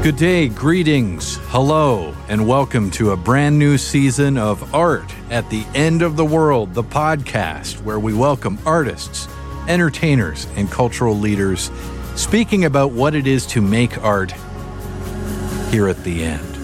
Good 0.00 0.14
day, 0.14 0.48
greetings, 0.48 1.38
hello, 1.46 2.14
and 2.28 2.46
welcome 2.46 2.88
to 2.92 3.10
a 3.10 3.16
brand 3.16 3.58
new 3.58 3.76
season 3.76 4.38
of 4.38 4.72
Art 4.72 5.12
at 5.28 5.50
the 5.50 5.66
End 5.74 6.02
of 6.02 6.16
the 6.16 6.24
World, 6.24 6.72
the 6.72 6.84
podcast 6.84 7.82
where 7.82 7.98
we 7.98 8.14
welcome 8.14 8.60
artists, 8.64 9.26
entertainers, 9.66 10.46
and 10.54 10.70
cultural 10.70 11.16
leaders 11.18 11.72
speaking 12.14 12.64
about 12.64 12.92
what 12.92 13.16
it 13.16 13.26
is 13.26 13.44
to 13.46 13.60
make 13.60 14.02
art 14.04 14.32
here 15.72 15.88
at 15.88 16.02
the 16.04 16.22
end. 16.22 16.56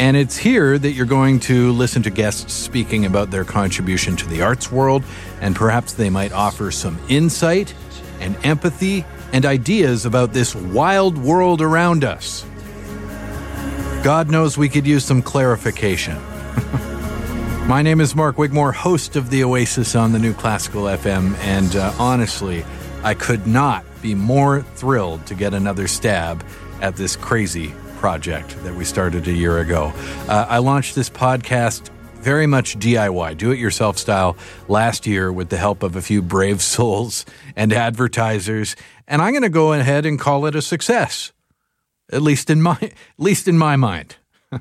And 0.00 0.16
it's 0.16 0.36
here 0.36 0.78
that 0.78 0.90
you're 0.90 1.06
going 1.06 1.38
to 1.40 1.70
listen 1.72 2.02
to 2.02 2.10
guests 2.10 2.52
speaking 2.52 3.06
about 3.06 3.30
their 3.30 3.44
contribution 3.44 4.16
to 4.16 4.28
the 4.28 4.42
arts 4.42 4.70
world, 4.70 5.04
and 5.40 5.54
perhaps 5.54 5.92
they 5.92 6.10
might 6.10 6.32
offer 6.32 6.72
some 6.72 6.98
insight 7.08 7.72
and 8.18 8.36
empathy 8.44 9.04
and 9.32 9.46
ideas 9.46 10.06
about 10.06 10.32
this 10.32 10.56
wild 10.56 11.16
world 11.16 11.62
around 11.62 12.02
us. 12.02 12.44
God 14.04 14.30
knows 14.30 14.56
we 14.56 14.68
could 14.68 14.86
use 14.86 15.04
some 15.04 15.22
clarification. 15.22 16.14
My 17.66 17.82
name 17.82 18.00
is 18.00 18.14
Mark 18.14 18.36
Wigmore, 18.36 18.72
host 18.72 19.16
of 19.16 19.28
The 19.28 19.42
Oasis 19.42 19.96
on 19.96 20.12
the 20.12 20.20
new 20.20 20.32
Classical 20.32 20.84
FM, 20.84 21.36
and 21.38 21.74
uh, 21.74 21.92
honestly, 21.98 22.64
I 23.02 23.14
could 23.14 23.48
not 23.48 23.84
be 24.00 24.14
more 24.14 24.62
thrilled 24.62 25.26
to 25.26 25.34
get 25.34 25.52
another 25.52 25.88
stab 25.88 26.44
at 26.80 26.94
this 26.94 27.16
crazy 27.16 27.74
project 27.96 28.56
that 28.62 28.74
we 28.76 28.84
started 28.84 29.26
a 29.26 29.32
year 29.32 29.58
ago. 29.58 29.92
Uh, 30.28 30.46
I 30.48 30.58
launched 30.58 30.94
this 30.94 31.10
podcast 31.10 31.90
very 32.20 32.46
much 32.46 32.78
DIY, 32.78 33.36
do 33.36 33.50
it 33.50 33.58
yourself 33.58 33.98
style, 33.98 34.36
last 34.68 35.08
year 35.08 35.32
with 35.32 35.48
the 35.48 35.56
help 35.56 35.82
of 35.82 35.96
a 35.96 36.02
few 36.02 36.22
brave 36.22 36.62
souls 36.74 37.26
and 37.56 37.72
advertisers, 37.72 38.76
and 39.08 39.20
I'm 39.20 39.32
going 39.32 39.42
to 39.42 39.48
go 39.48 39.72
ahead 39.72 40.06
and 40.06 40.20
call 40.20 40.46
it 40.46 40.54
a 40.54 40.62
success 40.62 41.32
at 42.12 42.22
least 42.22 42.50
in 42.50 42.62
my 42.62 42.78
at 42.82 42.92
least 43.18 43.48
in 43.48 43.58
my 43.58 43.76
mind. 43.76 44.16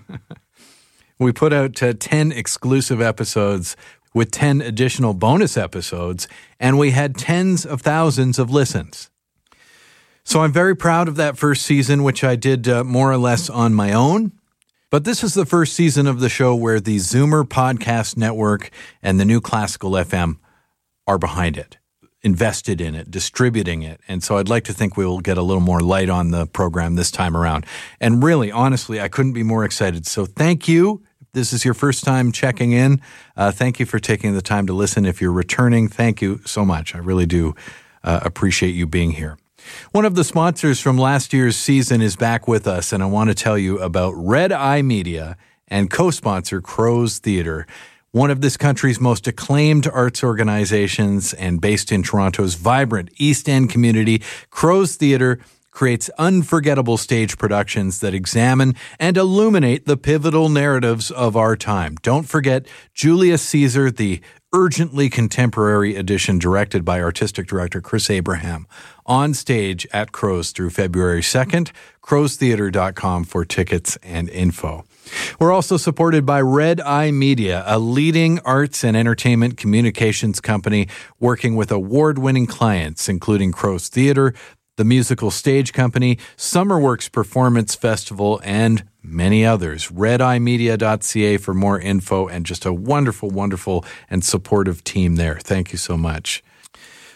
we 1.20 1.32
put 1.32 1.54
out 1.54 1.82
uh, 1.82 1.94
10 1.98 2.32
exclusive 2.32 3.02
episodes 3.02 3.76
with 4.14 4.32
10 4.32 4.62
additional 4.62 5.14
bonus 5.14 5.58
episodes 5.58 6.28
and 6.60 6.78
we 6.78 6.92
had 6.92 7.18
tens 7.18 7.66
of 7.66 7.82
thousands 7.82 8.40
of 8.40 8.50
listens. 8.50 9.10
So 10.24 10.42
I'm 10.42 10.52
very 10.52 10.76
proud 10.76 11.08
of 11.08 11.16
that 11.16 11.38
first 11.38 11.66
season 11.66 12.04
which 12.04 12.24
I 12.24 12.36
did 12.36 12.68
uh, 12.68 12.84
more 12.84 13.12
or 13.12 13.18
less 13.18 13.50
on 13.50 13.74
my 13.74 13.94
own. 13.94 14.34
But 14.90 15.04
this 15.04 15.24
is 15.24 15.34
the 15.34 15.46
first 15.46 15.74
season 15.74 16.08
of 16.08 16.22
the 16.22 16.30
show 16.30 16.56
where 16.56 16.80
the 16.80 16.98
Zoomer 16.98 17.44
Podcast 17.44 18.16
Network 18.16 18.70
and 19.02 19.20
the 19.20 19.26
new 19.26 19.42
Classical 19.42 19.92
FM 19.92 20.38
are 21.06 21.18
behind 21.18 21.58
it 21.58 21.78
invested 22.28 22.82
in 22.82 22.94
it, 22.94 23.10
distributing 23.10 23.84
it. 23.84 24.02
And 24.10 24.22
so 24.22 24.38
I'd 24.38 24.50
like 24.50 24.66
to 24.66 24.74
think 24.74 24.98
we 24.98 25.06
will 25.06 25.22
get 25.22 25.38
a 25.38 25.42
little 25.42 25.62
more 25.62 25.80
light 25.80 26.10
on 26.10 26.32
the 26.32 26.46
program 26.46 26.96
this 26.96 27.10
time 27.10 27.38
around. 27.38 27.66
And 28.02 28.22
really, 28.22 28.52
honestly, 28.52 29.00
I 29.00 29.08
couldn't 29.08 29.32
be 29.32 29.44
more 29.44 29.64
excited. 29.64 30.06
So 30.06 30.26
thank 30.26 30.68
you. 30.68 31.02
If 31.22 31.32
this 31.32 31.54
is 31.54 31.64
your 31.64 31.74
first 31.74 32.04
time 32.04 32.34
checking 32.34 32.74
in. 32.74 33.00
Uh, 33.38 33.52
thank 33.52 33.80
you 33.80 33.86
for 33.86 33.98
taking 33.98 34.34
the 34.34 34.42
time 34.42 34.68
to 34.68 34.74
listen. 34.74 35.06
If 35.06 35.22
you're 35.22 35.32
returning, 35.32 35.88
thank 35.88 36.22
you 36.22 36.42
so 36.46 36.66
much. 36.66 36.94
I 36.94 36.98
really 36.98 37.26
do 37.26 37.56
uh, 38.04 38.20
appreciate 38.24 38.76
you 38.76 38.86
being 38.86 39.12
here. 39.12 39.38
One 39.92 40.04
of 40.04 40.16
the 40.16 40.26
sponsors 40.26 40.82
from 40.82 40.98
last 40.98 41.32
year's 41.32 41.56
season 41.56 42.02
is 42.02 42.18
back 42.18 42.46
with 42.46 42.68
us, 42.68 42.92
and 42.92 43.02
I 43.02 43.06
want 43.06 43.30
to 43.30 43.36
tell 43.36 43.58
you 43.58 43.80
about 43.80 44.12
Red 44.16 44.52
Eye 44.52 44.82
Media 44.82 45.38
and 45.68 45.90
co 45.90 46.12
sponsor 46.12 46.62
Crow's 46.62 47.20
Theatre 47.20 47.66
one 48.12 48.32
of 48.32 48.42
this 48.42 48.58
country's 48.58 49.00
most 49.00 49.28
acclaimed 49.28 49.88
arts 49.88 50.24
organizations 50.24 51.34
and 51.34 51.62
based 51.62 51.92
in 51.92 52.04
Toronto's 52.04 52.56
vibrant 52.56 53.10
East 53.18 53.50
End 53.50 53.70
community, 53.70 54.22
Crow's 54.50 54.96
Theatre 54.96 55.40
creates 55.72 56.10
unforgettable 56.18 56.98
stage 56.98 57.38
productions 57.38 58.00
that 58.00 58.14
examine 58.14 58.74
and 59.00 59.16
illuminate 59.16 59.86
the 59.86 59.96
pivotal 59.96 60.50
narratives 60.50 61.12
of 61.12 61.36
our 61.36 61.56
time. 61.56 61.96
Don't 62.02 62.28
forget 62.28 62.66
Julius 62.96 63.44
Caesar, 63.44 63.92
the 63.92 64.20
urgently 64.52 65.08
contemporary 65.08 65.96
edition 65.96 66.40
directed 66.40 66.84
by 66.84 67.00
artistic 67.00 67.46
director 67.46 67.80
Chris 67.80 68.10
Abraham, 68.10 68.66
on 69.06 69.36
stage 69.36 69.86
at 69.94 70.12
Crow's 70.12 70.50
through 70.52 70.72
February 70.72 71.22
2nd. 71.22 71.72
CrowsTheatre.com 72.02 73.26
for 73.26 73.44
tickets 73.44 73.98
and 74.02 74.30
info. 74.30 74.86
We're 75.40 75.52
also 75.52 75.78
supported 75.78 76.26
by 76.26 76.42
Red 76.42 76.82
Eye 76.82 77.12
Media, 77.12 77.64
a 77.66 77.80
leading 77.80 78.40
arts 78.40 78.84
and 78.84 78.98
entertainment 78.98 79.58
communications 79.58 80.40
company 80.40 80.88
working 81.20 81.56
with 81.56 81.72
award 81.72 82.20
winning 82.20 82.48
clients, 82.48 83.10
including 83.10 83.52
Crow's 83.52 83.90
Theatre, 83.90 84.34
the 84.78 84.86
Musical 84.86 85.32
Stage 85.32 85.74
Company, 85.74 86.18
Summerworks 86.38 87.12
Performance 87.12 87.76
Festival, 87.76 88.40
and 88.44 88.84
many 89.02 89.46
others. 89.46 89.88
RedEyeMedia.ca 89.88 91.38
for 91.38 91.54
more 91.54 91.80
info 91.80 92.28
and 92.28 92.46
just 92.46 92.66
a 92.66 92.74
wonderful, 92.74 93.30
wonderful, 93.30 93.84
and 94.10 94.24
supportive 94.24 94.84
team 94.84 95.16
there. 95.16 95.40
Thank 95.40 95.72
you 95.72 95.78
so 95.78 95.98
much. 95.98 96.44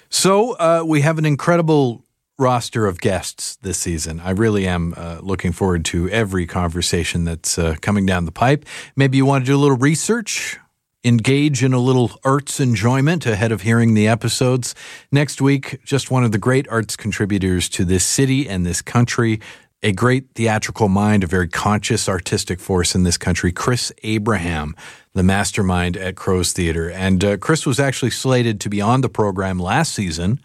So, 0.09 0.53
uh, 0.53 0.83
we 0.85 1.01
have 1.01 1.17
an 1.17 1.25
incredible 1.25 2.03
roster 2.41 2.87
of 2.87 2.99
guests 2.99 3.55
this 3.57 3.77
season. 3.77 4.19
I 4.19 4.31
really 4.31 4.67
am 4.67 4.95
uh, 4.97 5.19
looking 5.21 5.51
forward 5.51 5.85
to 5.85 6.09
every 6.09 6.47
conversation 6.47 7.23
that's 7.23 7.59
uh, 7.59 7.75
coming 7.81 8.05
down 8.05 8.25
the 8.25 8.31
pipe. 8.31 8.65
Maybe 8.95 9.17
you 9.17 9.25
want 9.25 9.45
to 9.45 9.51
do 9.51 9.55
a 9.55 9.59
little 9.59 9.77
research, 9.77 10.57
engage 11.03 11.63
in 11.63 11.71
a 11.71 11.79
little 11.79 12.11
arts 12.25 12.59
enjoyment 12.59 13.27
ahead 13.27 13.51
of 13.51 13.61
hearing 13.61 13.93
the 13.93 14.07
episodes. 14.07 14.73
Next 15.11 15.39
week, 15.39 15.79
just 15.85 16.09
one 16.09 16.23
of 16.23 16.31
the 16.31 16.39
great 16.39 16.67
arts 16.67 16.95
contributors 16.95 17.69
to 17.69 17.85
this 17.85 18.03
city 18.03 18.49
and 18.49 18.65
this 18.65 18.81
country. 18.81 19.39
A 19.83 19.91
great 19.91 20.31
theatrical 20.35 20.89
mind, 20.89 21.23
a 21.23 21.27
very 21.27 21.47
conscious 21.47 22.09
artistic 22.09 22.59
force 22.59 22.93
in 22.93 23.03
this 23.03 23.17
country, 23.17 23.51
Chris 23.51 23.91
Abraham, 24.03 24.75
the 25.13 25.23
mastermind 25.23 25.95
at 25.97 26.15
Crow's 26.15 26.53
Theatre. 26.53 26.89
And 26.89 27.23
uh, 27.23 27.37
Chris 27.37 27.65
was 27.65 27.79
actually 27.79 28.11
slated 28.11 28.59
to 28.61 28.69
be 28.69 28.81
on 28.81 29.01
the 29.01 29.09
program 29.09 29.59
last 29.59 29.93
season 29.93 30.39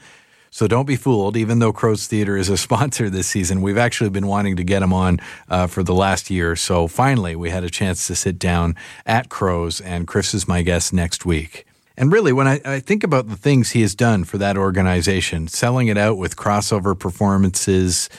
so 0.51 0.67
don't 0.67 0.87
be 0.87 0.97
fooled. 0.97 1.37
Even 1.37 1.59
though 1.59 1.73
Crow's 1.73 2.07
Theatre 2.07 2.37
is 2.37 2.49
a 2.49 2.57
sponsor 2.67 3.11
this 3.11 3.27
season, 3.27 3.63
we've 3.63 3.79
actually 3.79 4.11
been 4.11 4.27
wanting 4.27 4.57
to 4.57 4.65
get 4.65 4.83
him 4.83 4.93
on 4.93 5.21
uh, 5.49 5.67
for 5.67 5.83
the 5.83 5.95
last 5.95 6.31
year. 6.31 6.57
So 6.57 6.89
finally, 6.89 7.37
we 7.37 7.51
had 7.51 7.65
a 7.65 7.71
chance 7.71 8.07
to 8.07 8.15
sit 8.15 8.39
down 8.39 8.75
at 9.05 9.29
Crow's, 9.29 9.81
and 9.81 10.07
Chris 10.07 10.35
is 10.35 10.49
my 10.49 10.63
guest 10.63 10.93
next 10.93 11.25
week. 11.25 11.67
And 11.97 12.13
really, 12.13 12.33
when 12.33 12.47
I, 12.47 12.61
I, 12.65 12.81
think 12.81 13.05
about 13.05 13.29
the 13.29 13.37
things 13.37 13.71
he 13.71 13.81
has 13.81 13.95
done 13.95 14.25
for 14.25 14.37
that 14.37 14.59
organization, 14.59 15.49
selling 15.49 15.89
it 15.89 15.97
out 15.97 16.19
with 16.19 16.37
crossover 16.37 16.99
performances, 16.99 18.11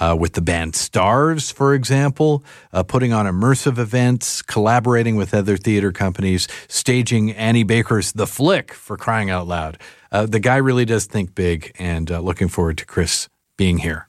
uh, 0.00 0.16
with 0.18 0.32
the 0.32 0.42
band 0.42 0.74
Stars, 0.74 1.50
for 1.50 1.74
example, 1.74 2.44
uh, 2.72 2.82
putting 2.82 3.12
on 3.12 3.26
immersive 3.26 3.78
events, 3.78 4.42
collaborating 4.42 5.16
with 5.16 5.34
other 5.34 5.56
theater 5.56 5.92
companies, 5.92 6.48
staging 6.68 7.32
Annie 7.32 7.62
Baker's 7.62 8.12
The 8.12 8.26
Flick 8.26 8.72
for 8.72 8.96
crying 8.96 9.30
out 9.30 9.46
loud. 9.46 9.78
Uh, 10.14 10.26
the 10.26 10.38
guy 10.38 10.54
really 10.54 10.84
does 10.84 11.06
think 11.06 11.34
big, 11.34 11.74
and 11.76 12.08
uh, 12.08 12.20
looking 12.20 12.46
forward 12.46 12.78
to 12.78 12.86
Chris 12.86 13.28
being 13.56 13.78
here. 13.78 14.08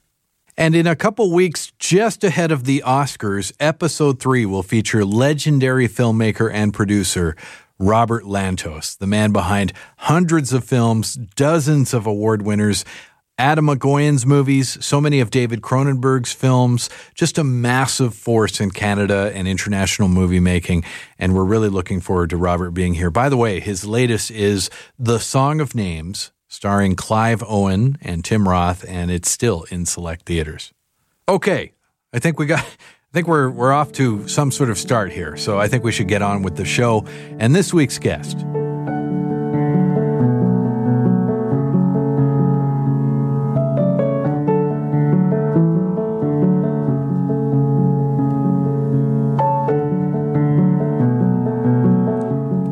And 0.56 0.76
in 0.76 0.86
a 0.86 0.94
couple 0.94 1.32
weeks, 1.32 1.72
just 1.80 2.22
ahead 2.22 2.52
of 2.52 2.62
the 2.62 2.80
Oscars, 2.86 3.52
episode 3.58 4.20
three 4.20 4.46
will 4.46 4.62
feature 4.62 5.04
legendary 5.04 5.88
filmmaker 5.88 6.48
and 6.48 6.72
producer 6.72 7.34
Robert 7.80 8.22
Lantos, 8.22 8.96
the 8.96 9.08
man 9.08 9.32
behind 9.32 9.72
hundreds 9.96 10.52
of 10.52 10.62
films, 10.62 11.16
dozens 11.16 11.92
of 11.92 12.06
award 12.06 12.42
winners, 12.42 12.84
Atom 13.38 13.66
Egoyan's 13.66 14.24
movies, 14.24 14.82
so 14.84 14.98
many 14.98 15.20
of 15.20 15.30
David 15.30 15.60
Cronenberg's 15.60 16.32
films, 16.32 16.88
just 17.14 17.36
a 17.36 17.44
massive 17.44 18.14
force 18.14 18.60
in 18.60 18.70
Canada 18.70 19.30
and 19.34 19.46
international 19.46 20.08
movie 20.08 20.40
making. 20.40 20.84
And 21.18 21.34
we're 21.34 21.44
really 21.44 21.68
looking 21.68 22.00
forward 22.00 22.30
to 22.30 22.38
Robert 22.38 22.70
being 22.70 22.94
here. 22.94 23.10
By 23.10 23.28
the 23.28 23.36
way, 23.36 23.60
his 23.60 23.84
latest 23.84 24.30
is 24.30 24.70
The 24.98 25.18
Song 25.18 25.60
of 25.60 25.74
Names, 25.74 26.32
starring 26.48 26.96
Clive 26.96 27.44
Owen 27.46 27.98
and 28.00 28.24
Tim 28.24 28.48
Roth, 28.48 28.84
and 28.88 29.10
it's 29.10 29.30
still 29.30 29.66
in 29.70 29.84
select 29.84 30.24
theaters. 30.24 30.72
Okay, 31.28 31.72
I 32.14 32.18
think 32.18 32.38
we 32.38 32.46
got. 32.46 32.60
I 32.60 33.12
think 33.12 33.28
we're 33.28 33.50
we're 33.50 33.72
off 33.72 33.92
to 33.92 34.28
some 34.28 34.50
sort 34.50 34.68
of 34.68 34.76
start 34.76 35.10
here. 35.12 35.36
So 35.36 35.58
I 35.58 35.68
think 35.68 35.84
we 35.84 35.92
should 35.92 36.08
get 36.08 36.22
on 36.22 36.42
with 36.42 36.56
the 36.56 36.66
show 36.66 37.06
and 37.38 37.54
this 37.54 37.72
week's 37.72 37.98
guest. 37.98 38.44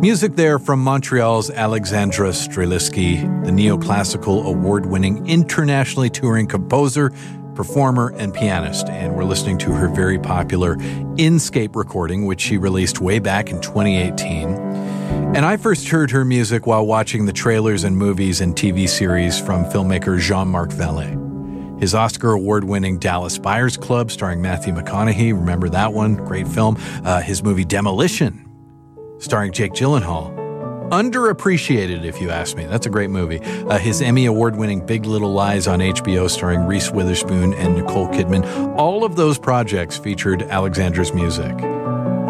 Music 0.05 0.37
there 0.37 0.59
from 0.59 0.81
Montreal's 0.81 1.49
Alexandra 1.49 2.29
Streliski, 2.29 3.23
the 3.43 3.51
neoclassical 3.51 4.45
award 4.45 4.85
winning, 4.85 5.27
internationally 5.27 6.11
touring 6.11 6.47
composer, 6.47 7.11
performer, 7.55 8.13
and 8.19 8.35
pianist. 8.35 8.91
And 8.91 9.17
we're 9.17 9.25
listening 9.25 9.57
to 9.61 9.73
her 9.73 9.89
very 9.89 10.19
popular 10.19 10.77
Inscape 11.17 11.75
recording, 11.75 12.27
which 12.27 12.43
she 12.43 12.59
released 12.59 13.01
way 13.01 13.19
back 13.19 13.49
in 13.49 13.63
2018. 13.63 14.51
And 15.35 15.39
I 15.39 15.57
first 15.57 15.89
heard 15.89 16.11
her 16.11 16.23
music 16.23 16.67
while 16.67 16.85
watching 16.85 17.25
the 17.25 17.33
trailers 17.33 17.83
and 17.83 17.97
movies 17.97 18.43
and 18.43 18.55
TV 18.55 18.87
series 18.87 19.41
from 19.41 19.65
filmmaker 19.65 20.21
Jean 20.21 20.49
Marc 20.49 20.69
Vallée. 20.69 21.81
His 21.81 21.95
Oscar 21.95 22.33
award 22.33 22.65
winning 22.65 22.99
Dallas 22.99 23.39
Buyers 23.39 23.79
Club, 23.79 24.11
starring 24.11 24.43
Matthew 24.43 24.75
McConaughey, 24.75 25.33
remember 25.33 25.71
that 25.71 25.95
one? 25.95 26.17
Great 26.17 26.47
film. 26.47 26.77
Uh, 27.07 27.23
his 27.23 27.43
movie 27.43 27.65
Demolition, 27.65 28.54
starring 29.25 29.53
Jake 29.53 29.73
Gyllenhaal. 29.73 30.33
Underappreciated, 30.91 32.05
if 32.05 32.21
you 32.21 32.31
ask 32.31 32.57
me. 32.57 32.67
That's 32.67 32.87
a 32.87 32.91
great 32.91 33.11
movie. 33.11 33.41
Uh, 33.41 33.79
his 33.79 34.03
Emmy 34.03 34.27
award 34.27 34.55
winning 34.55 34.85
Big 34.85 35.07
Little 35.07 35.33
Lies 35.33 35.67
on 35.67 35.81
HBO, 35.81 36.31
starring 36.31 36.67
Reese 36.67 36.91
Witherspoon 36.91 37.55
and 37.55 37.75
Nicole 37.75 38.07
Kidman. 38.09 38.77
All 38.77 39.03
of 39.03 39.17
those 39.17 39.39
projects 39.39 39.97
featured 39.97 40.43
Alexandra's 40.43 41.13
music. 41.15 41.55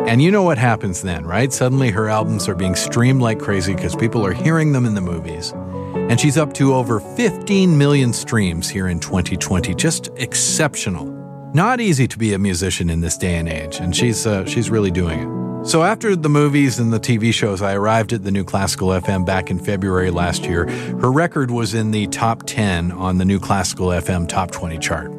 And 0.06 0.23
you 0.23 0.31
know 0.31 0.43
what 0.43 0.56
happens 0.56 1.02
then, 1.02 1.26
right? 1.26 1.52
Suddenly 1.52 1.91
her 1.91 2.08
albums 2.08 2.49
are 2.49 2.55
being 2.55 2.75
streamed 2.75 3.20
like 3.20 3.41
crazy 3.41 3.75
because 3.75 3.96
people 3.96 4.25
are 4.25 4.32
hearing 4.32 4.73
them 4.73 4.87
in 4.87 4.94
the 4.94 5.00
movies. 5.00 5.52
And 5.94 6.20
she's 6.20 6.38
up 6.38 6.52
to 6.55 6.75
over 6.75 7.00
15 7.00 7.76
million 7.76 8.12
streams 8.12 8.69
here 8.69 8.88
in 8.88 9.00
2020. 9.00 9.75
Just 9.75 10.11
exceptional. 10.17 11.06
Not 11.55 11.81
easy 11.81 12.06
to 12.06 12.19
be 12.19 12.35
a 12.35 12.38
musician 12.38 12.91
in 12.91 13.00
this 13.00 13.17
day 13.17 13.37
and 13.37 13.49
age, 13.49 13.76
and 13.79 13.94
she's 13.94 14.26
uh, 14.26 14.44
she's 14.44 14.70
really 14.70 14.91
doing 14.91 15.20
it. 15.20 15.44
So, 15.64 15.82
after 15.82 16.14
the 16.14 16.28
movies 16.28 16.78
and 16.78 16.93
the 16.93 17.00
TV 17.00 17.32
shows, 17.32 17.62
I 17.62 17.72
arrived 17.72 18.12
at 18.12 18.22
the 18.22 18.31
new 18.31 18.44
Classical 18.44 18.88
FM 18.88 19.25
back 19.25 19.50
in 19.50 19.58
February 19.58 20.11
last 20.11 20.44
year. 20.44 20.69
Her 20.69 21.11
record 21.11 21.50
was 21.50 21.72
in 21.72 21.90
the 21.90 22.06
top 22.08 22.43
10 22.44 22.93
on 22.93 23.16
the 23.16 23.25
new 23.25 23.40
Classical 23.40 23.87
FM 23.87 24.28
Top 24.28 24.50
20 24.50 24.78
chart. 24.78 25.11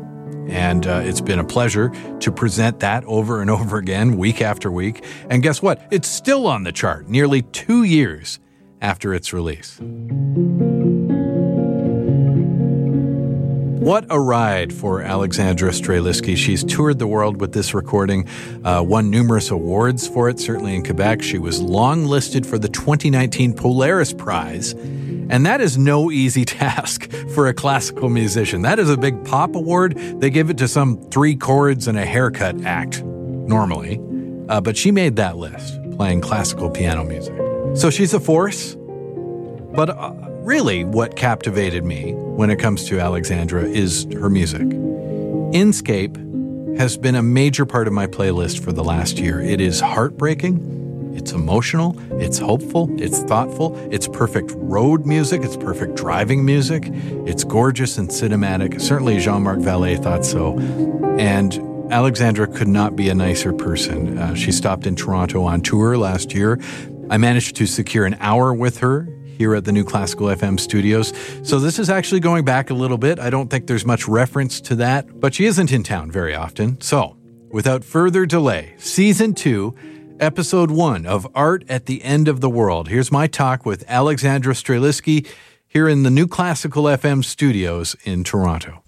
And 0.48 0.86
uh, 0.86 1.02
it's 1.04 1.20
been 1.20 1.40
a 1.40 1.44
pleasure 1.44 1.92
to 2.20 2.32
present 2.32 2.80
that 2.82 3.04
over 3.06 3.42
and 3.42 3.50
over 3.50 3.78
again, 3.78 4.18
week 4.18 4.40
after 4.40 4.72
week. 4.72 5.04
And 5.32 5.42
guess 5.42 5.64
what? 5.64 5.82
It's 5.90 6.08
still 6.08 6.46
on 6.46 6.62
the 6.62 6.72
chart 6.72 7.10
nearly 7.10 7.42
two 7.42 7.82
years 7.82 8.40
after 8.82 9.16
its 9.16 9.34
release. 9.34 9.82
What 13.86 14.08
a 14.10 14.20
ride 14.20 14.74
for 14.74 15.04
Alexandra 15.04 15.70
Streliski. 15.70 16.36
She's 16.36 16.64
toured 16.64 16.98
the 16.98 17.06
world 17.06 17.40
with 17.40 17.54
this 17.54 17.76
recording, 17.76 18.28
uh, 18.64 18.84
won 18.84 19.12
numerous 19.12 19.52
awards 19.52 20.08
for 20.08 20.28
it, 20.28 20.40
certainly 20.40 20.74
in 20.74 20.84
Quebec. 20.84 21.22
She 21.22 21.38
was 21.38 21.62
long 21.62 22.06
listed 22.06 22.48
for 22.48 22.58
the 22.58 22.68
2019 22.68 23.54
Polaris 23.54 24.12
Prize. 24.12 24.72
And 24.72 25.46
that 25.46 25.62
is 25.62 25.78
no 25.78 26.10
easy 26.10 26.46
task 26.64 27.12
for 27.36 27.46
a 27.46 27.54
classical 27.54 28.10
musician. 28.10 28.64
That 28.64 28.80
is 28.80 28.90
a 28.90 28.98
big 28.98 29.24
pop 29.24 29.54
award. 29.54 29.96
They 30.20 30.32
give 30.32 30.50
it 30.50 30.58
to 30.58 30.68
some 30.68 30.98
three 31.12 31.36
chords 31.36 31.88
and 31.88 31.96
a 31.96 32.06
haircut 32.08 32.66
act, 32.66 33.04
normally. 33.04 34.02
Uh, 34.50 34.62
but 34.62 34.76
she 34.76 34.90
made 34.90 35.16
that 35.18 35.38
list, 35.38 35.80
playing 35.96 36.22
classical 36.22 36.72
piano 36.72 37.04
music. 37.04 37.36
So 37.78 37.92
she's 37.92 38.16
a 38.16 38.20
force. 38.20 38.76
But 39.76 39.92
uh, 39.92 40.25
really, 40.46 40.84
what 40.84 41.16
captivated 41.16 41.84
me 41.84 42.14
when 42.14 42.52
it 42.52 42.58
comes 42.58 42.86
to 42.86 43.00
Alexandra 43.00 43.64
is 43.64 44.08
her 44.14 44.30
music. 44.30 44.62
Inscape 45.52 46.78
has 46.78 46.98
been 46.98 47.16
a 47.16 47.24
major 47.24 47.66
part 47.66 47.88
of 47.88 47.94
my 47.94 48.06
playlist 48.06 48.64
for 48.64 48.72
the 48.72 48.84
last 48.84 49.18
year. 49.18 49.42
It 49.42 49.60
is 49.60 49.80
heartbreaking, 49.80 51.14
it's 51.16 51.32
emotional, 51.32 51.98
it's 52.22 52.38
hopeful, 52.38 52.90
it's 53.02 53.20
thoughtful, 53.24 53.76
it's 53.92 54.08
perfect 54.08 54.52
road 54.56 55.06
music, 55.06 55.42
it's 55.44 55.58
perfect 55.58 55.96
driving 55.96 56.46
music, 56.46 56.90
it's 57.26 57.44
gorgeous 57.44 57.98
and 57.98 58.10
cinematic. 58.10 58.80
Certainly, 58.80 59.20
Jean 59.22 59.42
Marc 59.42 59.60
Vallée 59.60 60.02
thought 60.02 60.26
so. 60.26 60.60
And 61.18 61.58
Alexandra 61.92 62.48
could 62.48 62.68
not 62.68 62.96
be 62.96 63.10
a 63.10 63.16
nicer 63.16 63.52
person. 63.52 64.18
Uh, 64.18 64.36
she 64.36 64.52
stopped 64.52 64.86
in 64.86 64.96
Toronto 64.96 65.44
on 65.44 65.62
tour 65.62 65.98
last 65.98 66.34
year. 66.34 66.60
I 67.10 67.18
managed 67.18 67.56
to 67.56 67.66
secure 67.66 68.06
an 68.06 68.18
hour 68.20 68.54
with 68.54 68.80
her 68.80 69.08
here 69.36 69.56
at 69.56 69.66
the 69.66 69.72
new 69.72 69.84
Classical 69.84 70.28
FM 70.28 70.60
studios. 70.60 71.14
So 71.44 71.60
this 71.60 71.78
is 71.80 71.90
actually 71.90 72.22
going 72.22 72.46
back 72.46 72.70
a 72.70 72.74
little 72.74 72.98
bit. 72.98 73.20
I 73.20 73.30
don't 73.30 73.50
think 73.50 73.68
there's 73.68 73.86
much 73.86 74.08
reference 74.08 74.62
to 74.62 74.76
that, 74.78 75.20
but 75.20 75.34
she 75.34 75.46
isn't 75.46 75.72
in 75.72 75.84
town 75.84 76.12
very 76.12 76.34
often. 76.34 76.80
So 76.82 77.18
without 77.50 77.84
further 77.84 78.26
delay, 78.26 78.74
season 78.78 79.34
two, 79.34 79.76
episode 80.20 80.72
one 80.72 81.06
of 81.06 81.28
Art 81.36 81.64
at 81.68 81.86
the 81.86 82.04
End 82.04 82.28
of 82.28 82.42
the 82.42 82.50
World. 82.50 82.88
Here's 82.88 83.12
my 83.12 83.28
talk 83.28 83.66
with 83.66 83.84
Alexandra 83.88 84.54
Streliski 84.54 85.28
here 85.68 85.90
in 85.90 86.04
the 86.04 86.10
new 86.10 86.28
Classical 86.28 86.86
FM 86.86 87.24
studios 87.24 87.96
in 88.04 88.24
Toronto. 88.24 88.82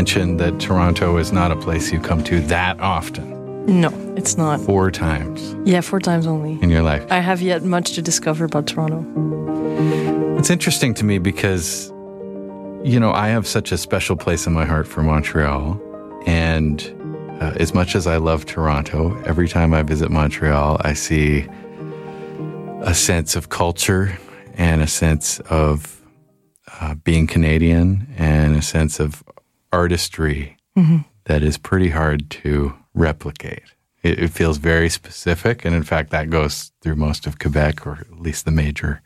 Mentioned 0.00 0.40
that 0.40 0.58
Toronto 0.58 1.18
is 1.18 1.30
not 1.30 1.52
a 1.52 1.56
place 1.56 1.92
you 1.92 2.00
come 2.00 2.24
to 2.24 2.40
that 2.40 2.80
often. 2.80 3.26
No, 3.66 3.90
it's 4.16 4.38
not. 4.38 4.58
Four 4.58 4.90
times. 4.90 5.54
Yeah, 5.66 5.82
four 5.82 6.00
times 6.00 6.26
only. 6.26 6.58
In 6.62 6.70
your 6.70 6.80
life. 6.80 7.04
I 7.12 7.18
have 7.18 7.42
yet 7.42 7.64
much 7.64 7.92
to 7.96 8.00
discover 8.00 8.46
about 8.46 8.66
Toronto. 8.66 9.04
It's 10.38 10.48
interesting 10.48 10.94
to 10.94 11.04
me 11.04 11.18
because, 11.18 11.90
you 12.82 12.98
know, 12.98 13.12
I 13.12 13.28
have 13.28 13.46
such 13.46 13.72
a 13.72 13.76
special 13.76 14.16
place 14.16 14.46
in 14.46 14.54
my 14.54 14.64
heart 14.64 14.88
for 14.88 15.02
Montreal. 15.02 15.78
And 16.24 16.80
uh, 17.42 17.52
as 17.56 17.74
much 17.74 17.94
as 17.94 18.06
I 18.06 18.16
love 18.16 18.46
Toronto, 18.46 19.14
every 19.26 19.48
time 19.48 19.74
I 19.74 19.82
visit 19.82 20.10
Montreal, 20.10 20.80
I 20.80 20.94
see 20.94 21.46
a 22.80 22.94
sense 22.94 23.36
of 23.36 23.50
culture 23.50 24.18
and 24.54 24.80
a 24.80 24.86
sense 24.86 25.40
of 25.50 26.00
uh, 26.80 26.94
being 26.94 27.26
Canadian 27.26 28.08
and 28.16 28.56
a 28.56 28.62
sense 28.62 28.98
of 28.98 29.22
artistry 29.72 30.56
mm-hmm. 30.76 30.98
that 31.24 31.42
is 31.42 31.58
pretty 31.58 31.90
hard 31.90 32.30
to 32.30 32.74
replicate. 32.94 33.74
It, 34.02 34.18
it, 34.18 34.30
feels 34.30 34.56
very 34.56 34.88
specific, 34.88 35.64
and 35.66 35.74
in 35.74 35.82
fact, 35.82 36.10
that 36.10 36.30
goes 36.30 36.72
through 36.80 36.96
most 36.96 37.26
of 37.26 37.38
Quebec, 37.38 37.86
or 37.86 37.98
at 38.00 38.18
least 38.18 38.46
the 38.46 38.50
major. 38.50 39.02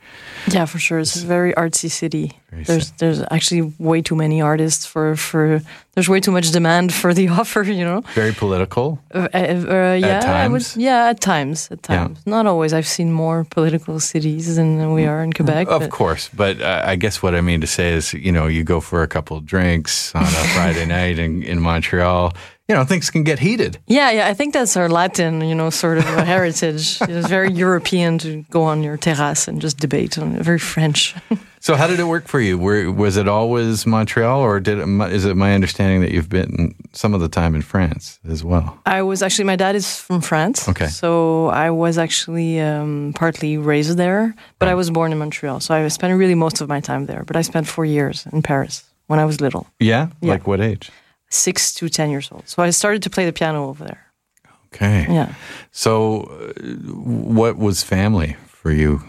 Yeah, 0.47 0.67
for 0.67 0.79
sure, 0.79 1.01
it's 1.01 1.21
a 1.21 1.27
very 1.27 1.53
artsy 1.55 1.91
city. 1.91 2.39
Very 2.51 2.63
there's 2.63 2.87
sad. 2.89 2.99
there's 2.99 3.23
actually 3.33 3.75
way 3.81 4.03
too 4.03 4.15
many 4.15 4.41
artists 4.41 4.87
for 4.87 5.17
for. 5.17 5.61
There's 5.95 6.09
way 6.09 6.21
too 6.21 6.31
much 6.31 6.51
demand 6.53 6.93
for 6.93 7.13
the 7.13 7.27
offer. 7.39 7.63
You 7.63 7.85
know. 7.85 8.03
Very 8.15 8.33
political. 8.33 9.01
Uh, 9.13 9.29
uh, 9.35 9.39
uh 9.39 9.95
yeah, 9.95 10.07
at 10.07 10.23
times. 10.23 10.77
Would, 10.77 10.83
yeah, 10.83 11.09
at 11.09 11.21
times. 11.21 11.69
At 11.73 11.83
times, 11.83 12.23
yeah. 12.25 12.31
not 12.31 12.47
always. 12.47 12.73
I've 12.73 12.87
seen 12.87 13.11
more 13.11 13.45
political 13.51 13.99
cities 13.99 14.55
than 14.55 14.93
we 14.93 15.07
are 15.07 15.25
in 15.25 15.33
Quebec. 15.33 15.67
Of 15.69 15.81
but. 15.81 15.91
course, 15.91 16.31
but 16.33 16.61
uh, 16.61 16.83
I 16.87 16.95
guess 16.95 17.21
what 17.21 17.35
I 17.35 17.41
mean 17.41 17.61
to 17.61 17.67
say 17.67 17.93
is, 17.93 18.15
you 18.15 18.31
know, 18.31 18.47
you 18.47 18.63
go 18.63 18.81
for 18.81 19.03
a 19.03 19.09
couple 19.09 19.37
of 19.37 19.45
drinks 19.45 20.15
on 20.15 20.23
a 20.23 20.27
Friday 20.55 20.87
night 20.87 21.19
in, 21.19 21.43
in 21.43 21.61
Montreal 21.61 22.33
you 22.69 22.75
know, 22.75 22.85
things 22.85 23.11
can 23.11 23.25
get 23.25 23.39
heated. 23.39 23.79
Yeah, 23.87 24.11
yeah. 24.11 24.27
I 24.27 24.35
think 24.35 24.55
that's 24.55 24.77
our 24.77 24.89
Latin, 24.89 25.43
you 25.43 25.55
know, 25.55 25.69
sort 25.69 25.99
of 25.99 26.05
heritage. 26.05 26.99
It's 27.03 27.29
very 27.29 27.53
European 27.53 28.19
to 28.19 28.43
go 28.51 28.63
on 28.63 28.83
your 28.83 28.97
terrace 28.97 29.49
and 29.49 29.61
just 29.61 29.79
debate. 29.79 30.17
On 30.19 30.43
very 30.43 30.59
French. 30.59 31.15
so, 31.61 31.77
how 31.77 31.87
did 31.87 32.01
it 32.01 32.05
work 32.05 32.27
for 32.27 32.41
you? 32.41 32.57
Were, 32.57 32.91
was 32.91 33.19
it 33.19 33.29
always 33.29 33.85
Montreal, 33.85 34.41
or 34.41 34.61
did 34.61 34.79
it, 34.79 34.89
is 35.13 35.27
it 35.27 35.37
my 35.37 35.55
understanding 35.55 36.01
that 36.01 36.13
you've 36.13 36.31
been 36.31 36.75
some 36.93 37.13
of 37.13 37.21
the 37.21 37.29
time 37.29 37.55
in 37.55 37.61
France 37.61 38.19
as 38.27 38.43
well? 38.43 38.79
I 38.87 39.03
was 39.03 39.23
actually. 39.23 39.45
My 39.45 39.57
dad 39.57 39.75
is 39.75 40.01
from 40.01 40.23
France. 40.23 40.67
Okay. 40.67 40.87
So 40.87 41.49
I 41.49 41.71
was 41.71 41.99
actually 41.99 42.61
um, 42.61 43.13
partly 43.15 43.59
raised 43.59 43.99
there, 43.99 44.35
but. 44.59 44.69
I 44.69 44.75
was 44.75 44.91
born 44.91 45.13
in 45.13 45.19
Montreal. 45.19 45.61
So 45.61 45.75
I 45.75 45.87
spent 45.89 46.19
really 46.19 46.35
most 46.35 46.63
of 46.63 46.69
my 46.69 46.81
time 46.81 47.05
there. 47.07 47.23
But 47.25 47.37
I 47.37 47.43
spent 47.43 47.69
four 47.69 47.85
years 47.85 48.27
in 48.33 48.41
Paris 48.41 48.83
when 49.07 49.19
I 49.19 49.27
was 49.27 49.41
little. 49.41 49.67
Yeah. 49.79 50.09
yeah. 50.23 50.33
Like 50.33 50.47
what 50.47 50.61
age? 50.61 50.91
Six 51.35 51.75
to 51.75 51.89
10 51.89 52.11
years 52.11 52.31
old. 52.33 52.49
So 52.49 52.63
I 52.63 52.71
started 52.71 53.03
to 53.03 53.11
play 53.11 53.27
the 53.27 53.33
piano 53.33 53.69
over 53.69 53.85
there. 53.85 54.05
Okay. 54.75 55.07
Yeah. 55.09 55.35
So, 55.71 56.23
uh, 56.23 56.53
what 56.93 57.57
was 57.57 57.85
family 57.85 58.37
for 58.49 58.73
you 58.73 59.03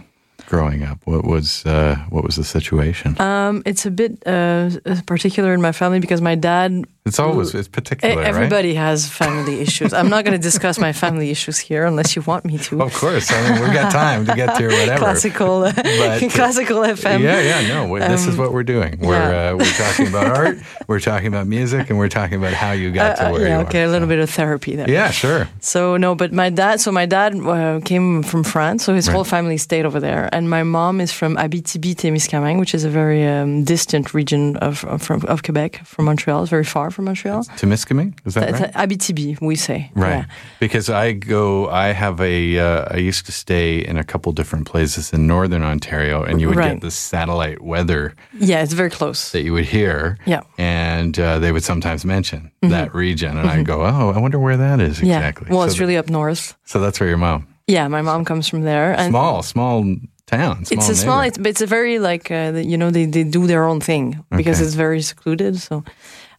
growing 0.46 0.84
up? 0.84 1.00
What 1.06 1.26
was 1.26 1.66
uh, 1.66 1.96
what 2.10 2.24
was 2.24 2.36
the 2.36 2.44
situation? 2.44 3.20
Um, 3.20 3.64
it's 3.66 3.86
a 3.86 3.92
bit 3.92 4.22
uh, 4.28 4.70
particular 5.08 5.54
in 5.54 5.62
my 5.62 5.72
family 5.72 6.00
because 6.00 6.22
my 6.22 6.36
dad 6.36 6.86
It's 7.08 7.20
always 7.20 7.54
it's 7.54 7.68
particular, 7.68 8.16
right? 8.16 8.26
Everybody 8.26 8.74
has 8.74 9.08
family 9.08 9.62
issues. 9.62 9.94
I'm 9.94 10.10
not 10.10 10.26
going 10.26 10.36
to 10.36 10.42
discuss 10.42 10.80
my 10.80 10.92
family 10.92 11.30
issues 11.30 11.60
here 11.60 11.86
unless 11.86 12.16
you 12.16 12.24
want 12.24 12.46
me 12.46 12.58
to. 12.58 12.82
Of 12.82 12.96
course, 12.96 13.32
I 13.32 13.38
mean 13.52 13.62
we've 13.62 13.74
got 13.74 13.92
time 13.92 14.26
to 14.26 14.34
get 14.34 14.58
to 14.58 14.66
whatever. 14.66 14.98
classical, 14.98 15.66
uh, 15.66 15.72
But- 15.76 16.32
classical 16.38 16.78
FM. 16.82 17.20
Yeah, 17.22 17.40
yeah, 17.42 17.68
no. 17.68 17.88
we- 17.88 18.00
this 18.00 18.26
is 18.26 18.36
what 18.38 18.52
we're 18.54 18.64
doing. 18.64 18.98
We're 19.02 19.14
yeah. 19.14 19.52
uh, 19.52 19.56
we're 19.56 19.74
talking 19.86 20.08
about 20.08 20.36
art, 20.40 20.58
we're 20.88 21.00
talking 21.00 21.28
about 21.28 21.46
music, 21.46 21.92
and 21.92 22.00
we're 22.00 22.10
talking 22.10 22.40
about 22.40 22.54
how 22.54 22.72
you 22.72 22.90
got 22.92 23.18
to 23.18 23.28
Uh, 23.28 23.32
where 23.34 23.48
yeah, 23.50 23.60
you 23.60 23.66
okay, 23.68 23.84
are. 23.84 23.86
a 23.86 23.92
little 23.92 24.08
bit 24.08 24.18
of 24.18 24.32
therapy 24.32 24.76
there. 24.76 24.90
Yeah, 24.90 25.12
sure. 25.12 25.48
So 25.60 25.98
no, 25.98 26.16
but 26.16 26.34
my 26.34 26.50
dad. 26.50 26.82
So 26.82 26.92
my 26.92 27.06
dad 27.06 27.36
uh, 27.36 27.82
came 27.86 28.24
from 28.24 28.44
France, 28.44 28.84
so 28.84 28.96
his 28.96 29.08
Right. 29.08 29.14
whole 29.14 29.26
family 29.26 29.58
stayed 29.58 29.86
over 29.86 30.00
there, 30.00 30.28
and 30.34 30.50
my 30.50 30.64
mom 30.64 31.00
is 31.00 31.12
from 31.12 31.36
Abitibi-Témiscamingue, 31.38 32.58
which 32.60 32.74
is 32.74 32.84
a 32.84 32.90
very 32.90 33.22
um, 33.28 33.64
distant 33.64 34.16
region 34.16 34.58
of 34.58 34.84
of, 34.86 35.04
from, 35.04 35.22
of 35.28 35.44
Quebec, 35.44 35.86
from 35.86 36.06
Montreal. 36.06 36.42
It's 36.42 36.50
very 36.50 36.64
far 36.66 36.90
from 36.96 37.06
Montreal. 37.06 37.44
Temiskaming, 37.60 38.14
is 38.26 38.34
that 38.36 38.50
It's 38.50 38.60
right? 38.62 38.74
Abitibi, 38.74 39.40
we 39.42 39.56
say. 39.56 39.92
Right. 39.96 40.10
Yeah. 40.20 40.26
Because 40.60 40.90
I 40.90 41.12
go, 41.14 41.70
I 41.70 41.88
have 41.94 42.20
a, 42.22 42.58
uh, 42.60 42.96
I 42.96 42.98
used 43.10 43.26
to 43.26 43.32
stay 43.32 43.80
in 43.90 43.98
a 43.98 44.04
couple 44.04 44.32
different 44.32 44.66
places 44.72 45.12
in 45.14 45.28
northern 45.28 45.62
Ontario, 45.64 46.24
and 46.24 46.40
you 46.42 46.48
would 46.48 46.58
Right. 46.58 46.74
get 46.74 46.82
the 46.82 46.92
satellite 46.92 47.62
weather 47.62 48.14
Yeah, 48.40 48.64
it's 48.64 48.74
very 48.74 48.90
close. 48.90 49.32
that 49.32 49.44
you 49.44 49.54
would 49.54 49.66
hear. 49.66 50.18
Yeah. 50.26 50.40
Mm-hmm. 50.40 50.62
And 50.62 51.20
uh, 51.20 51.40
they 51.40 51.52
would 51.52 51.64
sometimes 51.64 52.06
mention 52.06 52.52
that 52.62 52.96
region, 52.96 53.38
and 53.38 53.48
I'd 53.50 53.66
go, 53.66 53.82
oh, 53.82 54.14
I 54.16 54.20
wonder 54.20 54.40
where 54.40 54.58
that 54.58 54.80
is 54.80 55.02
Yeah. 55.02 55.18
exactly. 55.18 55.48
Well, 55.50 55.62
so, 55.62 55.68
it's 55.68 55.80
really 55.80 55.98
up 55.98 56.10
north. 56.10 56.56
so 56.66 56.80
that's 56.80 57.00
where 57.00 57.10
your 57.10 57.18
mom. 57.20 57.48
Yeah, 57.68 57.88
my 57.90 58.02
mom 58.02 58.26
comes 58.26 58.48
from 58.48 58.62
there, 58.64 58.94
and 58.98 59.10
Small, 59.12 59.44
small 59.44 59.84
town. 60.28 60.66
Small 60.66 60.80
it's 60.80 60.90
a 60.90 60.96
small. 60.96 61.22
It's, 61.22 61.38
it's 61.38 61.62
a 61.62 61.68
very 61.68 61.98
like 62.00 62.30
uh, 62.32 62.54
you 62.72 62.78
know 62.78 62.92
they, 62.92 63.06
they 63.06 63.24
do 63.24 63.48
their 63.48 63.64
own 63.66 63.80
thing 63.82 64.24
because 64.30 64.58
Okay. 64.60 64.66
it's 64.66 64.76
very 64.76 65.02
secluded. 65.02 65.58
So. 65.60 65.84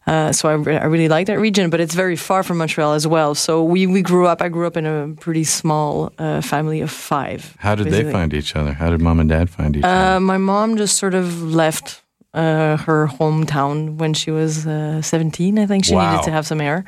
Uh, 0.07 0.31
so 0.31 0.47
I, 0.47 0.53
re- 0.53 0.77
I 0.77 0.85
really 0.85 1.09
like 1.09 1.27
that 1.27 1.37
region, 1.37 1.69
but 1.69 1.79
it's 1.81 1.93
very 1.93 2.15
far 2.15 2.41
from 2.41 2.57
Montreal 2.59 2.93
as 2.93 3.05
well. 3.05 3.35
So 3.35 3.61
we, 3.63 3.85
we 3.87 4.01
grew 4.01 4.25
up. 4.25 4.41
I 4.41 4.47
grew 4.47 4.65
up 4.65 4.77
in 4.77 4.85
a 4.85 5.13
pretty 5.19 5.43
small 5.43 6.13
uh, 6.17 6.39
family 6.41 6.79
of 6.79 6.89
five. 6.89 7.55
How 7.59 7.75
did 7.75 7.85
basically. 7.85 8.03
they 8.05 8.11
find 8.11 8.33
each 8.33 8.55
other? 8.55 8.71
How 8.73 8.89
did 8.89 9.01
mom 9.01 9.19
and 9.19 9.29
dad 9.29 9.49
find 9.49 9.75
each 9.75 9.83
other? 9.83 10.15
Uh, 10.15 10.19
my 10.21 10.37
mom 10.37 10.77
just 10.77 10.97
sort 10.97 11.13
of 11.13 11.43
left 11.43 12.01
uh, 12.33 12.77
her 12.77 13.07
hometown 13.07 13.97
when 13.97 14.13
she 14.13 14.31
was 14.31 14.65
uh, 14.65 15.01
17. 15.01 15.59
I 15.59 15.65
think 15.65 15.83
she 15.83 15.93
Wow. 15.95 16.11
needed 16.11 16.23
to 16.23 16.31
have 16.31 16.45
some 16.47 16.61
air 16.61 16.85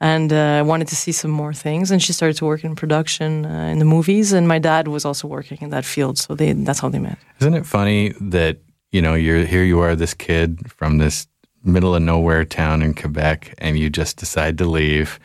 and 0.00 0.32
uh, 0.32 0.64
wanted 0.66 0.88
to 0.88 0.96
see 0.96 1.12
some 1.12 1.30
more 1.30 1.54
things. 1.54 1.90
And 1.92 2.02
she 2.02 2.12
started 2.12 2.36
to 2.38 2.46
work 2.46 2.64
in 2.64 2.74
production 2.74 3.46
uh, 3.46 3.68
in 3.72 3.78
the 3.78 3.84
movies. 3.84 4.32
And 4.32 4.48
my 4.48 4.58
dad 4.58 4.88
was 4.88 5.04
also 5.04 5.28
working 5.28 5.58
in 5.60 5.70
that 5.70 5.84
field, 5.84 6.18
so 6.18 6.34
they 6.34 6.52
that's 6.52 6.80
how 6.80 6.88
they 6.88 6.98
met. 6.98 7.18
Isn't 7.40 7.54
it 7.54 7.64
funny 7.66 8.12
that 8.20 8.58
you 8.90 9.00
know 9.02 9.14
you're 9.14 9.44
here? 9.46 9.62
You 9.64 9.78
are 9.80 9.94
this 9.94 10.14
kid 10.14 10.70
from 10.72 10.98
this 10.98 11.26
middle 11.66 11.94
of 11.94 12.02
nowhere 12.02 12.44
town 12.44 12.82
in 12.82 12.94
Quebec, 12.94 13.54
and 13.58 13.78
you 13.78 13.90
just 13.90 14.16
decide 14.16 14.56
to 14.58 14.64
leave. 14.64 15.18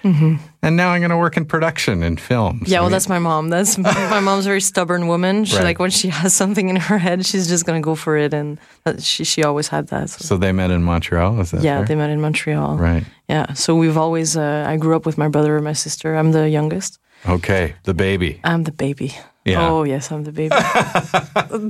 And 0.63 0.75
now 0.77 0.89
I'm 0.89 1.01
going 1.01 1.09
to 1.11 1.17
work 1.17 1.37
in 1.37 1.45
production 1.45 2.03
and 2.03 2.19
films. 2.19 2.61
Mm-hmm. 2.63 2.71
Yeah, 2.71 2.77
I 2.77 2.81
well, 2.81 2.89
mean, 2.89 2.91
that's 2.93 3.09
my 3.09 3.19
mom. 3.19 3.49
That's 3.49 3.77
my 3.77 4.19
mom's 4.19 4.45
a 4.45 4.49
very 4.49 4.61
stubborn 4.61 5.07
woman. 5.07 5.45
She 5.45 5.55
Right. 5.55 5.63
like 5.63 5.79
when 5.79 5.89
she 5.91 6.09
has 6.09 6.33
something 6.33 6.69
in 6.69 6.75
her 6.75 6.97
head, 6.97 7.25
she's 7.25 7.47
just 7.47 7.65
gonna 7.65 7.81
go 7.81 7.95
for 7.95 8.17
it, 8.17 8.33
and 8.33 8.57
she 8.99 9.23
she 9.23 9.43
always 9.43 9.67
had 9.69 9.87
that. 9.87 10.09
So. 10.09 10.25
so 10.25 10.37
they 10.37 10.51
met 10.51 10.71
in 10.71 10.83
Montreal. 10.83 11.39
Is 11.41 11.51
that 11.51 11.61
yeah, 11.63 11.77
fair? 11.77 11.85
they 11.87 11.95
met 11.95 12.09
in 12.09 12.21
Montreal. 12.21 12.77
right? 12.77 13.03
Yeah, 13.29 13.53
so 13.53 13.75
we've 13.75 13.97
always. 13.97 14.35
Uh, 14.37 14.65
I 14.67 14.77
grew 14.77 14.95
up 14.95 15.05
with 15.05 15.17
my 15.17 15.27
brother 15.29 15.55
and 15.55 15.63
my 15.63 15.73
sister. 15.73 16.15
I'm 16.15 16.31
the 16.31 16.49
youngest. 16.49 16.99
Okay, 17.27 17.75
the 17.83 17.93
baby. 17.93 18.39
I'm 18.43 18.63
the 18.63 18.71
baby. 18.71 19.13
Yeah. 19.45 19.69
Oh 19.69 19.83
yes, 19.83 20.11
I'm 20.11 20.23
the 20.23 20.31
baby. 20.31 20.49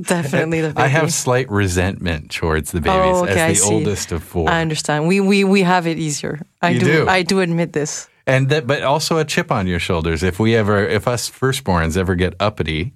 Definitely 0.02 0.60
the 0.60 0.68
baby. 0.68 0.76
I 0.82 0.88
have 0.88 1.12
slight 1.12 1.50
resentment 1.50 2.30
towards 2.30 2.70
the 2.72 2.80
babies 2.80 3.16
Oh, 3.16 3.24
okay, 3.24 3.40
as 3.52 3.60
the 3.60 3.64
see. 3.66 3.74
oldest 3.74 4.12
of 4.12 4.22
four, 4.22 4.50
I 4.50 4.60
understand. 4.60 5.08
We 5.08 5.20
we 5.20 5.44
we 5.44 5.62
have 5.62 5.86
it 5.86 5.98
easier. 5.98 6.40
I 6.60 6.70
You 6.70 6.80
do, 6.80 6.86
do? 6.86 7.08
I 7.08 7.22
do 7.22 7.40
admit 7.40 7.72
this. 7.72 8.08
and 8.26 8.48
that, 8.50 8.66
but 8.66 8.82
also 8.82 9.18
a 9.18 9.24
chip 9.24 9.50
on 9.50 9.66
your 9.66 9.78
shoulders. 9.80 10.22
If 10.22 10.38
we 10.38 10.54
ever, 10.54 10.86
if 10.86 11.08
us 11.08 11.30
firstborns 11.30 11.96
ever 11.96 12.14
get 12.14 12.34
uppity 12.40 12.92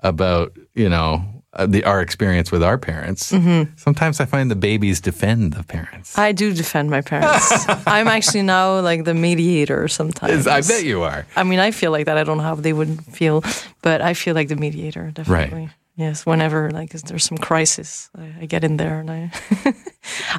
about, 0.00 0.56
you 0.74 0.88
know, 0.88 1.37
uh, 1.58 1.66
the 1.66 1.84
our 1.84 2.00
experience 2.00 2.50
with 2.52 2.62
our 2.62 2.78
parents, 2.78 3.32
Mm-hmm. 3.32 3.72
sometimes 3.76 4.20
I 4.20 4.24
find 4.26 4.50
the 4.50 4.56
babies 4.56 5.00
defend 5.00 5.52
the 5.54 5.62
parents. 5.64 6.16
I 6.18 6.32
do 6.32 6.52
defend 6.54 6.88
my 6.90 7.02
parents. 7.02 7.46
I'm 7.86 8.08
actually 8.08 8.42
now 8.42 8.80
like 8.80 9.04
the 9.04 9.14
mediator 9.14 9.88
sometimes. 9.88 10.46
I 10.46 10.60
bet 10.62 10.84
you 10.84 11.02
are. 11.02 11.26
I 11.36 11.42
mean, 11.44 11.58
I 11.58 11.70
feel 11.72 11.90
like 11.90 12.06
that. 12.06 12.16
I 12.16 12.24
don't 12.24 12.36
know 12.38 12.44
how 12.48 12.54
they 12.54 12.72
would 12.72 13.04
feel, 13.12 13.42
but 13.82 14.00
I 14.00 14.14
feel 14.14 14.34
like 14.34 14.48
the 14.48 14.56
mediator, 14.56 15.10
definitely. 15.12 15.68
Yes, 15.96 16.24
whenever 16.24 16.70
like 16.70 16.90
there's 16.90 17.24
some 17.24 17.38
crisis, 17.38 18.08
I, 18.16 18.42
I 18.42 18.46
get 18.46 18.62
in 18.62 18.76
there 18.76 19.00
and 19.00 19.10
I 19.10 19.32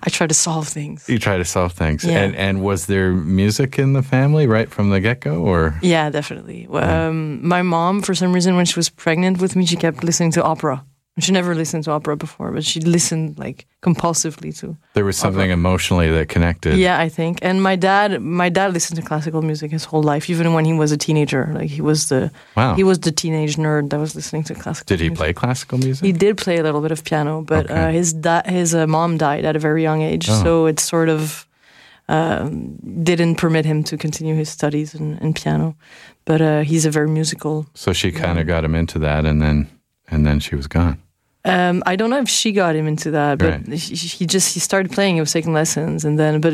I 0.05 0.09
try 0.09 0.25
to 0.27 0.33
solve 0.33 0.67
things. 0.69 1.07
You 1.09 1.19
try 1.19 1.38
to 1.38 1.43
solve 1.43 1.73
things. 1.73 2.03
Yeah. 2.03 2.23
And 2.23 2.35
and 2.35 2.61
was 2.63 2.85
there 2.85 3.11
music 3.11 3.77
in 3.77 3.91
the 3.93 4.01
family 4.01 4.47
right 4.47 4.69
from 4.71 4.89
the 4.89 4.99
get 5.01 5.19
go, 5.19 5.35
or 5.43 5.73
Yeah, 5.81 6.09
definitely. 6.11 6.65
Um, 6.71 7.45
my 7.45 7.61
mom, 7.61 8.01
for 8.01 8.15
some 8.15 8.31
reason, 8.33 8.55
when 8.55 8.65
she 8.65 8.79
was 8.79 8.89
pregnant 8.89 9.39
with 9.41 9.55
me, 9.55 9.65
she 9.65 9.75
kept 9.75 10.01
listening 10.03 10.31
to 10.33 10.43
opera. 10.43 10.83
She 11.19 11.31
never 11.31 11.53
listened 11.55 11.83
to 11.85 11.91
opera 11.91 12.15
before, 12.15 12.51
but 12.51 12.63
she 12.63 12.79
listened 12.79 13.38
like 13.39 13.65
compulsively 13.81 14.51
to. 14.59 14.75
there 14.93 15.05
was 15.05 15.17
something 15.17 15.49
emotionally 15.51 16.09
that 16.11 16.27
connected? 16.29 16.77
Yeah, 16.77 16.99
I 17.05 17.09
think. 17.09 17.39
And 17.41 17.61
my 17.63 17.75
dad, 17.75 18.21
my 18.21 18.49
dad 18.49 18.73
listened 18.73 18.99
to 19.01 19.05
classical 19.07 19.41
music 19.41 19.71
his 19.71 19.85
whole 19.85 20.03
life, 20.03 20.29
even 20.29 20.53
when 20.53 20.65
he 20.65 20.73
was 20.73 20.91
a 20.91 20.97
teenager. 20.97 21.49
Like 21.53 21.69
he 21.69 21.81
was 21.81 22.09
the 22.09 22.31
Wow. 22.57 22.75
he 22.75 22.83
was 22.83 22.99
the 22.99 23.11
teenage 23.11 23.55
nerd 23.57 23.89
that 23.89 23.99
was 23.99 24.15
listening 24.15 24.43
to 24.45 24.53
classical. 24.55 24.85
Did 24.88 24.99
he 24.99 25.09
music. 25.09 25.17
play 25.17 25.33
classical 25.33 25.77
music? 25.77 26.05
He 26.05 26.11
did 26.11 26.38
play 26.38 26.57
a 26.57 26.63
little 26.63 26.81
bit 26.81 26.91
of 26.91 27.03
piano, 27.03 27.41
but 27.41 27.65
Okay. 27.65 27.73
uh, 27.88 27.91
his 27.91 28.13
da- 28.13 28.47
his 28.49 28.73
uh, 28.73 28.85
mom 28.88 29.17
died 29.17 29.45
at 29.45 29.55
a 29.55 29.59
very 29.59 29.81
young 29.83 30.01
age, 30.01 30.27
Oh. 30.29 30.43
so 30.43 30.65
it 30.67 30.79
sort 30.79 31.09
of 31.09 31.45
um, 32.07 32.75
didn't 33.03 33.35
permit 33.35 33.65
him 33.65 33.83
to 33.83 33.97
continue 33.97 34.35
his 34.35 34.49
studies 34.49 34.95
in, 34.95 35.17
in 35.19 35.33
piano. 35.33 35.75
But 36.25 36.41
uh, 36.41 36.61
he's 36.61 36.85
a 36.85 36.91
very 36.91 37.07
musical. 37.09 37.65
so 37.73 37.93
she 37.93 38.11
kind 38.11 38.39
of 38.39 38.47
got 38.47 38.63
him 38.63 38.75
into 38.75 38.99
that, 38.99 39.25
and 39.25 39.41
then 39.41 39.67
and 40.11 40.25
then 40.25 40.39
she 40.39 40.55
was 40.55 40.67
gone. 40.67 40.97
Um, 41.46 41.84
I 41.86 41.96
don't 41.96 42.10
know 42.10 42.19
if 42.19 42.27
she 42.27 42.51
got 42.51 42.75
him 42.75 42.86
into 42.86 43.12
that, 43.12 43.38
but 43.38 43.50
Right. 43.50 43.67
he, 43.67 43.96
he 43.96 44.25
just 44.25 44.53
he 44.53 44.60
started 44.60 44.91
playing. 44.91 45.15
He 45.15 45.22
was 45.22 45.31
taking 45.31 45.53
lessons, 45.53 46.03
and 46.03 46.19
then 46.19 46.41
but 46.41 46.53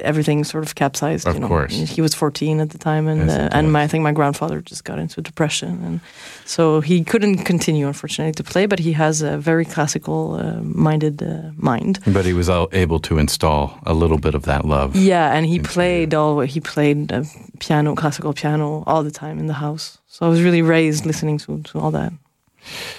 everything 0.00 0.44
sort 0.44 0.62
of 0.62 0.74
capsized. 0.74 1.26
Of 1.26 1.34
you 1.34 1.40
know. 1.40 1.48
course. 1.48 1.72
he 1.72 2.02
was 2.02 2.14
fourteen 2.14 2.60
at 2.60 2.68
the 2.68 2.76
time, 2.78 3.08
and 3.08 3.28
Yes, 3.28 3.38
uh, 3.38 3.48
and 3.56 3.72
my, 3.72 3.84
I 3.84 3.86
think 3.88 4.02
my 4.04 4.12
grandfather 4.12 4.60
just 4.60 4.84
got 4.84 4.98
into 4.98 5.22
depression, 5.22 5.82
and 5.84 6.00
so 6.44 6.82
he 6.82 7.02
couldn't 7.02 7.44
continue, 7.46 7.86
unfortunately, 7.86 8.32
to 8.34 8.44
play. 8.44 8.66
But 8.66 8.78
he 8.78 8.92
has 8.92 9.22
a 9.22 9.38
very 9.38 9.64
classical 9.64 10.34
uh, 10.34 10.60
minded 10.62 11.22
uh, 11.22 11.52
mind. 11.56 12.00
But 12.06 12.26
he 12.26 12.34
was 12.34 12.48
all 12.50 12.68
able 12.72 13.00
to 13.00 13.18
install 13.18 13.78
a 13.86 13.94
little 13.94 14.18
bit 14.18 14.34
of 14.34 14.42
that 14.42 14.64
love. 14.66 14.94
Yeah, 14.94 15.32
and 15.32 15.46
he 15.46 15.60
played 15.60 16.12
all 16.12 16.40
he 16.40 16.60
played 16.60 17.10
uh, 17.10 17.24
piano, 17.58 17.94
classical 17.94 18.34
piano, 18.34 18.84
all 18.86 19.02
the 19.02 19.10
time 19.10 19.38
in 19.38 19.46
the 19.46 19.54
house. 19.54 19.98
So 20.08 20.26
I 20.26 20.28
was 20.28 20.42
really 20.42 20.62
raised 20.62 21.06
listening 21.06 21.38
to 21.38 21.62
to 21.72 21.78
all 21.80 21.90
that. 21.92 22.12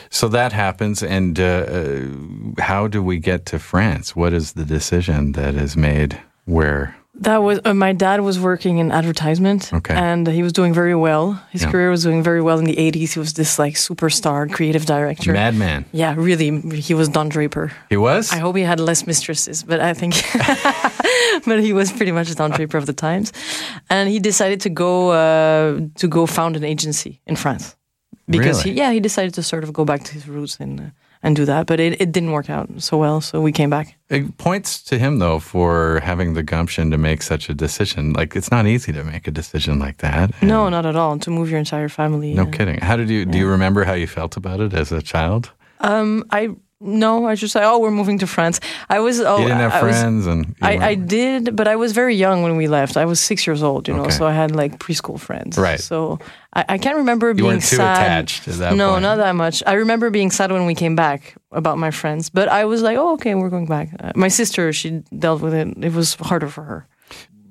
So 0.09 0.27
that 0.29 0.53
happens, 0.53 1.03
and 1.03 1.39
uh, 1.39 1.43
uh, 1.43 2.61
how 2.61 2.87
do 2.87 3.03
we 3.03 3.17
get 3.19 3.45
to 3.47 3.59
France? 3.59 4.15
What 4.15 4.33
is 4.33 4.53
the 4.53 4.65
decision 4.65 5.33
that 5.33 5.55
is 5.55 5.75
made? 5.75 6.17
Where? 6.45 6.95
That 7.21 7.41
was 7.41 7.59
uh, 7.65 7.73
my 7.73 7.93
dad 7.93 8.21
was 8.21 8.37
working 8.39 8.77
in 8.77 8.91
advertisement, 8.91 9.71
Okay. 9.73 9.95
and 9.95 10.27
he 10.27 10.43
was 10.43 10.53
doing 10.53 10.71
very 10.73 10.93
well. 10.95 11.33
His 11.51 11.63
Yeah. 11.63 11.71
career 11.71 11.89
was 11.89 12.03
doing 12.03 12.21
very 12.23 12.41
well 12.41 12.59
in 12.59 12.65
the 12.65 12.75
'80s. 12.77 13.13
He 13.13 13.19
was 13.19 13.33
this 13.33 13.57
like 13.57 13.73
superstar 13.75 14.47
creative 14.51 14.85
director. 14.85 15.33
Madman. 15.33 15.85
Yeah, 15.91 16.13
really, 16.15 16.51
he 16.79 16.93
was 16.93 17.09
Don 17.09 17.29
Draper. 17.29 17.71
He 17.89 17.97
was. 17.97 18.31
I 18.31 18.37
hope 18.37 18.55
he 18.55 18.63
had 18.65 18.79
less 18.79 19.07
mistresses, 19.07 19.63
but 19.63 19.79
I 19.79 19.93
think, 19.95 20.13
but 21.45 21.59
he 21.59 21.73
was 21.73 21.91
pretty 21.91 22.11
much 22.11 22.33
Don 22.35 22.51
Draper 22.51 22.77
of 22.77 22.85
the 22.85 22.93
times, 22.93 23.33
and 23.89 24.09
he 24.09 24.19
decided 24.19 24.61
to 24.61 24.69
go 24.69 25.09
uh, 25.11 25.79
to 25.95 26.07
go 26.07 26.25
found 26.27 26.55
an 26.55 26.63
agency 26.63 27.19
in 27.25 27.35
France 27.35 27.75
because 28.27 28.63
Really? 28.63 28.73
he, 28.75 28.77
yeah 28.79 28.91
he 28.91 28.99
decided 28.99 29.33
to 29.35 29.43
sort 29.43 29.63
of 29.63 29.71
go 29.73 29.85
back 29.85 30.03
to 30.03 30.13
his 30.13 30.27
roots 30.27 30.57
and 30.59 30.79
uh, 30.79 30.83
and 31.23 31.35
do 31.35 31.45
that, 31.45 31.65
but 31.65 31.79
it, 31.79 31.99
it 31.99 32.11
didn't 32.11 32.31
work 32.31 32.47
out 32.47 32.69
so 32.77 32.95
well, 32.95 33.21
so 33.21 33.41
we 33.41 33.51
came 33.51 33.71
back. 33.71 33.95
It 34.09 34.37
points 34.37 34.83
to 34.83 34.99
him 34.99 35.17
though 35.19 35.39
for 35.39 35.99
having 36.03 36.35
the 36.35 36.43
gumption 36.43 36.91
to 36.91 36.97
make 36.97 37.23
such 37.23 37.49
a 37.49 37.55
decision. 37.55 38.13
Like 38.13 38.35
it's 38.35 38.51
not 38.51 38.67
easy 38.67 38.93
to 38.93 39.03
make 39.03 39.27
a 39.27 39.31
decision 39.31 39.79
like 39.79 39.97
that. 39.97 40.31
No, 40.43 40.69
not 40.69 40.85
at 40.85 40.95
all. 40.95 41.17
To 41.19 41.31
move 41.31 41.49
your 41.49 41.57
entire 41.59 41.89
family. 41.89 42.33
no 42.35 42.43
uh, 42.43 42.51
kidding. 42.51 42.79
How 42.81 42.95
did 42.97 43.09
you? 43.09 43.25
Do 43.25 43.37
you 43.39 43.47
remember 43.49 43.83
how 43.83 43.93
you 43.95 44.07
felt 44.07 44.37
about 44.37 44.59
it 44.59 44.73
as 44.73 44.91
a 44.91 45.01
child? 45.01 45.51
Um, 45.79 46.23
I 46.29 46.49
no, 46.79 47.25
I 47.25 47.33
just 47.35 47.53
say, 47.53 47.63
oh, 47.63 47.79
we're 47.79 47.91
moving 47.91 48.19
to 48.19 48.27
France. 48.27 48.59
I 48.89 48.99
was 48.99 49.19
oh, 49.19 49.37
you 49.37 49.43
didn't 49.47 49.59
have 49.59 49.73
I 49.73 49.83
was- 49.83 49.95
friends, 49.99 50.27
and 50.27 50.55
I, 50.61 50.77
I 50.89 50.95
did, 50.95 51.55
but 51.55 51.67
I 51.67 51.75
was 51.75 51.91
very 51.93 52.15
young 52.15 52.43
when 52.43 52.55
we 52.55 52.67
left. 52.67 52.97
I 52.97 53.05
was 53.05 53.19
six 53.19 53.47
years 53.47 53.63
old, 53.63 53.87
you 53.87 53.93
know, 53.95 54.01
Okay. 54.03 54.11
so 54.11 54.27
I 54.27 54.33
had 54.33 54.55
like 54.55 54.77
preschool 54.79 55.19
friends. 55.19 55.57
Right. 55.57 55.79
So 55.79 56.19
I, 56.53 56.65
I 56.69 56.77
can't 56.77 56.97
remember 56.97 57.29
You 57.29 57.33
being 57.35 57.59
too 57.61 57.77
sad. 57.77 58.01
attached 58.03 58.47
at 58.47 58.55
that 58.55 58.75
no, 58.75 58.91
point. 58.91 59.01
not 59.03 59.15
that 59.17 59.33
much. 59.35 59.63
I 59.65 59.73
remember 59.73 60.09
being 60.11 60.29
sad 60.31 60.51
when 60.51 60.65
we 60.67 60.75
came 60.75 60.95
back 60.95 61.35
about 61.51 61.77
my 61.77 61.89
friends, 61.91 62.29
but 62.29 62.47
I 62.47 62.65
was 62.65 62.81
like, 62.83 62.97
oh, 62.97 63.13
okay, 63.13 63.33
we're 63.35 63.49
going 63.49 63.65
back. 63.67 63.89
Uh, 63.99 64.11
my 64.15 64.27
sister, 64.27 64.71
she 64.71 65.01
dealt 65.17 65.41
with 65.41 65.53
it. 65.55 65.67
It 65.83 65.93
was 65.93 66.13
harder 66.15 66.47
for 66.47 66.63
her. 66.63 66.87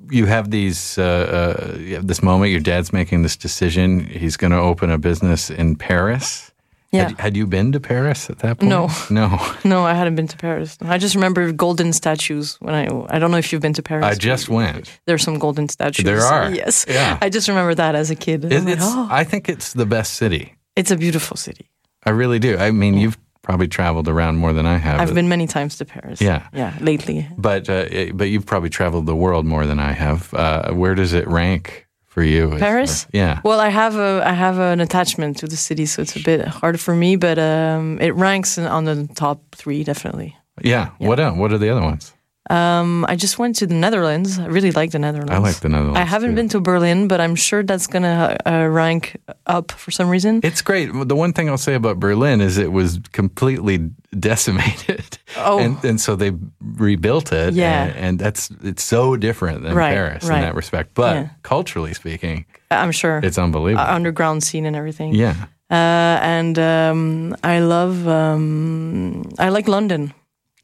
you 0.08 0.26
have 0.26 0.50
these. 0.52 0.98
Uh, 0.98 1.02
uh, 1.02 1.78
you 1.78 1.94
have 1.96 2.06
this 2.06 2.22
moment. 2.22 2.52
Your 2.52 2.60
dad's 2.60 2.92
making 2.92 3.22
this 3.22 3.36
decision. 3.36 4.06
He's 4.06 4.36
going 4.36 4.52
to 4.52 4.58
open 4.58 4.90
a 4.92 4.98
business 4.98 5.50
in 5.50 5.74
Paris, 5.74 6.52
Yeah. 6.92 7.08
Had, 7.08 7.20
had 7.20 7.36
you 7.36 7.46
been 7.46 7.72
to 7.72 7.80
Paris 7.80 8.30
at 8.30 8.38
that 8.38 8.58
point? 8.58 8.70
No. 8.70 8.88
No. 9.10 9.38
No, 9.64 9.84
I 9.84 9.94
hadn't 9.94 10.14
been 10.14 10.28
to 10.28 10.36
Paris. 10.36 10.78
I 10.80 10.98
just 10.98 11.14
remember 11.14 11.50
golden 11.52 11.92
statues 11.92 12.56
when 12.60 12.74
I. 12.74 12.84
I 13.14 13.18
don't 13.18 13.30
know 13.30 13.38
if 13.38 13.52
you've 13.52 13.62
been 13.62 13.72
to 13.74 13.82
Paris. 13.82 14.04
I 14.04 14.14
just 14.14 14.48
went. 14.48 15.00
There's 15.06 15.22
some 15.22 15.38
golden 15.38 15.68
statues. 15.68 16.04
There 16.04 16.20
are. 16.22 16.50
Yes. 16.54 16.86
Yeah. 16.88 17.18
I 17.20 17.28
just 17.28 17.48
remember 17.48 17.74
that 17.74 17.94
as 17.94 18.10
a 18.10 18.14
kid. 18.14 18.44
It- 18.44 18.64
like, 18.64 18.78
oh, 18.80 19.08
I 19.10 19.24
think 19.24 19.48
it's 19.48 19.72
the 19.72 19.86
best 19.86 20.14
city. 20.14 20.54
it's 20.76 20.90
a 20.90 20.96
beautiful 20.96 21.36
city. 21.36 21.70
I 22.04 22.10
really 22.10 22.38
do. 22.38 22.56
I 22.56 22.70
mean, 22.70 22.94
you've 22.96 23.18
probably 23.42 23.68
traveled 23.68 24.08
around 24.08 24.36
more 24.36 24.52
than 24.52 24.66
I 24.66 24.76
have. 24.78 25.00
I've 25.00 25.14
been 25.14 25.28
many 25.28 25.46
times 25.46 25.78
to 25.78 25.84
Paris. 25.84 26.20
Yeah. 26.20 26.46
Yeah, 26.52 26.76
lately. 26.80 27.28
but 27.38 27.68
uh, 27.68 27.86
but 28.14 28.28
you've 28.28 28.46
probably 28.46 28.70
traveled 28.70 29.06
the 29.06 29.16
world 29.16 29.44
more 29.46 29.66
than 29.66 29.78
I 29.80 29.92
have. 29.92 30.32
Uh, 30.34 30.72
where 30.72 30.94
does 30.94 31.12
it 31.12 31.26
rank 31.28 31.85
for 32.16 32.24
you? 32.24 32.52
as 32.54 32.60
Paris? 32.60 33.04
far- 33.04 33.10
yeah. 33.12 33.40
Well, 33.44 33.60
I 33.60 33.68
have 33.68 33.94
a 33.96 34.22
I 34.24 34.32
have 34.32 34.58
an 34.58 34.80
attachment 34.80 35.36
to 35.40 35.46
the 35.46 35.56
city, 35.56 35.84
so 35.84 36.00
it's 36.00 36.16
a 36.16 36.22
bit 36.22 36.40
hard 36.48 36.80
for 36.80 36.94
me. 36.94 37.16
But 37.16 37.38
um, 37.38 37.98
it 38.00 38.14
ranks 38.14 38.56
in, 38.56 38.64
on 38.64 38.84
the 38.84 39.06
top 39.14 39.38
three, 39.54 39.84
definitely. 39.84 40.34
yeah. 40.62 40.92
What 40.98 41.20
else? 41.20 41.36
What 41.36 41.52
are 41.52 41.58
the 41.58 41.68
other 41.68 41.82
ones? 41.82 42.14
Um, 42.48 43.04
I 43.08 43.16
just 43.16 43.38
went 43.38 43.56
to 43.56 43.66
the 43.66 43.74
Netherlands. 43.74 44.38
I 44.38 44.46
really 44.46 44.70
like 44.70 44.90
the 44.92 44.98
Netherlands. 44.98 45.32
I 45.32 45.38
like 45.38 45.56
the 45.60 45.68
Netherlands. 45.68 45.98
I 45.98 46.04
haven't 46.04 46.30
too. 46.30 46.36
been 46.36 46.48
to 46.50 46.60
Berlin, 46.60 47.08
but 47.08 47.20
I'm 47.20 47.34
sure 47.34 47.62
that's 47.64 47.86
gonna 47.88 48.36
uh, 48.46 48.66
rank 48.70 49.16
up 49.46 49.72
for 49.72 49.90
some 49.90 50.08
reason. 50.08 50.40
It's 50.44 50.62
great. 50.62 50.90
The 50.92 51.16
one 51.16 51.32
thing 51.32 51.48
I'll 51.48 51.58
say 51.58 51.74
about 51.74 51.98
Berlin 51.98 52.40
is 52.40 52.56
it 52.58 52.70
was 52.72 53.00
completely 53.12 53.78
decimated. 54.18 55.18
Oh. 55.36 55.58
And, 55.58 55.84
and 55.84 56.00
so 56.00 56.14
they 56.16 56.32
rebuilt 56.60 57.32
it. 57.32 57.54
Yeah. 57.54 57.84
And, 57.86 57.96
and 57.96 58.18
that's 58.18 58.50
it's 58.62 58.84
so 58.84 59.16
different 59.16 59.62
than 59.62 59.74
Right, 59.74 59.92
Paris 59.94 60.24
in 60.24 60.30
that 60.40 60.54
respect. 60.54 60.94
But 60.94 61.14
Yeah. 61.16 61.28
culturally 61.42 61.94
speaking, 61.94 62.44
I'm 62.70 62.92
sure 62.92 63.20
it's 63.22 63.38
unbelievable. 63.38 63.84
Uh, 63.86 63.94
underground 63.94 64.42
scene 64.44 64.66
and 64.66 64.76
everything. 64.76 65.14
yeah. 65.14 65.34
Uh, 65.68 66.20
and 66.22 66.56
um, 66.60 67.34
I 67.42 67.58
love 67.58 68.06
um, 68.06 69.22
I 69.38 69.48
like 69.48 69.66
London. 69.66 70.12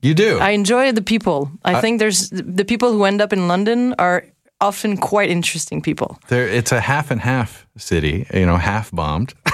You 0.03 0.15
do. 0.15 0.39
I 0.39 0.51
enjoy 0.51 0.93
the 0.93 1.03
people. 1.03 1.51
I, 1.65 1.81
think 1.81 1.99
there's 2.01 2.29
the 2.31 2.65
people 2.65 2.93
who 2.93 3.05
end 3.05 3.21
up 3.21 3.33
in 3.33 3.47
London 3.49 3.95
are 3.99 4.25
often 4.61 4.97
quite 4.97 5.31
interesting 5.31 5.81
people. 5.83 6.19
there, 6.29 6.49
it's 6.49 6.73
a 6.73 6.81
half 6.81 7.11
and 7.11 7.21
half 7.21 7.67
city, 7.77 8.27
you 8.35 8.47
know, 8.47 8.57
half 8.57 8.91
bombed. 8.91 9.35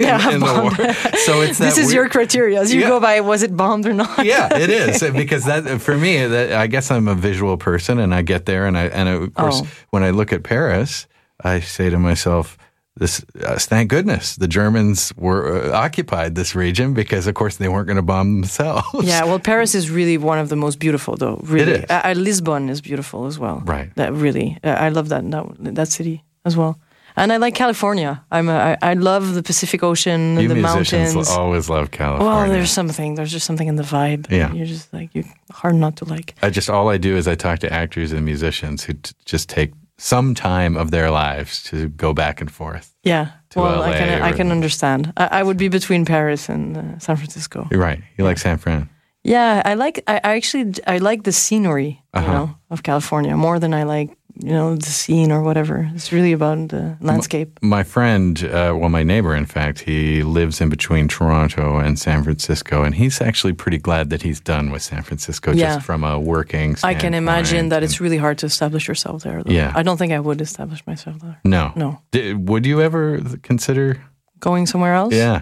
Yeah, 0.00 0.30
in 0.30 0.38
the 0.38 0.62
war. 0.62 0.94
So 1.26 1.40
it's 1.40 1.58
This 1.68 1.76
is 1.76 1.86
weird- 1.86 1.94
your 1.94 2.08
criteria. 2.08 2.60
As 2.60 2.72
you 2.72 2.82
Yeah. 2.82 2.88
go 2.88 3.00
by 3.00 3.20
was 3.20 3.42
it 3.42 3.56
bombed 3.56 3.84
or 3.84 3.92
not? 3.92 4.24
yeah, 4.24 4.56
it 4.56 4.70
is 4.70 5.00
because 5.12 5.44
that 5.46 5.80
for 5.80 5.96
me 5.96 6.24
that 6.24 6.52
I 6.52 6.68
guess 6.68 6.92
I'm 6.92 7.08
a 7.08 7.16
visual 7.16 7.56
person 7.56 7.98
and 7.98 8.14
I 8.14 8.22
get 8.22 8.46
there 8.46 8.66
and 8.68 8.78
I 8.78 8.84
and 8.84 9.08
of 9.08 9.22
oh. 9.22 9.28
course 9.30 9.62
Oh. 9.64 9.68
when 9.90 10.04
I 10.04 10.10
look 10.10 10.32
at 10.32 10.44
Paris, 10.44 11.08
I 11.42 11.58
say 11.58 11.90
to 11.90 11.98
myself. 11.98 12.56
This, 12.98 13.24
uh, 13.44 13.56
thank 13.58 13.90
goodness, 13.90 14.36
the 14.36 14.48
Germans 14.48 15.12
were 15.16 15.70
uh, 15.72 15.84
occupied 15.84 16.34
this 16.34 16.54
region 16.54 16.94
because, 16.94 17.28
of 17.28 17.34
course, 17.34 17.56
they 17.56 17.68
weren't 17.68 17.86
going 17.86 17.96
to 17.96 18.02
bomb 18.02 18.40
themselves. 18.40 19.06
Yeah, 19.06 19.24
well, 19.24 19.38
Paris 19.38 19.74
is 19.74 19.88
really 19.88 20.18
one 20.18 20.38
of 20.38 20.48
the 20.48 20.56
most 20.56 20.78
beautiful, 20.80 21.16
though. 21.16 21.40
Really, 21.44 21.72
is. 21.72 21.84
Uh, 21.90 22.02
uh, 22.04 22.14
Lisbon 22.16 22.68
is 22.68 22.80
beautiful 22.80 23.26
as 23.26 23.38
well. 23.38 23.62
Right. 23.64 23.94
That 23.94 24.12
really, 24.12 24.58
uh, 24.64 24.70
I 24.70 24.88
love 24.88 25.08
that, 25.10 25.22
that 25.30 25.74
that 25.76 25.88
city 25.88 26.24
as 26.44 26.56
well. 26.56 26.78
And 27.16 27.32
I 27.32 27.36
like 27.36 27.54
California. 27.54 28.24
I'm 28.30 28.48
a, 28.48 28.76
I, 28.82 28.90
I 28.90 28.94
love 28.94 29.34
the 29.34 29.42
Pacific 29.42 29.82
Ocean, 29.82 30.38
you 30.38 30.48
the 30.48 30.54
musicians 30.54 31.14
mountains. 31.14 31.28
always 31.30 31.68
love 31.68 31.90
California. 31.90 32.26
Well, 32.26 32.48
there's 32.48 32.70
something. 32.70 33.16
There's 33.16 33.32
just 33.32 33.44
something 33.46 33.66
in 33.66 33.76
the 33.76 33.82
vibe. 33.82 34.30
Yeah. 34.30 34.52
you're 34.52 34.66
just 34.66 34.92
like 34.92 35.10
you 35.14 35.24
hard 35.50 35.74
not 35.74 35.96
to 35.96 36.04
like. 36.04 36.34
I 36.42 36.50
just 36.50 36.70
all 36.70 36.88
I 36.88 36.96
do 36.98 37.16
is 37.16 37.26
I 37.26 37.34
talk 37.34 37.58
to 37.60 37.72
actors 37.72 38.12
and 38.12 38.24
musicians 38.24 38.84
who 38.84 38.92
t- 38.94 39.12
just 39.24 39.48
take 39.48 39.72
some 39.98 40.34
time 40.34 40.76
of 40.80 40.90
their 40.90 41.10
lives 41.10 41.62
to 41.70 41.88
go 41.88 42.12
back 42.14 42.40
and 42.40 42.50
forth. 42.50 42.94
Yeah. 43.04 43.26
To 43.50 43.60
well, 43.60 43.82
I 43.82 43.90
LA 43.90 43.98
can 43.98 44.22
I 44.22 44.32
can 44.36 44.50
understand. 44.52 45.12
I, 45.16 45.40
I 45.40 45.42
would 45.42 45.56
be 45.56 45.68
between 45.68 46.04
Paris 46.04 46.48
and 46.48 46.76
uh, 46.76 46.98
San 46.98 47.16
Francisco. 47.16 47.66
You're 47.70 47.80
right. 47.80 48.00
You 48.18 48.24
like 48.28 48.38
San 48.38 48.58
Fran. 48.58 48.88
Yeah, 49.24 49.62
I 49.64 49.74
like. 49.74 50.02
I, 50.06 50.20
I 50.24 50.36
actually 50.36 50.74
I 50.86 50.98
like 50.98 51.22
the 51.24 51.32
scenery, 51.32 52.02
Uh-huh. 52.14 52.26
you 52.26 52.32
know, 52.32 52.54
of 52.70 52.82
California 52.82 53.36
more 53.36 53.58
than 53.58 53.74
I 53.74 53.84
like 53.84 54.16
you 54.40 54.52
know 54.52 54.76
the 54.76 54.86
scene 54.90 55.32
or 55.32 55.42
whatever. 55.42 55.90
It's 55.94 56.12
really 56.12 56.32
about 56.32 56.68
the 56.68 56.96
landscape. 57.00 57.58
My 57.62 57.82
friend, 57.82 58.42
uh, 58.44 58.74
well, 58.78 58.88
my 58.88 59.02
neighbor, 59.02 59.34
in 59.34 59.46
fact, 59.46 59.80
he 59.80 60.22
lives 60.22 60.60
in 60.60 60.68
between 60.68 61.08
Toronto 61.08 61.78
and 61.78 61.98
San 61.98 62.22
Francisco, 62.24 62.82
and 62.84 62.94
he's 62.94 63.20
actually 63.20 63.52
pretty 63.54 63.78
glad 63.78 64.10
that 64.10 64.22
he's 64.22 64.40
done 64.40 64.70
with 64.70 64.82
San 64.82 65.02
Francisco 65.02 65.52
Yeah. 65.52 65.74
just 65.74 65.86
from 65.86 66.04
a 66.04 66.18
working 66.18 66.76
I 66.82 66.94
can 66.94 67.14
imagine 67.14 67.68
that 67.70 67.76
and- 67.76 67.84
it's 67.84 68.00
really 68.00 68.18
hard 68.18 68.38
to 68.38 68.46
establish 68.46 68.86
yourself 68.88 69.22
there. 69.22 69.42
Though. 69.42 69.52
Yeah. 69.52 69.72
I 69.74 69.82
don't 69.82 69.96
think 69.96 70.12
I 70.12 70.20
would 70.20 70.40
establish 70.40 70.86
myself 70.86 71.16
there. 71.20 71.38
No. 71.44 71.72
No. 71.76 72.00
D- 72.12 72.34
would 72.34 72.64
you 72.66 72.80
ever 72.80 73.20
consider? 73.42 74.00
Going 74.40 74.66
somewhere 74.66 74.94
else? 74.94 75.12
Yeah. 75.14 75.40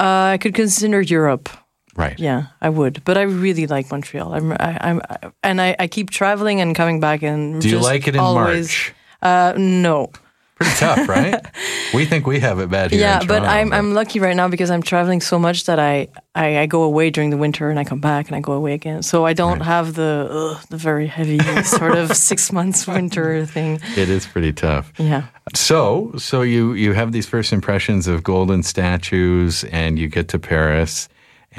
Uh, 0.00 0.34
I 0.34 0.38
could 0.38 0.54
consider 0.54 1.00
Europe. 1.00 1.48
Right. 1.98 2.16
Yeah, 2.16 2.46
I 2.60 2.68
would. 2.68 3.02
But 3.04 3.18
I 3.18 3.22
really 3.22 3.66
like 3.66 3.90
Montreal. 3.90 4.32
I'm, 4.32 4.52
I, 4.52 4.78
I'm, 4.80 5.02
and 5.42 5.60
I, 5.60 5.74
I 5.80 5.88
keep 5.88 6.10
traveling 6.10 6.60
and 6.60 6.76
coming 6.76 7.00
back. 7.00 7.22
And 7.22 7.60
Do 7.60 7.68
you 7.68 7.80
like 7.80 8.06
it 8.06 8.14
in 8.14 8.20
always, 8.20 8.68
March? 8.68 8.94
Uh, 9.20 9.54
no. 9.58 10.12
Pretty 10.54 10.74
tough, 10.76 11.08
right? 11.08 11.44
we 11.94 12.04
think 12.04 12.26
we 12.26 12.38
have 12.40 12.58
it 12.60 12.68
bad 12.70 12.90
here. 12.90 13.00
yeah, 13.00 13.20
in 13.20 13.26
but 13.28 13.44
I'm 13.44 13.72
I'm 13.72 13.94
lucky 13.94 14.18
right 14.18 14.34
now 14.34 14.48
because 14.48 14.70
I'm 14.72 14.82
traveling 14.82 15.20
so 15.20 15.38
much 15.38 15.64
that 15.66 15.78
I, 15.78 16.08
I, 16.34 16.58
I 16.58 16.66
go 16.66 16.82
away 16.82 17.10
during 17.10 17.30
the 17.30 17.36
winter 17.36 17.70
and 17.70 17.78
I 17.78 17.84
come 17.84 18.00
back 18.00 18.26
and 18.26 18.34
I 18.34 18.40
go 18.40 18.52
away 18.54 18.74
again. 18.74 19.02
So 19.02 19.24
I 19.24 19.34
don't 19.34 19.60
have 19.60 19.94
the 19.94 20.26
ugh, 20.30 20.66
the 20.68 20.76
very 20.76 21.06
heavy 21.06 21.38
sort 21.64 21.96
of 21.96 22.16
six 22.16 22.52
months 22.52 22.86
winter 22.88 23.46
thing. 23.46 23.80
it 23.96 24.08
is 24.08 24.26
pretty 24.26 24.52
tough. 24.52 24.92
Yeah. 24.98 25.26
So, 25.54 26.12
so 26.16 26.42
you 26.42 26.72
you 26.74 26.92
have 26.92 27.12
these 27.12 27.26
first 27.26 27.52
impressions 27.52 28.08
of 28.08 28.22
golden 28.24 28.62
statues, 28.64 29.62
and 29.64 29.96
you 29.96 30.08
get 30.08 30.26
to 30.28 30.40
Paris, 30.40 31.08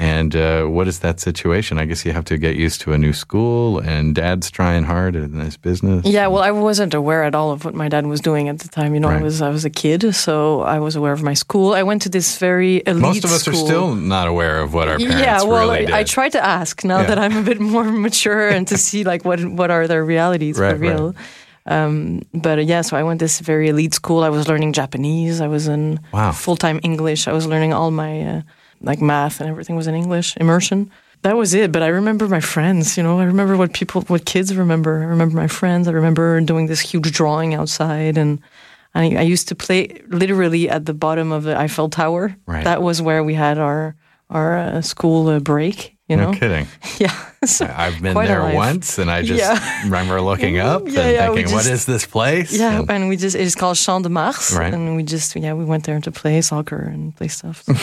and 0.00 0.34
uh, 0.34 0.64
what 0.64 0.88
is 0.88 1.00
that 1.00 1.20
situation? 1.20 1.78
I 1.78 1.84
guess 1.84 2.06
you 2.06 2.12
have 2.12 2.24
to 2.24 2.38
get 2.38 2.56
used 2.56 2.80
to 2.80 2.92
a 2.94 2.98
new 2.98 3.12
school, 3.12 3.78
and 3.78 4.14
Dad's 4.14 4.50
trying 4.50 4.84
hard 4.84 5.14
in 5.14 5.38
his 5.40 5.58
business. 5.58 6.06
Yeah, 6.06 6.26
well, 6.32 6.42
I 6.42 6.50
wasn't 6.52 6.94
aware 6.94 7.22
at 7.24 7.34
all 7.34 7.50
of 7.52 7.64
what 7.66 7.74
my 7.74 7.88
dad 7.88 8.06
was 8.06 8.20
doing 8.20 8.48
at 8.48 8.58
the 8.60 8.68
time. 8.68 8.94
You 8.94 9.00
know, 9.00 9.08
Right. 9.08 9.20
I 9.20 9.22
was 9.22 9.42
I 9.42 9.50
was 9.50 9.64
a 9.66 9.70
kid, 9.70 10.14
so 10.14 10.62
I 10.62 10.78
was 10.78 10.96
aware 10.96 11.12
of 11.12 11.22
my 11.22 11.34
school. 11.34 11.74
I 11.74 11.82
went 11.82 12.00
to 12.02 12.08
this 12.08 12.38
very 12.38 12.82
elite 12.86 12.96
school. 12.96 13.00
Most 13.12 13.24
of 13.24 13.30
us 13.32 13.42
school. 13.42 13.62
are 13.62 13.66
still 13.66 13.94
not 13.94 14.26
aware 14.26 14.62
of 14.64 14.72
what 14.72 14.88
our 14.88 14.96
parents 14.98 15.20
yeah, 15.20 15.42
well, 15.42 15.68
really 15.68 15.86
did. 15.86 15.94
I, 15.94 15.98
I 16.00 16.04
try 16.04 16.28
to 16.30 16.40
ask 16.42 16.82
now 16.84 17.00
Yeah. 17.00 17.06
that 17.08 17.18
I'm 17.18 17.36
a 17.36 17.42
bit 17.42 17.60
more 17.60 17.84
mature 18.06 18.48
and 18.48 18.66
to 18.68 18.76
see 18.78 19.04
like 19.04 19.24
what 19.28 19.38
what 19.44 19.70
are 19.70 19.86
their 19.86 20.04
realities 20.04 20.58
Right, 20.58 20.72
for 20.76 20.78
real. 20.80 21.14
Um, 21.66 22.22
but 22.32 22.58
uh, 22.58 22.62
yeah, 22.62 22.80
so 22.82 22.96
I 22.96 23.02
went 23.02 23.20
to 23.20 23.24
this 23.24 23.40
very 23.40 23.68
elite 23.68 23.94
school. 23.94 24.24
I 24.24 24.30
was 24.30 24.48
learning 24.48 24.72
Japanese. 24.72 25.40
I 25.42 25.46
was 25.48 25.68
in 25.68 26.00
Wow. 26.12 26.32
full 26.32 26.56
time 26.56 26.80
English. 26.82 27.28
I 27.28 27.32
was 27.32 27.46
learning 27.46 27.72
all 27.74 27.90
my 27.90 28.22
uh, 28.22 28.42
like 28.80 29.00
math 29.00 29.40
and 29.40 29.48
everything 29.50 29.76
was 29.76 29.86
in 29.86 29.94
English 29.94 30.36
immersion. 30.36 30.90
That 31.22 31.36
was 31.36 31.52
it. 31.54 31.70
But 31.72 31.82
I 31.82 31.88
remember 31.88 32.28
my 32.28 32.40
friends. 32.40 32.96
You 32.96 33.02
know, 33.02 33.20
I 33.20 33.24
remember 33.24 33.56
what 33.56 33.72
people, 33.74 34.02
what 34.02 34.24
kids 34.24 34.54
remember. 34.56 35.00
I 35.02 35.04
remember 35.06 35.36
my 35.36 35.48
friends. 35.48 35.86
I 35.88 35.92
remember 35.92 36.40
doing 36.40 36.66
this 36.68 36.80
huge 36.80 37.12
drawing 37.12 37.54
outside 37.54 38.18
and. 38.18 38.40
I, 38.92 39.02
I 39.14 39.22
used 39.22 39.46
to 39.48 39.54
play 39.54 40.02
literally 40.08 40.68
at 40.68 40.84
the 40.84 40.92
bottom 40.92 41.30
of 41.30 41.44
the 41.44 41.56
Eiffel 41.56 41.88
Tower. 41.90 42.34
Right. 42.48 42.64
That 42.64 42.82
was 42.82 43.00
where 43.00 43.22
we 43.22 43.34
had 43.34 43.56
our 43.56 43.94
our 44.30 44.58
uh, 44.58 44.80
school 44.82 45.28
uh, 45.28 45.38
break. 45.38 45.96
You 46.08 46.16
know? 46.16 46.32
no 46.32 46.38
kidding. 46.38 46.66
yeah. 46.98 47.14
So, 47.46 47.64
I've 47.66 48.02
been 48.02 48.14
there 48.16 48.52
once, 48.52 48.98
and 48.98 49.08
I 49.08 49.22
just 49.30 49.38
Yeah. 49.40 49.84
remember 49.84 50.20
looking 50.20 50.58
up 50.58 50.82
Yeah, 50.88 51.00
and 51.02 51.12
yeah, 51.14 51.26
thinking, 51.34 51.54
"What 51.54 51.62
just- 51.66 51.70
is 51.70 51.84
this 51.86 52.04
place?" 52.04 52.52
yeah, 52.52 52.80
And- 52.80 52.90
and 52.90 53.08
we 53.08 53.16
just 53.16 53.36
it's 53.36 53.54
called 53.54 53.76
Champ 53.76 54.02
de 54.02 54.08
Mars, 54.10 54.52
Right. 54.58 54.74
and 54.74 54.96
we 54.96 55.04
just 55.04 55.36
yeah 55.36 55.54
we 55.54 55.64
went 55.64 55.84
there 55.84 56.00
to 56.00 56.10
play 56.10 56.42
soccer 56.42 56.82
and 56.92 57.14
play 57.16 57.28
stuff. 57.28 57.62
So 57.62 57.74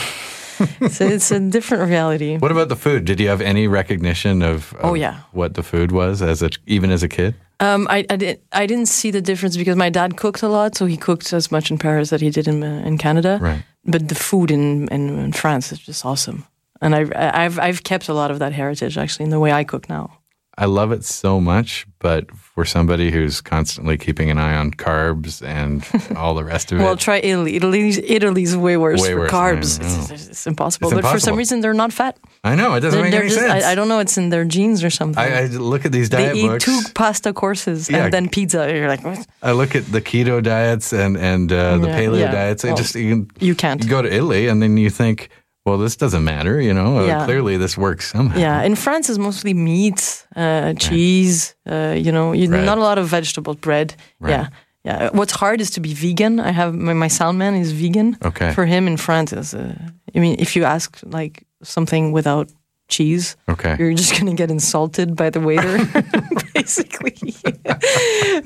it's 0.80 1.30
a 1.30 1.40
different 1.40 1.88
reality. 1.90 2.36
What 2.38 2.50
about 2.50 2.68
the 2.68 2.76
food? 2.76 3.04
Did 3.04 3.20
you 3.20 3.28
have 3.28 3.40
any 3.40 3.66
recognition 3.68 4.42
of, 4.42 4.72
of 4.74 4.84
Oh, 4.84 4.94
yeah. 4.94 5.20
what 5.32 5.54
the 5.54 5.62
food 5.62 5.92
was 5.92 6.22
as 6.22 6.42
a 6.42 6.50
even 6.66 6.90
as 6.90 7.02
a 7.02 7.08
kid? 7.08 7.34
Um, 7.60 7.86
I 7.90 8.04
I, 8.10 8.16
did, 8.16 8.40
I 8.52 8.66
didn't 8.66 8.86
see 8.88 9.10
the 9.12 9.20
difference 9.20 9.56
because 9.56 9.76
my 9.76 9.90
dad 9.90 10.16
cooked 10.16 10.42
a 10.42 10.48
lot, 10.48 10.76
so 10.76 10.86
he 10.86 10.96
cooked 10.96 11.32
as 11.32 11.50
much 11.50 11.70
in 11.70 11.78
Paris 11.78 12.10
that 12.10 12.20
he 12.20 12.30
did 12.30 12.46
in 12.48 12.62
uh, 12.62 12.82
in 12.86 12.98
Canada. 12.98 13.38
Right. 13.40 13.62
But 13.84 14.08
the 14.08 14.14
food 14.14 14.50
in, 14.50 14.88
in 14.88 15.18
in 15.18 15.32
France 15.32 15.72
is 15.72 15.78
just 15.86 16.04
awesome, 16.04 16.44
and 16.80 16.94
I 16.94 17.44
I've 17.44 17.58
I've 17.58 17.82
kept 17.82 18.08
a 18.08 18.14
lot 18.14 18.30
of 18.30 18.38
that 18.38 18.52
heritage 18.52 18.96
actually 18.98 19.24
in 19.24 19.30
the 19.30 19.40
way 19.40 19.52
I 19.60 19.64
cook 19.64 19.88
now. 19.88 20.17
I 20.60 20.64
love 20.64 20.90
it 20.90 21.04
so 21.04 21.40
much, 21.40 21.86
but 22.00 22.34
for 22.34 22.64
somebody 22.64 23.12
who's 23.12 23.40
constantly 23.40 23.96
keeping 23.96 24.28
an 24.28 24.38
eye 24.38 24.56
on 24.56 24.72
carbs 24.72 25.40
and 25.40 25.86
all 26.18 26.34
the 26.34 26.42
rest 26.42 26.72
of 26.72 26.78
Well, 26.78 26.88
it, 26.88 26.90
Well, 26.90 26.96
try 26.96 27.18
Italy. 27.18 27.54
Italy's 27.54 27.98
Italy's 27.98 28.56
way 28.56 28.76
worse 28.76 29.00
Way 29.00 29.12
for 29.12 29.18
worse, 29.20 29.30
carbs. 29.30 29.78
It's, 29.80 30.10
it's, 30.10 30.26
it's 30.30 30.46
impossible. 30.48 30.88
It's 30.92 31.00
but 31.00 31.12
for 31.12 31.20
some 31.20 31.36
reason, 31.36 31.60
they're 31.60 31.74
not 31.74 31.92
fat. 31.92 32.18
I 32.42 32.56
know 32.56 32.74
it 32.74 32.80
doesn't 32.80 32.90
They're, 32.98 33.02
make 33.04 33.12
they're 33.12 33.20
any 33.22 33.28
just, 33.30 33.40
sense. 33.40 33.64
I, 33.64 33.70
I 33.72 33.74
don't 33.76 33.86
know. 33.86 34.00
It's 34.00 34.18
in 34.18 34.30
their 34.30 34.44
genes 34.44 34.82
or 34.82 34.90
something. 34.90 35.22
I, 35.22 35.42
I 35.42 35.46
look 35.46 35.84
at 35.86 35.92
these 35.92 36.08
diet 36.08 36.34
they 36.34 36.42
diet 36.42 36.54
eat 36.56 36.60
two 36.64 36.80
pasta 36.92 37.32
courses 37.32 37.88
Yeah. 37.88 38.04
and 38.06 38.12
then 38.12 38.28
pizza. 38.28 38.68
You're 38.74 38.88
like, 38.88 39.04
what? 39.04 39.24
I 39.42 39.52
look 39.52 39.76
at 39.76 39.84
the 39.92 40.00
keto 40.00 40.42
diets 40.42 40.92
and 40.92 41.16
and 41.16 41.52
uh, 41.52 41.78
the 41.78 41.86
Yeah, 41.86 42.00
paleo 42.00 42.18
yeah. 42.20 42.32
diets. 42.32 42.64
I 42.64 42.68
Well, 42.68 42.76
just 42.78 42.96
you, 42.96 43.10
can- 43.10 43.30
you 43.38 43.54
can't. 43.54 43.84
you 43.84 43.88
go 43.88 44.02
to 44.02 44.12
Italy 44.12 44.48
and 44.48 44.60
then 44.60 44.76
you 44.76 44.90
think, 44.90 45.28
well, 45.68 45.78
this 45.78 45.96
doesn't 45.96 46.24
matter. 46.24 46.60
You 46.60 46.74
know, 46.74 46.98
uh, 46.98 47.24
clearly 47.24 47.58
this 47.58 47.76
works 47.76 48.10
somehow. 48.10 48.38
Yeah, 48.40 48.62
in 48.66 48.74
France 48.76 49.08
it's 49.10 49.18
mostly 49.18 49.54
meat, 49.54 50.26
uh, 50.36 50.72
cheese. 50.74 51.54
Uh, 51.66 51.94
you 52.04 52.12
know, 52.12 52.32
you, 52.34 52.48
not 52.48 52.78
a 52.78 52.80
lot 52.80 52.98
of 52.98 53.06
vegetable 53.10 53.54
Bread. 53.54 53.94
Right. 54.20 54.30
Yeah, 54.30 54.46
yeah. 54.84 55.10
What's 55.12 55.32
hard 55.40 55.60
is 55.60 55.70
to 55.70 55.80
be 55.80 55.92
vegan. 55.94 56.40
I 56.40 56.52
have 56.52 56.74
my, 56.74 56.94
my 56.94 57.08
sound 57.08 57.38
man 57.38 57.54
is 57.54 57.72
vegan. 57.72 58.16
Okay. 58.24 58.52
For 58.54 58.64
him 58.66 58.86
in 58.86 58.96
France, 58.96 59.32
is 59.32 59.54
uh, 59.54 59.74
I 60.16 60.18
mean, 60.20 60.36
if 60.38 60.54
you 60.56 60.64
ask 60.64 60.98
like 61.04 61.44
something 61.62 62.12
without 62.12 62.48
cheese, 62.88 63.36
Okay. 63.48 63.76
you're 63.78 63.94
just 63.96 64.18
gonna 64.18 64.34
get 64.34 64.50
insulted 64.50 65.14
by 65.14 65.30
the 65.30 65.40
waiter, 65.40 65.78
basically. 66.54 67.14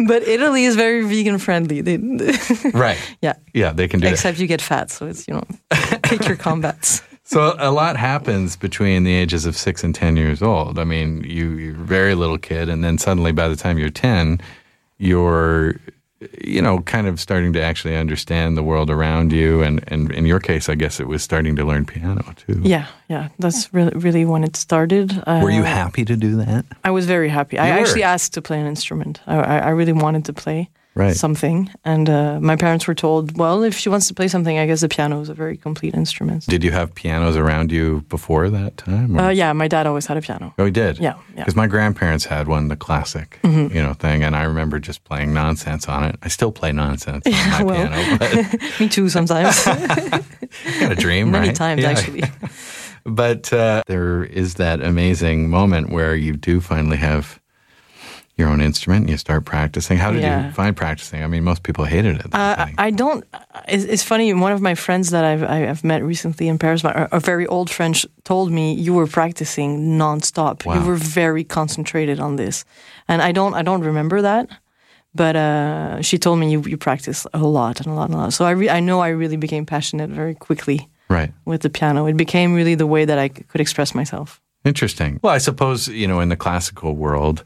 but 0.07 0.23
Italy 0.27 0.65
is 0.65 0.75
very 0.77 1.03
vegan 1.07 1.39
friendly. 1.39 1.81
They, 1.83 1.99
Right. 2.75 2.99
yeah, 3.23 3.35
Yeah, 3.55 3.73
they 3.77 3.89
can 3.89 4.01
do 4.01 4.07
that. 4.07 4.13
except 4.15 4.39
you 4.39 4.47
get 4.49 4.61
fat, 4.61 4.91
so 4.91 5.07
it's 5.07 5.29
you 5.29 5.35
know 5.35 5.45
pick 6.03 6.27
your 6.27 6.37
combats. 6.37 7.03
So 7.33 7.57
a 7.59 7.71
lot 7.71 7.97
happens 7.97 8.57
between 8.57 9.05
the 9.05 9.15
ages 9.15 9.47
of 9.47 9.57
six 9.57 9.83
and 9.83 9.95
ten 9.95 10.19
years 10.19 10.43
old. 10.43 10.79
I 10.79 10.85
mean, 10.85 11.25
you 11.25 11.53
you're 11.53 11.75
a 11.75 11.79
very 11.79 12.15
little 12.15 12.37
kid, 12.37 12.69
and 12.69 12.85
then 12.85 12.99
suddenly 12.99 13.33
by 13.33 13.49
the 13.49 13.57
time 13.57 13.79
you're 13.79 13.89
ten, 13.89 14.39
you're 14.99 15.77
you 16.45 16.61
know 16.61 16.81
kind 16.81 17.07
of 17.07 17.19
starting 17.19 17.55
to 17.55 17.63
actually 17.63 17.97
understand 17.97 18.59
the 18.59 18.63
world 18.63 18.91
around 18.91 19.33
you. 19.33 19.63
And 19.63 19.83
and 19.89 20.13
in 20.13 20.27
your 20.27 20.41
case, 20.41 20.69
I 20.69 20.75
guess 20.75 21.01
it 21.01 21.09
was 21.09 21.23
starting 21.23 21.57
to 21.57 21.65
learn 21.65 21.87
piano 21.87 22.23
too. 22.47 22.61
Yeah, 22.63 22.89
yeah, 23.09 23.31
that's 23.39 23.73
really 23.73 23.93
really 23.95 24.27
when 24.27 24.45
it 24.45 24.55
started. 24.55 25.23
Uh, 25.27 25.41
Were 25.43 25.51
you 25.51 25.63
happy 25.63 26.05
to 26.05 26.17
do 26.17 26.37
that? 26.37 26.67
I 26.85 26.91
was 26.91 27.07
very 27.07 27.31
happy. 27.31 27.59
I 27.59 27.71
were? 27.71 27.81
actually 27.81 28.03
asked 28.03 28.35
to 28.35 28.43
play 28.43 28.61
an 28.61 28.67
instrument. 28.67 29.23
I, 29.27 29.37
I, 29.37 29.59
I 29.59 29.71
really 29.71 29.95
wanted 29.95 30.27
to 30.27 30.35
play 30.35 30.69
Right. 30.95 31.17
something, 31.17 31.71
and 31.87 32.11
uh, 32.11 32.39
my 32.41 32.55
parents 32.57 32.87
were 32.87 32.95
told, 32.95 33.39
"Well, 33.39 33.63
if 33.63 33.75
she 33.79 33.89
wants 33.89 34.09
to 34.09 34.15
play 34.15 34.29
something, 34.29 34.59
I 34.59 34.67
guess 34.67 34.83
the 34.83 34.89
piano 34.91 35.21
is 35.23 35.31
a 35.31 35.35
very 35.35 35.57
complete 35.57 35.95
instrument." 35.95 36.45
Did 36.47 36.63
you 36.63 36.71
have 36.71 36.95
pianos 36.95 37.35
around 37.35 37.73
you 37.73 38.03
before 38.11 38.51
that 38.51 38.77
time? 38.77 39.19
Uh, 39.19 39.31
yeah, 39.31 39.55
my 39.55 39.69
dad 39.69 39.87
always 39.87 40.05
had 40.05 40.19
a 40.19 40.21
piano. 40.21 40.53
Oh, 40.59 40.67
he 40.67 40.71
did. 40.71 40.99
Yeah, 40.99 41.03
yeah. 41.03 41.13
Mm-hmm. 41.15 41.35
Because 41.37 41.57
my 41.57 41.67
grandparents 41.67 42.27
had 42.27 42.47
one, 42.47 42.69
the 42.69 42.77
classic, 42.77 43.39
you 43.43 43.69
know, 43.83 43.95
thing, 43.95 44.23
and 44.23 44.37
I 44.37 44.43
remember 44.43 44.79
just 44.79 45.03
playing 45.05 45.33
nonsense 45.33 45.89
on 45.89 46.05
it. 46.05 46.17
I 46.23 46.29
still 46.29 46.53
play 46.53 46.73
nonsense 46.73 47.27
on 47.27 47.33
my 47.51 47.63
well. 47.69 47.89
piano, 47.89 48.19
but 48.19 48.61
Me 48.81 48.89
too, 48.89 49.09
sometimes. 49.09 49.65
got 50.81 50.93
a 50.93 50.95
dream, 50.95 51.31
Many 51.31 51.49
right? 51.49 51.57
times, 51.57 51.83
Yeah. 51.83 51.91
actually. 51.91 52.23
But 53.05 53.53
uh, 53.53 53.83
there 53.87 54.23
is 54.25 54.55
that 54.55 54.81
amazing 54.83 55.51
moment 55.51 55.91
where 55.91 56.15
you 56.15 56.37
do 56.37 56.61
finally 56.61 56.99
have 56.99 57.41
your 58.43 58.51
own 58.53 58.61
instrument 58.61 59.01
and 59.05 59.11
you 59.11 59.17
start 59.19 59.45
practicing. 59.45 59.99
How 59.99 60.11
did 60.13 60.23
Yeah. 60.23 60.47
you 60.47 60.53
find 60.53 60.77
practicing? 60.77 61.21
I 61.25 61.29
mean, 61.29 61.45
most 61.45 61.63
people 61.63 61.85
hated 61.85 62.17
it. 62.23 62.27
Uh, 62.35 62.67
I 62.87 62.91
don't. 62.91 63.25
It's, 63.75 63.85
it's 63.85 64.03
funny. 64.03 64.35
One 64.35 64.53
of 64.57 64.61
my 64.61 64.75
friends 64.75 65.07
that 65.11 65.25
I've 65.25 65.43
I- 65.55 65.71
I've 65.71 65.85
met 65.85 66.03
recently 66.03 66.47
in 66.49 66.59
Paris, 66.59 66.83
my, 66.85 66.93
a 67.11 67.21
very 67.21 67.47
old 67.47 67.69
friend, 67.71 67.95
told 68.25 68.51
me 68.51 68.65
you 68.87 68.93
were 68.99 69.07
practicing 69.21 69.71
nonstop. 69.99 70.65
Wow. 70.67 70.75
You 70.75 70.81
were 70.91 70.99
very 71.23 71.45
concentrated 71.45 72.19
on 72.21 72.37
this, 72.37 72.65
and 73.09 73.23
I 73.29 73.33
don't 73.33 73.55
I 73.61 73.63
don't 73.63 73.85
remember 73.87 74.23
that. 74.23 74.47
But 75.15 75.37
uh, 75.37 76.03
she 76.03 76.19
told 76.19 76.39
me 76.39 76.47
you 76.53 76.63
you 76.67 76.77
practice 76.79 77.27
a 77.33 77.39
lot 77.39 77.81
and 77.81 77.89
a 77.93 77.95
lot 77.95 78.05
and 78.11 78.15
a 78.15 78.19
lot. 78.23 78.33
So 78.33 78.45
I 78.45 78.53
re- 78.61 78.71
I 78.79 78.81
know 78.81 79.05
I 79.07 79.11
really 79.19 79.37
became 79.39 79.65
passionate 79.67 80.11
very 80.15 80.35
quickly 80.35 80.89
right. 81.11 81.33
with 81.45 81.61
the 81.61 81.69
piano. 81.71 82.07
It 82.09 82.17
became 82.17 82.57
really 82.57 82.77
the 82.77 82.87
way 82.87 83.05
that 83.07 83.19
I 83.19 83.29
could 83.29 83.61
express 83.61 83.95
myself. 83.95 84.41
Interesting. 84.65 85.19
Well, 85.23 85.35
I 85.37 85.41
suppose, 85.41 85.89
you 85.89 86.07
know, 86.07 86.21
in 86.23 86.29
the 86.29 86.37
classical 86.37 86.95
world, 86.95 87.45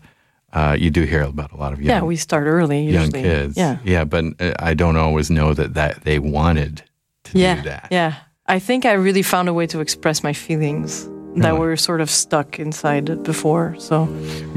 uh, 0.57 0.75
you 0.83 0.91
do 0.91 1.03
hear 1.03 1.23
about 1.23 1.53
a 1.53 1.57
lot 1.57 1.73
of 1.73 1.79
young, 1.81 1.91
Yeah, 1.97 2.03
we 2.09 2.17
start 2.17 2.47
early. 2.47 2.81
young 2.91 3.13
kids. 3.13 3.57
Yeah. 3.57 3.77
Yeah, 3.85 4.05
but 4.05 4.25
uh, 4.41 4.55
I 4.71 4.75
don't 4.75 4.97
always 4.97 5.29
know 5.31 5.55
that, 5.55 5.75
that 5.75 6.03
they 6.05 6.19
wanted 6.19 6.83
to 7.25 7.39
yeah, 7.39 7.57
do 7.57 7.63
that. 7.69 7.89
Yeah. 7.91 8.13
I 8.47 8.59
think 8.61 8.85
I 8.85 8.93
really 9.07 9.23
found 9.23 9.49
a 9.49 9.53
way 9.53 9.67
to 9.67 9.81
express 9.81 10.23
my 10.23 10.33
feelings 10.33 11.05
that 11.43 11.53
Really? 11.53 11.59
were 11.61 11.77
sort 11.77 12.01
of 12.01 12.09
stuck 12.11 12.59
inside 12.59 13.23
before. 13.23 13.75
So, 13.79 14.07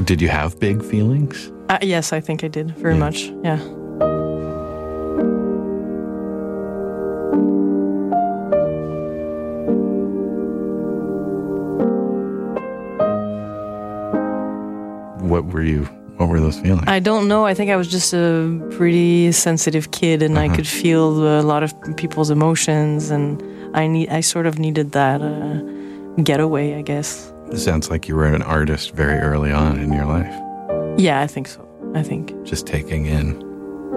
Did 0.04 0.20
you 0.22 0.28
have 0.28 0.58
big 0.58 0.82
feelings? 0.82 1.50
uh, 1.68 1.78
yes, 1.82 2.12
I 2.12 2.20
think 2.20 2.42
I 2.44 2.48
did 2.48 2.70
very 2.78 2.94
Yeah. 2.94 3.00
much. 3.06 3.32
Yeah. 3.44 3.58
What 15.30 15.44
were 15.52 15.62
you, 15.62 15.84
what 16.18 16.28
were 16.28 16.40
those 16.40 16.58
feelings? 16.58 16.84
I 16.86 16.98
don't 17.00 17.26
know. 17.28 17.46
I 17.46 17.54
think 17.54 17.70
I 17.70 17.76
was 17.76 17.88
just 17.88 18.12
a 18.12 18.60
pretty 18.76 19.30
sensitive 19.32 19.90
kid 19.92 20.22
and 20.22 20.38
I 20.38 20.46
Uh-huh. 20.46 20.56
could 20.56 20.66
feel 20.66 21.04
a 21.40 21.46
lot 21.52 21.62
of 21.62 21.70
people's 21.96 22.30
emotions 22.30 23.10
and 23.10 23.40
I 23.74 23.86
need 23.86 24.08
I 24.10 24.20
sort 24.22 24.46
of 24.46 24.58
needed 24.58 24.90
that 24.92 25.20
uh, 25.22 25.60
getaway, 26.22 26.74
I 26.74 26.82
guess. 26.82 27.32
it 27.52 27.58
sounds 27.58 27.90
like 27.90 28.08
you 28.08 28.16
were 28.16 28.26
an 28.34 28.42
artist 28.42 28.94
very 28.94 29.18
early 29.18 29.52
on 29.52 29.78
in 29.78 29.92
your 29.92 30.06
life, 30.16 30.34
Yeah, 30.98 31.20
I 31.24 31.28
think 31.28 31.46
so. 31.48 31.60
I 31.94 32.02
think. 32.02 32.24
just 32.44 32.66
taking 32.66 33.06
in 33.06 33.26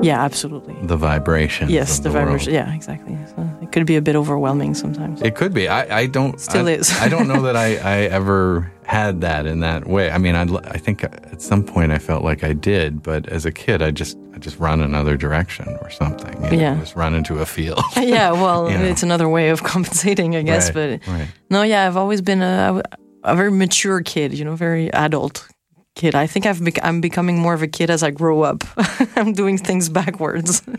Yeah, 0.04 0.24
absolutely. 0.24 0.76
the 0.84 0.98
vibration. 0.98 1.70
Yes, 1.70 1.98
the, 2.00 2.10
the 2.10 2.20
vibration. 2.20 2.54
Yeah, 2.54 2.74
exactly. 2.74 3.18
So 3.36 3.42
uh, 3.42 3.48
it 3.64 3.72
could 3.72 3.86
be 3.86 3.96
a 3.96 4.02
bit 4.02 4.16
overwhelming 4.16 4.74
sometimes. 4.76 5.22
It 5.22 5.36
could 5.36 5.54
be. 5.54 5.68
I, 5.68 6.02
I 6.02 6.06
don't. 6.08 6.40
Still 6.40 6.68
I, 6.68 6.72
is. 6.74 6.92
I 7.00 7.10
don't 7.10 7.28
know 7.28 7.42
that 7.44 7.56
I, 7.56 7.76
I 7.96 7.98
ever 8.06 8.72
had 8.86 9.22
that 9.22 9.46
in 9.46 9.62
that 9.62 9.88
way. 9.88 10.12
I 10.12 10.18
mean, 10.18 10.36
I, 10.36 10.44
I 10.70 10.78
think 10.78 11.04
at 11.04 11.42
some 11.42 11.64
point 11.64 11.92
I 11.92 12.00
felt 12.00 12.24
like 12.24 12.44
I 12.44 12.52
did, 12.54 13.02
but 13.02 13.28
as 13.30 13.46
a 13.46 13.52
kid, 13.52 13.82
I 13.82 13.92
just 13.92 14.18
I 14.36 14.38
just 14.40 14.60
run 14.60 14.82
another 14.82 15.16
direction 15.16 15.68
or 15.82 15.90
something. 15.90 16.34
you 16.44 16.50
know, 16.52 16.58
Yeah. 16.64 16.76
just 16.80 16.96
run 16.96 17.14
into 17.16 17.40
a 17.40 17.46
field. 17.46 17.82
yeah, 17.98 18.32
well, 18.32 18.70
You 18.72 18.78
know. 18.78 18.84
it's 18.86 19.04
another 19.04 19.30
way 19.30 19.50
of 19.50 19.64
compensating, 19.64 20.36
I 20.36 20.42
guess. 20.44 20.74
Right, 20.76 21.00
But 21.06 21.12
right. 21.14 21.28
no, 21.50 21.62
yeah, 21.64 21.88
I've 21.88 21.96
always 21.98 22.22
been 22.22 22.42
a, 22.42 22.82
a 23.24 23.36
very 23.36 23.52
mature 23.52 24.02
kid, 24.02 24.34
you 24.38 24.44
know, 24.44 24.56
very 24.56 24.92
adult 24.92 25.48
kid. 25.96 26.16
I 26.16 26.28
think 26.28 26.46
I've 26.46 26.64
bec- 26.64 26.84
I'm 26.84 27.02
becoming 27.02 27.40
more 27.40 27.54
of 27.54 27.62
a 27.62 27.68
kid 27.68 27.90
as 27.90 28.04
I 28.04 28.12
grow 28.12 28.42
up. 28.44 28.64
I'm 29.16 29.34
doing 29.34 29.58
things 29.58 29.90
backwards. 29.90 30.62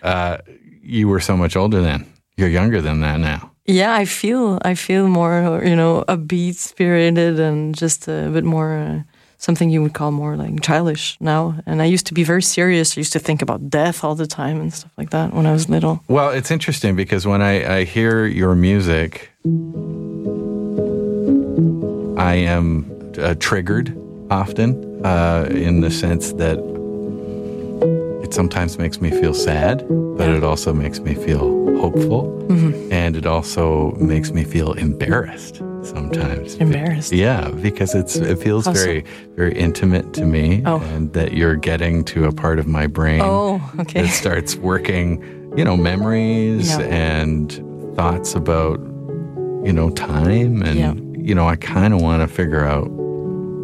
Uh, 0.00 0.38
you 0.80 1.08
were 1.08 1.18
so 1.20 1.36
much 1.36 1.56
older 1.56 1.82
then. 1.82 2.06
You're 2.36 2.48
younger 2.48 2.80
than 2.80 3.00
that 3.00 3.18
now. 3.18 3.50
yeah, 3.66 3.92
I 4.00 4.04
feel 4.04 4.58
I 4.64 4.74
feel 4.76 5.08
more, 5.08 5.60
you 5.64 5.74
know, 5.74 6.04
upbeat, 6.06 6.54
spirited, 6.54 7.40
and 7.40 7.74
just 7.76 8.06
a 8.08 8.30
bit 8.32 8.44
more. 8.44 8.78
Uh, 8.78 9.02
Something 9.40 9.70
you 9.70 9.82
would 9.82 9.94
call 9.94 10.10
more 10.10 10.36
like 10.36 10.60
childish 10.62 11.16
now. 11.20 11.54
And 11.64 11.80
I 11.80 11.84
used 11.84 12.06
to 12.06 12.14
be 12.14 12.24
very 12.24 12.42
serious. 12.42 12.96
I 12.96 13.00
used 13.00 13.12
to 13.12 13.20
think 13.20 13.40
about 13.40 13.70
death 13.70 14.02
all 14.02 14.16
the 14.16 14.26
time 14.26 14.60
and 14.60 14.74
stuff 14.74 14.90
like 14.98 15.10
that 15.10 15.32
when 15.32 15.46
I 15.46 15.52
was 15.52 15.68
little. 15.68 16.00
Well, 16.08 16.30
it's 16.30 16.50
interesting 16.50 16.96
because 16.96 17.24
when 17.24 17.40
I, 17.40 17.78
I 17.78 17.84
hear 17.84 18.26
your 18.26 18.56
music, 18.56 19.30
I 22.18 22.34
am 22.34 22.84
uh, 23.16 23.34
triggered 23.38 23.94
often 24.30 25.04
uh, 25.04 25.48
in 25.50 25.80
the 25.80 25.90
sense 25.90 26.32
that 26.34 26.58
it 28.22 28.34
sometimes 28.34 28.78
makes 28.78 29.00
me 29.00 29.10
feel 29.10 29.32
sad, 29.34 29.84
but 30.16 30.28
it 30.28 30.44
also 30.44 30.72
makes 30.74 31.00
me 31.00 31.14
feel 31.14 31.78
hopeful. 31.78 32.34
And 32.90 33.16
it 33.16 33.24
also 33.26 33.92
makes 33.92 34.30
me 34.32 34.42
feel 34.44 34.72
embarrassed 34.72 35.56
sometimes. 35.82 36.54
Embarrassed? 36.56 37.12
Yeah, 37.12 37.50
because 37.50 37.94
it's 37.94 38.16
it 38.16 38.38
feels 38.38 38.66
How 38.66 38.72
so? 38.74 38.84
very 38.84 39.04
very 39.36 39.54
intimate 39.54 40.12
to 40.14 40.24
me 40.24 40.62
Oh. 40.66 40.80
and 40.94 41.12
that 41.12 41.32
you're 41.32 41.56
getting 41.56 42.04
to 42.06 42.24
a 42.24 42.32
part 42.32 42.58
of 42.58 42.66
my 42.66 42.86
brain 42.86 43.20
Oh, 43.22 43.60
okay. 43.80 44.02
that 44.02 44.08
starts 44.24 44.56
working, 44.56 45.22
you 45.56 45.64
know, 45.64 45.76
memories 45.76 46.68
Yeah. 46.70 46.80
and 46.80 47.52
thoughts 47.94 48.34
about, 48.34 48.78
you 49.64 49.72
know, 49.72 49.90
time. 49.90 50.62
And, 50.62 50.78
Yeah. 50.78 50.94
you 51.16 51.34
know, 51.34 51.46
I 51.48 51.56
kind 51.56 51.94
of 51.94 52.00
want 52.02 52.22
to 52.22 52.28
figure 52.28 52.66
out 52.66 52.90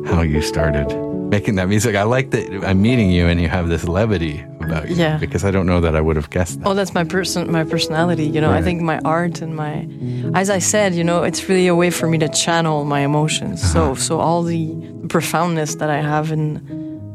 how 0.06 0.22
you 0.22 0.40
started 0.42 0.86
making 1.30 1.54
that 1.56 1.68
music. 1.68 1.96
I 1.96 2.02
like 2.02 2.30
that 2.30 2.64
I'm 2.64 2.80
meeting 2.82 3.10
you 3.10 3.26
and 3.26 3.40
you 3.40 3.48
have 3.48 3.68
this 3.68 3.84
levity 3.88 4.44
about 4.60 4.88
you 4.88 4.96
Yeah. 4.96 5.16
because 5.18 5.44
I 5.44 5.50
don't 5.50 5.66
know 5.66 5.80
that 5.80 5.96
I 5.96 6.00
would 6.00 6.16
have 6.16 6.30
guessed 6.30 6.60
that. 6.60 6.68
Oh, 6.68 6.74
that's 6.74 6.94
my 6.94 7.04
person, 7.04 7.50
my 7.50 7.64
personality. 7.64 8.24
You 8.26 8.40
know, 8.40 8.52
I 8.52 8.62
think 8.62 8.82
my 8.82 8.98
art 9.04 9.40
and 9.42 9.56
my, 9.56 9.88
as 10.38 10.48
I 10.50 10.58
said, 10.60 10.94
you 10.94 11.02
know, 11.02 11.22
it's 11.24 11.48
really 11.48 11.66
a 11.66 11.74
way 11.74 11.90
for 11.90 12.06
me 12.06 12.18
to 12.18 12.28
channel 12.28 12.84
my 12.84 13.00
emotions. 13.00 13.62
Uh-huh. 13.64 13.72
So, 13.72 13.94
so 13.94 14.20
all 14.20 14.42
the 14.42 14.74
profoundness 15.08 15.76
that 15.76 15.90
I 15.90 16.00
have 16.00 16.30
in 16.30 16.60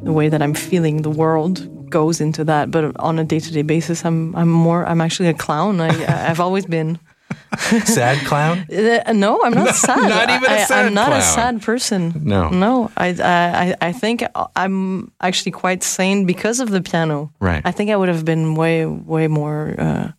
the 0.04 0.12
way 0.12 0.28
that 0.30 0.42
I'm 0.42 0.54
feeling 0.54 1.02
the 1.04 1.10
world 1.10 1.90
goes 1.90 2.20
into 2.22 2.44
that. 2.46 2.72
But 2.72 3.00
on 3.00 3.20
a 3.20 3.24
day-to-day 3.24 3.62
basis, 3.64 4.04
I'm, 4.06 4.36
I'm 4.36 4.50
more, 4.50 4.86
I'm 4.86 5.02
actually 5.02 5.30
a 5.30 5.34
clown. 5.34 5.80
I, 5.82 5.90
I've 6.30 6.40
always 6.40 6.66
been. 6.66 7.00
Sad 7.86 8.26
clown? 8.26 8.66
No, 9.14 9.44
I'm 9.44 9.54
not 9.54 9.76
sad. 9.88 9.98
not 9.98 10.30
even 10.30 10.50
a 10.52 10.56
I, 10.56 10.64
sad 10.66 10.86
I'm 10.86 10.94
not 10.94 11.12
a 11.12 11.22
sad 11.22 11.62
person. 11.62 12.14
No. 12.24 12.50
no. 12.50 12.92
I, 12.96 13.08
I, 13.10 13.76
I 13.90 13.92
think 13.92 14.24
I'm 14.56 15.12
actually 15.20 15.52
quite 15.52 15.84
sane 15.84 16.26
because 16.26 16.60
of 16.60 16.70
the 16.70 16.82
piano. 16.82 17.32
Right. 17.40 17.62
I 17.66 17.72
think 17.72 17.90
I 17.90 17.96
would 17.96 18.10
have 18.10 18.24
been 18.24 18.56
way, 18.56 18.86
way 18.86 19.28
more, 19.28 19.76
uh, 19.78 20.12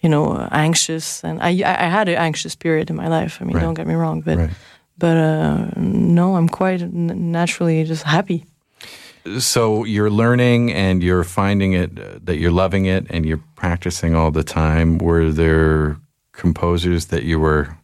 you 0.00 0.08
know, 0.08 0.48
anxious, 0.52 1.24
and 1.24 1.40
I, 1.42 1.48
I 1.64 1.86
I 1.86 1.88
had 1.88 2.08
an 2.08 2.16
anxious 2.16 2.54
period 2.56 2.90
in 2.90 2.96
my 2.96 3.08
life. 3.08 3.38
I 3.40 3.44
mean, 3.44 3.56
Right. 3.56 3.62
don't 3.62 3.74
get 3.74 3.86
me 3.86 3.94
wrong, 3.94 4.20
but, 4.20 4.38
Right. 4.38 4.50
but 4.96 5.16
uh, 5.16 5.70
no, 5.76 6.36
I'm 6.36 6.48
quite 6.48 6.82
naturally 6.92 7.84
just 7.84 8.04
happy. 8.04 8.44
So 9.38 9.84
you're 9.84 10.10
learning 10.10 10.72
and 10.72 11.02
you're 11.02 11.24
finding 11.24 11.72
it 11.72 11.98
uh, 11.98 12.18
that 12.24 12.36
you're 12.38 12.52
loving 12.52 12.86
it 12.86 13.06
and 13.10 13.26
you're 13.26 13.42
practicing 13.56 14.14
all 14.14 14.30
the 14.30 14.44
time. 14.44 14.98
Were 14.98 15.30
there 15.30 15.96
composers 16.38 17.06
that 17.06 17.24
you 17.24 17.38
were 17.38 17.76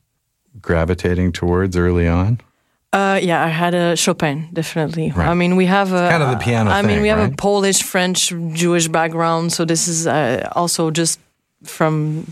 gravitating 0.63 1.33
towards 1.33 1.77
early 1.77 2.09
on? 2.09 2.41
Uh, 2.93 3.19
yeah, 3.21 3.45
I 3.45 3.49
had 3.49 3.75
a 3.75 3.97
Chopin, 3.97 4.49
definitely. 4.53 5.11
Right. 5.11 5.29
I 5.29 5.35
mean, 5.35 5.57
we 5.57 5.67
have 5.67 5.93
a 5.93 6.09
kind 6.09 6.23
of 6.23 6.31
the 6.31 6.37
piano 6.37 6.71
I 6.71 6.81
mean, 6.81 6.91
thing, 6.91 7.03
we 7.03 7.09
have 7.09 7.33
a? 7.33 7.37
Polish, 7.37 7.83
French, 7.83 8.33
Jewish 8.53 8.87
background, 8.89 9.53
so 9.53 9.65
this 9.65 9.89
is 9.89 10.07
uh, 10.07 10.49
also 10.55 10.91
just 10.91 11.19
from 11.65 12.27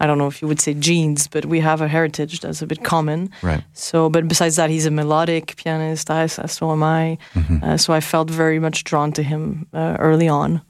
I 0.00 0.06
don't 0.06 0.16
know 0.18 0.26
if 0.26 0.40
you 0.40 0.48
would 0.48 0.60
say 0.60 0.74
genes, 0.74 1.28
but 1.28 1.44
we 1.44 1.60
have 1.60 1.82
a 1.82 1.86
heritage 1.86 2.40
that's 2.40 2.62
a 2.62 2.66
bit 2.66 2.82
common. 2.82 3.30
Right. 3.42 3.62
So, 3.74 4.08
but 4.08 4.26
besides 4.26 4.56
that, 4.56 4.70
he's 4.70 4.86
a 4.86 4.90
melodic 4.90 5.54
pianist. 5.56 6.10
I, 6.10 6.26
so 6.26 6.72
am 6.72 6.82
I. 6.82 7.18
Mm-hmm. 7.34 7.62
Uh, 7.62 7.76
so 7.76 7.92
I 7.92 8.00
felt 8.00 8.30
very 8.30 8.58
much 8.58 8.82
drawn 8.84 9.12
to 9.12 9.22
him 9.22 9.66
uh, 9.74 9.96
early 9.98 10.26
on. 10.26 10.62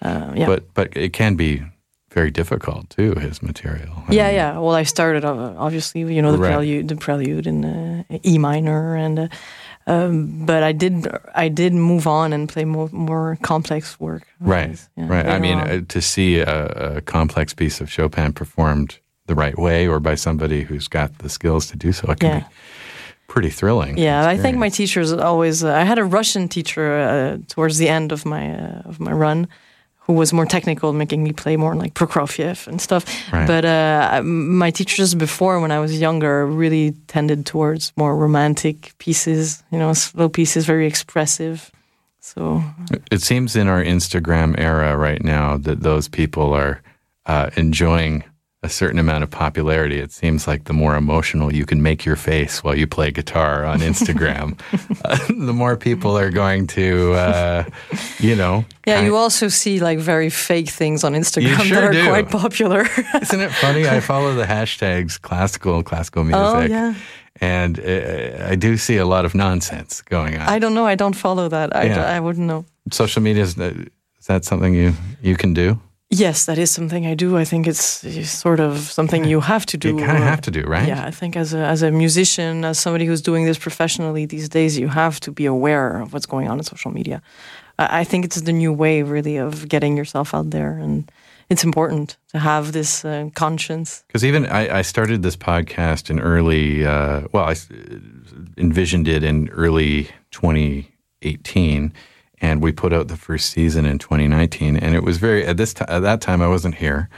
Uh, 0.00 0.32
yeah. 0.34 0.46
But 0.46 0.74
but 0.74 0.96
it 0.96 1.12
can 1.12 1.36
be 1.36 1.62
very 2.14 2.30
difficult 2.30 2.90
too. 2.90 3.14
His 3.14 3.42
material. 3.42 4.04
I 4.08 4.12
yeah, 4.14 4.26
mean, 4.26 4.34
yeah. 4.36 4.58
Well, 4.58 4.74
I 4.74 4.84
started 4.84 5.24
uh, 5.24 5.54
obviously, 5.58 6.00
you 6.14 6.22
know, 6.22 6.32
the 6.32 6.38
Right. 6.38 6.52
prelude, 6.54 6.88
the 6.88 6.96
prelude 6.96 7.46
in 7.46 7.64
uh, 7.64 8.02
E 8.24 8.38
minor, 8.38 8.94
and 8.96 9.18
uh, 9.18 9.28
um, 9.86 10.46
but 10.46 10.62
I 10.62 10.72
did, 10.72 11.06
I 11.34 11.48
did 11.48 11.72
move 11.72 12.06
on 12.06 12.32
and 12.32 12.48
play 12.48 12.64
more, 12.64 12.88
more 12.92 13.36
complex 13.42 13.98
work. 13.98 14.22
Right. 14.40 14.78
Yeah, 14.96 15.08
right. 15.08 15.26
I 15.26 15.38
mean, 15.40 15.58
on. 15.58 15.68
uh, 15.70 15.80
to 15.88 16.00
see 16.00 16.38
a, 16.40 16.66
a 16.96 17.00
complex 17.00 17.54
piece 17.54 17.80
of 17.80 17.90
Chopin 17.90 18.32
performed 18.32 18.98
the 19.26 19.34
right 19.34 19.58
way 19.58 19.88
or 19.88 19.98
by 20.00 20.14
somebody 20.16 20.62
who's 20.62 20.88
got 20.88 21.18
the 21.18 21.28
skills 21.28 21.66
to 21.70 21.76
do 21.76 21.92
so, 21.92 22.10
it 22.12 22.20
can 22.20 22.28
Yeah. 22.30 22.40
be 22.40 22.46
pretty 23.28 23.50
thrilling. 23.50 23.98
Yeah, 23.98 24.28
I 24.28 24.36
think 24.36 24.56
my 24.58 24.68
teachers 24.68 25.12
always. 25.12 25.64
Uh, 25.64 25.72
I 25.72 25.84
had 25.84 25.98
a 25.98 26.04
Russian 26.04 26.48
teacher 26.48 26.84
uh, 26.98 27.38
towards 27.48 27.78
the 27.78 27.88
end 27.88 28.12
of 28.12 28.24
my 28.24 28.54
uh, 28.54 28.82
of 28.88 28.98
my 29.00 29.12
run, 29.12 29.46
who 30.06 30.14
was 30.14 30.32
more 30.32 30.46
technical, 30.46 30.92
making 30.92 31.22
me 31.22 31.32
play 31.32 31.56
more 31.56 31.74
like 31.74 31.94
Prokofiev 31.94 32.66
and 32.66 32.80
stuff. 32.80 33.04
Right. 33.32 33.46
But 33.46 33.64
uh, 33.64 34.22
my 34.24 34.70
teachers 34.70 35.14
before, 35.14 35.60
when 35.60 35.70
I 35.70 35.78
was 35.78 36.00
younger, 36.00 36.46
really 36.46 36.92
tended 37.06 37.46
towards 37.46 37.92
more 37.96 38.16
romantic 38.16 38.92
pieces. 38.98 39.62
You 39.70 39.78
know, 39.78 39.92
slow 39.92 40.28
pieces, 40.28 40.66
very 40.66 40.86
expressive. 40.86 41.70
So 42.20 42.62
It 43.10 43.22
seems 43.22 43.56
in 43.56 43.68
our 43.68 43.82
Instagram 43.82 44.58
era 44.58 44.96
right 44.96 45.22
now 45.22 45.56
that 45.58 45.82
those 45.82 46.08
people 46.08 46.52
are 46.52 46.80
uh, 47.26 47.50
enjoying 47.56 48.24
a 48.64 48.68
certain 48.68 48.98
amount 48.98 49.24
of 49.24 49.30
popularity. 49.30 49.98
It 49.98 50.12
seems 50.12 50.46
like 50.46 50.64
the 50.64 50.72
more 50.72 50.94
emotional 50.94 51.52
you 51.52 51.66
can 51.66 51.82
make 51.82 52.04
your 52.04 52.14
face 52.16 52.62
while 52.62 52.76
you 52.76 52.86
play 52.86 53.10
guitar 53.10 53.64
on 53.64 53.80
Instagram, 53.90 54.58
uh, 55.04 55.18
the 55.46 55.52
more 55.52 55.76
people 55.76 56.16
are 56.16 56.30
going 56.30 56.68
to, 56.68 57.12
uh, 57.14 57.64
you 58.18 58.36
know. 58.36 58.64
yeah, 58.86 59.00
you 59.02 59.16
also 59.16 59.48
see 59.48 59.80
like 59.80 59.98
very 59.98 60.30
fake 60.30 60.68
things 60.68 61.02
on 61.02 61.14
Instagram 61.14 61.56
sure 61.62 61.80
that 61.80 61.84
are 61.84 61.92
do. 61.92 62.06
quite 62.06 62.30
popular. 62.30 62.86
Isn't 63.20 63.40
it 63.40 63.50
funny? 63.52 63.88
I 63.88 64.00
follow 64.00 64.34
the 64.34 64.44
hashtags 64.44 65.20
classical, 65.20 65.82
classical 65.82 66.22
music. 66.22 66.40
Oh, 66.40 66.60
yeah. 66.60 66.94
And 67.40 67.80
uh, 67.80 68.46
I 68.48 68.54
do 68.54 68.76
see 68.76 68.98
a 68.98 69.06
lot 69.06 69.24
of 69.24 69.34
nonsense 69.34 70.02
going 70.02 70.36
on. 70.36 70.48
I 70.48 70.58
don't 70.60 70.74
know. 70.74 70.86
I 70.86 70.94
don't 70.94 71.16
follow 71.16 71.48
that. 71.48 71.74
I, 71.74 71.84
Yeah. 71.84 72.16
I 72.16 72.20
wouldn't 72.20 72.46
know. 72.46 72.64
Social 72.92 73.22
media 73.22 73.42
is, 73.42 73.54
that, 73.56 73.74
is 73.74 74.26
that 74.26 74.44
something 74.44 74.74
you 74.74 74.92
you 75.22 75.36
can 75.36 75.54
do? 75.54 75.80
Yes, 76.14 76.44
that 76.44 76.58
is 76.58 76.70
something 76.70 77.06
I 77.06 77.14
do. 77.14 77.38
I 77.38 77.44
think 77.44 77.66
it's, 77.66 78.02
sort 78.28 78.60
of 78.60 78.78
something 78.78 79.24
you 79.24 79.40
have 79.40 79.64
to 79.66 79.78
do. 79.78 79.88
You 79.88 80.04
kind 80.04 80.18
of 80.18 80.24
uh, 80.24 80.26
have 80.26 80.42
to 80.42 80.50
do, 80.50 80.62
right? 80.64 80.86
Yeah, 80.86 81.06
I 81.06 81.10
think 81.10 81.36
as 81.36 81.54
a 81.54 81.64
as 81.64 81.82
a 81.82 81.90
musician, 81.90 82.64
as 82.66 82.78
somebody 82.78 83.06
who's 83.06 83.22
doing 83.22 83.46
this 83.46 83.58
professionally 83.58 84.26
these 84.26 84.50
days, 84.50 84.78
you 84.78 84.88
have 84.88 85.20
to 85.20 85.32
be 85.32 85.46
aware 85.46 86.02
of 86.02 86.12
what's 86.12 86.26
going 86.26 86.48
on 86.50 86.58
in 86.58 86.64
social 86.64 86.90
media. 86.90 87.22
I 87.78 88.00
I 88.00 88.04
think 88.04 88.26
it's 88.26 88.42
the 88.42 88.52
new 88.52 88.74
way, 88.74 89.02
really, 89.02 89.38
of 89.38 89.66
getting 89.68 89.96
yourself 89.96 90.34
out 90.34 90.50
there, 90.50 90.78
and 90.84 91.10
it's 91.48 91.64
important 91.64 92.18
to 92.28 92.38
have 92.38 92.72
this 92.72 93.04
uh, 93.04 93.30
conscience. 93.34 94.04
Because 94.06 94.24
even 94.24 94.46
I, 94.46 94.78
I 94.80 94.82
started 94.82 95.22
this 95.22 95.36
podcast 95.36 96.10
in 96.10 96.20
early, 96.20 96.84
uh, 96.84 97.22
well, 97.32 97.44
I 97.44 97.56
envisioned 98.58 99.08
it 99.08 99.22
in 99.22 99.48
early 99.48 100.08
2018, 100.30 101.92
and 102.42 102.62
we 102.62 102.72
put 102.72 102.92
out 102.92 103.08
the 103.08 103.16
first 103.16 103.50
season 103.50 103.86
in 103.86 103.98
2019, 103.98 104.76
and 104.76 104.94
it 104.94 105.02
was 105.02 105.16
very 105.16 105.46
at 105.46 105.56
this 105.56 105.72
ti 105.72 105.84
at 105.88 106.00
that 106.00 106.20
time 106.20 106.42
I 106.42 106.48
wasn't 106.48 106.74
here, 106.74 107.08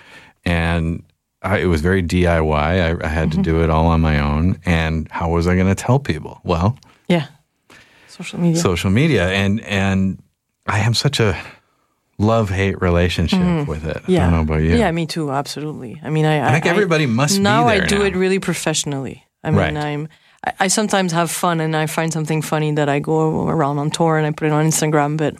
and 0.44 1.02
I, 1.42 1.58
it 1.58 1.66
was 1.66 1.80
very 1.80 2.02
DIY. 2.02 2.54
I, 2.54 3.04
I 3.04 3.08
had 3.08 3.32
to 3.32 3.38
do 3.42 3.62
it 3.64 3.70
all 3.70 3.86
on 3.86 4.00
my 4.00 4.20
own, 4.20 4.60
and 4.64 5.08
how 5.10 5.30
was 5.30 5.46
I 5.48 5.54
going 5.56 5.66
to 5.66 5.74
tell 5.74 5.98
people? 5.98 6.40
Well, 6.44 6.78
Yeah, 7.08 7.26
social 8.06 8.38
media. 8.38 8.60
social 8.60 8.90
media, 8.90 9.28
and 9.30 9.60
and 9.62 10.22
I 10.66 10.78
have 10.78 10.96
such 10.96 11.20
a 11.20 11.36
love 12.18 12.48
hate 12.50 12.80
relationship 12.80 13.66
with 13.68 13.84
it. 13.84 13.96
I 13.96 14.00
Mm-hmm. 14.00 14.12
yeah, 14.12 14.20
don't 14.30 14.32
know 14.32 14.40
about 14.54 14.62
you. 14.62 14.76
Yeah, 14.76 14.90
me 14.92 15.04
too. 15.06 15.30
Absolutely. 15.30 16.00
I 16.02 16.10
mean, 16.10 16.24
I 16.26 16.48
I 16.48 16.52
think 16.52 16.66
everybody 16.66 17.06
must 17.06 17.36
be 17.38 17.42
now. 17.42 17.66
I 17.66 17.80
do 17.80 17.98
now. 17.98 18.04
it 18.04 18.14
really 18.16 18.38
professionally. 18.38 19.24
I 19.42 19.50
mean, 19.50 19.58
Right. 19.58 19.76
I'm. 19.76 20.08
I, 20.46 20.52
I 20.60 20.68
sometimes 20.68 21.12
have 21.12 21.30
fun, 21.30 21.60
and 21.60 21.74
I 21.76 21.86
find 21.86 22.12
something 22.12 22.42
funny 22.42 22.72
that 22.72 22.88
I 22.88 22.98
go 23.00 23.48
around 23.48 23.78
on 23.78 23.90
tour 23.90 24.18
and 24.18 24.26
I 24.26 24.30
put 24.30 24.46
it 24.46 24.52
on 24.52 24.66
Instagram. 24.66 25.16
But 25.16 25.34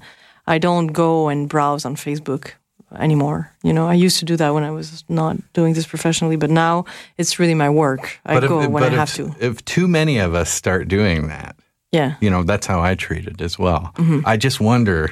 I 0.47 0.59
don't 0.59 0.89
go 0.89 1.29
and 1.29 1.49
browse 1.49 1.85
on 1.85 1.97
Facebook 1.97 2.53
anymore. 2.99 3.51
You 3.63 3.73
know, 3.73 3.89
I 3.89 3.95
used 3.95 4.19
to 4.21 4.25
do 4.25 4.37
that 4.37 4.55
when 4.55 4.63
I 4.63 4.71
was 4.71 5.05
not 5.09 5.37
doing 5.53 5.75
this 5.75 5.87
professionally, 5.87 6.37
but 6.37 6.51
now 6.51 6.85
it's 7.19 7.39
really 7.39 7.55
my 7.55 7.71
work. 7.71 8.21
I 8.25 8.41
But 8.41 8.49
go 8.49 8.61
if, 8.63 8.71
when 8.71 8.85
I 8.85 8.89
have 8.91 9.09
if, 9.09 9.15
to. 9.17 9.35
If 9.41 9.65
too 9.65 9.89
many 9.89 10.19
of 10.19 10.35
us 10.35 10.51
start 10.51 10.87
doing 10.89 11.29
that, 11.29 11.57
Yeah. 11.93 12.15
you 12.21 12.31
know, 12.31 12.45
that's 12.45 12.67
how 12.67 12.81
I 12.81 12.95
treat 12.95 13.27
it 13.27 13.41
as 13.41 13.59
well. 13.59 13.91
Mm-hmm. 13.97 14.21
I 14.27 14.37
just 14.37 14.61
wonder 14.61 15.11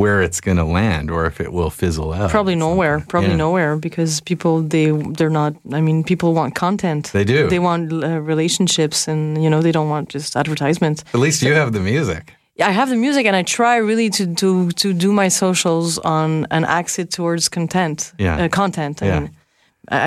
where 0.00 0.22
it's 0.26 0.40
going 0.40 0.56
to 0.56 0.64
land 0.64 1.10
or 1.10 1.26
if 1.26 1.40
it 1.40 1.50
will 1.52 1.70
fizzle 1.70 2.12
out. 2.12 2.30
Probably 2.30 2.54
nowhere. 2.54 3.00
Probably 3.08 3.30
Yeah. 3.30 3.36
nowhere 3.46 3.76
because 3.76 4.20
people 4.22 4.62
they 4.68 4.90
they're 5.16 5.30
not. 5.42 5.52
I 5.78 5.80
mean, 5.80 6.02
people 6.04 6.32
want 6.32 6.54
content. 6.54 7.10
They 7.12 7.24
do. 7.24 7.48
They 7.48 7.58
want 7.58 7.92
uh, 7.92 8.20
relationships, 8.32 9.08
and 9.08 9.42
you 9.42 9.50
know 9.50 9.60
they 9.62 9.72
don't 9.72 9.90
want 9.90 10.08
just 10.14 10.36
advertisements. 10.36 11.04
At 11.14 11.20
least 11.20 11.42
you 11.42 11.54
have 11.54 11.72
the 11.72 11.80
music. 11.80 12.22
Yeah, 12.58 12.68
I 12.70 12.72
have 12.72 12.88
the 12.90 12.96
music, 12.96 13.26
and 13.26 13.36
I 13.36 13.42
try 13.44 13.76
really 13.76 14.10
to 14.10 14.24
to 14.34 14.70
to 14.82 14.92
do 14.94 15.12
my 15.12 15.28
socials 15.30 15.98
on 15.98 16.46
an 16.50 16.64
axis 16.64 17.06
towards 17.16 17.48
content. 17.48 18.12
Yeah. 18.18 18.44
uh, 18.44 18.48
content. 18.48 19.02
I 19.02 19.06
Yeah. 19.06 19.20
mean, 19.20 19.30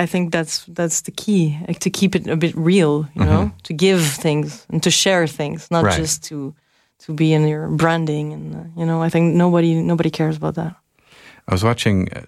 I 0.02 0.06
think 0.06 0.32
that's 0.32 0.64
that's 0.76 1.02
the 1.02 1.12
key 1.12 1.56
like, 1.68 1.78
to 1.80 1.90
keep 1.90 2.14
it 2.14 2.26
a 2.28 2.36
bit 2.36 2.54
real. 2.56 3.06
You 3.14 3.24
know, 3.24 3.50
to 3.62 3.72
give 3.74 4.00
things 4.22 4.66
and 4.72 4.82
to 4.82 4.90
share 4.90 5.26
things, 5.28 5.66
not 5.70 5.78
Mm-hmm. 5.78 5.86
Right. 5.86 6.00
just 6.02 6.24
to 6.28 6.54
to 7.00 7.12
be 7.12 7.32
in 7.32 7.46
your 7.46 7.68
branding. 7.68 8.32
And 8.32 8.54
uh, 8.54 8.80
you 8.80 8.86
know, 8.86 9.02
I 9.02 9.08
think 9.08 9.34
nobody 9.34 9.74
nobody 9.82 10.10
cares 10.10 10.36
about 10.36 10.54
that. 10.54 10.74
I 11.48 11.52
was 11.54 11.62
watching, 11.62 12.12
uh, 12.12 12.22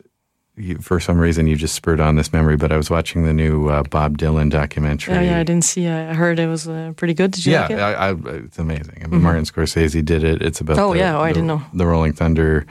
you, 0.56 0.78
for 0.78 1.00
some 1.00 1.18
reason, 1.18 1.46
you 1.48 1.56
just 1.56 1.74
spurred 1.74 2.00
on 2.00 2.14
this 2.16 2.32
memory, 2.32 2.56
but 2.56 2.70
I 2.70 2.76
was 2.76 2.88
watching 2.90 3.24
the 3.24 3.32
new 3.32 3.68
uh, 3.68 3.82
Bob 3.82 4.16
Dylan 4.18 4.50
documentary. 4.50 5.14
Yeah, 5.14 5.22
yeah, 5.22 5.38
I 5.40 5.42
didn't 5.42 5.64
see. 5.64 5.88
I 5.88 6.14
heard 6.14 6.38
it 6.38 6.46
was 6.46 6.68
uh, 6.68 6.92
pretty 6.96 7.14
good. 7.14 7.32
Did 7.32 7.44
you 7.46 7.52
yeah, 7.52 7.62
like 7.62 7.70
it? 7.70 7.78
Mm-hmm. 7.78 8.26
I, 8.28 8.30
I, 8.32 8.36
it's 8.44 8.58
amazing. 8.58 9.02
I 9.04 9.06
mean, 9.08 9.22
Martin 9.22 9.44
Scorsese 9.44 10.04
did 10.04 10.22
it. 10.24 10.40
It's 10.42 10.60
about 10.60 10.78
Oh, 10.78 10.92
the, 10.92 10.98
yeah. 11.00 11.16
Oh, 11.18 11.20
I 11.20 11.28
the- 11.28 11.34
didn't 11.34 11.48
know. 11.48 11.62
the 11.74 11.86
Rolling 11.86 12.12
Thunder 12.12 12.64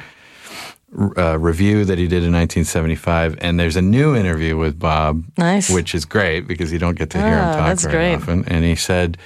uh, 1.17 1.37
Revue 1.37 1.83
that 1.85 1.97
he 1.97 2.05
did 2.07 2.23
in 2.23 2.31
1975, 2.33 3.37
and 3.41 3.59
there's 3.59 3.75
a 3.75 3.81
new 3.81 4.15
interview 4.15 4.55
with 4.57 4.79
Bob, 4.79 5.23
Nice. 5.37 5.69
which 5.69 5.93
is 5.93 6.05
great 6.05 6.47
because 6.47 6.71
you 6.71 6.79
don't 6.79 6.97
get 6.97 7.09
to 7.11 7.17
hear 7.17 7.27
him 7.27 7.43
Ah, 7.45 7.55
talk 7.57 7.65
that's 7.67 7.83
very 7.83 7.93
great. 7.93 8.15
often. 8.15 8.45
And 8.47 8.63
he 8.63 8.75
said, 8.75 9.17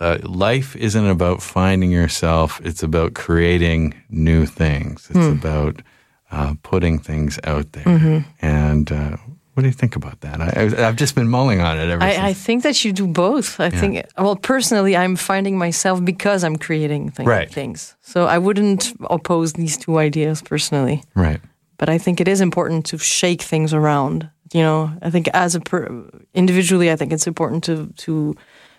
uh, 0.00 0.18
"Life 0.22 0.76
isn't 0.76 1.06
about 1.06 1.42
finding 1.42 1.90
yourself; 1.90 2.60
it's 2.64 2.82
about 2.82 3.14
creating 3.14 3.94
new 4.10 4.46
things. 4.46 5.08
It's 5.10 5.18
Hmm. 5.26 5.38
about 5.38 5.82
uh, 6.30 6.54
putting 6.62 6.98
things 7.02 7.38
out 7.44 7.72
there." 7.72 7.84
Mm-hmm. 7.84 8.18
And 8.40 8.92
uh, 8.92 9.16
what 9.54 9.62
do 9.62 9.66
you 9.68 9.74
think 9.74 9.96
about 9.96 10.20
that? 10.20 10.40
I, 10.40 10.86
I've 10.86 10.96
just 10.96 11.14
been 11.14 11.28
mulling 11.28 11.60
on 11.60 11.78
it 11.78 11.88
ever 11.90 12.00
since. 12.02 12.18
I, 12.18 12.28
I 12.30 12.34
think 12.34 12.62
that 12.62 12.84
you 12.84 12.92
do 12.92 13.06
both. 13.08 13.58
I 13.60 13.70
think, 13.70 14.04
well, 14.16 14.36
personally, 14.36 14.96
I'm 14.96 15.16
finding 15.16 15.58
myself 15.58 16.04
because 16.04 16.44
I'm 16.44 16.56
creating 16.56 17.10
thing, 17.10 17.26
Right. 17.26 17.50
things. 17.52 17.96
So 18.00 18.26
I 18.26 18.38
wouldn't 18.38 18.92
oppose 19.10 19.52
these 19.54 19.76
two 19.76 19.98
ideas 19.98 20.42
personally. 20.42 21.02
right. 21.16 21.40
But 21.78 21.88
I 21.88 21.98
think 21.98 22.20
it 22.20 22.28
is 22.28 22.40
important 22.40 22.86
to 22.90 22.98
shake 22.98 23.40
things 23.42 23.72
around. 23.72 24.28
You 24.52 24.62
know, 24.62 24.90
I 25.02 25.10
think 25.10 25.28
as 25.32 25.54
a 25.54 25.60
per, 25.60 25.88
individually, 26.34 26.90
I 26.92 26.96
think 26.96 27.12
it's 27.12 27.26
important 27.26 27.64
to 27.64 27.86
to 28.06 28.34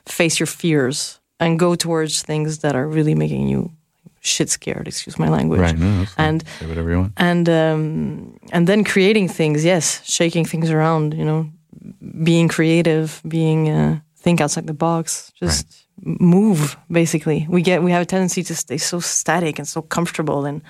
face 0.05 0.39
your 0.39 0.47
fears 0.47 1.19
and 1.39 1.59
go 1.59 1.75
towards 1.75 2.21
things 2.23 2.59
that 2.59 2.75
are 2.75 2.87
really 2.87 3.15
making 3.15 3.47
you 3.47 3.71
shit 4.21 4.49
scared. 4.49 4.87
Excuse 4.87 5.17
my 5.17 5.29
language. 5.29 5.61
Right. 5.61 5.77
No. 5.77 6.05
And 6.17 6.43
say 6.59 6.67
whatever 6.67 6.89
you 6.91 6.97
want. 6.99 7.13
and 7.17 7.47
um, 7.49 8.39
and 8.51 8.67
then 8.67 8.83
creating 8.83 9.29
things 9.29 9.63
yes 9.63 10.01
shaking 10.05 10.45
things 10.45 10.69
around 10.69 11.13
you 11.13 11.23
know 11.25 11.49
being 12.23 12.47
creative 12.49 13.21
being 13.27 13.69
uh, 13.69 13.99
think 14.17 14.41
outside 14.41 14.67
the 14.67 14.73
box 14.73 15.31
just 15.39 15.65
m 16.05 16.17
move 16.19 16.75
basically 16.91 17.45
we 17.49 17.61
get 17.61 17.81
we 17.83 17.91
have 17.91 18.01
a 18.01 18.05
tendency 18.05 18.43
to 18.43 18.55
stay 18.55 18.77
so 18.77 18.99
static 18.99 19.59
and 19.59 19.67
so 19.67 19.81
comfortable 19.81 20.45
and 20.45 20.61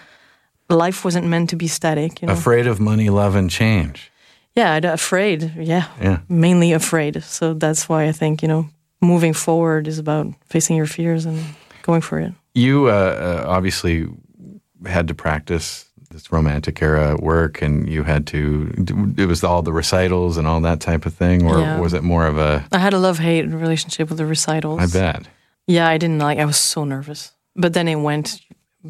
life 0.69 1.03
wasn't 1.05 1.25
meant 1.27 1.49
to 1.49 1.55
be 1.55 1.67
static 1.67 2.21
you 2.21 2.27
know 2.27 2.33
Afraid 2.33 2.67
of 2.67 2.79
money, 2.79 3.09
love, 3.09 3.35
and 3.39 3.49
change. 3.49 4.11
yeah 4.55 4.73
I'd- 4.75 4.87
afraid 4.87 5.41
yeah 5.57 5.85
Yeah. 6.01 6.17
mainly 6.29 6.73
afraid 6.73 7.23
so 7.23 7.53
that's 7.53 7.87
why 7.89 8.07
i 8.09 8.11
think 8.11 8.41
you 8.43 8.47
know 8.47 8.65
moving 9.01 9.33
forward 9.33 9.87
is 9.87 9.99
about 9.99 10.27
facing 10.49 10.75
your 10.77 10.85
fears 10.87 11.25
and 11.25 11.39
going 11.81 12.01
for 12.01 12.19
it 12.19 12.33
You 12.53 12.87
uh, 12.89 12.91
uh, 12.91 13.43
obviously 13.47 14.07
had 14.85 15.07
to 15.07 15.13
practice 15.13 15.85
this 16.11 16.31
romantic 16.31 16.81
era 16.81 17.15
work, 17.21 17.61
and 17.61 17.87
you 17.87 18.03
had 18.03 18.25
to. 18.27 18.71
It 19.15 19.27
was 19.27 19.43
all 19.43 19.61
the 19.61 19.71
recitals 19.73 20.37
and 20.37 20.47
all 20.47 20.59
that 20.61 20.79
type 20.79 21.05
of 21.05 21.13
thing, 21.13 21.45
or 21.45 21.59
Yeah. 21.59 21.79
was 21.79 21.93
it 21.93 22.01
more 22.03 22.25
of 22.25 22.37
a? 22.39 22.63
i 22.71 22.79
had 22.79 22.93
a 22.93 22.97
love-hate 22.97 23.45
relationship 23.47 24.09
with 24.09 24.17
the 24.17 24.25
recitals 24.25 24.79
I 24.81 24.87
bet. 24.99 25.27
Yeah, 25.67 25.87
I 25.87 25.99
didn't 25.99 26.17
like. 26.17 26.39
I 26.39 26.45
was 26.45 26.57
so 26.57 26.83
nervous, 26.83 27.31
but 27.55 27.73
then 27.73 27.87
it 27.87 27.97
went 28.01 28.41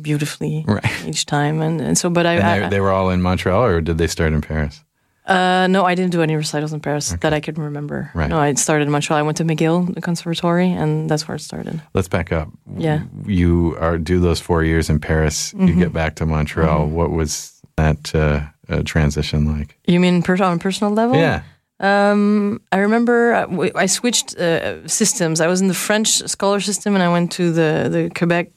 beautifully 0.02 0.64
Right. 0.68 0.86
each 1.08 1.26
time, 1.26 1.62
and, 1.62 1.82
and 1.82 1.98
so. 1.98 2.10
But 2.10 2.26
I, 2.26 2.34
And 2.36 2.44
I 2.44 2.60
they, 2.60 2.70
they 2.70 2.80
were 2.82 2.92
all 2.92 3.10
in 3.10 3.22
Montreal, 3.22 3.66
or 3.66 3.82
did 3.82 3.98
they 3.98 4.08
start 4.08 4.32
in 4.34 4.40
Paris? 4.42 4.82
Uh, 5.30 5.68
no, 5.68 5.86
I 5.86 5.96
didn't 5.96 6.12
do 6.12 6.22
any 6.22 6.36
recitals 6.36 6.74
in 6.74 6.80
Paris 6.80 7.16
that 7.22 7.34
I 7.34 7.40
could 7.40 7.58
remember. 7.58 8.10
Right. 8.16 8.30
No, 8.30 8.40
I 8.40 8.54
started 8.56 8.86
in 8.86 8.92
Montreal. 8.92 9.20
I 9.20 9.22
went 9.24 9.38
to 9.38 9.44
McGill, 9.46 9.94
the 9.94 10.02
conservatory, 10.02 10.72
and 10.72 11.10
that's 11.10 11.28
where 11.28 11.36
it 11.36 11.42
started. 11.42 11.82
Let's 11.94 12.08
back 12.10 12.32
up. 12.32 12.48
Yeah. 12.78 13.04
You 13.28 13.78
are 13.80 13.98
do 14.00 14.20
those 14.20 14.40
four 14.42 14.64
years 14.64 14.90
in 14.90 15.00
Paris. 15.00 15.54
You 15.54 15.60
Mm-hmm. 15.60 15.80
get 15.80 15.94
back 15.94 16.16
to 16.16 16.26
Montreal. 16.26 16.88
What 16.88 17.12
was 17.12 17.62
that 17.76 18.16
uh, 18.16 18.42
uh, 18.70 18.82
transition 18.84 19.46
like? 19.60 19.78
You 19.86 20.00
mean 20.00 20.24
per- 20.24 20.44
on 20.44 20.56
a 20.58 20.60
personal 20.60 20.94
level? 20.94 21.16
Yeah. 21.16 21.42
Um, 21.82 22.60
I 22.74 22.78
remember 22.80 23.34
I, 23.34 23.42
w- 23.46 23.72
I 23.84 23.88
switched 23.88 24.36
uh, 24.38 24.86
systems. 24.88 25.40
I 25.40 25.48
was 25.48 25.62
in 25.62 25.68
the 25.68 25.74
French 25.74 26.10
scholar 26.28 26.60
system, 26.60 26.94
and 26.96 27.04
I 27.04 27.08
went 27.10 27.32
to 27.34 27.54
the 27.54 27.88
the 27.90 28.10
Quebec 28.20 28.48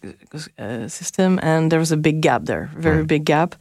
uh, 0.58 0.88
system, 0.88 1.38
and 1.42 1.70
there 1.70 1.78
was 1.78 1.92
a 1.92 1.96
big 1.96 2.20
gap 2.20 2.44
there, 2.46 2.68
very 2.74 2.96
Right. 2.98 3.06
big 3.06 3.24
gap. 3.24 3.54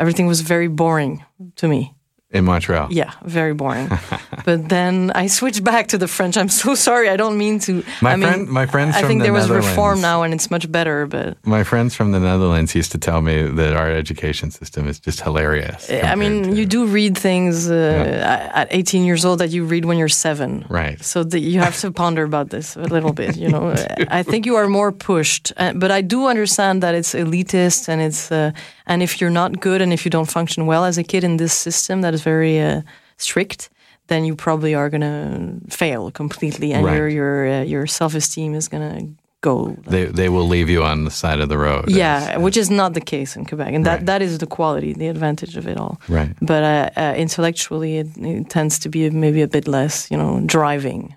Everything 0.00 0.26
was 0.28 0.40
very 0.40 0.68
boring 0.68 1.22
to 1.56 1.68
me. 1.68 1.92
In 2.36 2.44
Montreal. 2.44 2.88
Yeah, 2.90 3.12
very 3.24 3.54
boring. 3.54 3.88
but 4.44 4.68
then 4.68 5.10
I 5.14 5.26
switched 5.28 5.64
back 5.64 5.86
to 5.88 5.98
the 5.98 6.06
French. 6.08 6.36
I'm 6.36 6.48
so 6.48 6.74
sorry. 6.74 7.08
I 7.08 7.16
don't 7.16 7.36
mean 7.38 7.58
to. 7.60 7.72
My 8.02 8.12
I 8.12 8.16
mean, 8.16 8.28
friend- 8.28 8.48
my 8.48 8.66
friends 8.66 8.96
I 8.96 9.02
think 9.02 9.20
the 9.20 9.24
there 9.26 9.32
was 9.32 9.48
reform 9.48 10.00
now, 10.00 10.22
and 10.22 10.32
it's 10.34 10.50
much 10.50 10.70
better. 10.70 11.06
But 11.06 11.36
My 11.44 11.64
friends 11.64 11.94
from 11.94 12.12
the 12.12 12.20
Netherlands 12.20 12.74
used 12.74 12.92
to 12.92 12.98
tell 12.98 13.20
me 13.22 13.36
that 13.60 13.72
our 13.76 13.90
education 13.90 14.50
system 14.50 14.88
is 14.88 15.00
just 15.00 15.20
hilarious. 15.20 15.90
I 15.90 16.14
mean, 16.14 16.42
to- 16.42 16.54
you 16.56 16.66
do 16.66 16.86
read 16.86 17.16
things 17.18 17.70
uh, 17.70 18.52
at 18.54 18.68
18 18.70 19.04
years 19.04 19.24
old 19.24 19.38
that 19.40 19.50
you 19.50 19.64
read 19.64 19.84
when 19.84 19.98
you're 19.98 20.08
seven. 20.26 20.64
Right. 20.68 21.02
So 21.04 21.24
that 21.24 21.40
you 21.40 21.60
have 21.60 21.76
to 21.80 21.90
ponder 21.90 22.22
about 22.24 22.50
this 22.50 22.76
a 22.76 22.80
little 22.94 23.12
bit. 23.12 23.36
You 23.36 23.48
know, 23.48 23.74
I 24.20 24.22
think 24.22 24.46
you 24.46 24.56
are 24.56 24.68
more 24.68 24.92
pushed, 24.92 25.52
uh, 25.56 25.72
but 25.74 25.90
I 25.90 26.02
do 26.02 26.26
understand 26.26 26.82
that 26.82 26.94
it's 26.94 27.14
elitist 27.14 27.88
and 27.88 28.00
it's 28.00 28.30
uh, 28.32 28.50
and 28.86 29.02
if 29.02 29.20
you're 29.20 29.30
not 29.32 29.60
good 29.60 29.80
and 29.82 29.92
if 29.92 30.04
you 30.04 30.10
don't 30.10 30.30
function 30.30 30.66
well 30.66 30.84
as 30.84 30.98
a 30.98 31.02
kid 31.04 31.24
in 31.24 31.36
this 31.36 31.52
system 31.52 32.02
that 32.02 32.14
is 32.14 32.22
very 32.22 32.60
uh, 32.60 32.82
strict, 33.16 33.68
then 34.08 34.24
you 34.24 34.34
probably 34.36 34.74
are 34.74 34.88
gonna 34.90 35.54
fail 35.68 36.10
completely, 36.10 36.72
and 36.72 36.84
Right. 36.86 36.96
your 36.96 37.08
your 37.08 37.46
uh, 37.46 37.62
your 37.64 37.86
self 37.86 38.14
esteem 38.14 38.54
is 38.54 38.68
gonna 38.68 39.00
go. 39.40 39.76
They 39.90 40.04
they 40.12 40.28
will 40.28 40.48
leave 40.48 40.70
you 40.72 40.82
on 40.84 41.04
the 41.04 41.10
side 41.10 41.40
of 41.42 41.48
the 41.48 41.56
road. 41.58 41.84
yeah, 41.88 42.34
as- 42.36 42.42
which 42.42 42.56
is 42.56 42.68
not 42.70 42.92
the 42.94 43.00
case 43.00 43.36
in 43.38 43.44
Quebec, 43.44 43.74
and 43.74 43.84
that, 43.84 43.96
Right. 43.98 44.06
that 44.06 44.22
is 44.22 44.38
the 44.38 44.46
quality, 44.46 44.92
the 44.94 45.08
advantage 45.10 45.56
of 45.58 45.66
it 45.66 45.76
all. 45.76 45.96
right. 46.08 46.30
But 46.40 46.62
uh, 46.62 46.90
uh, 46.96 47.14
intellectually, 47.16 47.98
it, 47.98 48.06
it 48.18 48.48
tends 48.48 48.78
to 48.78 48.88
be 48.88 49.10
maybe 49.10 49.42
a 49.42 49.48
bit 49.48 49.66
less, 49.68 50.08
you 50.10 50.16
know, 50.18 50.40
driving. 50.46 51.14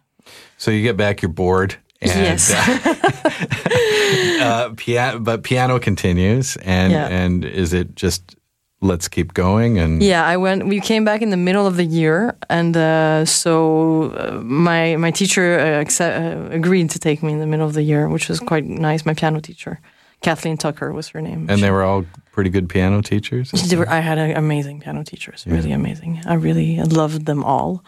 So 0.58 0.71
you 0.71 0.82
get 0.82 0.97
back, 0.97 1.21
you're 1.21 1.34
bored. 1.34 1.75
And, 2.01 2.12
Yes. 2.12 2.51
uh, 4.39 4.69
piano, 4.78 5.19
but 5.19 5.43
piano 5.43 5.80
continues, 5.80 6.58
and 6.58 6.91
Yeah. 6.93 7.08
and 7.08 7.45
is 7.45 7.73
it 7.73 7.95
just 7.95 8.36
let's 8.82 9.08
keep 9.10 9.34
going 9.34 9.78
and 9.78 10.02
Yeah, 10.02 10.23
I 10.34 10.38
went. 10.38 10.65
We 10.67 10.80
came 10.80 11.04
back 11.04 11.21
in 11.21 11.30
the 11.32 11.38
middle 11.38 11.67
of 11.67 11.75
the 11.75 11.84
year, 11.86 12.36
and 12.49 12.75
uh, 12.78 13.25
so 13.25 14.12
uh, 14.12 14.39
my 14.43 14.95
my 14.97 15.12
teacher 15.12 15.60
uh, 15.60 15.82
accept, 15.82 16.15
uh, 16.17 16.56
agreed 16.56 16.89
to 16.91 16.99
take 16.99 17.21
me 17.21 17.32
in 17.34 17.39
the 17.39 17.47
middle 17.47 17.67
of 17.67 17.73
the 17.73 17.84
year, 17.84 18.08
which 18.08 18.30
was 18.30 18.39
quite 18.39 18.63
nice. 18.65 19.06
My 19.06 19.13
piano 19.13 19.39
teacher, 19.41 19.80
Kathleen 20.21 20.58
Tucker, 20.58 20.93
was 20.93 21.10
her 21.10 21.21
name. 21.21 21.47
and 21.49 21.62
they 21.62 21.71
were 21.71 21.84
all 21.84 22.06
pretty 22.32 22.49
good 22.49 22.67
piano 22.69 23.02
teachers. 23.02 23.52
Were, 23.75 23.89
I 23.89 23.99
had 24.02 24.17
an 24.17 24.38
amazing 24.38 24.80
piano 24.82 25.04
teachers, 25.04 25.43
really 25.45 25.73
amazing. 25.73 26.21
I 26.25 26.36
really 26.36 26.82
loved 26.84 27.25
them 27.25 27.43
all. 27.43 27.84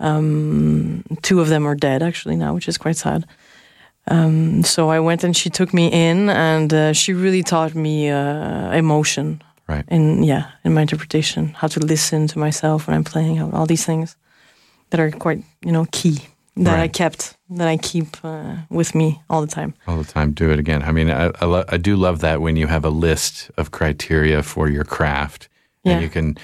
Um, 0.00 1.02
two 1.22 1.40
of 1.40 1.48
them 1.48 1.66
are 1.66 1.74
dead 1.74 2.02
actually 2.02 2.36
now, 2.36 2.54
which 2.54 2.68
is 2.68 2.78
quite 2.78 2.96
sad. 2.96 3.24
Um, 4.10 4.62
so 4.64 4.90
I 4.90 5.00
went 5.00 5.24
and 5.24 5.36
she 5.36 5.50
took 5.50 5.72
me 5.72 5.88
in, 5.88 6.28
and 6.30 6.72
uh, 6.72 6.92
she 6.92 7.12
really 7.14 7.42
taught 7.42 7.74
me 7.74 8.08
uh, 8.10 8.72
emotion. 8.72 9.42
Right. 9.68 9.84
In 9.88 10.22
yeah, 10.24 10.44
in 10.64 10.72
my 10.74 10.80
interpretation, 10.80 11.48
how 11.60 11.68
to 11.68 11.80
listen 11.80 12.26
to 12.28 12.38
myself 12.38 12.86
when 12.86 12.96
I'm 12.96 13.04
playing, 13.04 13.40
all 13.52 13.66
these 13.66 13.84
things 13.84 14.16
that 14.90 15.00
are 15.00 15.10
quite 15.10 15.42
you 15.66 15.72
know 15.72 15.86
key 15.92 16.18
that 16.56 16.78
I 16.84 16.88
kept 16.88 17.36
that 17.56 17.68
I 17.68 17.76
keep 17.76 18.06
uh, 18.24 18.56
with 18.70 18.94
me 18.94 19.20
all 19.28 19.40
the 19.46 19.46
time. 19.54 19.74
all 19.86 19.98
the 20.02 20.12
time. 20.12 20.32
Do 20.32 20.50
it 20.50 20.58
again. 20.58 20.82
I 20.82 20.92
mean, 20.92 21.10
I 21.10 21.30
I, 21.40 21.44
lo- 21.46 21.64
I 21.68 21.76
do 21.76 21.96
love 21.96 22.18
that 22.20 22.40
when 22.40 22.56
you 22.56 22.66
have 22.68 22.84
a 22.86 22.90
list 22.90 23.50
of 23.58 23.70
criteria 23.70 24.42
for 24.42 24.68
your 24.70 24.84
craft, 24.84 25.48
Yeah. 25.84 25.92
and 25.94 26.02
you 26.02 26.08
can. 26.10 26.36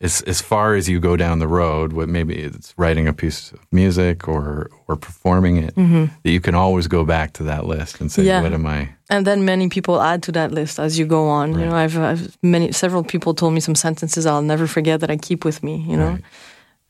As, 0.00 0.20
as 0.26 0.42
far 0.42 0.74
as 0.76 0.88
you 0.88 1.00
go 1.00 1.16
down 1.16 1.38
the 1.38 1.48
road, 1.48 1.92
what 1.94 2.08
maybe 2.08 2.34
it's 2.34 2.74
writing 2.76 3.08
a 3.08 3.12
piece 3.12 3.52
of 3.52 3.58
music 3.72 4.28
or 4.28 4.68
or 4.88 4.96
performing 4.96 5.56
it, 5.56 5.74
that 6.22 6.30
you 6.30 6.40
can 6.40 6.54
always 6.54 6.86
go 6.86 7.04
back 7.04 7.32
to 7.32 7.42
that 7.44 7.64
list 7.64 8.00
and 8.00 8.10
say, 8.12 8.22
Mm-hmm. 8.22 8.28
Yeah. 8.28 8.42
"What 8.42 8.52
am 8.52 8.66
I?" 8.66 8.88
And 9.08 9.24
then 9.26 9.44
many 9.44 9.68
people 9.68 9.94
add 10.02 10.22
to 10.22 10.32
that 10.32 10.50
list 10.52 10.78
as 10.78 10.98
you 10.98 11.06
go 11.06 11.28
on. 11.28 11.54
You 11.58 11.64
know, 11.66 11.74
I've, 11.84 11.96
I've 11.96 12.36
many 12.42 12.72
several 12.72 13.04
people 13.04 13.34
told 13.34 13.52
me 13.54 13.60
some 13.60 13.74
sentences 13.76 14.26
I'll 14.26 14.42
never 14.42 14.66
forget 14.66 15.00
that 15.00 15.10
I 15.10 15.16
keep 15.16 15.44
with 15.44 15.62
me. 15.62 15.76
You 15.88 15.96
know, 15.96 16.18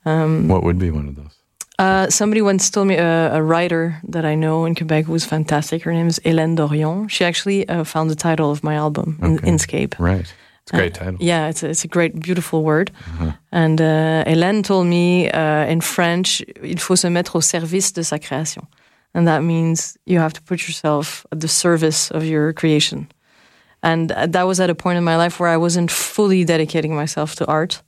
Right. 0.04 0.48
what 0.48 0.62
would 0.62 0.78
be 0.78 0.90
one 0.90 1.08
of 1.08 1.14
those? 1.16 1.32
uh, 1.78 2.08
somebody 2.10 2.40
once 2.42 2.70
told 2.70 2.86
me 2.88 2.96
uh, 2.96 3.36
a 3.36 3.42
writer 3.42 4.00
that 4.12 4.24
I 4.24 4.34
know 4.34 4.64
in 4.66 4.74
Quebec 4.74 5.04
who 5.06 5.12
was 5.12 5.24
fantastic. 5.26 5.82
Her 5.84 5.92
name 5.92 6.06
is 6.08 6.18
Hélène 6.24 6.56
Dorion. 6.56 7.08
She 7.08 7.24
actually 7.24 7.68
uh, 7.68 7.84
found 7.84 8.08
the 8.10 8.14
title 8.16 8.50
of 8.50 8.62
my 8.64 8.74
album, 8.74 9.18
in, 9.22 9.36
Okay. 9.36 9.48
Inscape. 9.50 9.94
Right. 9.98 10.32
It's 10.66 10.72
a 10.72 10.76
great 10.76 10.94
title. 10.94 11.14
Uh, 11.14 11.24
Yeah, 11.24 11.48
it's 11.48 11.62
a, 11.62 11.68
it's 11.68 11.84
a 11.84 11.88
great, 11.88 12.18
beautiful 12.18 12.62
word. 12.64 12.90
And 13.52 13.80
uh, 13.80 14.24
Hélène 14.26 14.62
told 14.64 14.86
me 14.86 15.30
uh, 15.30 15.64
in 15.70 15.80
French, 15.80 16.42
il 16.62 16.78
faut 16.78 16.96
se 16.96 17.08
mettre 17.08 17.36
au 17.36 17.40
service 17.40 17.92
de 17.92 18.02
sa 18.02 18.18
création. 18.18 18.66
And 19.14 19.26
that 19.26 19.42
means 19.42 19.96
you 20.06 20.18
have 20.18 20.32
to 20.32 20.42
put 20.42 20.66
yourself 20.66 21.24
at 21.30 21.40
the 21.40 21.48
service 21.48 22.10
of 22.10 22.24
your 22.24 22.52
creation. 22.52 23.06
And 23.82 24.10
that 24.10 24.46
was 24.46 24.58
at 24.58 24.68
a 24.68 24.74
point 24.74 24.98
in 24.98 25.04
my 25.04 25.16
life 25.16 25.38
where 25.38 25.48
I 25.48 25.56
wasn't 25.56 25.90
fully 25.92 26.44
dedicating 26.44 26.94
myself 26.96 27.34
to 27.36 27.46
art. 27.46 27.82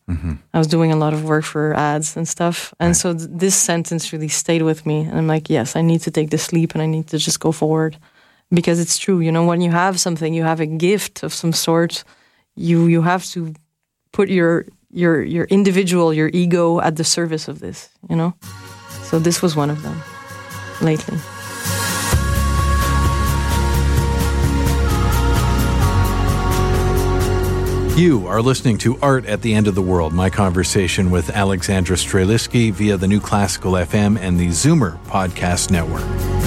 I 0.54 0.58
was 0.58 0.68
doing 0.68 0.92
a 0.92 0.96
lot 0.96 1.12
of 1.12 1.24
work 1.24 1.44
for 1.44 1.74
ads 1.74 2.16
and 2.16 2.28
stuff. 2.28 2.72
And 2.78 2.96
so 2.96 3.12
th- 3.14 3.28
this 3.38 3.56
sentence 3.56 4.12
really 4.12 4.28
stayed 4.28 4.62
with 4.62 4.86
me. 4.86 5.00
And 5.00 5.18
I'm 5.18 5.26
like, 5.26 5.50
yes, 5.50 5.74
I 5.74 5.82
need 5.82 6.00
to 6.02 6.10
take 6.10 6.28
this 6.30 6.52
leap 6.52 6.74
and 6.74 6.82
I 6.82 6.86
need 6.86 7.08
to 7.08 7.18
just 7.18 7.40
go 7.40 7.50
forward. 7.52 7.96
Because 8.50 8.78
it's 8.80 8.96
true, 8.98 9.18
you 9.20 9.32
know, 9.32 9.44
when 9.44 9.60
you 9.60 9.72
have 9.72 9.98
something, 9.98 10.32
you 10.32 10.44
have 10.44 10.60
a 10.60 10.66
gift 10.66 11.22
of 11.24 11.34
some 11.34 11.52
sort, 11.52 12.04
you 12.58 12.86
you 12.86 13.02
have 13.02 13.24
to 13.26 13.54
put 14.12 14.28
your 14.28 14.66
your 14.90 15.22
your 15.22 15.44
individual, 15.44 16.12
your 16.12 16.30
ego 16.32 16.80
at 16.80 16.96
the 16.96 17.04
service 17.04 17.48
of 17.48 17.60
this, 17.60 17.88
you 18.08 18.16
know? 18.16 18.34
So 19.02 19.18
this 19.18 19.40
was 19.40 19.56
one 19.56 19.70
of 19.70 19.82
them 19.82 20.02
lately. 20.82 21.18
You 27.98 28.28
are 28.28 28.40
listening 28.40 28.78
to 28.78 28.96
Art 29.00 29.26
at 29.26 29.42
the 29.42 29.54
End 29.54 29.66
of 29.66 29.74
the 29.74 29.82
World, 29.82 30.12
my 30.12 30.30
conversation 30.30 31.10
with 31.10 31.30
Alexandra 31.30 31.96
Streliski 31.96 32.70
via 32.72 32.96
the 32.96 33.08
New 33.08 33.18
Classical 33.18 33.72
FM 33.72 34.16
and 34.16 34.38
the 34.38 34.48
Zoomer 34.48 35.02
Podcast 35.06 35.72
Network. 35.72 36.37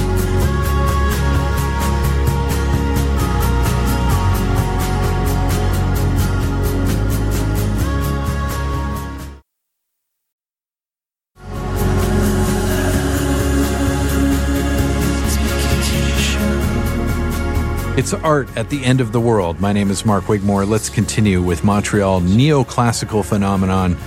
It's 17.98 18.14
Art 18.14 18.48
at 18.56 18.70
the 18.70 18.82
End 18.86 19.02
of 19.02 19.12
the 19.12 19.20
World. 19.20 19.60
My 19.60 19.74
name 19.74 19.92
is 19.92 20.06
Mark 20.06 20.30
Wigmore. 20.30 20.66
Let's 20.66 20.90
continue 20.90 21.42
with 21.42 21.66
Montreal 21.66 22.22
neoclassical 22.22 23.24
phenomenon, 23.24 23.98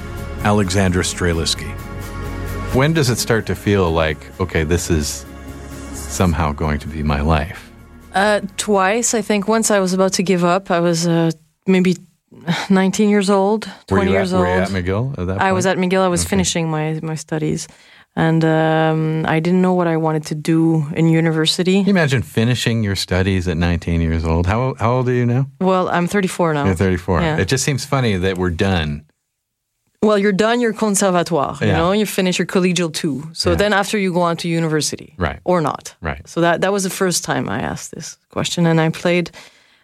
Alexandra 0.42 1.02
Streliski. 1.02 1.70
When 2.74 2.94
does 2.94 3.10
it 3.10 3.18
start 3.18 3.44
to 3.44 3.54
feel 3.54 3.90
like, 3.90 4.40
okay, 4.40 4.64
this 4.64 4.90
is 4.90 5.26
somehow 5.92 6.52
going 6.52 6.78
to 6.78 6.88
be 6.88 7.02
my 7.02 7.20
life? 7.20 7.70
Uh, 8.14 8.40
twice, 8.56 9.12
I 9.12 9.20
think. 9.20 9.48
Once 9.48 9.70
I 9.70 9.80
was 9.80 9.92
about 9.92 10.14
to 10.14 10.22
give 10.22 10.44
up. 10.44 10.70
I 10.70 10.80
was 10.80 11.06
uh, 11.06 11.32
maybe 11.66 11.98
19 12.70 13.10
years 13.10 13.28
old, 13.28 13.68
20 13.88 14.00
were 14.00 14.10
you, 14.10 14.16
years 14.16 14.32
at, 14.32 14.36
old. 14.36 14.46
were 14.46 14.54
you 14.54 14.62
at 14.62 14.68
McGill 14.70 15.18
at 15.18 15.26
that 15.26 15.42
I 15.42 15.52
was 15.52 15.66
at 15.66 15.76
McGill. 15.76 16.00
I 16.00 16.08
was 16.08 16.24
finishing 16.24 16.70
my, 16.70 17.00
my 17.02 17.16
studies. 17.16 17.68
And 18.16 18.44
um, 18.44 19.24
I 19.26 19.40
didn't 19.40 19.60
know 19.60 19.74
what 19.74 19.88
I 19.88 19.96
wanted 19.96 20.24
to 20.26 20.34
do 20.36 20.86
in 20.94 21.08
university. 21.08 21.74
Can 21.78 21.86
you 21.86 21.90
imagine 21.90 22.22
finishing 22.22 22.84
your 22.84 22.94
studies 22.96 23.48
at 23.48 23.56
19 23.56 24.00
years 24.00 24.24
old? 24.24 24.46
How, 24.46 24.74
how 24.78 24.92
old 24.92 25.08
are 25.08 25.12
you 25.12 25.26
now? 25.26 25.46
Well, 25.60 25.88
I'm 25.88 26.06
34 26.06 26.54
now. 26.54 26.64
You're 26.66 26.76
34. 26.76 27.20
Yeah. 27.20 27.38
It 27.38 27.48
just 27.48 27.64
seems 27.64 27.84
funny 27.84 28.16
that 28.16 28.38
we're 28.38 28.50
done. 28.50 29.04
Well, 30.00 30.18
you're 30.18 30.32
done 30.36 30.60
your 30.60 30.74
conservatoire, 30.74 31.56
you 31.62 31.68
know, 31.68 31.92
you 31.92 32.04
finish 32.06 32.38
your 32.38 32.46
collegial 32.46 32.92
too. 32.92 33.22
So 33.32 33.50
Yeah. 33.50 33.56
then 33.56 33.72
after 33.72 33.96
you 33.98 34.12
go 34.12 34.20
on 34.20 34.36
to 34.36 34.48
university. 34.48 35.14
Right. 35.16 35.40
Or 35.44 35.60
not. 35.62 35.94
Right. 36.02 36.28
So 36.28 36.40
that, 36.42 36.60
that 36.60 36.72
was 36.72 36.82
the 36.84 36.90
first 36.90 37.24
time 37.24 37.48
I 37.48 37.62
asked 37.62 37.90
this 37.94 38.18
question. 38.28 38.66
And 38.66 38.80
I 38.82 38.90
played, 38.90 39.30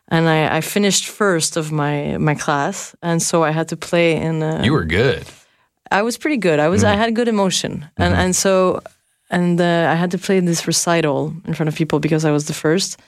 and 0.08 0.28
I, 0.28 0.58
I 0.58 0.60
finished 0.60 1.06
first 1.08 1.56
of 1.56 1.72
my, 1.72 2.18
my 2.18 2.34
class. 2.34 2.94
And 3.02 3.22
so 3.22 3.42
I 3.42 3.50
had 3.50 3.68
to 3.68 3.76
play 3.78 4.14
in. 4.14 4.42
Uh, 4.42 4.60
You 4.62 4.72
were 4.72 4.84
good. 4.84 5.24
I 5.90 6.02
was 6.02 6.16
pretty 6.18 6.36
good. 6.36 6.58
I 6.60 6.68
was, 6.68 6.84
I 6.84 6.94
had 6.94 7.16
good 7.16 7.28
emotion. 7.28 7.86
And, 7.96 8.14
and 8.14 8.36
so, 8.36 8.80
and 9.30 9.60
uh, 9.60 9.88
I 9.90 9.94
had 9.94 10.10
to 10.12 10.18
play 10.18 10.40
this 10.40 10.66
recital 10.66 11.34
in 11.44 11.54
front 11.54 11.68
of 11.68 11.74
people 11.74 11.98
because 11.98 12.24
I 12.24 12.30
was 12.30 12.46
the 12.46 12.54
first. 12.54 13.00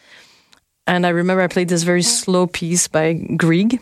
And 0.87 1.07
I 1.07 1.11
remember 1.11 1.43
I 1.43 1.49
played 1.49 1.68
this 1.68 1.85
very 1.85 2.03
slow 2.03 2.47
piece 2.47 2.89
by 2.89 3.14
Grieg 3.37 3.80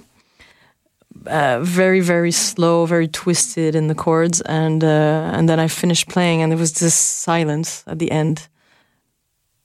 uh, 1.27 1.61
very 1.63 2.01
very 2.01 2.31
slow, 2.31 2.87
very 2.87 3.09
twisted 3.09 3.75
in 3.75 3.89
the 3.89 3.95
chords, 3.95 4.41
and 4.43 4.83
uh, 4.83 5.31
and 5.35 5.49
then 5.49 5.61
I 5.61 5.69
finished 5.69 6.09
playing, 6.09 6.43
and 6.43 6.51
there 6.51 6.59
was 6.59 6.73
this 6.73 6.95
silence 6.95 7.85
at 7.87 7.99
the 7.99 8.11
end, 8.11 8.49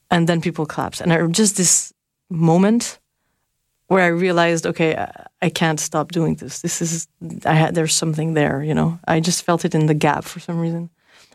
and 0.09 0.27
then 0.27 0.41
people 0.41 0.65
clapped, 0.65 1.01
and 1.01 1.13
I, 1.13 1.25
just 1.27 1.57
this 1.57 1.93
moment 2.29 2.99
where 3.87 4.03
I 4.03 4.07
realized, 4.07 4.65
okay, 4.65 4.95
I, 5.41 5.49
can't 5.49 5.79
stop 5.79 6.11
doing 6.11 6.35
this. 6.35 6.61
This 6.61 6.81
is 6.81 7.07
I 7.45 7.53
had 7.53 7.75
there's 7.75 7.93
something 7.93 8.33
there, 8.35 8.63
you 8.63 8.73
know. 8.73 8.99
I 9.07 9.19
just 9.19 9.43
felt 9.43 9.65
it 9.65 9.75
in 9.75 9.85
the 9.85 9.93
gap 9.93 10.23
for 10.23 10.39
some 10.39 10.59
reason, 10.59 10.89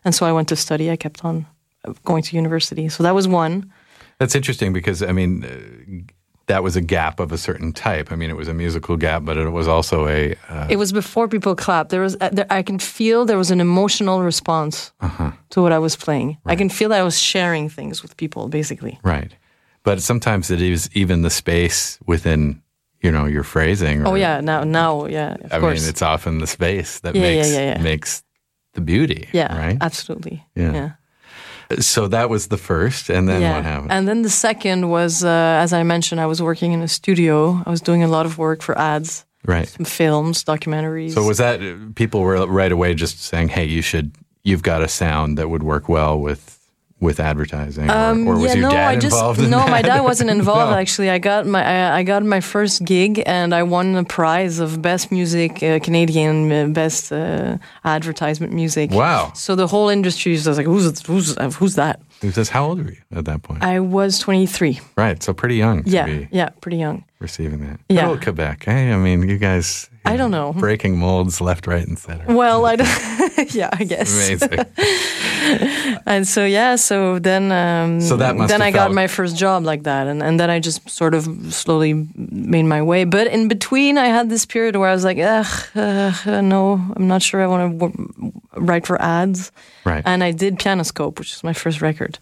and 0.05 0.15
so 0.15 0.27
I 0.27 0.33
went 0.33 0.49
to 0.49 0.57
study. 0.57 0.91
I 0.91 0.97
kept 0.97 1.25
on 1.25 1.47
uh, 1.85 1.93
going 2.05 2.23
to 2.25 2.37
university. 2.37 2.89
So 2.89 3.03
that 3.03 3.15
was 3.15 3.27
one. 3.29 3.71
That's 4.19 4.35
interesting 4.35 4.73
because 4.73 5.03
I 5.03 5.13
mean, 5.13 5.45
uh, 5.45 6.13
that 6.47 6.63
was 6.65 6.77
a 6.77 6.81
gap 6.81 7.21
of 7.21 7.33
a 7.33 7.39
certain 7.39 7.73
type. 7.73 8.11
I 8.13 8.17
mean, 8.17 8.31
it 8.31 8.37
was 8.37 8.49
a 8.49 8.55
musical 8.55 8.97
gap, 8.97 9.25
but 9.25 9.37
it 9.37 9.51
was 9.51 9.69
also 9.69 10.09
a. 10.09 10.35
Uh, 10.49 10.67
It 10.69 10.77
was 10.79 10.93
before 10.93 11.29
people 11.29 11.55
clapped. 11.55 11.91
There 11.91 12.03
was 12.03 12.17
uh, 12.21 12.29
there, 12.33 12.47
I 12.59 12.63
can 12.63 12.79
feel 12.79 13.25
there 13.25 13.39
was 13.39 13.51
an 13.51 13.61
emotional 13.61 14.23
response 14.25 14.93
Uh-huh. 15.01 15.31
to 15.51 15.63
what 15.63 15.73
I 15.73 15.79
was 15.79 15.97
playing. 15.97 16.37
I 16.53 16.57
can 16.57 16.69
feel 16.69 16.89
that 16.89 17.01
I 17.01 17.05
was 17.05 17.19
sharing 17.19 17.71
things 17.71 18.03
with 18.03 18.17
people, 18.17 18.49
basically. 18.49 18.99
right, 19.05 19.33
but 19.83 20.03
sometimes 20.03 20.51
it 20.51 20.61
is 20.63 20.89
even 20.95 21.23
the 21.23 21.31
space 21.31 21.99
within, 22.07 22.63
you 23.03 23.11
know, 23.11 23.27
your 23.27 23.43
phrasing. 23.45 24.07
Oh 24.07 24.15
yeah, 24.15 24.41
now 24.41 24.65
now 24.65 25.07
yeah, 25.07 25.35
of 25.45 25.53
I 25.53 25.59
course. 25.61 25.81
mean, 25.81 25.89
it's 25.89 26.03
often 26.03 26.39
the 26.39 26.47
space 26.47 27.01
that 27.01 27.15
Yeah, 27.15 27.23
makes 27.23 27.51
yeah, 27.53 27.75
yeah. 27.77 27.83
makes 27.83 28.23
the 28.75 28.81
beauty. 28.81 29.29
yeah, 29.33 29.57
right. 29.59 29.79
absolutely. 29.81 30.47
Yeah. 30.55 30.91
So 31.79 32.09
that 32.09 32.29
was 32.29 32.49
the 32.49 32.57
first, 32.57 33.11
and 33.11 33.29
then 33.29 33.43
what 33.43 33.63
happened? 33.65 33.93
And 33.93 34.09
then 34.09 34.23
the 34.23 34.29
second 34.31 34.89
was, 34.91 35.23
uh, 35.23 35.29
as 35.63 35.73
I 35.73 35.85
mentioned, 35.85 36.21
I 36.21 36.27
was 36.27 36.43
working 36.43 36.73
in 36.73 36.83
a 36.83 36.89
studio. 36.89 37.63
I 37.65 37.71
was 37.71 37.81
doing 37.81 38.03
a 38.03 38.09
lot 38.09 38.27
of 38.27 38.39
work 38.39 38.61
for 38.63 38.77
ads, 38.77 39.25
right. 39.47 39.69
some 39.69 39.85
films, 39.87 40.43
documentaries. 40.43 41.13
So 41.15 41.23
was 41.23 41.39
that 41.39 41.61
people 41.95 42.23
were 42.23 42.45
right 42.47 42.73
away 42.73 42.95
just 42.95 43.23
saying, 43.23 43.51
"Hey, 43.51 43.67
you 43.67 43.83
should, 43.83 44.11
you've 44.43 44.63
got 44.65 44.83
a 44.83 44.89
sound 44.89 45.39
that 45.39 45.49
would 45.49 45.63
work 45.63 45.89
well 45.89 46.19
with 46.19 46.59
with 47.01 47.19
advertising," 47.21 47.89
or, 47.91 47.95
Um, 47.95 48.29
or 48.29 48.35
was 48.39 48.45
yeah, 48.55 48.61
your 48.61 48.69
no, 48.69 48.75
dad 48.77 48.89
I 48.89 48.97
just 48.97 49.15
involved? 49.17 49.41
In 49.41 49.51
no, 49.51 49.59
that? 49.59 49.71
my 49.71 49.83
dad 49.83 50.01
wasn't 50.03 50.31
involved. 50.39 50.71
No. 50.73 50.79
Actually, 50.79 51.11
I 51.11 51.19
got 51.19 51.47
my 51.47 51.63
I, 51.65 51.99
I 52.01 52.03
got 52.03 52.23
my 52.25 52.41
first 52.41 52.85
gig 52.85 53.23
and 53.27 53.55
I 53.55 53.63
won 53.63 53.97
a 53.97 54.05
prize 54.05 54.59
of 54.61 54.81
best 54.83 55.11
music 55.11 55.63
uh, 55.63 55.79
Canadian 55.81 56.53
uh, 56.53 56.67
best 56.69 57.13
uh, 57.13 57.57
advertisement 57.85 58.53
music. 58.53 58.91
Wow. 58.91 59.33
So 59.35 59.57
the 59.57 59.67
whole 59.67 59.89
industry 59.89 60.33
was 60.33 60.47
like, 60.47 60.67
who's 60.67 61.01
who's 61.07 61.37
who's 61.59 61.75
that? 61.75 62.01
Who 62.23 62.31
says 62.33 62.51
how 62.51 62.67
old 62.67 62.79
were 62.85 62.91
you 62.93 63.03
at 63.17 63.25
that 63.25 63.43
point? 63.43 63.63
I 63.65 63.81
was 63.81 64.19
23. 64.19 64.79
right, 64.97 65.23
so 65.23 65.33
pretty 65.33 65.57
young 65.57 65.83
to 65.85 65.91
Yeah, 65.91 66.07
be 66.07 66.29
yeah, 66.31 66.51
pretty 66.61 66.77
young. 66.77 67.05
Receiving 67.21 67.61
that. 67.61 67.81
Yeah. 67.89 68.03
Good 68.03 68.09
old 68.09 68.23
Quebec, 68.23 68.65
hey? 68.65 68.93
I 68.93 68.97
mean, 68.97 69.29
you 69.29 69.39
guys. 69.39 69.89
you 69.93 69.99
I 70.13 70.17
don't 70.17 70.31
know. 70.31 70.53
Breaking 70.55 70.99
molds 70.99 71.41
left, 71.41 71.67
right, 71.67 71.87
and 71.87 71.99
center. 71.99 72.35
Well, 72.35 72.65
I 72.67 72.77
don't. 72.81 72.89
yeah, 73.55 73.69
I 73.73 73.85
guess. 73.85 74.11
Amazing. 74.13 74.65
And 76.07 76.27
so 76.29 76.45
yeah, 76.45 76.77
so 76.77 77.19
then 77.19 77.51
um, 77.51 78.01
So 78.01 78.17
that 78.17 78.37
must 78.37 78.51
then 78.51 78.61
I 78.63 78.71
got 78.71 78.93
my 78.93 79.07
first 79.07 79.37
job 79.37 79.65
like 79.65 79.85
that, 79.85 80.07
and 80.07 80.23
and 80.23 80.39
then 80.39 80.51
I 80.51 80.61
just 80.61 80.89
sort 80.89 81.15
of 81.15 81.25
slowly 81.53 82.07
made 82.15 82.65
my 82.65 82.83
way. 82.83 83.05
But 83.05 83.27
in 83.29 83.49
between, 83.49 83.97
I 83.99 84.07
had 84.07 84.29
this 84.29 84.45
period 84.47 84.77
where 84.77 84.89
I 84.89 84.93
was 84.93 85.05
like, 85.05 85.19
ugh, 85.19 85.47
uh, 85.75 86.41
no, 86.43 86.79
I'm 86.97 87.09
not 87.09 87.23
sure 87.23 87.41
I 87.43 87.47
want 87.47 87.73
to 87.73 87.79
w- 87.79 88.33
write 88.57 88.87
for 88.87 89.01
ads, 89.01 89.51
Right. 89.85 90.03
and 90.05 90.23
I 90.23 90.33
did 90.33 90.59
Pianoscope, 90.59 91.19
which 91.19 91.33
is 91.33 91.43
my 91.43 91.53
first 91.55 91.81
record. 91.81 92.19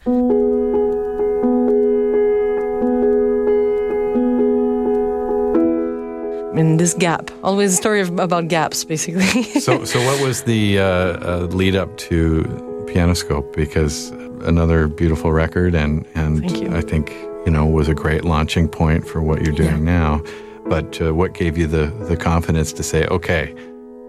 In 6.58 6.76
this 6.76 6.92
gap, 6.92 7.30
always 7.44 7.74
a 7.74 7.76
story 7.76 8.00
of, 8.00 8.18
about 8.18 8.48
gaps, 8.48 8.82
basically. 8.82 9.42
so, 9.60 9.84
so 9.84 10.04
what 10.04 10.20
was 10.20 10.42
the 10.42 10.80
uh, 10.80 10.84
uh, 10.84 11.48
lead 11.52 11.76
up 11.76 11.96
to 11.98 12.42
Pianoscope? 12.86 13.54
Because 13.54 14.10
another 14.42 14.88
beautiful 14.88 15.32
record, 15.32 15.74
and 15.74 16.04
and 16.14 16.44
I 16.74 16.80
think 16.80 17.12
you 17.46 17.52
know 17.52 17.64
was 17.64 17.88
a 17.88 17.94
great 17.94 18.24
launching 18.24 18.68
point 18.68 19.06
for 19.06 19.22
what 19.22 19.42
you're 19.42 19.54
doing 19.54 19.84
now. 19.84 20.22
But 20.66 21.00
uh, 21.00 21.14
what 21.14 21.32
gave 21.32 21.56
you 21.56 21.68
the 21.68 21.86
the 22.08 22.16
confidence 22.16 22.72
to 22.72 22.82
say, 22.82 23.06
okay, 23.06 23.54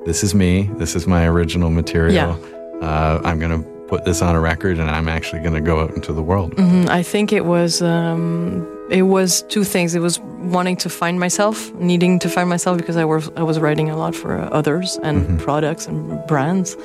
this 0.06 0.24
is 0.24 0.34
me. 0.34 0.70
This 0.78 0.96
is 0.96 1.06
my 1.06 1.28
original 1.28 1.70
material. 1.70 2.14
Yeah. 2.16 2.86
Uh, 2.88 3.22
I'm 3.24 3.40
going 3.40 3.64
to 3.64 3.70
put 3.88 4.06
this 4.06 4.22
on 4.22 4.36
a 4.36 4.40
record, 4.40 4.80
and 4.80 4.90
I'm 4.90 5.08
actually 5.08 5.42
going 5.42 5.54
to 5.56 5.62
go 5.62 5.82
out 5.82 5.92
into 5.92 6.14
the 6.14 6.24
world. 6.24 6.56
Mm, 6.56 6.90
I 6.90 7.04
think 7.04 7.34
it 7.34 7.46
was 7.46 7.82
um, 7.82 8.66
it 8.90 9.04
was 9.04 9.44
two 9.44 9.64
things. 9.64 9.96
It 9.96 10.00
was 10.02 10.20
wanting 10.20 10.78
to 10.78 10.90
find 10.90 11.20
myself, 11.20 11.72
needing 11.76 12.20
to 12.20 12.30
find 12.30 12.50
myself 12.50 12.78
because 12.78 12.98
I 12.98 13.06
was 13.06 13.30
I 13.36 13.44
was 13.44 13.60
writing 13.60 13.90
a 13.90 13.98
lot 13.98 14.16
for 14.16 14.40
others 14.54 14.98
and 15.04 15.40
products 15.40 15.88
and 15.88 16.26
brands, 16.28 16.76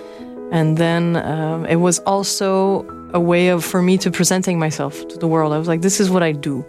and 0.52 0.76
then 0.76 1.16
um, 1.16 1.64
it 1.66 1.76
was 1.76 1.98
also 2.00 2.84
a 3.14 3.20
way 3.20 3.48
of 3.48 3.64
for 3.64 3.80
me 3.80 3.96
to 3.98 4.10
presenting 4.10 4.58
myself 4.58 5.06
to 5.08 5.16
the 5.18 5.28
world. 5.28 5.52
I 5.52 5.58
was 5.58 5.68
like, 5.68 5.82
this 5.82 6.00
is 6.00 6.10
what 6.10 6.22
I 6.22 6.32
do. 6.32 6.64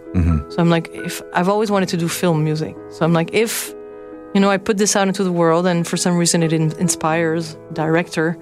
So 0.50 0.56
I'm 0.58 0.70
like, 0.70 0.88
if 0.94 1.20
I've 1.34 1.48
always 1.48 1.70
wanted 1.70 1.88
to 1.90 1.96
do 1.96 2.08
film 2.08 2.44
music, 2.44 2.74
so 2.90 3.04
I'm 3.04 3.12
like, 3.12 3.34
if 3.34 3.74
you 4.34 4.40
know, 4.40 4.50
I 4.50 4.58
put 4.58 4.76
this 4.78 4.96
out 4.96 5.08
into 5.08 5.24
the 5.24 5.32
world, 5.32 5.66
and 5.66 5.86
for 5.86 5.96
some 5.96 6.16
reason 6.16 6.42
it 6.42 6.52
in- 6.52 6.72
inspires 6.78 7.56
director. 7.72 8.36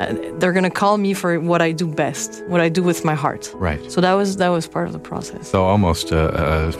Uh, 0.00 0.12
they're 0.38 0.52
gonna 0.52 0.70
call 0.70 0.98
me 0.98 1.14
for 1.14 1.38
what 1.38 1.62
I 1.62 1.70
do 1.72 1.86
best, 1.86 2.42
what 2.48 2.60
I 2.60 2.68
do 2.68 2.82
with 2.82 3.04
my 3.04 3.14
heart. 3.14 3.52
Right. 3.54 3.80
So 3.92 4.00
that 4.00 4.14
was 4.14 4.36
that 4.38 4.48
was 4.48 4.66
part 4.66 4.86
of 4.88 4.92
the 4.92 4.98
process. 4.98 5.48
So 5.48 5.64
almost, 5.64 6.12
uh, 6.12 6.16
uh, 6.16 6.72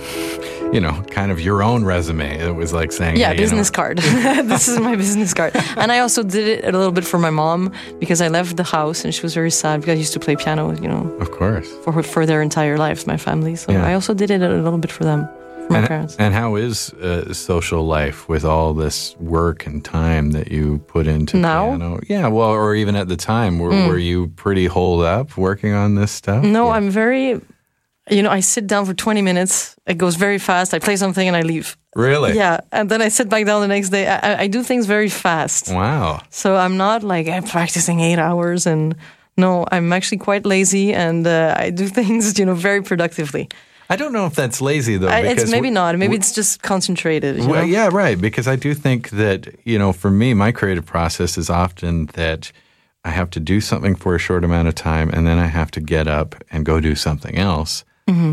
you 0.72 0.80
know, 0.80 1.00
kind 1.10 1.30
of 1.30 1.38
your 1.40 1.62
own 1.62 1.84
resume. 1.84 2.36
It 2.40 2.56
was 2.56 2.72
like 2.72 2.90
saying, 2.90 3.16
Yeah, 3.16 3.28
hey, 3.28 3.34
you 3.34 3.36
know, 3.38 3.42
business 3.44 3.70
card. 3.70 3.98
this 4.52 4.66
is 4.66 4.80
my 4.80 4.96
business 4.96 5.32
card. 5.32 5.52
And 5.76 5.92
I 5.92 6.00
also 6.00 6.22
did 6.24 6.46
it 6.48 6.64
a 6.64 6.76
little 6.76 6.90
bit 6.92 7.04
for 7.04 7.18
my 7.18 7.30
mom 7.30 7.70
because 8.00 8.20
I 8.20 8.26
left 8.28 8.56
the 8.56 8.64
house 8.64 9.04
and 9.04 9.14
she 9.14 9.22
was 9.22 9.32
very 9.34 9.50
sad 9.50 9.80
because 9.80 9.94
I 9.94 9.98
used 9.98 10.12
to 10.14 10.20
play 10.20 10.34
piano, 10.34 10.72
you 10.82 10.88
know, 10.88 11.08
Of 11.20 11.30
course. 11.30 11.68
for 11.84 12.02
for 12.02 12.26
their 12.26 12.42
entire 12.42 12.76
lives, 12.78 13.06
my 13.06 13.16
family. 13.16 13.54
So 13.56 13.70
Yeah. 13.72 13.86
I 13.90 13.94
also 13.94 14.12
did 14.14 14.30
it 14.30 14.42
a 14.42 14.48
little 14.48 14.78
bit 14.78 14.90
for 14.90 15.04
them, 15.04 15.28
and, 15.70 15.86
parents. 15.86 16.16
and 16.18 16.34
how 16.34 16.56
is 16.56 16.92
uh, 16.94 17.32
social 17.32 17.84
life 17.86 18.28
with 18.28 18.44
all 18.44 18.74
this 18.74 19.16
work 19.18 19.66
and 19.66 19.84
time 19.84 20.32
that 20.32 20.50
you 20.52 20.78
put 20.88 21.06
into 21.06 21.36
Now? 21.36 21.66
Piano? 21.76 22.00
Yeah, 22.08 22.28
well, 22.28 22.50
or 22.50 22.74
even 22.74 22.96
at 22.96 23.08
the 23.08 23.16
time, 23.16 23.58
were, 23.58 23.70
were 23.88 23.98
you 23.98 24.28
pretty 24.28 24.66
holed 24.66 25.04
up 25.04 25.36
working 25.36 25.72
on 25.72 25.94
this 25.94 26.12
stuff? 26.12 26.44
No, 26.44 26.66
Or- 26.66 26.72
I'm 26.74 26.90
very, 26.90 27.40
you 28.10 28.22
know, 28.22 28.30
I 28.30 28.40
sit 28.40 28.66
down 28.66 28.84
for 28.86 28.94
20 28.94 29.22
minutes. 29.22 29.74
It 29.86 29.98
goes 29.98 30.16
very 30.16 30.38
fast. 30.38 30.74
I 30.74 30.78
play 30.78 30.96
something 30.96 31.26
and 31.26 31.36
I 31.36 31.42
leave. 31.42 31.76
really. 31.96 32.34
Yeah, 32.34 32.58
and 32.72 32.88
then 32.90 33.00
I 33.02 33.08
sit 33.08 33.28
back 33.28 33.46
down 33.46 33.60
the 33.60 33.68
next 33.68 33.90
day. 33.90 34.06
I, 34.06 34.16
I- 34.34 34.40
I 34.42 34.46
do 34.48 34.62
things 34.62 34.86
very 34.86 35.08
fast. 35.08 35.68
Wow. 35.72 36.20
So 36.30 36.56
I'm 36.56 36.76
not 36.76 37.02
like 37.02 37.28
I'm 37.28 37.44
practicing 37.44 38.00
eight 38.00 38.18
hours 38.18 38.66
and 38.66 38.94
no, 39.36 39.64
I'm 39.72 39.92
actually 39.92 40.18
quite 40.18 40.46
lazy 40.46 40.92
and 40.94 41.26
uh, 41.26 41.54
I 41.56 41.70
do 41.70 41.88
things, 41.98 42.38
you 42.38 42.44
know, 42.46 42.54
very 42.54 42.82
productively. 42.82 43.48
I 43.90 43.96
don't 43.96 44.12
know 44.12 44.26
if 44.26 44.34
that's 44.34 44.60
lazy 44.60 44.96
though. 44.96 45.08
I, 45.08 45.20
it's 45.20 45.50
maybe 45.50 45.70
not. 45.70 45.96
Maybe 45.98 46.16
it's 46.16 46.32
just 46.32 46.62
concentrated. 46.62 47.38
Well, 47.40 47.48
know? 47.48 47.62
yeah, 47.62 47.88
right. 47.92 48.20
Because 48.20 48.48
I 48.48 48.56
do 48.56 48.74
think 48.74 49.10
that, 49.10 49.54
you 49.64 49.78
know, 49.78 49.92
for 49.92 50.10
me, 50.10 50.34
my 50.34 50.52
creative 50.52 50.86
process 50.86 51.36
is 51.36 51.50
often 51.50 52.06
that 52.14 52.50
I 53.04 53.10
have 53.10 53.30
to 53.30 53.40
do 53.40 53.60
something 53.60 53.94
for 53.94 54.14
a 54.14 54.18
short 54.18 54.44
amount 54.44 54.68
of 54.68 54.74
time 54.74 55.10
and 55.10 55.26
then 55.26 55.38
I 55.38 55.46
have 55.46 55.70
to 55.72 55.80
get 55.80 56.08
up 56.08 56.34
and 56.50 56.64
go 56.64 56.80
do 56.80 56.94
something 56.94 57.36
else 57.36 57.84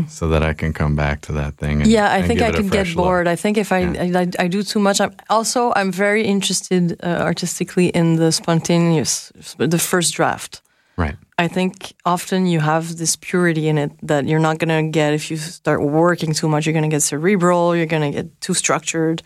so 0.08 0.28
that 0.28 0.42
I 0.42 0.52
can 0.52 0.72
come 0.72 0.94
back 0.94 1.22
to 1.22 1.32
that 1.32 1.56
thing. 1.56 1.80
And, 1.80 1.82
Mm-hmm. 1.82 1.90
Yeah, 1.90 2.12
I 2.12 2.22
think 2.22 2.42
I 2.42 2.52
could 2.52 2.70
get 2.70 2.86
fresh 2.86 2.94
look. 2.94 3.04
bored. 3.04 3.26
I 3.26 3.36
think 3.36 3.56
if 3.56 3.72
I, 3.72 3.80
I, 3.80 4.26
I 4.38 4.48
do 4.48 4.62
too 4.62 4.78
much, 4.78 5.00
I'm 5.00 5.12
also 5.30 5.72
I'm 5.74 5.90
very 5.90 6.24
interested 6.24 7.02
uh, 7.02 7.06
artistically 7.20 7.88
in 7.88 8.16
the 8.16 8.32
spontaneous, 8.32 9.32
the 9.56 9.78
first 9.78 10.14
draft. 10.14 10.60
Right. 10.96 11.16
I 11.42 11.48
think 11.48 11.94
often 12.04 12.46
you 12.46 12.60
have 12.60 12.96
this 12.96 13.16
purity 13.16 13.66
in 13.68 13.76
it 13.76 13.90
that 14.02 14.26
you're 14.26 14.38
not 14.48 14.58
going 14.58 14.84
to 14.84 14.90
get 14.90 15.12
if 15.12 15.30
you 15.30 15.36
start 15.36 15.82
working 15.82 16.32
too 16.32 16.48
much. 16.48 16.66
You're 16.66 16.72
going 16.72 16.90
to 16.90 16.94
get 16.96 17.02
cerebral. 17.02 17.74
You're 17.76 17.86
going 17.86 18.12
to 18.12 18.22
get 18.22 18.40
too 18.40 18.54
structured. 18.54 19.22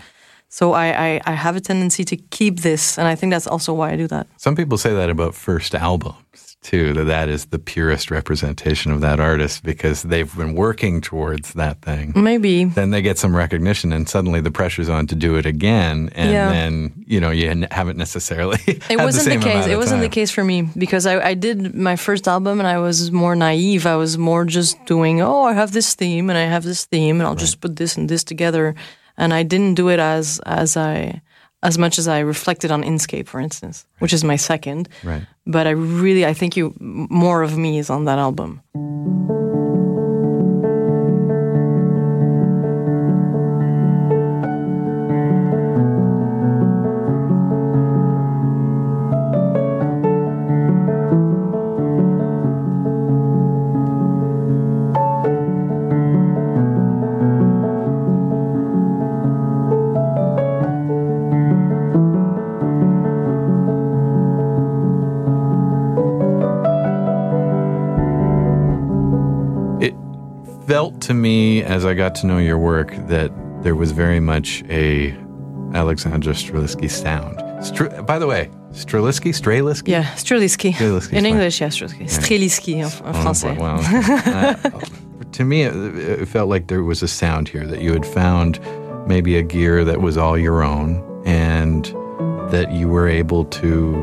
So 0.48 0.72
I, 0.72 0.86
I, 1.06 1.20
I 1.26 1.32
have 1.32 1.56
a 1.56 1.60
tendency 1.60 2.04
to 2.04 2.16
keep 2.16 2.60
this, 2.60 2.98
and 2.98 3.06
I 3.08 3.16
think 3.16 3.32
that's 3.32 3.46
also 3.46 3.74
why 3.74 3.92
I 3.92 3.96
do 3.96 4.06
that. 4.08 4.26
Some 4.36 4.56
people 4.56 4.78
say 4.78 4.94
that 4.94 5.10
about 5.10 5.34
first 5.34 5.74
albums 5.74 6.45
too, 6.66 6.92
that 6.94 7.04
that 7.04 7.28
is 7.28 7.46
the 7.46 7.58
purest 7.60 8.10
representation 8.10 8.90
of 8.90 9.00
that 9.00 9.20
artist 9.20 9.62
because 9.62 10.02
they've 10.02 10.34
been 10.36 10.54
working 10.54 11.00
towards 11.00 11.54
that 11.54 11.80
thing. 11.80 12.12
Maybe 12.16 12.64
Then 12.64 12.90
they 12.90 13.02
get 13.02 13.18
some 13.18 13.34
recognition, 13.34 13.92
and 13.92 14.08
suddenly 14.08 14.40
the 14.40 14.50
pressure's 14.50 14.88
on 14.88 15.06
to 15.06 15.14
do 15.14 15.36
it 15.36 15.46
again, 15.46 16.10
and 16.14 16.32
Yeah. 16.32 16.50
then 16.50 17.04
you 17.06 17.20
know 17.20 17.30
you 17.30 17.66
haven't 17.70 17.96
necessarily. 17.96 18.58
it 18.66 18.98
wasn't 18.98 19.28
the, 19.28 19.36
the, 19.36 19.44
case. 19.44 19.66
It 19.66 19.76
wasn't 19.76 20.02
the 20.02 20.08
case 20.08 20.30
for 20.32 20.42
me 20.42 20.62
because 20.76 21.06
I, 21.06 21.30
I 21.30 21.34
did 21.34 21.74
my 21.74 21.94
first 21.96 22.26
album 22.26 22.58
and 22.58 22.66
I 22.66 22.78
was 22.78 23.12
more 23.12 23.36
naive. 23.36 23.86
I 23.86 23.96
was 23.96 24.18
more 24.18 24.44
just 24.44 24.84
doing, 24.86 25.20
oh, 25.22 25.44
I 25.44 25.52
have 25.52 25.70
this 25.72 25.94
theme 25.94 26.28
and 26.30 26.38
I 26.38 26.46
have 26.54 26.64
this 26.64 26.84
theme 26.84 27.20
and 27.20 27.26
I'll 27.28 27.36
just 27.46 27.60
put 27.60 27.76
this 27.76 27.96
and 27.96 28.08
this 28.08 28.24
together, 28.24 28.74
and 29.16 29.32
I 29.32 29.44
didn't 29.44 29.74
do 29.74 29.88
it 29.88 30.00
as 30.00 30.40
as 30.44 30.76
I 30.76 31.22
as 31.66 31.78
much 31.78 31.98
as 31.98 32.06
I 32.06 32.20
reflected 32.20 32.70
on 32.70 32.84
Inscape, 32.84 33.26
for 33.26 33.40
instance, 33.40 33.86
which 33.98 34.12
is 34.12 34.22
my 34.22 34.36
second. 34.36 34.88
Right. 35.02 35.26
But 35.46 35.66
I 35.66 35.70
really, 35.70 36.24
I 36.24 36.32
think 36.32 36.56
you 36.56 36.74
more 36.78 37.42
of 37.42 37.58
me 37.58 37.78
is 37.78 37.90
on 37.90 38.04
that 38.04 38.18
album. 38.18 38.62
Felt 70.66 71.00
to 71.02 71.14
me 71.14 71.62
as 71.62 71.84
I 71.84 71.94
got 71.94 72.14
to 72.16 72.26
know 72.26 72.38
your 72.38 72.58
work 72.58 72.94
that 73.08 73.30
there 73.62 73.74
was 73.74 73.92
very 73.92 74.20
much 74.20 74.62
a 74.68 75.12
Alexandra 75.74 76.32
Strelitzky 76.34 76.90
sound. 76.90 77.40
Str- 77.64 77.88
by 78.02 78.18
the 78.18 78.26
way, 78.26 78.50
Strelitzky, 78.72 79.30
Strelitzky? 79.32 79.88
Yeah, 79.88 80.04
Strelitzky. 80.14 80.72
Strelitzky, 80.72 81.14
In. 81.14 81.26
English, 81.26 81.60
yeah, 81.60 81.68
Strelitzky. 81.68 82.04
Strelitzky 82.08 82.74
en, 82.76 82.84
en 82.84 83.14
Oh, 83.14 83.24
français. 83.24 83.56
well, 83.58 83.80
uh, 84.80 84.80
to 85.32 85.44
me, 85.44 85.62
it, 85.62 85.74
it 86.20 86.26
felt 86.28 86.48
like 86.48 86.68
there 86.68 86.82
was 86.82 87.02
a 87.02 87.08
sound 87.08 87.48
here 87.48 87.66
that 87.66 87.80
you 87.80 87.92
had 87.92 88.06
found 88.06 88.60
maybe 89.06 89.36
a 89.36 89.42
gear 89.42 89.84
that 89.84 90.00
was 90.00 90.16
all 90.16 90.36
your 90.38 90.62
own 90.62 91.02
and 91.26 91.86
that 92.50 92.70
you 92.72 92.88
were 92.88 93.08
able 93.08 93.44
to 93.46 93.94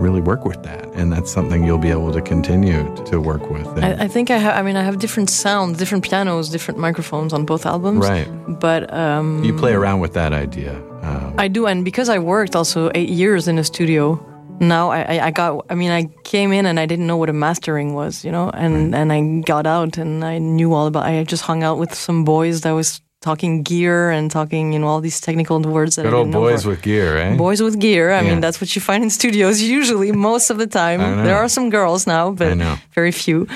really 0.00 0.20
work 0.20 0.44
with 0.44 0.62
that. 0.62 0.88
And 0.94 1.12
that's 1.12 1.30
something 1.30 1.64
you'll 1.64 1.78
be 1.78 1.90
able 1.90 2.12
to 2.12 2.20
continue 2.22 2.94
to 3.06 3.20
work 3.20 3.48
with. 3.50 3.66
I, 3.82 3.92
I 4.04 4.08
think 4.08 4.30
I 4.30 4.36
have. 4.38 4.56
I 4.56 4.62
mean, 4.62 4.76
I 4.76 4.82
have 4.82 4.98
different 4.98 5.30
sounds, 5.30 5.78
different 5.78 6.04
pianos, 6.04 6.48
different 6.50 6.78
microphones 6.80 7.32
on 7.32 7.44
both 7.44 7.66
albums. 7.66 8.06
right. 8.06 8.28
But 8.60 8.92
um, 8.92 9.42
You 9.44 9.56
play 9.56 9.72
around 9.72 10.00
with 10.00 10.12
that 10.14 10.32
idea. 10.32 10.76
Um, 11.02 11.34
I 11.38 11.48
do, 11.48 11.66
and 11.66 11.84
because 11.84 12.08
I 12.08 12.18
worked 12.18 12.56
also 12.56 12.90
eight 12.94 13.10
years 13.10 13.46
in 13.48 13.58
a 13.58 13.64
studio, 13.64 14.24
now 14.60 14.90
I, 14.90 15.00
I, 15.02 15.26
I 15.26 15.30
got. 15.30 15.66
I 15.68 15.74
mean, 15.74 15.90
I 15.90 16.06
came 16.24 16.52
in 16.52 16.66
and 16.66 16.78
I 16.78 16.86
didn't 16.86 17.06
know 17.06 17.16
what 17.16 17.28
a 17.28 17.32
mastering 17.32 17.94
was, 17.94 18.24
you 18.24 18.30
know, 18.32 18.50
and 18.50 18.94
and 18.94 19.12
I 19.12 19.40
got 19.44 19.66
out 19.66 19.98
and 19.98 20.24
I 20.24 20.38
knew 20.38 20.72
all 20.72 20.86
about. 20.86 21.04
I 21.04 21.24
just 21.24 21.42
hung 21.42 21.62
out 21.62 21.78
with 21.78 21.92
some 21.94 22.24
boys 22.24 22.60
that 22.62 22.72
was 22.72 23.00
talking 23.24 23.62
gear 23.64 24.10
and 24.16 24.30
talking, 24.30 24.72
you 24.74 24.78
know, 24.78 24.86
all 24.92 25.00
these 25.00 25.18
technical 25.20 25.56
words 25.76 25.96
that 25.96 26.02
good 26.04 26.12
I 26.14 26.18
old 26.18 26.30
boys 26.30 26.66
with 26.66 26.80
gear, 26.82 27.16
eh? 27.16 27.36
Boys 27.36 27.60
with 27.66 27.76
gear. 27.80 28.12
I 28.12 28.20
Yeah. 28.20 28.28
mean, 28.28 28.40
that's 28.44 28.60
what 28.60 28.70
you 28.76 28.82
find 28.90 29.00
in 29.02 29.10
studios 29.10 29.56
usually, 29.78 30.12
most 30.12 30.50
of 30.52 30.56
the 30.58 30.66
time. 30.68 31.00
There 31.24 31.36
are 31.42 31.48
some 31.48 31.70
girls 31.70 32.06
now, 32.06 32.24
but 32.40 32.52
very 32.94 33.12
few. 33.12 33.46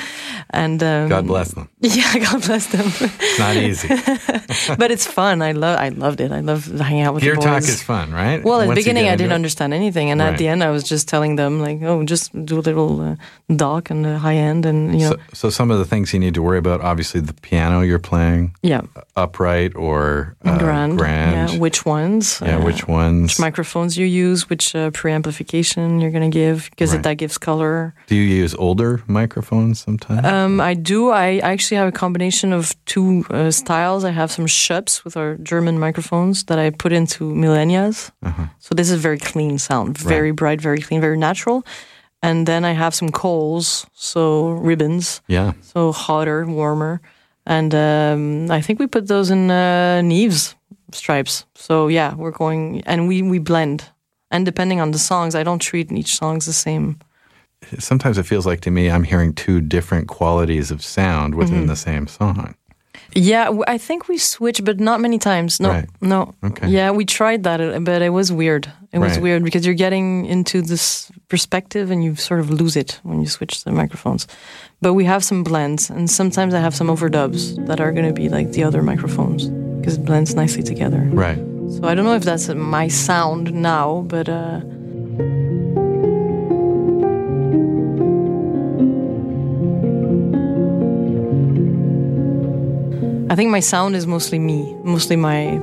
And 0.51 0.83
um, 0.83 1.09
God 1.09 1.27
bless 1.27 1.53
them. 1.53 1.69
Yeah, 1.99 2.13
God 2.19 2.41
bless 2.49 2.67
them. 2.75 2.87
It's 3.21 3.39
not 3.39 3.57
easy. 3.57 3.89
but 4.81 4.89
it's 4.91 5.07
fun. 5.07 5.43
I 5.43 5.53
love. 5.53 5.77
I 5.79 5.91
loved 5.91 6.21
it. 6.25 6.31
I 6.33 6.41
love 6.41 6.65
hanging 6.89 7.05
out 7.07 7.15
with 7.15 7.23
Gear 7.23 7.37
the 7.37 7.43
talk 7.43 7.63
is 7.63 7.83
fun, 7.83 8.07
right? 8.23 8.43
Well, 8.47 8.59
at 8.61 8.65
the 8.65 8.69
Once 8.69 8.79
you 8.79 8.83
beginning, 8.83 9.07
I 9.13 9.17
didn't 9.21 9.33
it. 9.37 9.41
understand 9.41 9.71
anything, 9.75 10.11
and 10.11 10.21
Right. 10.21 10.33
at 10.33 10.39
the 10.39 10.49
end, 10.53 10.61
I 10.65 10.71
was 10.77 10.83
just 10.95 11.05
telling 11.13 11.37
them 11.37 11.53
like, 11.67 11.79
"Oh, 11.89 12.03
just 12.15 12.33
do 12.51 12.55
a 12.59 12.65
little 12.69 12.93
uh, 13.01 13.15
dock 13.63 13.91
and 13.93 14.01
the 14.05 14.17
high 14.27 14.39
end, 14.51 14.67
and 14.71 14.79
you 14.99 15.05
know, 15.07 15.13
So, 15.13 15.17
so 15.41 15.47
some 15.51 15.71
of 15.75 15.79
the 15.79 15.85
things 15.93 16.13
you 16.15 16.21
need 16.21 16.35
to 16.35 16.43
worry 16.43 16.59
about, 16.65 16.81
obviously 16.81 17.21
the 17.21 17.35
piano 17.49 17.77
you're 17.89 18.05
playing, 18.11 18.43
yeah, 18.63 18.83
upright 19.17 19.58
or 19.75 20.37
uh, 20.45 20.59
grand, 20.59 20.99
grand. 20.99 21.51
yeah, 21.53 21.59
which 21.59 21.85
ones, 21.87 22.41
Yeah, 22.45 22.57
uh, 22.59 22.65
which 22.65 22.87
ones? 22.89 23.23
which 23.33 23.39
microphones 23.41 23.97
you 23.99 24.07
use, 24.07 24.49
which 24.51 24.75
uh, 24.75 24.91
preamplification 24.91 26.01
you're 26.01 26.11
going 26.17 26.31
to 26.31 26.35
give, 26.43 26.69
because 26.71 26.93
Right. 26.95 27.03
that 27.03 27.17
gives 27.19 27.39
color. 27.39 27.95
Do 28.07 28.15
you 28.15 28.23
use 28.43 28.55
older 28.59 29.03
microphones 29.07 29.81
sometimes? 29.81 30.25
Um, 30.27 30.61
I 30.61 30.75
do. 30.75 31.11
I 31.11 31.39
actually 31.43 31.79
have 31.79 31.89
a 31.89 31.99
combination 32.05 32.53
of 32.53 32.75
two 32.87 33.25
uh, 33.31 33.51
styles. 33.51 34.05
I 34.05 34.11
have 34.11 34.31
some 34.31 34.47
Schoeps 34.47 35.05
with 35.05 35.17
our 35.17 35.37
German 35.43 35.79
microphones 35.79 36.45
that 36.45 36.59
I 36.59 36.71
put 36.71 36.93
into 36.93 37.25
Millennias. 37.35 38.11
Uh-huh. 38.23 38.47
So 38.59 38.75
this 38.75 38.91
is 38.91 39.01
very 39.01 39.19
clean 39.19 39.59
sound, 39.59 39.97
very 39.99 40.33
bright, 40.33 40.61
very 40.61 40.81
clean, 40.81 41.01
very 41.01 41.17
natural. 41.19 41.63
And 42.23 42.47
then 42.47 42.65
I 42.65 42.73
have 42.75 42.95
some 42.95 43.11
Coles, 43.11 43.87
so 43.95 44.51
ribbons, 44.51 45.21
yeah. 45.29 45.53
so 45.63 45.93
hotter, 45.93 46.45
warmer. 46.47 47.01
And 47.49 47.75
um, 47.75 48.51
I 48.51 48.61
think 48.61 48.79
we 48.79 48.87
put 48.87 49.07
those 49.09 49.31
in 49.33 49.51
uh, 49.51 50.01
Neves 50.05 50.55
stripes. 50.93 51.45
So 51.55 51.89
yeah, 51.89 52.15
we're 52.15 52.31
going, 52.31 52.83
and 52.87 53.09
we, 53.09 53.23
we 53.23 53.39
blend. 53.39 53.85
And 54.31 54.45
depending 54.45 54.81
on 54.81 54.91
the 54.91 54.99
songs, 54.99 55.35
I 55.35 55.43
don't 55.43 55.59
treat 55.63 55.91
each 55.91 56.15
songs 56.17 56.45
the 56.45 56.53
same. 56.53 56.99
Sometimes 57.79 58.19
it 58.19 58.27
feels 58.27 58.47
like 58.47 58.61
to 58.61 58.71
me 58.71 58.89
I'm 58.91 59.03
hearing 59.05 59.33
two 59.35 59.61
different 59.61 60.07
qualities 60.09 60.71
of 60.71 60.83
sound 60.83 61.35
within 61.35 61.61
Mm-hmm. 61.61 61.67
the 61.69 61.77
same 61.77 62.07
song. 62.07 62.55
Yeah, 63.15 63.51
I 63.67 63.79
think 63.79 64.07
we 64.09 64.19
switched, 64.19 64.65
but 64.65 64.79
not 64.81 65.01
many 65.01 65.19
times. 65.19 65.61
No, 65.61 65.69
Right. 65.71 65.89
no. 66.01 66.35
Okay. 66.45 66.69
Yeah, 66.69 66.91
we 66.93 67.05
tried 67.05 67.43
that, 67.45 67.61
uh, 67.61 67.79
but 67.81 68.03
it 68.03 68.11
was 68.13 68.31
weird. 68.31 68.69
It 68.93 68.99
was 68.99 69.13
Right. 69.13 69.23
weird 69.23 69.43
because 69.45 69.65
you're 69.67 69.75
getting 69.79 70.27
into 70.27 70.61
this 70.63 71.11
perspective 71.29 71.91
and 71.91 72.03
you 72.05 72.15
sort 72.17 72.41
of 72.41 72.51
lose 72.51 72.77
it 72.77 73.01
when 73.03 73.21
you 73.21 73.27
switch 73.27 73.65
the 73.65 73.73
microphones. 73.73 74.27
But 74.83 74.95
we 74.95 75.05
have 75.07 75.23
some 75.25 75.43
blends, 75.43 75.91
and 75.91 76.09
sometimes 76.11 76.55
I 76.55 76.61
have 76.61 76.75
some 76.75 76.89
overdubs 76.91 77.57
that 77.67 77.81
are 77.81 77.93
going 77.93 78.07
to 78.07 78.13
be 78.23 78.29
like 78.29 78.53
the 78.53 78.63
other 78.65 78.83
microphones 78.83 79.49
because 79.81 79.95
it 79.97 80.05
blends 80.05 80.35
nicely 80.35 80.63
together. 80.63 81.03
Right. 81.13 81.39
So 81.71 81.81
I 81.89 81.95
don't 81.95 82.05
know 82.05 82.15
if 82.15 82.25
that's 82.25 82.49
uh, 82.49 82.55
my 82.55 82.89
sound 82.89 83.53
now, 83.53 84.05
but 84.09 84.29
uh, 84.29 84.61
I 93.31 93.35
think 93.37 93.51
my 93.51 93.61
sound 93.61 93.95
is 93.97 94.07
mostly 94.07 94.39
me, 94.39 94.75
mostly 94.85 95.17
my 95.17 95.59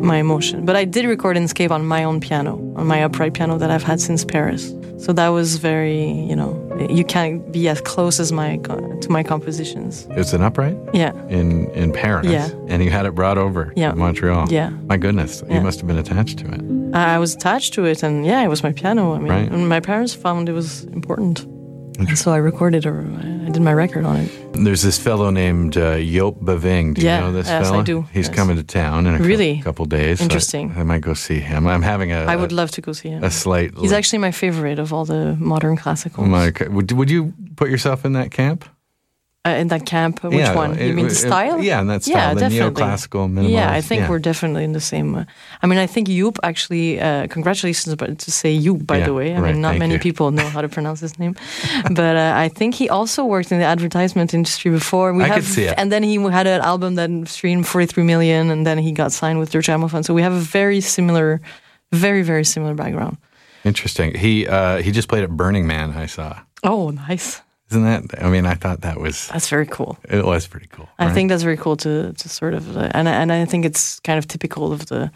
my 0.00 0.16
emotion. 0.18 0.64
But 0.64 0.76
I 0.76 0.84
did 0.84 1.04
record 1.06 1.36
Inscape 1.36 1.70
on 1.70 1.86
my 1.86 2.04
own 2.04 2.20
piano, 2.20 2.52
on 2.76 2.86
my 2.86 3.02
upright 3.02 3.32
piano 3.34 3.58
that 3.58 3.70
I've 3.70 3.82
had 3.82 4.00
since 4.00 4.24
Paris. 4.24 4.72
So 4.98 5.12
that 5.12 5.28
was 5.28 5.56
very, 5.56 6.10
you 6.30 6.34
know, 6.36 6.50
you 6.90 7.04
can't 7.04 7.50
be 7.52 7.68
as 7.68 7.80
close 7.80 8.18
as 8.20 8.32
my 8.32 8.56
to 9.02 9.08
my 9.10 9.22
compositions. 9.22 10.06
It's 10.10 10.32
an 10.32 10.42
upright 10.42 10.76
Yeah, 10.92 11.12
in 11.28 11.66
in 11.70 11.92
Paris. 11.92 12.26
Yeah. 12.26 12.48
And 12.68 12.82
you 12.82 12.90
had 12.90 13.06
it 13.06 13.14
brought 13.14 13.38
over 13.38 13.72
Yeah. 13.76 13.90
to 13.90 13.96
Montreal. 13.96 14.46
Yeah. 14.50 14.70
My 14.88 14.96
goodness, 14.98 15.42
you 15.50 15.60
must 15.60 15.80
have 15.80 15.86
been 15.86 15.98
attached 15.98 16.38
to 16.40 16.46
it. 16.54 16.60
I 16.94 17.18
was 17.18 17.34
attached 17.34 17.74
to 17.74 17.84
it, 17.84 18.02
and 18.02 18.24
yeah, 18.26 18.42
it 18.44 18.48
was 18.48 18.62
my 18.62 18.72
piano. 18.72 19.14
I 19.14 19.18
mean, 19.18 19.28
Right. 19.32 19.50
and 19.52 19.68
my 19.68 19.80
parents 19.80 20.14
found 20.14 20.48
it 20.48 20.52
was 20.54 20.84
important, 20.92 21.46
and 21.98 22.18
so 22.18 22.32
I 22.32 22.36
recorded 22.36 22.86
or 22.86 23.00
I 23.00 23.50
did 23.50 23.62
my 23.62 23.72
record 23.72 24.04
on 24.04 24.16
it. 24.16 24.30
There's 24.52 24.82
this 24.82 24.98
fellow 24.98 25.30
named 25.30 25.76
uh, 25.76 25.96
Joop 25.96 26.42
Beving. 26.42 26.94
Do 26.94 27.02
Yeah, 27.02 27.18
you 27.18 27.24
know 27.26 27.32
this 27.32 27.46
yes, 27.46 27.66
I 27.66 27.70
fellow? 27.70 27.82
do, 27.82 28.02
He's 28.12 28.26
yes. 28.28 28.36
coming 28.36 28.56
to 28.56 28.62
town 28.62 29.06
in 29.06 29.14
a 29.14 29.18
Really? 29.18 29.60
couple 29.62 29.84
days. 29.86 30.18
so 30.18 30.24
Interesting. 30.24 30.72
I, 30.76 30.80
I 30.80 30.82
might 30.84 31.00
go 31.02 31.14
see 31.14 31.40
him. 31.40 31.66
I'm 31.66 31.82
having 31.82 32.12
a. 32.12 32.24
I 32.24 32.36
would 32.36 32.52
a, 32.52 32.54
love 32.54 32.70
to 32.72 32.80
go 32.80 32.92
see 32.92 33.08
him. 33.10 33.22
a 33.24 33.30
slight. 33.30 33.76
He's 33.78 33.92
actually 33.92 34.18
my 34.20 34.30
favorite 34.32 34.78
of 34.78 34.92
all 34.92 35.04
the 35.04 35.36
modern 35.38 35.76
classicals. 35.76 36.26
My, 36.28 36.52
would, 36.68 36.92
would 36.92 37.10
you 37.10 37.32
put 37.56 37.70
yourself 37.70 38.04
in 38.04 38.12
that 38.14 38.30
camp? 38.30 38.64
Uh, 39.46 39.60
in 39.60 39.68
that 39.68 39.84
camp, 39.86 40.14
which 40.24 40.34
Yeah, 40.34 40.54
one? 40.62 40.70
it- 40.78 40.86
you 40.88 40.94
mean 40.94 41.06
the 41.06 41.12
it- 41.12 41.26
style? 41.28 41.58
yeah, 41.62 41.80
in 41.80 41.86
that 41.92 42.02
style, 42.02 42.16
Yeah, 42.16 42.34
the 42.34 42.40
definitely. 42.40 42.82
neoclassical, 42.82 43.22
minimalist, 43.34 43.50
Yeah, 43.58 43.78
I 43.78 43.80
think 43.88 44.00
yeah. 44.00 44.10
we're 44.10 44.18
definitely 44.30 44.64
in 44.64 44.72
the 44.72 44.80
same. 44.92 45.08
Uh, 45.14 45.24
I 45.62 45.66
mean, 45.68 45.78
I 45.78 45.86
think 45.86 46.08
Joop 46.08 46.36
actually. 46.42 47.00
Uh, 47.00 47.26
congratulations, 47.36 47.94
but 47.96 48.18
to 48.24 48.30
say 48.30 48.50
Joop, 48.64 48.80
by 48.86 48.98
Yeah, 48.98 49.06
the 49.08 49.14
way. 49.14 49.28
I 49.34 49.38
right, 49.40 49.52
mean, 49.52 49.60
not 49.62 49.78
many 49.78 49.94
you. 49.94 50.00
people 50.00 50.26
know 50.38 50.48
how 50.54 50.60
to 50.62 50.68
pronounce 50.68 51.00
his 51.06 51.14
name, 51.18 51.34
but 52.00 52.14
uh, 52.16 52.44
I 52.44 52.48
think 52.58 52.74
he 52.74 52.86
also 52.98 53.20
worked 53.24 53.50
in 53.52 53.58
the 53.62 53.68
advertisement 53.74 54.32
industry 54.34 54.70
before. 54.70 55.12
We 55.12 55.22
I 55.24 55.26
have, 55.28 55.36
could 55.36 55.44
see 55.56 55.64
it. 55.70 55.74
And 55.80 55.90
then 55.92 56.02
he 56.02 56.14
had 56.30 56.46
an 56.46 56.60
album 56.72 56.94
that 56.96 57.10
streamed 57.28 57.66
43 57.66 58.04
million, 58.04 58.50
and 58.50 58.66
then 58.66 58.78
he 58.78 58.92
got 58.92 59.12
signed 59.12 59.38
with 59.38 59.50
Deutsche 59.52 59.68
Grammophon. 59.68 60.02
So 60.04 60.12
we 60.14 60.22
have 60.22 60.32
a 60.34 60.44
very 60.60 60.80
similar, 60.80 61.40
very 61.92 62.22
very 62.22 62.44
similar 62.44 62.74
background. 62.74 63.16
Interesting. 63.64 64.14
He 64.14 64.46
uh, 64.46 64.78
he 64.82 64.90
just 64.92 65.08
played 65.08 65.24
at 65.24 65.30
Burning 65.30 65.66
Man. 65.66 65.90
I 66.04 66.06
saw. 66.06 66.38
Oh, 66.62 66.90
nice. 67.08 67.42
Isn't 67.70 67.84
that? 67.84 68.22
I 68.22 68.28
mean, 68.30 68.46
I 68.46 68.54
thought 68.54 68.80
that 68.82 69.00
was 69.00 69.28
That's 69.28 69.48
very 69.48 69.66
cool. 69.66 69.98
it 70.08 70.24
was 70.24 70.46
pretty 70.46 70.68
cool. 70.68 70.88
I 70.98 71.06
right? 71.06 71.14
think 71.14 71.30
that's 71.30 71.42
very 71.42 71.56
cool 71.56 71.76
to 71.78 72.12
to 72.12 72.28
sort 72.28 72.54
of, 72.54 72.76
uh, 72.76 72.88
and 72.94 73.08
I- 73.08 73.14
and 73.22 73.32
I 73.32 73.44
think 73.44 73.64
it's 73.64 73.98
kind 74.00 74.18
of 74.18 74.26
typical 74.28 74.72
of 74.72 74.86
the 74.86 75.10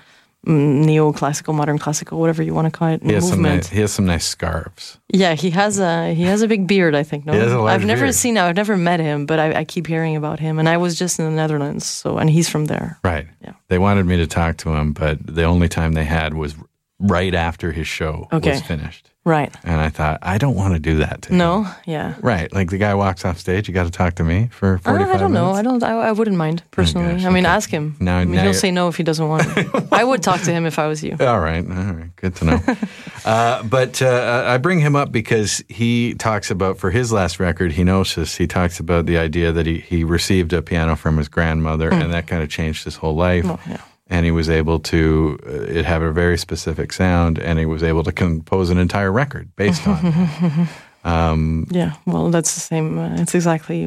mm, 0.46 0.84
neoclassical, 0.84 1.55
modern 1.55 1.78
classical, 1.78 2.18
whatever 2.18 2.42
you 2.42 2.55
want 2.55 2.66
to 2.66 2.70
call 2.78 2.88
it, 2.88 3.03
he 3.03 3.12
has 3.12 3.28
some 3.28 3.42
movement. 3.42 3.62
nice, 3.64 3.68
he 3.68 3.80
has 3.80 3.92
some 3.92 4.07
nice 4.07 4.24
scarves. 4.26 4.98
Yeah, 5.12 5.34
he 5.34 5.51
has 5.51 5.78
a 5.78 6.14
he 6.14 6.22
has 6.24 6.42
a 6.42 6.48
big 6.48 6.66
beard. 6.66 6.94
I 6.94 7.05
think. 7.05 7.24
No, 7.26 7.32
He 7.32 7.38
has 7.38 7.53
a 7.53 7.59
large 7.59 7.72
I've 7.80 7.86
never 7.86 8.07
beard. 8.07 8.14
seen. 8.14 8.36
I've 8.38 8.57
never 8.57 8.76
met 8.76 9.01
him, 9.01 9.26
but 9.26 9.38
I, 9.38 9.61
I 9.61 9.64
keep 9.64 9.86
hearing 9.86 10.16
about 10.16 10.40
him. 10.40 10.59
And 10.59 10.68
I 10.68 10.76
was 10.76 10.98
just 10.98 11.18
in 11.18 11.24
the 11.26 11.30
Netherlands, 11.42 11.84
so 11.86 12.18
and 12.18 12.28
he's 12.30 12.48
from 12.48 12.64
there. 12.66 12.98
Right. 13.05 13.26
Yeah. 13.42 13.53
They 13.68 13.78
wanted 13.78 14.07
me 14.07 14.16
to 14.16 14.26
talk 14.26 14.57
to 14.59 14.70
him, 14.74 14.92
but 14.92 15.18
the 15.24 15.44
only 15.44 15.68
time 15.68 15.92
they 15.92 16.05
had 16.07 16.34
was 16.34 16.55
right 16.98 17.34
after 17.34 17.72
his 17.72 17.86
show 17.86 18.26
Okay. 18.32 18.51
was 18.53 18.62
finished. 18.62 19.09
Right. 19.22 19.54
And 19.64 19.78
I 19.78 19.90
thought, 19.90 20.18
I 20.22 20.38
don't 20.38 20.54
want 20.54 20.72
to 20.72 20.80
do 20.80 20.96
that 20.96 21.20
to 21.22 21.28
him. 21.30 21.36
No. 21.38 21.66
Yeah. 21.86 22.14
Right. 22.22 22.50
Like 22.54 22.70
the 22.70 22.78
guy 22.78 22.94
walks 22.94 23.22
off 23.26 23.38
stage, 23.38 23.68
you 23.68 23.74
got 23.74 23.84
to 23.84 23.90
talk 23.90 24.14
to 24.14 24.24
me 24.24 24.48
for 24.50 24.76
Uh, 24.76 24.78
45 24.92 25.14
I 25.14 25.18
don't 25.18 25.32
know. 25.34 25.50
I 25.52 25.60
don't. 25.60 25.82
I, 25.82 25.90
I 25.92 26.12
wouldn't 26.12 26.38
mind 26.38 26.62
personally. 26.70 27.12
gosh, 27.16 27.26
I 27.26 27.28
mean, 27.28 27.44
okay. 27.44 27.52
ask 27.54 27.68
him. 27.68 27.96
Now- 28.00 28.16
I 28.18 28.24
mean, 28.24 28.34
he'll 28.34 28.44
you're- 28.44 28.54
say 28.54 28.70
no 28.70 28.88
if 28.88 28.96
he 28.96 29.02
doesn't 29.02 29.28
want. 29.28 29.42
To. 29.42 29.88
I 29.92 30.04
would 30.04 30.22
talk 30.22 30.40
to 30.42 30.50
him 30.50 30.64
if 30.64 30.78
I 30.78 30.86
was 30.86 31.04
you. 31.04 31.16
All 31.20 31.38
right. 31.38 31.64
All 31.66 31.92
right. 31.92 32.16
Good 32.16 32.34
to 32.36 32.44
know. 32.46 32.60
uh, 33.26 33.62
but 33.64 34.00
uh, 34.00 34.44
I 34.46 34.56
bring 34.56 34.80
him 34.80 34.96
up 34.96 35.12
because 35.12 35.62
he 35.68 36.14
talks 36.14 36.50
about, 36.50 36.78
for 36.78 36.90
his 36.90 37.12
last 37.12 37.38
record, 37.38 37.72
Henosis, 37.72 38.38
he 38.38 38.46
talks 38.46 38.80
about 38.80 39.04
the 39.04 39.18
idea 39.18 39.52
that 39.52 39.66
he, 39.66 39.80
he 39.80 40.02
received 40.02 40.54
a 40.54 40.62
piano 40.62 40.96
from 40.96 41.18
his 41.18 41.28
grandmother 41.28 41.90
and 41.92 42.10
that 42.14 42.26
kind 42.26 42.42
of 42.42 42.48
changed 42.48 42.84
his 42.84 42.96
whole 42.96 43.14
life. 43.16 43.44
Mm. 43.44 43.58
Oh, 43.58 43.70
yeah. 43.70 43.80
And 44.11 44.26
he 44.26 44.32
was 44.32 44.50
able 44.50 44.80
to, 44.80 45.38
uh, 45.46 45.78
it 45.78 45.84
had 45.84 46.02
a 46.02 46.11
very 46.11 46.36
specific 46.36 46.92
sound, 46.92 47.38
and 47.38 47.58
he 47.58 47.66
was 47.66 47.82
able 47.82 48.02
to 48.02 48.12
compose 48.12 48.68
an 48.68 48.78
entire 48.78 49.12
record 49.12 49.54
based 49.56 49.86
on. 49.86 50.68
Um, 51.04 51.66
Yeah, 51.70 51.92
well, 52.06 52.30
that's 52.30 52.54
the 52.54 52.61
same. 52.61 52.98
Uh, 52.98 53.22
it's 53.22 53.34
exactly 53.34 53.86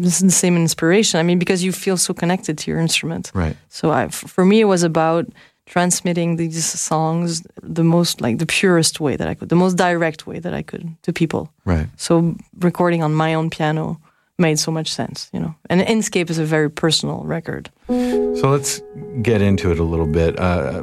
this 0.00 0.16
is 0.16 0.22
the 0.22 0.30
same 0.30 0.56
inspiration. 0.56 1.18
I 1.18 1.22
mean, 1.22 1.38
because 1.38 1.64
you 1.64 1.72
feel 1.72 1.96
so 1.96 2.14
connected 2.14 2.56
to 2.58 2.70
your 2.70 2.78
instrument. 2.78 3.30
Right. 3.34 3.56
So 3.68 3.90
I, 3.90 4.08
for 4.08 4.44
me, 4.44 4.60
it 4.60 4.66
was 4.66 4.82
about 4.82 5.26
transmitting 5.66 6.36
these 6.36 6.64
songs 6.64 7.42
the 7.62 7.84
most, 7.84 8.20
like 8.20 8.38
the 8.38 8.46
purest 8.46 9.00
way 9.00 9.16
that 9.16 9.28
I 9.28 9.34
could, 9.34 9.48
the 9.48 9.56
most 9.56 9.76
direct 9.76 10.26
way 10.26 10.40
that 10.40 10.52
I 10.52 10.62
could 10.62 10.96
to 11.02 11.12
people. 11.12 11.52
Right. 11.64 11.88
So 11.96 12.36
recording 12.58 13.02
on 13.02 13.14
my 13.14 13.34
own 13.34 13.50
piano, 13.50 14.00
made 14.40 14.58
so 14.58 14.70
much 14.72 14.88
sense, 14.92 15.28
you 15.32 15.40
know. 15.40 15.54
And 15.68 15.80
Inscape 15.82 16.30
is 16.30 16.38
a 16.38 16.44
very 16.44 16.70
personal 16.70 17.22
record. 17.24 17.70
So 17.88 18.48
let's 18.50 18.80
get 19.22 19.40
into 19.42 19.70
it 19.70 19.78
a 19.78 19.84
little 19.84 20.06
bit. 20.06 20.38
Uh, 20.38 20.82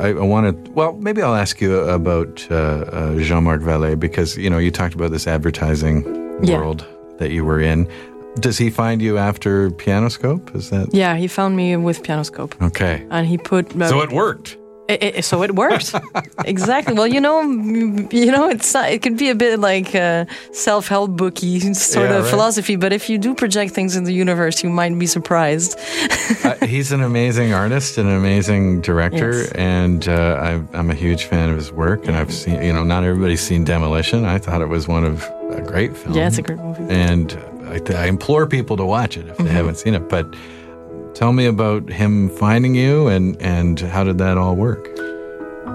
I, 0.00 0.08
I 0.08 0.12
want 0.24 0.64
to. 0.64 0.70
Well, 0.72 0.94
maybe 0.94 1.20
I'll 1.22 1.34
ask 1.34 1.60
you 1.60 1.76
about 1.80 2.46
uh, 2.50 2.54
uh, 2.54 3.18
Jean-Marc 3.20 3.60
Vallée 3.62 3.98
because 3.98 4.36
you 4.38 4.48
know 4.50 4.58
you 4.58 4.70
talked 4.70 4.94
about 4.94 5.10
this 5.10 5.26
advertising 5.26 6.04
Yeah. 6.42 6.56
world 6.58 6.86
that 7.18 7.30
you 7.30 7.44
were 7.44 7.60
in. 7.60 7.86
Does 8.40 8.58
he 8.58 8.68
find 8.70 9.00
you 9.00 9.16
after 9.18 9.70
Pianoscope? 9.70 10.54
Is 10.54 10.68
that 10.70 10.92
Yeah, 10.92 11.16
he 11.16 11.26
found 11.28 11.56
me 11.56 11.76
with 11.76 12.02
Pianoscope, 12.02 12.52
okay? 12.62 13.06
and 13.10 13.26
he 13.26 13.38
put. 13.38 13.74
uh, 13.80 13.88
So 13.88 14.00
it 14.02 14.12
worked. 14.12 14.56
It, 14.88 15.02
it, 15.02 15.24
so 15.24 15.42
it 15.42 15.54
worked 15.56 15.92
exactly. 16.44 16.94
Well, 16.94 17.08
you 17.08 17.20
know, 17.20 17.40
you 17.42 18.30
know, 18.30 18.48
it's 18.48 18.72
not, 18.72 18.88
it 18.90 19.02
could 19.02 19.16
be 19.16 19.30
a 19.30 19.34
bit 19.34 19.58
like 19.58 19.94
a 19.94 20.26
self-help 20.52 21.10
booky 21.16 21.58
sort 21.74 22.08
Yeah, 22.10 22.16
of 22.18 22.22
right. 22.24 22.30
philosophy, 22.30 22.76
but 22.76 22.92
if 22.92 23.10
you 23.10 23.18
do 23.18 23.34
project 23.34 23.72
things 23.74 23.96
in 23.96 24.04
the 24.04 24.14
universe, 24.14 24.62
you 24.62 24.70
might 24.70 24.96
be 24.96 25.06
surprised. 25.06 25.76
uh, 26.44 26.54
he's 26.66 26.92
an 26.92 27.02
amazing 27.02 27.52
artist 27.52 27.98
and 27.98 28.08
an 28.08 28.16
amazing 28.16 28.80
director, 28.80 29.32
Yes. 29.32 29.52
and 29.52 30.08
uh, 30.08 30.38
I, 30.72 30.78
I'm 30.78 30.90
a 30.90 30.94
huge 30.94 31.24
fan 31.24 31.50
of 31.50 31.56
his 31.56 31.72
work. 31.72 32.06
And 32.06 32.16
I've 32.16 32.32
seen, 32.32 32.62
you 32.62 32.72
know, 32.72 32.84
not 32.84 33.02
everybody's 33.02 33.40
seen 33.40 33.64
Demolition. 33.64 34.24
I 34.24 34.38
thought 34.38 34.60
it 34.62 34.68
was 34.68 34.86
one 34.86 35.04
of 35.04 35.24
a 35.50 35.62
great 35.62 35.96
film. 35.96 36.14
Yeah, 36.14 36.28
it's 36.28 36.38
a 36.38 36.42
great 36.42 36.58
movie. 36.60 36.84
and 36.94 37.32
I, 37.66 37.80
I 38.02 38.06
implore 38.06 38.46
people 38.46 38.76
to 38.76 38.84
watch 38.84 39.16
it 39.16 39.26
if 39.26 39.36
they 39.36 39.44
Mm-hmm. 39.44 39.54
haven't 39.56 39.78
seen 39.78 39.94
it. 39.94 40.08
But 40.08 40.26
tell 41.18 41.32
me 41.32 41.46
about 41.46 41.88
him 41.90 42.28
finding 42.28 42.74
you, 42.74 43.08
and 43.08 43.36
and 43.42 43.80
how 43.80 44.04
did 44.04 44.18
that 44.18 44.36
all 44.38 44.54
work? 44.56 44.84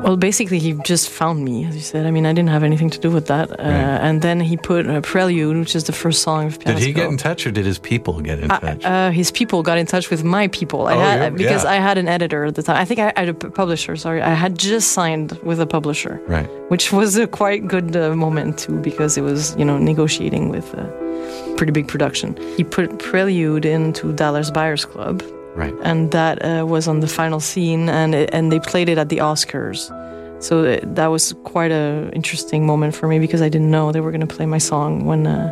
Well, 0.03 0.17
basically, 0.17 0.57
he 0.57 0.73
just 0.83 1.09
found 1.09 1.43
me, 1.45 1.65
as 1.67 1.75
you 1.75 1.81
said. 1.81 2.07
I 2.07 2.11
mean, 2.11 2.25
I 2.25 2.33
didn't 2.33 2.49
have 2.49 2.63
anything 2.63 2.89
to 2.89 2.99
do 2.99 3.11
with 3.11 3.27
that. 3.27 3.51
Uh, 3.51 3.55
Right. 3.63 3.99
And 4.07 4.21
then 4.21 4.39
he 4.39 4.57
put 4.57 4.87
a 4.87 4.99
Prelude, 5.01 5.57
which 5.57 5.75
is 5.75 5.83
the 5.83 5.91
first 6.03 6.23
song 6.23 6.47
of 6.47 6.57
Did 6.57 6.79
he 6.79 6.91
get 6.91 7.07
in 7.13 7.17
touch, 7.17 7.45
or 7.45 7.51
did 7.51 7.65
his 7.65 7.77
people 7.77 8.19
get 8.19 8.39
in 8.39 8.49
touch? 8.49 8.83
Uh, 8.83 9.11
his 9.11 9.29
people 9.31 9.61
got 9.61 9.77
in 9.77 9.85
touch 9.85 10.09
with 10.09 10.23
my 10.23 10.47
people. 10.47 10.87
I 10.87 10.93
Oh, 10.95 10.99
had 10.99 11.19
yeah, 11.21 11.29
because. 11.29 11.65
I 11.65 11.75
had 11.75 11.97
an 11.99 12.07
editor 12.07 12.45
at 12.45 12.55
the 12.55 12.63
time. 12.63 12.77
I 12.83 12.85
think 12.85 12.99
I 12.99 13.13
had 13.15 13.29
a 13.29 13.33
publisher. 13.33 13.95
Sorry, 13.95 14.21
I 14.23 14.33
had 14.33 14.57
just 14.57 14.87
signed 14.97 15.29
with 15.49 15.59
a 15.61 15.67
publisher, 15.67 16.19
right. 16.27 16.49
which 16.71 16.91
was 16.91 17.17
a 17.17 17.27
quite 17.27 17.67
good 17.67 17.95
uh, 17.95 18.15
moment 18.15 18.57
too, 18.63 18.77
because 18.89 19.17
it 19.19 19.23
was 19.29 19.55
you 19.59 19.65
know 19.65 19.77
negotiating 19.77 20.49
with 20.49 20.67
pretty 21.57 21.71
big 21.71 21.87
production. 21.87 22.35
He 22.57 22.63
put 22.63 22.99
Prelude 22.99 23.65
into 23.65 24.13
Dallas 24.13 24.49
Buyers 24.51 24.85
Club, 24.85 25.21
Right. 25.55 25.73
and 25.83 26.11
that 26.11 26.39
uh, 26.43 26.65
was 26.65 26.87
on 26.87 26.99
the 27.01 27.07
final 27.07 27.39
scene, 27.39 27.89
and 27.89 28.15
it, 28.15 28.29
and 28.33 28.51
they 28.51 28.59
played 28.59 28.89
it 28.89 28.97
at 28.97 29.09
the 29.09 29.17
Oscars. 29.17 29.89
So 30.41 30.65
uh, 30.65 30.79
that 30.95 31.07
was 31.07 31.33
quite 31.43 31.71
a 31.71 32.09
interesting 32.13 32.65
moment 32.65 32.95
for 32.95 33.07
me 33.07 33.19
because 33.19 33.41
I 33.41 33.49
didn't 33.49 33.69
know 33.69 33.91
they 33.91 33.99
were 34.01 34.11
going 34.11 34.27
to 34.27 34.35
play 34.35 34.45
my 34.45 34.57
song 34.57 35.05
when 35.05 35.27
uh, 35.27 35.51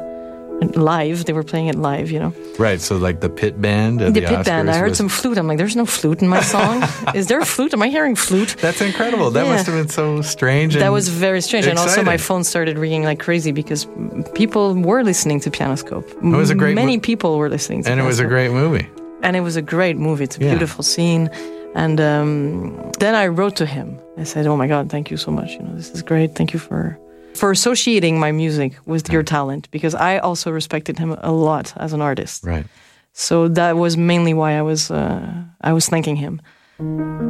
live. 0.62 1.26
They 1.26 1.34
were 1.34 1.44
playing 1.44 1.68
it 1.68 1.76
live, 1.76 2.12
you 2.12 2.20
know. 2.20 2.34
Right. 2.58 2.80
So 2.82 2.98
like 2.98 3.22
the 3.22 3.30
pit 3.30 3.62
band 3.62 4.00
The 4.00 4.12
the, 4.12 4.22
pit 4.22 4.46
band. 4.46 4.70
I 4.70 4.78
heard 4.78 4.90
was- 4.90 4.98
some 4.98 5.10
flute. 5.10 5.38
I'm 5.38 5.48
like, 5.48 5.58
there's 5.58 5.76
no 5.76 5.86
flute 5.86 6.22
in 6.22 6.28
my 6.28 6.42
song. 6.42 6.84
Is 7.16 7.28
there 7.28 7.40
a 7.40 7.46
flute? 7.46 7.74
Am 7.74 7.82
I 7.82 7.90
hearing 7.90 8.16
flute? 8.16 8.56
That's 8.62 8.82
incredible. 8.82 9.32
That 9.32 9.46
Yeah. 9.46 9.54
must 9.54 9.66
have 9.68 9.76
been 9.76 9.90
so 9.90 10.22
strange. 10.22 10.76
And 10.76 10.82
That 10.82 10.92
was 10.92 11.08
very 11.10 11.42
strange. 11.42 11.66
And 11.68 11.80
also, 11.80 12.04
my 12.04 12.18
phone 12.18 12.44
started 12.44 12.78
ringing 12.78 13.04
like 13.04 13.20
crazy 13.20 13.52
because 13.52 13.88
people 14.34 14.76
were 14.76 15.04
listening 15.04 15.40
to 15.42 15.50
Pianoscope. 15.52 16.08
It 16.34 16.38
was 16.38 16.50
a 16.50 16.56
great 16.56 16.76
Many 16.76 16.98
mo- 16.98 17.02
people 17.02 17.38
were 17.38 17.50
listening 17.50 17.84
to 17.84 17.90
it. 17.90 17.92
and 17.92 18.00
it 18.02 18.06
was 18.06 18.20
a 18.20 18.26
great 18.26 18.52
movie. 18.52 18.88
and 19.22 19.36
it 19.36 19.42
was 19.42 19.56
a 19.58 19.62
great 19.62 19.98
movie. 19.98 20.24
It's 20.24 20.38
a 20.38 20.42
Yeah. 20.44 20.52
beautiful 20.52 20.84
scene. 20.84 21.30
And 21.76 22.00
um, 22.02 22.92
then 23.00 23.14
I 23.16 23.28
wrote 23.28 23.56
to 23.58 23.66
him. 23.66 24.00
I 24.18 24.24
said, 24.24 24.48
"Oh 24.48 24.58
my 24.58 24.68
God, 24.68 24.90
thank 24.90 25.12
you 25.12 25.18
so 25.18 25.30
much. 25.32 25.52
You 25.52 25.60
know, 25.64 25.76
this 25.76 25.92
is 25.92 26.02
great. 26.02 26.34
Thank 26.36 26.52
you 26.54 26.60
for 26.60 26.98
for 27.40 27.52
associating 27.52 28.20
my 28.20 28.32
music 28.32 28.74
with 28.86 29.10
your 29.10 29.24
talent 29.24 29.72
because 29.72 29.96
I 29.96 30.20
also 30.20 30.52
respected 30.52 31.00
him 31.00 31.12
a 31.22 31.32
lot 31.32 31.74
as 31.78 31.94
an 31.94 32.02
artist. 32.02 32.44
Right. 32.44 32.66
So 33.14 33.48
that 33.50 33.76
was 33.76 33.98
mainly 33.98 34.34
why 34.34 34.58
I 34.58 34.62
was 34.62 34.92
uh, 34.92 35.44
I 35.62 35.74
was 35.74 35.88
thanking 35.88 36.18
him. 36.18 36.42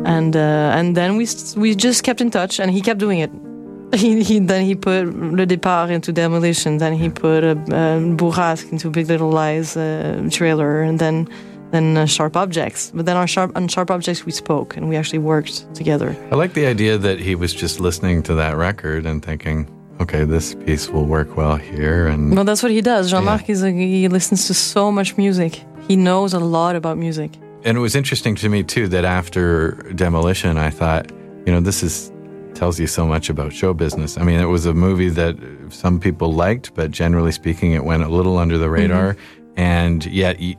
And 0.06 0.36
uh, 0.36 0.78
and 0.78 0.96
then 0.96 1.18
we 1.18 1.28
we 1.56 1.76
just 1.76 2.04
kept 2.04 2.22
in 2.22 2.30
touch, 2.30 2.60
and 2.60 2.70
he 2.72 2.82
kept 2.82 3.00
doing 3.00 3.20
it. 3.20 3.32
He, 3.96 4.22
he 4.24 4.38
then 4.38 4.66
he 4.66 4.76
put 4.76 5.08
Le 5.40 5.48
Départ 5.48 5.90
into 5.90 6.12
Demolition. 6.12 6.78
Then 6.78 6.94
he 6.94 7.10
put 7.10 7.44
uh, 7.44 7.56
uh, 7.74 8.00
Bourrasque 8.18 8.72
into 8.72 8.92
Big 8.92 9.08
Little 9.08 9.32
Lies 9.32 9.76
uh, 9.76 10.30
trailer, 10.30 10.84
and 10.84 11.00
then 11.00 11.28
then 11.72 11.98
uh, 11.98 12.06
Sharp 12.06 12.38
Objects. 12.38 12.92
But 12.94 13.06
then 13.08 13.18
on 13.18 13.26
Sharp 13.26 13.52
on 13.56 13.68
Sharp 13.68 13.90
Objects 13.90 14.26
we 14.26 14.32
spoke 14.32 14.78
and 14.78 14.90
we 14.90 14.96
actually 14.96 15.20
worked 15.20 15.74
together. 15.74 16.16
I 16.32 16.36
like 16.36 16.54
the 16.54 16.68
idea 16.68 17.00
that 17.00 17.20
he 17.20 17.34
was 17.34 17.52
just 17.52 17.80
listening 17.80 18.22
to 18.24 18.36
that 18.36 18.58
record 18.58 19.08
and 19.08 19.26
thinking, 19.26 19.68
okay, 20.00 20.24
this 20.24 20.56
piece 20.56 20.90
will 20.90 21.06
work 21.06 21.36
well 21.36 21.56
here. 21.56 22.08
And 22.08 22.36
Well, 22.36 22.46
that's 22.46 22.64
what 22.64 22.72
he 22.72 22.82
does. 22.82 23.12
Jean-Marc 23.12 23.50
is 23.50 23.64
a, 23.64 23.72
he 23.72 24.08
listens 24.08 24.48
to 24.48 24.54
so 24.54 24.92
much 24.92 25.18
music. 25.18 25.64
He 25.88 25.96
knows 25.96 26.34
a 26.34 26.40
lot 26.40 26.76
about 26.76 26.98
music. 26.98 27.32
and 27.64 27.78
it 27.78 27.82
was 27.82 27.96
interesting 27.96 28.36
to 28.36 28.50
me 28.50 28.64
too 28.64 28.88
that 28.88 29.06
after 29.06 29.72
demolition 29.96 30.58
i 30.58 30.70
thought 30.70 31.12
you 31.46 31.52
know 31.52 31.60
this 31.60 31.84
is 31.84 32.12
tells 32.56 32.80
you 32.80 32.88
so 32.88 33.06
much 33.06 33.30
about 33.30 33.54
show 33.54 33.74
business 33.74 34.18
i 34.18 34.24
mean 34.24 34.40
it 34.40 34.46
was 34.46 34.66
a 34.66 34.74
movie 34.74 35.10
that 35.10 35.36
some 35.70 36.00
people 36.00 36.34
liked 36.34 36.74
but 36.74 36.92
generally 36.92 37.32
speaking 37.32 37.74
it 37.74 37.84
went 37.84 38.04
a 38.04 38.10
little 38.10 38.38
under 38.38 38.58
the 38.58 38.66
mm-hmm. 38.66 38.74
radar 38.74 39.18
and 39.56 40.06
yet 40.06 40.38
he, 40.38 40.58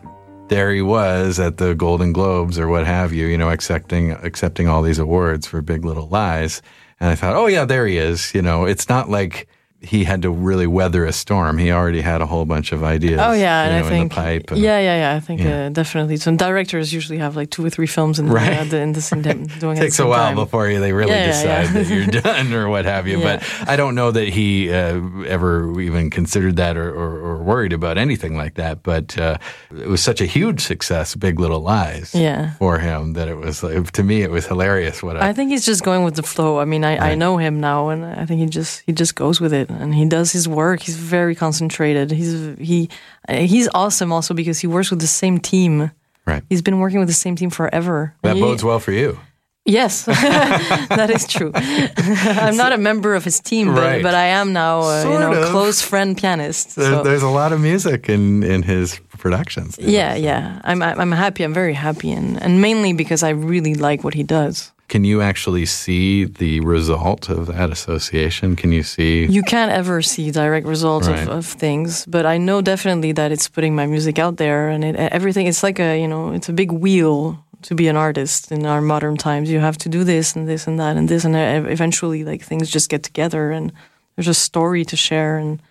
there 0.48 0.72
he 0.72 0.82
was 0.82 1.38
at 1.38 1.58
the 1.58 1.74
golden 1.74 2.12
globes 2.12 2.58
or 2.58 2.68
what 2.68 2.86
have 2.86 3.12
you 3.12 3.26
you 3.26 3.38
know 3.38 3.50
accepting 3.50 4.12
accepting 4.12 4.68
all 4.68 4.82
these 4.82 4.98
awards 4.98 5.46
for 5.46 5.60
big 5.62 5.84
little 5.84 6.08
lies 6.08 6.62
and 7.00 7.10
i 7.10 7.14
thought 7.14 7.34
oh 7.34 7.46
yeah 7.46 7.64
there 7.64 7.86
he 7.86 7.96
is. 7.96 8.34
You 8.34 8.42
know 8.42 8.64
it's 8.64 8.88
not 8.88 9.08
like 9.08 9.48
he 9.82 10.04
had 10.04 10.20
to 10.22 10.30
really 10.30 10.66
weather 10.66 11.06
a 11.06 11.12
storm. 11.12 11.56
He 11.58 11.72
already 11.72 12.02
had 12.02 12.20
a 12.20 12.26
whole 12.26 12.44
bunch 12.44 12.72
of 12.72 12.84
ideas. 12.84 13.18
Oh 13.22 13.32
yeah, 13.32 13.64
you 13.64 13.70
and 13.72 13.80
know, 13.80 13.86
I 13.86 13.90
think 13.90 14.14
the 14.14 14.52
and- 14.54 14.62
yeah, 14.62 14.78
yeah, 14.78 14.96
yeah. 15.12 15.16
I 15.16 15.20
think 15.20 15.40
Yeah. 15.40 15.66
Uh, 15.66 15.68
definitely. 15.70 16.16
So 16.18 16.36
directors 16.36 16.92
usually 16.92 17.18
have 17.18 17.34
like 17.34 17.48
two 17.50 17.64
or 17.64 17.70
three 17.70 17.86
films 17.86 18.18
in, 18.18 18.28
Right. 18.28 18.72
uh, 18.72 18.76
in 18.76 18.92
the 18.92 19.00
same 19.00 19.22
doing 19.22 19.40
it 19.46 19.58
the 19.58 19.74
takes 19.74 19.98
a 19.98 20.06
while 20.06 20.26
time. 20.28 20.34
before 20.36 20.68
they 20.68 20.92
really 20.92 21.12
Yeah, 21.12 21.26
decide 21.28 21.64
yeah. 21.64 21.72
that 21.72 21.86
you're 21.88 22.22
done 22.22 22.52
or 22.52 22.68
what 22.68 22.84
have 22.84 23.08
you. 23.08 23.20
But 23.22 23.42
I 23.66 23.76
don't 23.76 23.94
know 23.94 24.10
that 24.10 24.28
he 24.28 24.70
uh, 24.70 25.00
ever 25.26 25.80
even 25.80 26.10
considered 26.10 26.56
that 26.56 26.76
or, 26.76 26.90
or, 26.90 27.18
or 27.18 27.42
worried 27.42 27.72
about 27.72 27.96
anything 27.96 28.36
like 28.36 28.54
that. 28.56 28.82
But 28.82 29.16
uh, 29.18 29.38
it 29.70 29.88
was 29.88 30.02
such 30.02 30.20
a 30.20 30.26
huge 30.26 30.60
success, 30.60 31.14
Big 31.16 31.40
Little 31.40 31.60
Lies, 31.60 32.14
Yeah. 32.14 32.52
for 32.58 32.78
him 32.80 33.14
that 33.14 33.28
it 33.28 33.36
was 33.38 33.62
like, 33.62 33.90
to 33.92 34.02
me 34.02 34.20
it 34.22 34.30
was 34.30 34.44
hilarious. 34.46 35.02
What 35.02 35.16
I, 35.16 35.30
I 35.30 35.32
think 35.32 35.50
he's 35.52 35.64
just 35.64 35.82
going 35.84 36.04
with 36.04 36.16
the 36.16 36.22
flow. 36.22 36.60
I 36.60 36.66
mean, 36.66 36.84
I, 36.84 37.12
I 37.12 37.14
know 37.14 37.38
him 37.38 37.60
now, 37.60 37.88
and 37.88 38.04
I 38.04 38.26
think 38.26 38.40
he 38.40 38.46
just 38.46 38.82
he 38.84 38.92
just 38.92 39.14
goes 39.14 39.40
with 39.40 39.52
it, 39.54 39.69
and 39.80 39.94
he 39.94 40.04
does 40.04 40.32
his 40.32 40.46
work. 40.48 40.80
He's 40.82 40.96
very 40.96 41.34
concentrated. 41.34 42.10
He's 42.10 42.56
he 42.58 42.88
he's 43.28 43.68
awesome 43.74 44.12
also 44.12 44.34
because 44.34 44.58
he 44.60 44.66
works 44.66 44.90
with 44.90 45.00
the 45.00 45.06
same 45.06 45.38
team. 45.38 45.90
right. 46.26 46.42
He's 46.48 46.62
been 46.62 46.78
working 46.78 46.98
with 46.98 47.08
the 47.08 47.14
same 47.14 47.36
team 47.36 47.50
forever. 47.50 48.14
That 48.22 48.36
he- 48.36 48.42
bodes 48.42 48.62
well 48.64 48.78
for 48.80 48.92
you. 48.92 49.18
Yes, 49.66 50.04
that 50.96 51.10
is 51.10 51.26
true. 51.26 51.52
I'm 51.54 52.56
not 52.56 52.72
a 52.72 52.78
member 52.78 53.14
of 53.14 53.24
his 53.24 53.40
team, 53.40 53.74
but, 53.74 53.82
Right. 53.82 54.02
but 54.02 54.14
I 54.14 54.24
am 54.40 54.52
now, 54.52 54.80
uh, 54.80 55.02
you 55.04 55.18
know, 55.18 55.32
of. 55.32 55.50
close 55.50 55.82
friend 55.82 56.16
pianist. 56.16 56.76
There, 56.76 56.90
so- 56.90 57.02
There's 57.04 57.22
a 57.22 57.28
lot 57.28 57.52
of 57.52 57.60
music 57.60 58.08
in, 58.08 58.42
in 58.42 58.62
his 58.62 58.98
productions. 59.18 59.76
you 59.78 59.86
know, 59.86 59.92
yeah, 59.92 60.14
so. 60.14 60.20
yeah. 60.20 60.60
I'm 60.64 60.82
I'm 60.82 61.12
happy. 61.12 61.44
I'm 61.44 61.52
very 61.54 61.74
happy, 61.74 62.10
and 62.10 62.42
and 62.42 62.60
mainly 62.60 62.94
because 62.94 63.22
I 63.22 63.30
really 63.30 63.74
like 63.74 64.02
what 64.02 64.14
he 64.14 64.22
does. 64.24 64.72
Can 64.90 65.04
you 65.04 65.22
actually 65.22 65.66
see 65.66 66.24
the 66.24 66.58
result 66.60 67.30
of 67.30 67.46
that 67.46 67.70
association? 67.70 68.56
Can 68.56 68.72
you 68.72 68.82
see? 68.82 69.24
You 69.26 69.44
can't 69.44 69.70
ever 69.70 70.02
see 70.02 70.32
direct 70.32 70.66
results 70.66 71.06
Right. 71.06 71.22
of, 71.22 71.28
of 71.28 71.46
things, 71.46 72.04
but 72.06 72.26
I 72.26 72.38
know 72.38 72.60
definitely 72.60 73.12
that 73.12 73.30
it's 73.30 73.48
putting 73.48 73.74
my 73.76 73.86
music 73.86 74.18
out 74.18 74.36
there, 74.36 74.68
and 74.68 74.84
it, 74.84 74.96
everything. 74.96 75.46
It's 75.46 75.62
like 75.62 75.78
a 75.78 75.96
you 76.02 76.08
know, 76.08 76.32
it's 76.34 76.48
a 76.48 76.52
big 76.52 76.72
wheel 76.72 77.38
to 77.62 77.74
be 77.76 77.86
an 77.88 77.96
artist 77.96 78.50
in 78.50 78.66
our 78.66 78.80
modern 78.80 79.16
times. 79.16 79.48
You 79.48 79.60
have 79.60 79.78
to 79.78 79.88
do 79.88 80.02
this 80.02 80.34
and 80.36 80.48
this 80.48 80.66
and 80.66 80.78
that 80.80 80.96
and 80.96 81.08
this, 81.08 81.24
and 81.24 81.36
eventually, 81.68 82.24
like 82.24 82.42
things 82.42 82.68
just 82.68 82.90
get 82.90 83.02
together, 83.04 83.52
and 83.52 83.72
there's 84.16 84.28
a 84.28 84.34
story 84.34 84.84
to 84.86 84.96
share. 84.96 85.38
And 85.38 85.62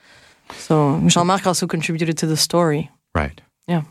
so 0.57 1.01
Jean-Marc 1.07 1.45
also 1.45 1.67
contributed 1.67 2.17
to 2.20 2.26
the 2.26 2.38
story. 2.38 2.89
Right. 3.13 3.41
Yeah. 3.67 3.84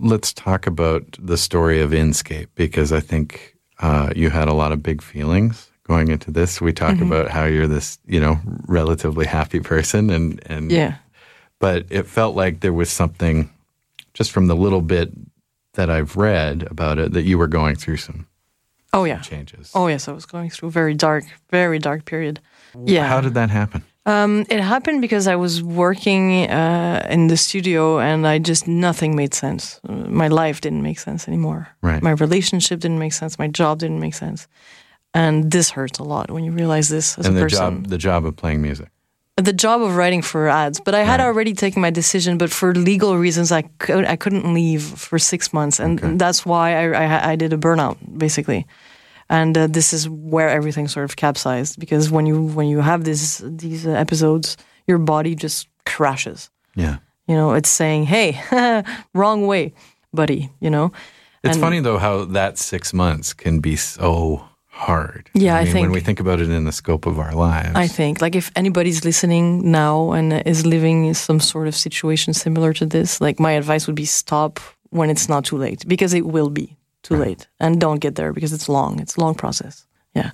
Let's 0.00 0.32
talk 0.32 0.66
about 0.68 1.02
the 1.18 1.36
story 1.36 1.82
of 1.82 1.90
Inscape 1.90 2.48
because 2.54 2.92
I 2.92 3.00
think 3.00 3.57
uh, 3.80 4.12
you 4.16 4.30
had 4.30 4.48
a 4.48 4.52
lot 4.54 4.72
of 4.72 4.82
big 4.82 5.02
feelings 5.02 5.70
going 5.84 6.08
into 6.08 6.30
this. 6.30 6.60
We 6.60 6.72
talk 6.72 6.94
Mm-hmm. 6.96 7.12
about 7.12 7.30
how 7.30 7.44
you're 7.44 7.66
this, 7.68 7.98
you 8.06 8.20
know, 8.20 8.38
relatively 8.66 9.26
happy 9.26 9.60
person, 9.60 10.10
and 10.10 10.40
and 10.46 10.70
Yeah. 10.70 10.96
but 11.58 11.86
it 11.90 12.06
felt 12.06 12.36
like 12.36 12.60
there 12.60 12.72
was 12.72 12.90
something 12.90 13.50
just 14.14 14.32
from 14.32 14.46
the 14.48 14.56
little 14.56 14.82
bit 14.82 15.10
that 15.74 15.88
I've 15.90 16.16
read 16.16 16.66
about 16.70 16.98
it 16.98 17.12
that 17.12 17.22
you 17.22 17.38
were 17.38 17.46
going 17.48 17.76
through 17.76 17.98
some 17.98 18.26
Oh 18.92 19.04
yeah. 19.04 19.20
changes. 19.20 19.70
Oh 19.74 19.86
yes, 19.88 20.08
I 20.08 20.12
was 20.12 20.26
going 20.26 20.50
through 20.50 20.68
a 20.70 20.72
very 20.72 20.94
dark, 20.94 21.24
very 21.50 21.78
dark 21.78 22.04
period. 22.04 22.40
Yeah. 22.84 23.06
How 23.06 23.20
did 23.20 23.34
that 23.34 23.50
happen? 23.50 23.82
Um, 24.06 24.46
it 24.48 24.60
happened 24.60 25.02
because 25.02 25.26
I 25.26 25.36
was 25.36 25.62
working 25.62 26.48
uh, 26.50 27.06
in 27.10 27.28
the 27.28 27.36
studio 27.36 27.98
and 27.98 28.26
I 28.26 28.38
just 28.38 28.66
nothing 28.66 29.14
made 29.14 29.34
sense. 29.34 29.80
My 29.86 30.28
life 30.28 30.60
didn't 30.62 30.82
make 30.82 30.98
sense 30.98 31.28
anymore. 31.28 31.68
Right. 31.82 32.02
My 32.02 32.12
relationship 32.12 32.80
didn't 32.80 32.98
make 32.98 33.12
sense. 33.12 33.38
My 33.38 33.48
job 33.48 33.80
didn't 33.80 34.00
make 34.00 34.14
sense. 34.14 34.48
And 35.12 35.50
this 35.50 35.70
hurts 35.70 35.98
a 35.98 36.04
lot 36.04 36.30
when 36.30 36.44
you 36.44 36.52
realize 36.52 36.88
this 36.88 37.18
as 37.18 37.26
and 37.26 37.36
a 37.36 37.38
the 37.40 37.44
person. 37.44 37.58
job, 37.58 37.86
the 37.88 37.98
job 37.98 38.24
of 38.24 38.36
playing 38.36 38.62
music. 38.62 38.88
the 39.36 39.52
job 39.52 39.82
of 39.82 39.94
writing 39.96 40.22
for 40.22 40.48
ads, 40.48 40.80
but 40.80 40.94
I 40.94 41.04
had 41.04 41.20
Right. 41.20 41.26
already 41.26 41.52
taken 41.54 41.80
my 41.82 41.90
decision. 41.90 42.38
But 42.38 42.50
for 42.50 42.74
legal 42.74 43.16
reasons, 43.18 43.52
I 43.52 43.62
could 43.78 44.04
I 44.04 44.16
couldn't 44.16 44.52
leave 44.54 44.82
for 44.82 45.18
six 45.18 45.52
months, 45.52 45.78
and 45.80 46.00
Okay. 46.02 46.16
that's 46.16 46.44
why 46.44 46.74
I, 46.74 47.04
I 47.04 47.32
I 47.32 47.36
did 47.36 47.52
a 47.52 47.56
burnout 47.56 47.96
basically. 48.18 48.66
And 49.30 49.56
uh, 49.58 49.66
this 49.66 49.92
is 49.92 50.08
where 50.08 50.48
everything 50.48 50.88
sort 50.88 51.04
of 51.04 51.16
capsized 51.16 51.78
because 51.78 52.10
when 52.10 52.26
you 52.26 52.42
when 52.56 52.66
you 52.68 52.80
have 52.80 53.04
this 53.04 53.42
these 53.44 53.86
uh, 53.86 53.90
episodes, 53.90 54.56
your 54.86 54.98
body 54.98 55.34
just 55.34 55.68
crashes. 55.84 56.50
Yeah. 56.74 56.96
You 57.26 57.34
know, 57.36 57.52
it's 57.54 57.68
saying, 57.68 58.06
"Hey, 58.06 58.40
wrong 59.14 59.46
way, 59.46 59.72
buddy." 60.12 60.50
You 60.60 60.70
know. 60.70 60.92
It's 61.44 61.56
And- 61.56 61.60
funny 61.62 61.80
though 61.80 61.98
how 61.98 62.24
that 62.32 62.58
six 62.58 62.92
months 62.92 63.34
can 63.34 63.60
be 63.60 63.76
so 63.76 64.42
hard. 64.66 65.28
Yeah, 65.34 65.56
I 65.60 65.64
mean, 65.64 65.74
when 65.74 65.82
think- 65.82 65.94
we 65.94 66.00
think 66.00 66.20
about 66.20 66.40
it 66.40 66.50
in 66.50 66.64
the 66.64 66.72
scope 66.72 67.06
of 67.06 67.18
our 67.18 67.34
lives. 67.34 67.74
I 67.74 67.86
think 67.88 68.20
like 68.22 68.36
if 68.38 68.50
anybody's 68.56 69.04
listening 69.04 69.70
now 69.70 70.12
and 70.12 70.32
is 70.46 70.64
living 70.64 71.04
in 71.06 71.14
some 71.14 71.40
sort 71.40 71.68
of 71.68 71.74
situation 71.74 72.32
similar 72.34 72.72
to 72.74 72.86
this, 72.86 73.20
like 73.20 73.38
my 73.42 73.52
advice 73.52 73.86
would 73.86 73.96
be 73.96 74.06
stop 74.06 74.58
when 74.90 75.10
it's 75.10 75.28
not 75.28 75.44
too 75.44 75.58
late 75.58 75.84
because 75.86 76.14
it 76.16 76.24
will 76.26 76.50
be 76.50 76.76
too 77.02 77.16
late, 77.16 77.48
and 77.60 77.80
don't 77.80 78.00
get 78.00 78.14
there 78.14 78.32
because 78.32 78.52
it's 78.52 78.68
long. 78.68 79.00
It's 79.00 79.16
a 79.16 79.20
long 79.20 79.34
process. 79.34 79.86
Yeah, 80.14 80.30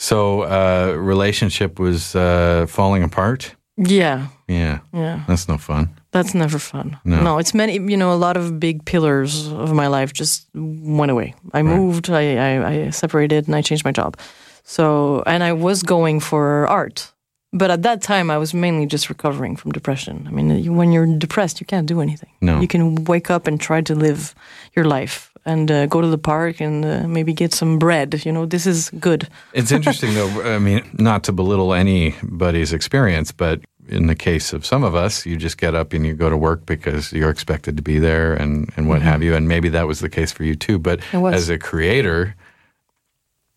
so, 0.00 0.44
uh, 0.44 0.94
relationship 0.96 1.78
was 1.78 2.16
uh, 2.16 2.64
falling 2.66 3.02
apart. 3.02 3.54
yeah, 3.76 4.28
Yeah, 4.48 4.78
yeah. 4.94 5.24
that's 5.28 5.46
no 5.46 5.58
fun. 5.58 5.90
That's 6.10 6.32
never 6.34 6.58
fun. 6.58 6.98
No. 7.04 7.20
no. 7.22 7.38
it's 7.38 7.52
many. 7.52 7.74
You 7.74 7.98
know, 7.98 8.10
a 8.10 8.16
lot 8.16 8.38
of 8.38 8.58
big 8.58 8.86
pillars 8.86 9.52
of 9.52 9.74
my 9.74 9.88
life 9.88 10.14
just 10.14 10.48
went 10.54 11.10
away. 11.10 11.34
I 11.52 11.62
moved. 11.62 12.08
I, 12.08 12.36
I 12.36 12.86
I 12.86 12.90
separated, 12.90 13.46
and 13.46 13.54
I 13.54 13.62
changed 13.62 13.84
my 13.84 13.92
job. 13.92 14.16
So, 14.64 15.22
and 15.26 15.42
I 15.44 15.52
was 15.52 15.82
going 15.82 16.20
for 16.20 16.66
art, 16.66 17.12
but 17.52 17.70
at 17.70 17.82
that 17.82 18.00
time, 18.00 18.30
I 18.30 18.38
was 18.38 18.54
mainly 18.54 18.86
just 18.86 19.08
recovering 19.08 19.54
from 19.56 19.70
depression. 19.72 20.26
I 20.26 20.30
mean, 20.30 20.76
when 20.76 20.92
you're 20.92 21.18
depressed, 21.18 21.60
you 21.60 21.66
can't 21.66 21.86
do 21.86 22.00
anything. 22.00 22.30
No. 22.40 22.60
you 22.60 22.68
can 22.68 23.04
wake 23.04 23.30
up 23.30 23.46
and 23.46 23.60
try 23.60 23.82
to 23.82 23.94
live 23.94 24.34
your 24.74 24.86
life 24.86 25.29
and 25.46 25.70
uh, 25.70 25.86
go 25.86 26.00
to 26.00 26.06
the 26.08 26.18
park 26.18 26.60
and 26.60 26.84
uh, 26.84 27.08
maybe 27.08 27.32
get 27.32 27.52
some 27.54 27.78
bread. 27.78 28.24
You 28.26 28.32
know, 28.32 28.46
this 28.46 28.66
is 28.66 28.90
good. 29.00 29.28
It's 29.54 29.72
interesting 29.72 30.14
though. 30.14 30.54
I 30.54 30.58
mean, 30.58 30.82
not 30.98 31.24
to 31.24 31.32
belittle 31.32 31.72
anybody's 31.74 32.72
experience, 32.72 33.32
but 33.32 33.60
in 33.88 34.06
the 34.06 34.14
case 34.14 34.52
of 34.52 34.64
some 34.64 34.84
of 34.84 34.94
us, 34.94 35.26
you 35.26 35.36
just 35.36 35.58
get 35.58 35.74
up 35.74 35.92
and 35.92 36.06
you 36.06 36.14
go 36.14 36.30
to 36.30 36.36
work 36.36 36.64
because 36.66 37.12
you're 37.12 37.30
expected 37.30 37.76
to 37.76 37.82
be 37.82 37.98
there 37.98 38.34
and, 38.34 38.70
and 38.76 38.88
what 38.88 39.02
have 39.02 39.22
you. 39.22 39.34
And 39.34 39.48
maybe 39.48 39.68
that 39.70 39.86
was 39.86 39.98
the 40.00 40.08
case 40.08 40.30
for 40.32 40.44
you 40.44 40.54
too. 40.54 40.78
But 40.78 41.00
as 41.12 41.48
a 41.48 41.58
creator, 41.58 42.36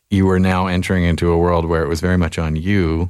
you 0.10 0.26
were 0.26 0.40
now 0.40 0.68
entering 0.68 1.04
into 1.04 1.32
a 1.32 1.38
world 1.38 1.66
where 1.66 1.84
it 1.84 1.88
was 1.90 2.02
very 2.02 2.18
much 2.18 2.38
on 2.40 2.56
you 2.56 3.10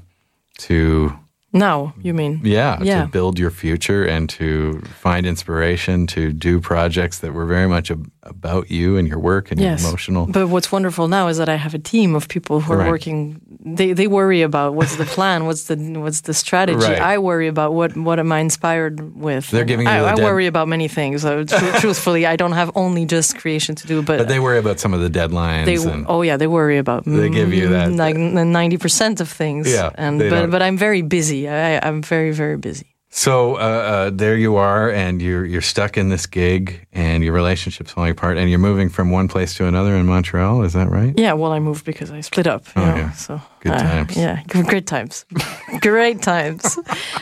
to 0.57 1.13
Now, 1.53 1.93
you 2.01 2.13
mean? 2.13 2.41
yeah, 2.43 2.79
Yeah. 2.81 3.01
to 3.03 3.07
build 3.07 3.39
your 3.39 3.51
future 3.51 4.03
and 4.05 4.29
to 4.31 4.81
find 5.01 5.25
inspiration 5.25 6.07
to 6.07 6.31
do 6.33 6.59
projects 6.59 7.19
that 7.19 7.33
were 7.33 7.45
very 7.45 7.67
much 7.67 7.91
ab- 7.91 8.09
about 8.25 8.71
you 8.71 8.97
and 8.97 9.07
your 9.07 9.19
work 9.19 9.51
and 9.51 9.59
Yes. 9.59 9.81
your 9.81 9.89
emotional 9.89 10.25
But 10.25 10.47
what's 10.47 10.71
wonderful 10.71 11.07
now 11.07 11.27
is 11.27 11.37
that 11.37 11.49
I 11.49 11.55
have 11.55 11.73
a 11.73 11.79
team 11.79 12.15
of 12.15 12.27
people 12.27 12.61
who 12.61 12.71
are 12.73 12.77
Right. 12.77 12.89
working. 12.89 13.39
They 13.65 13.93
they 13.93 14.07
worry 14.07 14.41
about 14.43 14.75
what's 14.75 14.95
the 14.95 15.05
plan, 15.05 15.45
what's 15.45 15.63
the 15.65 15.75
what's 15.99 16.21
the 16.21 16.33
strategy. 16.33 16.79
Right. 16.87 17.01
I 17.01 17.17
worry 17.17 17.47
about 17.47 17.73
what 17.73 17.95
what 17.97 18.19
am 18.19 18.31
I 18.31 18.39
inspired 18.39 18.95
with. 19.15 19.49
They're 19.51 19.65
giving 19.65 19.87
you 19.87 19.93
I, 19.93 19.99
the 19.99 20.07
I 20.11 20.15
dead- 20.15 20.23
worry 20.25 20.47
about 20.47 20.67
many 20.67 20.87
things. 20.87 21.25
Uh, 21.25 21.43
tru- 21.47 21.71
truthfully, 21.83 22.25
I 22.25 22.35
don't 22.37 22.53
have 22.53 22.71
only 22.75 23.05
just 23.05 23.37
creation 23.37 23.75
to 23.75 23.87
do, 23.87 24.01
but, 24.01 24.17
but 24.19 24.27
they 24.27 24.39
worry 24.39 24.57
about 24.59 24.79
some 24.79 24.93
of 24.93 25.01
the 25.01 25.09
deadlines 25.19 25.65
they 25.65 25.77
oh 26.07 26.21
yeah 26.23 26.37
they 26.37 26.47
worry 26.47 26.77
about 26.77 27.03
They 27.05 27.29
give 27.29 27.53
you 27.53 27.67
that- 27.69 27.89
mm, 27.89 27.97
like 27.97 28.15
ninety 28.17 28.77
percent 28.77 29.19
of 29.21 29.27
things. 29.29 29.67
Yeah, 29.67 29.91
and 29.95 30.19
but 30.19 30.29
don't- 30.29 30.49
but 30.49 30.61
I'm 30.61 30.77
very 30.77 31.01
busy. 31.01 31.47
I, 31.49 31.79
I'm 31.87 32.01
very 32.01 32.31
very 32.31 32.57
busy. 32.57 32.87
So 33.15 33.57
uh, 33.57 33.57
uh, 33.59 34.09
there 34.11 34.35
you 34.35 34.55
are, 34.55 34.89
and 34.89 35.21
you're 35.21 35.45
you're 35.45 35.61
stuck 35.61 35.97
in 35.97 36.09
this 36.09 36.25
gig, 36.25 36.87
and 36.93 37.23
your 37.23 37.33
relationship's 37.33 37.91
falling 37.91 38.09
apart, 38.09 38.37
and 38.39 38.49
you're 38.49 38.57
moving 38.57 38.89
from 38.89 39.11
one 39.11 39.27
place 39.27 39.53
to 39.57 39.67
another 39.67 39.93
in 39.95 40.07
Montreal. 40.07 40.63
Is 40.63 40.73
that 40.73 40.89
right? 40.89 41.13
Yeah, 41.15 41.33
well, 41.33 41.51
I 41.51 41.59
moved 41.59 41.85
because 41.85 42.09
I 42.09 42.21
split 42.21 42.47
up. 42.47 42.65
You 42.75 42.81
Oh, 42.81 42.85
know, 42.85 42.95
yeah. 42.95 43.11
so 43.11 43.39
Good 43.59 43.73
uh, 43.73 43.77
times. 43.77 44.17
Yeah, 44.17 44.41
great 44.47 44.87
times, 44.87 45.25
great 45.79 46.23
times. 46.23 46.79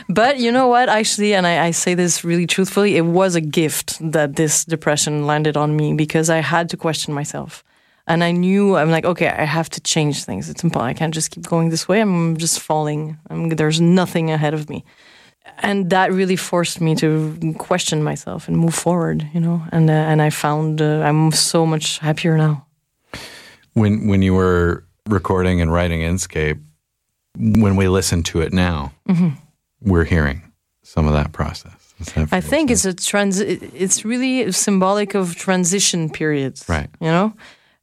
But 0.08 0.40
you 0.40 0.50
know 0.54 0.68
what? 0.68 0.88
Actually, 0.88 1.34
and 1.34 1.46
I, 1.46 1.66
I 1.68 1.72
say 1.72 1.94
this 1.94 2.24
really 2.24 2.48
truthfully, 2.48 2.96
it 2.96 3.06
was 3.06 3.36
a 3.36 3.42
gift 3.42 3.98
that 4.14 4.38
this 4.38 4.64
depression 4.64 5.28
landed 5.28 5.58
on 5.58 5.76
me 5.76 5.94
because 5.94 6.30
I 6.30 6.38
had 6.40 6.70
to 6.70 6.78
question 6.78 7.14
myself, 7.14 7.66
and 8.08 8.24
I 8.24 8.32
knew 8.32 8.78
I'm 8.78 8.92
like, 8.92 9.04
okay, 9.04 9.28
I 9.28 9.44
have 9.44 9.70
to 9.72 9.82
change 9.82 10.24
things. 10.24 10.50
It's 10.50 10.64
impossible. 10.64 10.86
I 10.88 10.94
can't 10.94 11.14
just 11.14 11.32
keep 11.32 11.44
going 11.48 11.70
this 11.70 11.90
way. 11.90 12.00
I'm 12.00 12.38
just 12.38 12.62
falling. 12.62 13.18
I'm, 13.30 13.50
there's 13.50 13.82
nothing 13.82 14.32
ahead 14.32 14.54
of 14.54 14.70
me. 14.70 14.86
And 15.60 15.90
that 15.90 16.12
really 16.12 16.36
forced 16.36 16.82
me 16.82 16.96
to 16.96 17.54
question 17.58 18.04
myself 18.04 18.48
and 18.48 18.58
move 18.58 18.74
forward, 18.74 19.28
you 19.34 19.40
know. 19.40 19.62
And 19.72 19.90
uh, 19.90 19.94
and 19.94 20.22
I 20.22 20.30
found 20.30 20.82
uh, 20.82 21.02
I'm 21.02 21.32
so 21.32 21.66
much 21.66 22.00
happier 22.00 22.38
now. 22.38 22.66
When 23.74 24.08
when 24.08 24.22
you 24.22 24.34
were 24.34 24.84
recording 25.10 25.62
and 25.62 25.72
writing 25.72 26.02
Inscape, 26.02 26.60
when 27.38 27.76
we 27.76 27.88
listen 27.88 28.24
to 28.24 28.42
it 28.42 28.54
now, 28.54 28.92
we're 29.82 30.06
hearing 30.06 30.42
some 30.84 31.08
of 31.08 31.14
that 31.14 31.32
process. 31.32 31.74
That 31.74 31.82
Mm-hmm. 32.02 32.36
I 32.36 32.42
think 32.42 32.72
it's 32.72 32.86
a 32.86 32.94
trans. 32.94 33.40
It's 33.40 34.04
really 34.04 34.52
symbolic 34.52 35.16
of 35.16 35.36
transition 35.36 36.10
periods, 36.10 36.66
Right. 36.68 36.90
You 37.00 37.12
know, 37.12 37.34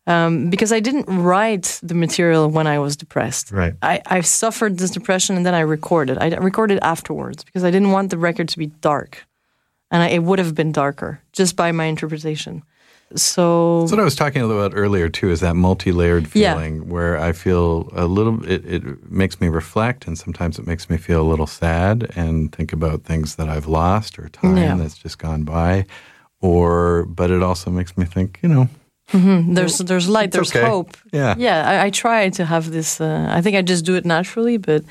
um, 0.09 0.50
because 0.50 0.72
I 0.72 0.80
didn't 0.80 1.06
write 1.06 1.78
the 1.82 1.94
material 1.94 2.48
when 2.56 2.66
I 2.66 2.78
was 2.78 2.96
depressed. 2.96 3.52
Right. 3.52 3.74
I, 3.82 4.00
I 4.16 4.20
suffered 4.22 4.78
this 4.78 4.90
depression 4.90 5.36
and 5.36 5.44
then 5.46 5.54
I 5.54 5.61
recorded. 5.61 6.16
I 6.18 6.28
recorded 6.50 6.78
afterwards 6.82 7.44
because 7.44 7.62
I 7.64 7.70
didn't 7.70 7.92
want 7.92 8.11
the 8.11 8.18
record 8.18 8.48
to 8.48 8.59
be 8.59 8.66
dark, 8.80 9.26
and 9.90 10.02
I, 10.02 10.09
it 10.16 10.22
would 10.22 10.38
have 10.38 10.54
been 10.54 10.72
darker 10.72 11.20
just 11.32 11.56
by 11.56 11.72
my 11.72 11.84
interpretation. 11.84 12.62
So 13.14 13.80
That's 13.80 13.92
what 13.92 14.00
I 14.00 14.04
was 14.04 14.16
talking 14.16 14.42
about 14.42 14.72
earlier 14.74 15.09
too. 15.09 15.30
Is 15.30 15.40
that 15.40 15.54
multi-layered 15.56 16.24
Yeah. 16.34 16.52
feeling 16.54 16.88
where 16.90 17.16
I 17.28 17.32
feel 17.32 17.88
a 17.94 18.04
little. 18.06 18.44
It, 18.44 18.64
it 18.66 19.11
makes 19.11 19.40
me 19.40 19.48
reflect, 19.48 20.06
and 20.06 20.18
sometimes 20.18 20.59
it 20.59 20.66
makes 20.66 20.90
me 20.90 20.98
feel 20.98 21.22
a 21.22 21.28
little 21.32 21.46
sad 21.46 22.11
and 22.16 22.52
think 22.52 22.70
about 22.72 23.04
things 23.04 23.36
that 23.36 23.48
I've 23.48 23.66
lost 23.66 24.18
or 24.18 24.28
time 24.28 24.56
Yeah. 24.59 24.76
that's 24.76 24.98
just 24.98 25.18
gone 25.18 25.44
by, 25.44 25.86
or 26.42 27.04
but 27.06 27.30
it 27.30 27.42
also 27.42 27.70
makes 27.70 27.96
me 27.96 28.04
think. 28.04 28.40
You 28.42 28.48
know, 28.50 28.68
there's 29.12 29.78
there's 29.78 30.09
light, 30.09 30.32
there's 30.32 30.54
okay. 30.54 30.66
hope. 30.66 30.96
Yeah. 31.12 31.34
yeah. 31.38 31.68
I, 31.68 31.86
I 31.86 31.90
try 31.90 32.28
to 32.30 32.44
have 32.44 32.70
this. 32.70 33.00
Uh, 33.00 33.26
I 33.28 33.40
think 33.42 33.56
I 33.56 33.62
just 33.62 33.84
do 33.84 33.94
it 33.96 34.04
naturally, 34.04 34.59
but. 34.59 34.84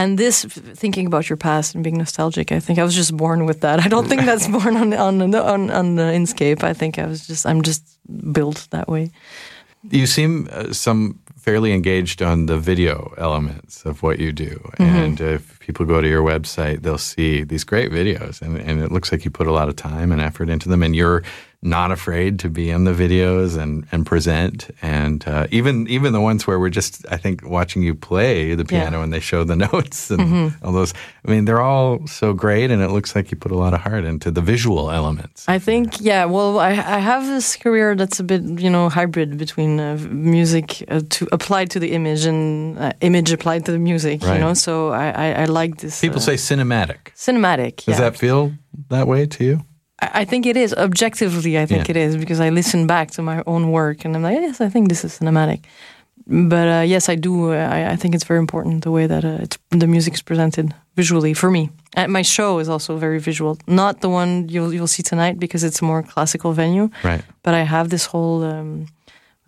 And 0.00 0.16
this, 0.16 0.44
thinking 0.44 1.08
about 1.08 1.28
your 1.28 1.36
past 1.36 1.74
and 1.74 1.82
being 1.82 1.98
nostalgic, 1.98 2.52
I 2.52 2.60
think 2.60 2.78
I 2.78 2.84
was 2.84 2.94
just 2.94 3.16
born 3.16 3.46
with 3.46 3.62
that. 3.62 3.80
I 3.84 3.88
don't 3.88 4.06
think 4.08 4.22
that's 4.22 4.46
born 4.58 4.76
on 4.76 4.92
on 4.94 5.34
on, 5.34 5.70
on 5.70 5.96
the 5.96 6.12
Inscape. 6.12 6.62
I 6.62 6.72
think 6.72 6.98
I 6.98 7.06
was 7.06 7.26
just 7.26 7.44
I'm 7.44 7.62
just 7.62 7.82
built 8.32 8.68
that 8.70 8.88
way. 8.88 9.10
You 9.90 10.06
seem 10.06 10.48
uh, 10.52 10.72
some 10.72 11.18
fairly 11.36 11.72
engaged 11.72 12.22
on 12.22 12.46
the 12.46 12.56
video 12.58 13.12
elements 13.18 13.84
of 13.84 14.02
what 14.02 14.18
you 14.20 14.32
do, 14.32 14.60
Mm-hmm. 14.78 14.82
and 15.04 15.20
if 15.20 15.58
people 15.58 15.84
go 15.86 16.00
to 16.00 16.08
your 16.08 16.22
website, 16.22 16.82
they'll 16.82 16.98
see 16.98 17.44
these 17.44 17.64
great 17.64 17.90
videos, 17.90 18.40
and, 18.40 18.56
and 18.56 18.80
it 18.80 18.92
looks 18.92 19.10
like 19.10 19.24
you 19.24 19.32
put 19.32 19.46
a 19.48 19.52
lot 19.52 19.68
of 19.68 19.74
time 19.74 20.12
and 20.12 20.20
effort 20.20 20.48
into 20.48 20.68
them, 20.68 20.82
and 20.82 20.94
you're 20.94 21.22
not 21.60 21.90
afraid 21.90 22.38
to 22.38 22.48
be 22.48 22.70
in 22.70 22.84
the 22.84 22.92
videos 22.92 23.58
and, 23.58 23.84
and 23.90 24.06
present, 24.06 24.70
and 24.80 25.26
uh, 25.26 25.46
even 25.50 25.88
even 25.88 26.12
the 26.12 26.20
ones 26.20 26.46
where 26.46 26.56
we're 26.60 26.70
just 26.70 27.04
I 27.10 27.16
think 27.16 27.44
watching 27.44 27.82
you 27.82 27.94
play 27.96 28.54
the 28.54 28.62
Yeah. 28.62 28.82
piano 28.82 29.02
and 29.02 29.12
they 29.12 29.18
show 29.20 29.42
the 29.44 29.56
notes 29.72 30.10
and 30.10 30.20
Mm-hmm. 30.20 30.64
all 30.64 30.72
those. 30.72 30.94
I 31.26 31.30
mean, 31.32 31.46
they're 31.46 31.60
all 31.60 32.06
so 32.06 32.32
great, 32.32 32.70
and 32.70 32.80
it 32.80 32.90
looks 32.90 33.16
like 33.16 33.32
you 33.32 33.36
put 33.36 33.50
a 33.50 33.56
lot 33.56 33.74
of 33.74 33.80
heart 33.80 34.04
into 34.04 34.30
the 34.30 34.40
visual 34.40 34.90
elements. 34.90 35.44
I 35.48 35.58
think, 35.58 36.00
yeah. 36.00 36.26
Well, 36.26 36.60
I, 36.60 36.70
I 36.70 36.98
have 37.00 37.26
this 37.26 37.56
career 37.56 37.96
that's 37.96 38.20
a 38.20 38.24
bit, 38.24 38.42
you 38.60 38.70
know, 38.70 38.88
hybrid 38.88 39.36
between 39.36 39.80
uh, 39.80 39.98
music 40.10 40.84
uh, 40.88 41.00
to 41.10 41.26
applied 41.32 41.70
to 41.70 41.80
the 41.80 41.90
image 41.92 42.24
and 42.24 42.78
uh, 42.78 42.92
image 43.00 43.32
applied 43.32 43.64
to 43.66 43.72
the 43.72 43.78
music. 43.80 44.22
Right. 44.22 44.34
You 44.34 44.40
know, 44.40 44.54
so 44.54 44.90
I 44.90 45.10
I, 45.10 45.42
I 45.42 45.44
like 45.46 45.78
this. 45.78 46.00
People 46.00 46.18
uh, 46.18 46.20
say 46.30 46.34
cinematic. 46.36 47.12
cinematic. 47.16 47.84
Does 47.84 47.98
yeah. 47.98 48.10
that 48.10 48.16
feel 48.16 48.52
that 48.90 49.06
way 49.08 49.26
to 49.26 49.44
you? 49.44 49.64
I 50.00 50.24
think 50.24 50.46
it 50.46 50.56
is 50.56 50.72
objectively. 50.74 51.58
I 51.58 51.66
think 51.66 51.88
Yeah. 51.88 51.96
it 51.96 51.96
is 52.08 52.16
because 52.16 52.40
I 52.46 52.50
listen 52.50 52.86
back 52.86 53.10
to 53.12 53.22
my 53.22 53.42
own 53.46 53.70
work 53.72 54.04
and 54.04 54.14
I'm 54.16 54.22
like, 54.22 54.40
yes, 54.40 54.60
I 54.60 54.68
think 54.70 54.88
this 54.88 55.04
is 55.04 55.18
cinematic. 55.18 55.60
But 56.26 56.68
uh, 56.68 56.84
yes, 56.86 57.08
I 57.08 57.16
do. 57.16 57.52
Uh, 57.52 57.56
I, 57.56 57.92
I 57.92 57.96
think 57.96 58.14
it's 58.14 58.24
very 58.28 58.38
important 58.38 58.82
the 58.82 58.90
way 58.90 59.06
that 59.08 59.24
uh, 59.24 59.38
it's, 59.44 59.58
the 59.70 59.86
music 59.86 60.14
is 60.14 60.22
presented 60.22 60.74
visually 60.94 61.34
for 61.34 61.50
me. 61.50 61.70
And 61.96 62.12
my 62.12 62.22
show 62.22 62.58
is 62.60 62.68
also 62.68 62.96
very 62.98 63.18
visual. 63.18 63.56
Not 63.66 64.00
the 64.00 64.08
one 64.10 64.46
you'll 64.48 64.72
you'll 64.74 64.86
see 64.88 65.02
tonight 65.02 65.38
because 65.38 65.64
it's 65.64 65.80
a 65.82 65.84
more 65.84 66.02
classical 66.02 66.52
venue. 66.52 66.90
Right. 67.02 67.22
But 67.42 67.54
I 67.54 67.64
have 67.64 67.88
this 67.88 68.06
whole 68.06 68.44
um, 68.44 68.86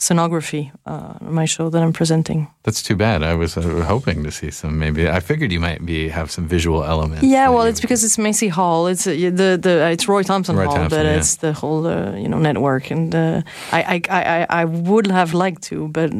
scenography 0.00 0.72
uh, 0.86 1.14
my 1.20 1.44
show 1.44 1.68
that 1.70 1.82
I'm 1.82 1.92
presenting. 1.92 2.48
That's 2.64 2.82
too 2.82 2.96
bad. 2.96 3.22
I 3.22 3.34
was 3.34 3.56
uh, 3.56 3.84
hoping 3.86 4.24
to 4.24 4.30
see 4.30 4.50
some. 4.50 4.78
Maybe 4.78 5.08
I 5.08 5.20
figured 5.20 5.52
you 5.52 5.60
might 5.60 5.84
be 5.84 6.08
have 6.08 6.30
some 6.30 6.48
visual 6.48 6.82
elements. 6.82 7.22
Yeah, 7.22 7.50
well, 7.50 7.66
it's 7.66 7.80
because 7.80 8.02
it's 8.02 8.18
Massey 8.18 8.48
Hall. 8.48 8.86
It's 8.86 9.06
uh, 9.06 9.10
the 9.10 9.58
the 9.60 9.90
it's 9.92 10.08
Roy 10.08 10.22
Thompson 10.22 10.56
Roy 10.56 10.64
Hall, 10.64 10.76
Thompson, 10.76 10.98
but 10.98 11.06
yeah. 11.06 11.18
it's 11.18 11.36
the 11.36 11.52
whole 11.52 11.86
uh, 11.86 12.16
you 12.16 12.28
know 12.28 12.38
network. 12.38 12.90
And 12.90 13.14
uh, 13.14 13.42
I, 13.72 13.80
I 13.82 14.00
I 14.10 14.46
I 14.62 14.64
would 14.64 15.06
have 15.06 15.34
liked 15.34 15.62
to, 15.70 15.88
but 15.88 16.10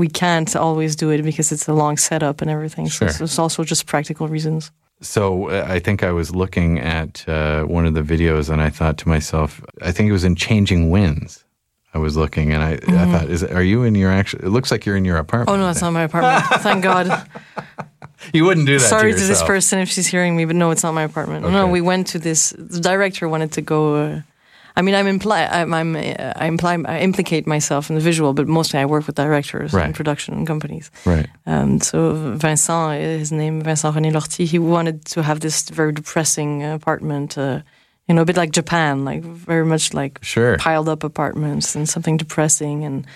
we 0.00 0.08
can't 0.08 0.56
always 0.56 0.96
do 0.96 1.10
it 1.10 1.22
because 1.22 1.52
it's 1.52 1.68
a 1.68 1.74
long 1.74 1.98
setup 1.98 2.40
and 2.42 2.50
everything. 2.50 2.88
Sure. 2.88 3.10
So 3.10 3.24
it's 3.24 3.38
also 3.38 3.64
just 3.64 3.86
practical 3.86 4.28
reasons. 4.28 4.72
So 5.02 5.50
uh, 5.50 5.66
I 5.68 5.78
think 5.78 6.02
I 6.02 6.10
was 6.10 6.34
looking 6.34 6.78
at 6.80 7.28
uh, 7.28 7.64
one 7.64 7.84
of 7.84 7.92
the 7.92 8.02
videos, 8.02 8.48
and 8.48 8.62
I 8.62 8.70
thought 8.70 8.96
to 8.98 9.08
myself, 9.08 9.60
I 9.82 9.92
think 9.92 10.08
it 10.08 10.12
was 10.12 10.24
in 10.24 10.36
Changing 10.36 10.88
Winds. 10.88 11.44
I 11.96 11.98
was 11.98 12.14
looking, 12.14 12.52
and 12.52 12.62
I, 12.62 12.72
I 12.72 13.04
thought, 13.10 13.30
is 13.30 13.42
are 13.42 13.62
you 13.62 13.84
in 13.84 13.94
your 13.94 14.12
actual? 14.12 14.40
It 14.40 14.50
looks 14.50 14.70
like 14.70 14.84
you're 14.84 14.98
in 14.98 15.06
your 15.06 15.16
apartment. 15.16 15.48
Mm-hmm. 15.48 15.62
Oh 15.62 15.64
no, 15.64 15.70
it's 15.70 15.80
not 15.80 15.92
my 15.92 16.02
apartment. 16.02 16.44
Thank 16.62 16.82
God. 16.82 17.06
You 18.34 18.44
wouldn't 18.44 18.66
do 18.66 18.78
that. 18.78 18.84
Sorry 18.84 19.12
to, 19.14 19.18
to, 19.18 19.24
this 19.24 19.42
person 19.42 19.78
if 19.78 19.88
she's 19.88 20.06
hearing 20.06 20.36
me, 20.36 20.44
but 20.44 20.56
no, 20.56 20.70
it's 20.72 20.82
not 20.82 20.92
my 20.92 21.04
apartment. 21.04 21.50
No, 21.50 21.66
we 21.66 21.80
went 21.80 22.08
to 22.08 22.18
this. 22.18 22.50
The 22.50 22.80
director 22.80 23.30
wanted 23.30 23.52
to 23.52 23.62
go. 23.62 23.94
Uh, 23.94 24.20
I 24.78 24.82
mean, 24.82 24.94
I'm 24.94 25.06
imply, 25.06 25.46
I'm, 25.46 25.72
I'm 25.72 25.96
uh, 25.96 26.34
I 26.36 26.46
imply, 26.46 26.76
I 26.84 26.98
implicate 27.00 27.46
myself 27.46 27.88
in 27.88 27.94
the 27.94 28.02
visual, 28.02 28.34
but 28.34 28.46
mostly 28.46 28.78
I 28.78 28.84
work 28.84 29.06
with 29.06 29.16
directors 29.16 29.72
Right. 29.72 29.86
and 29.86 29.94
production 29.94 30.44
companies. 30.44 30.90
Right. 31.06 31.28
Um, 31.46 31.80
so 31.80 32.12
Vincent, 32.36 33.00
his 33.00 33.32
name 33.32 33.62
Vincent 33.62 33.96
René 33.96 34.12
Lortie, 34.12 34.44
he 34.44 34.58
wanted 34.58 35.06
to 35.06 35.22
have 35.22 35.40
this 35.40 35.70
very 35.70 35.92
depressing 35.92 36.62
apartment. 36.62 37.38
Uh, 37.38 37.60
you 38.08 38.14
know, 38.14 38.22
a 38.22 38.24
bit 38.24 38.36
like 38.36 38.52
Japan, 38.52 39.04
like 39.04 39.22
very 39.22 39.64
much 39.64 39.92
like 39.94 40.18
Sure. 40.22 40.56
piled 40.58 40.88
up 40.88 41.04
apartments 41.04 41.74
and 41.74 41.88
something 41.88 42.16
depressing. 42.16 42.84
And 42.84 43.06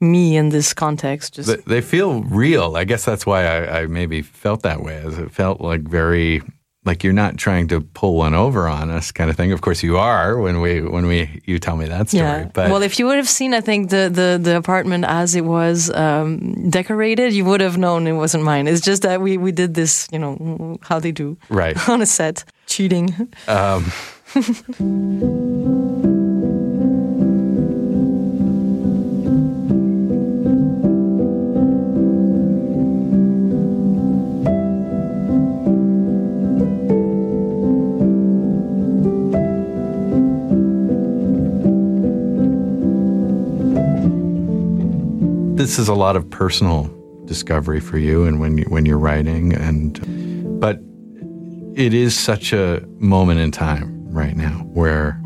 me 0.00 0.36
in 0.36 0.50
this 0.50 0.72
context, 0.74 1.34
just 1.34 1.48
They, 1.48 1.56
they 1.56 1.80
feel 1.80 2.22
real. 2.22 2.76
I 2.76 2.84
guess 2.84 3.04
that's 3.04 3.26
why 3.26 3.44
I, 3.46 3.80
I 3.80 3.86
maybe 3.86 4.22
felt 4.22 4.62
that 4.62 4.80
way. 4.82 4.96
As 4.96 5.18
it 5.18 5.32
felt 5.32 5.60
like 5.60 5.82
very 5.82 6.42
like 6.84 7.04
you're 7.04 7.12
not 7.12 7.36
trying 7.36 7.68
to 7.68 7.80
pull 7.80 8.16
one 8.16 8.32
over 8.34 8.66
on 8.66 8.90
us, 8.90 9.12
kind 9.12 9.28
of 9.28 9.36
thing. 9.36 9.52
Of 9.52 9.60
course, 9.60 9.82
you 9.82 9.98
are 9.98 10.38
when 10.38 10.60
we 10.60 10.80
when 10.80 11.06
we 11.06 11.42
you 11.44 11.58
tell 11.58 11.76
me 11.76 11.86
that 11.86 12.08
story. 12.08 12.22
Yeah. 12.22 12.50
But 12.54 12.70
well, 12.70 12.82
if 12.82 12.98
you 12.98 13.06
would 13.06 13.16
have 13.16 13.28
seen, 13.28 13.52
I 13.52 13.60
think 13.60 13.90
the 13.90 14.08
the, 14.08 14.38
the 14.40 14.56
apartment 14.56 15.04
as 15.04 15.34
it 15.34 15.44
was 15.44 15.90
um, 15.90 16.70
decorated, 16.70 17.32
you 17.34 17.44
would 17.44 17.60
have 17.60 17.76
known 17.76 18.06
it 18.06 18.12
wasn't 18.12 18.44
mine. 18.44 18.66
It's 18.68 18.80
just 18.80 19.02
that 19.02 19.20
we 19.20 19.36
we 19.36 19.52
did 19.52 19.74
this, 19.74 20.08
you 20.12 20.18
know, 20.18 20.78
how 20.80 20.98
they 21.00 21.12
do 21.12 21.36
right. 21.50 21.76
on 21.92 22.00
a 22.00 22.06
set, 22.06 22.44
cheating. 22.66 23.14
Um, 23.48 23.92
this 24.34 24.44
is 45.78 45.88
a 45.88 45.94
lot 45.94 46.16
of 46.16 46.28
personal 46.28 46.90
discovery 47.24 47.80
for 47.80 47.96
you, 47.96 48.24
and 48.24 48.40
when 48.40 48.58
you, 48.58 48.64
when 48.64 48.84
you're 48.84 48.98
writing, 48.98 49.54
and 49.54 50.60
but 50.60 50.80
it 51.74 51.94
is 51.94 52.14
such 52.14 52.52
a 52.52 52.84
moment 52.98 53.40
in 53.40 53.50
time 53.50 53.97
right 54.08 54.36
now 54.36 54.66
where 54.72 55.20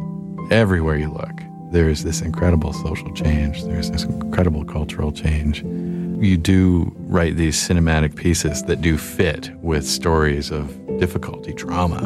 everywhere 0.51 0.97
you 0.97 1.11
look, 1.11 1.41
there's 1.71 2.05
this 2.05 2.21
incredible 2.21 2.73
social 2.73 3.13
change. 3.15 3.65
There's 3.65 3.91
this 3.91 4.05
incredible 4.05 4.65
cultural 4.65 5.11
change. 5.13 5.63
You 5.63 6.37
do 6.37 6.93
write 6.99 7.37
these 7.37 7.57
cinematic 7.57 8.15
pieces 8.15 8.63
that 8.65 8.83
do 8.83 8.99
fit 8.99 9.51
with 9.63 9.87
stories 9.87 10.51
of 10.51 10.79
difficulty, 10.99 11.53
trauma. 11.55 12.03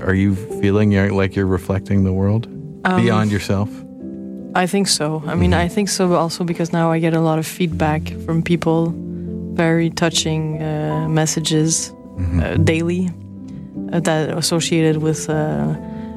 Are 0.00 0.14
you 0.14 0.34
feeling 0.60 0.92
like 1.14 1.36
you're 1.36 1.46
reflecting 1.46 2.04
the 2.04 2.12
world 2.12 2.48
beyond 2.82 3.30
yourself? 3.30 3.68
I 4.54 4.66
think 4.66 4.88
so. 4.88 5.22
I 5.26 5.34
mean, 5.34 5.52
I 5.52 5.68
think 5.68 5.88
so 5.88 6.14
also 6.14 6.44
because 6.44 6.72
now 6.72 6.90
I 6.90 6.98
get 6.98 7.12
a 7.12 7.20
lot 7.20 7.38
of 7.38 7.46
feedback 7.46 8.08
from 8.24 8.42
people, 8.42 8.94
very 9.54 9.90
touching 9.90 10.62
uh, 10.62 11.08
messages 11.08 11.92
uh, 12.40 12.54
daily 12.54 13.10
uh, 13.92 14.00
that 14.00 14.30
are 14.30 14.38
associated 14.38 14.98
with 15.02 15.28
uh, 15.28 15.74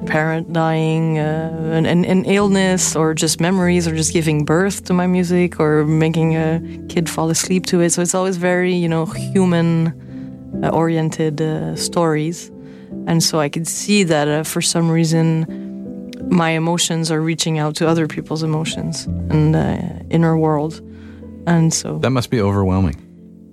parent 0.08 0.54
dying, 0.54 1.20
uh, 1.20 1.72
an, 1.74 1.86
an, 1.86 2.26
illness, 2.26 2.96
or 2.96 3.14
just 3.14 3.40
memories, 3.40 3.88
or 3.88 3.96
just 3.96 4.14
giving 4.14 4.46
birth 4.46 4.86
to 4.86 4.94
my 4.94 5.08
music, 5.08 5.60
or 5.60 5.86
making 5.86 6.36
a 6.36 6.62
kid 6.90 7.10
fall 7.10 7.30
asleep 7.30 7.66
to 7.68 7.82
it. 7.82 7.92
So 7.92 8.02
it's 8.02 8.16
always 8.16 8.38
very, 8.38 8.74
you 8.74 8.90
know, 8.90 9.06
human 9.06 9.94
uh, 10.64 10.70
oriented 10.70 11.42
uh, 11.42 11.76
stories. 11.76 12.50
And 13.06 13.22
so 13.22 13.40
I 13.40 13.50
could 13.50 13.68
see 13.68 14.04
that 14.04 14.28
uh, 14.28 14.44
for 14.44 14.62
some 14.62 14.90
reason, 14.90 15.46
my 16.30 16.52
emotions 16.52 17.12
are 17.12 17.22
reaching 17.22 17.60
out 17.60 17.76
to 17.76 17.88
other 17.88 18.08
people's 18.08 18.44
emotions 18.44 19.06
and 19.06 19.56
uh, 19.56 19.78
inner 20.10 20.38
world. 20.38 20.82
And 21.46 21.74
so 21.74 22.00
That 22.00 22.12
must 22.12 22.30
be 22.30 22.42
overwhelming. 22.42 23.07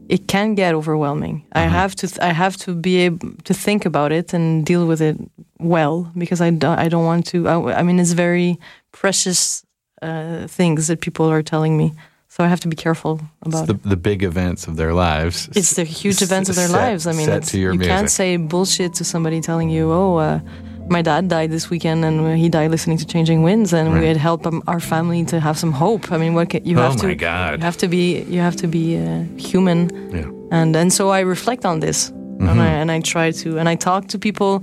It 0.09 0.27
can 0.27 0.55
get 0.55 0.75
overwhelming. 0.75 1.45
I 1.53 1.63
have 1.63 1.95
to 1.97 2.07
I 2.21 2.33
have 2.33 2.57
to 2.59 2.75
be 2.75 2.97
able 3.07 3.33
to 3.45 3.55
think 3.55 3.87
about 3.87 4.13
it 4.13 4.35
and 4.35 4.65
deal 4.67 4.87
with 4.87 5.01
it 5.01 5.17
well 5.59 6.11
because 6.17 6.41
I 6.41 6.51
don't 6.51 6.79
I 6.79 6.89
don't 6.89 7.05
want 7.05 7.27
to. 7.27 7.49
I, 7.49 7.81
I 7.81 7.83
mean, 7.83 7.99
it's 7.99 8.13
very 8.13 8.59
precious 8.93 9.65
uh, 10.03 10.47
things 10.47 10.87
that 10.87 11.01
people 11.01 11.27
are 11.31 11.43
telling 11.43 11.77
me, 11.77 11.93
so 12.29 12.45
I 12.45 12.49
have 12.49 12.61
to 12.61 12.69
be 12.69 12.77
careful 12.77 13.21
about 13.43 13.67
the, 13.67 13.75
the 13.75 13.97
big 13.97 14.23
events 14.23 14.67
of 14.67 14.77
their 14.77 14.93
lives. 14.93 15.49
It's 15.55 15.75
the 15.77 15.85
huge 15.85 16.23
events 16.23 16.49
of 16.51 16.57
their 16.57 16.69
Set- 16.69 16.77
lives. 16.77 17.07
I 17.07 17.13
mean, 17.13 17.27
set 17.27 17.39
it's, 17.39 17.51
to 17.53 17.59
your 17.59 17.73
you 17.73 17.81
can't 17.81 18.11
say 18.11 18.37
bullshit 18.37 18.95
to 18.95 19.05
somebody 19.05 19.41
telling 19.41 19.71
you, 19.71 19.93
"Oh, 19.93 20.17
uh, 20.17 20.41
my 20.89 21.03
dad 21.03 21.29
died 21.29 21.51
this 21.51 21.71
weekend, 21.71 22.05
and 22.05 22.37
he 22.39 22.49
died 22.49 22.71
listening 22.71 22.99
to 22.99 23.07
Changing 23.07 23.43
Winds, 23.43 23.73
and 23.73 23.93
Right. 23.93 24.01
we 24.03 24.07
had 24.09 24.17
helped 24.17 24.47
um, 24.47 24.63
our 24.67 24.81
family 24.81 25.25
to 25.25 25.41
have 25.41 25.57
some 25.59 25.73
hope." 25.73 26.13
I 26.13 26.19
mean, 26.19 26.35
what 26.35 26.49
can, 26.51 26.65
you 26.65 26.79
Oh 26.79 26.83
have 26.83 26.97
to? 26.97 27.15
God. 27.15 27.59
You 27.61 27.65
have 27.65 27.77
to 27.79 27.89
be. 27.89 28.23
You 28.29 28.41
have 28.41 28.57
to 28.57 28.67
be 28.67 28.97
uh, 28.99 29.25
human 29.39 29.89
yeah. 30.13 30.59
and 30.59 30.77
and 30.77 30.93
so 30.93 31.11
I 31.11 31.21
reflect 31.21 31.65
on 31.65 31.81
this, 31.81 32.11
and 32.41 32.61
I 32.61 32.69
and 32.81 32.91
I 32.91 33.01
try 33.01 33.31
to 33.43 33.59
and 33.59 33.69
I 33.69 33.77
talk 33.77 34.09
to 34.09 34.19
people 34.19 34.61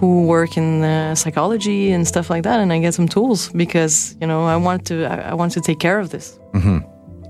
who 0.00 0.26
work 0.26 0.56
in 0.56 0.82
uh, 0.82 1.14
psychology 1.14 1.92
and 1.92 2.06
stuff 2.06 2.28
like 2.30 2.42
that, 2.42 2.58
and 2.60 2.72
I 2.72 2.78
get 2.80 2.94
some 2.94 3.08
tools 3.08 3.50
because 3.52 4.16
you 4.20 4.26
know 4.26 4.44
I 4.44 4.56
want 4.56 4.84
to 4.86 4.94
I, 5.06 5.30
I 5.30 5.34
want 5.34 5.52
to 5.52 5.60
take 5.60 5.78
care 5.78 5.98
of 6.00 6.08
this 6.10 6.38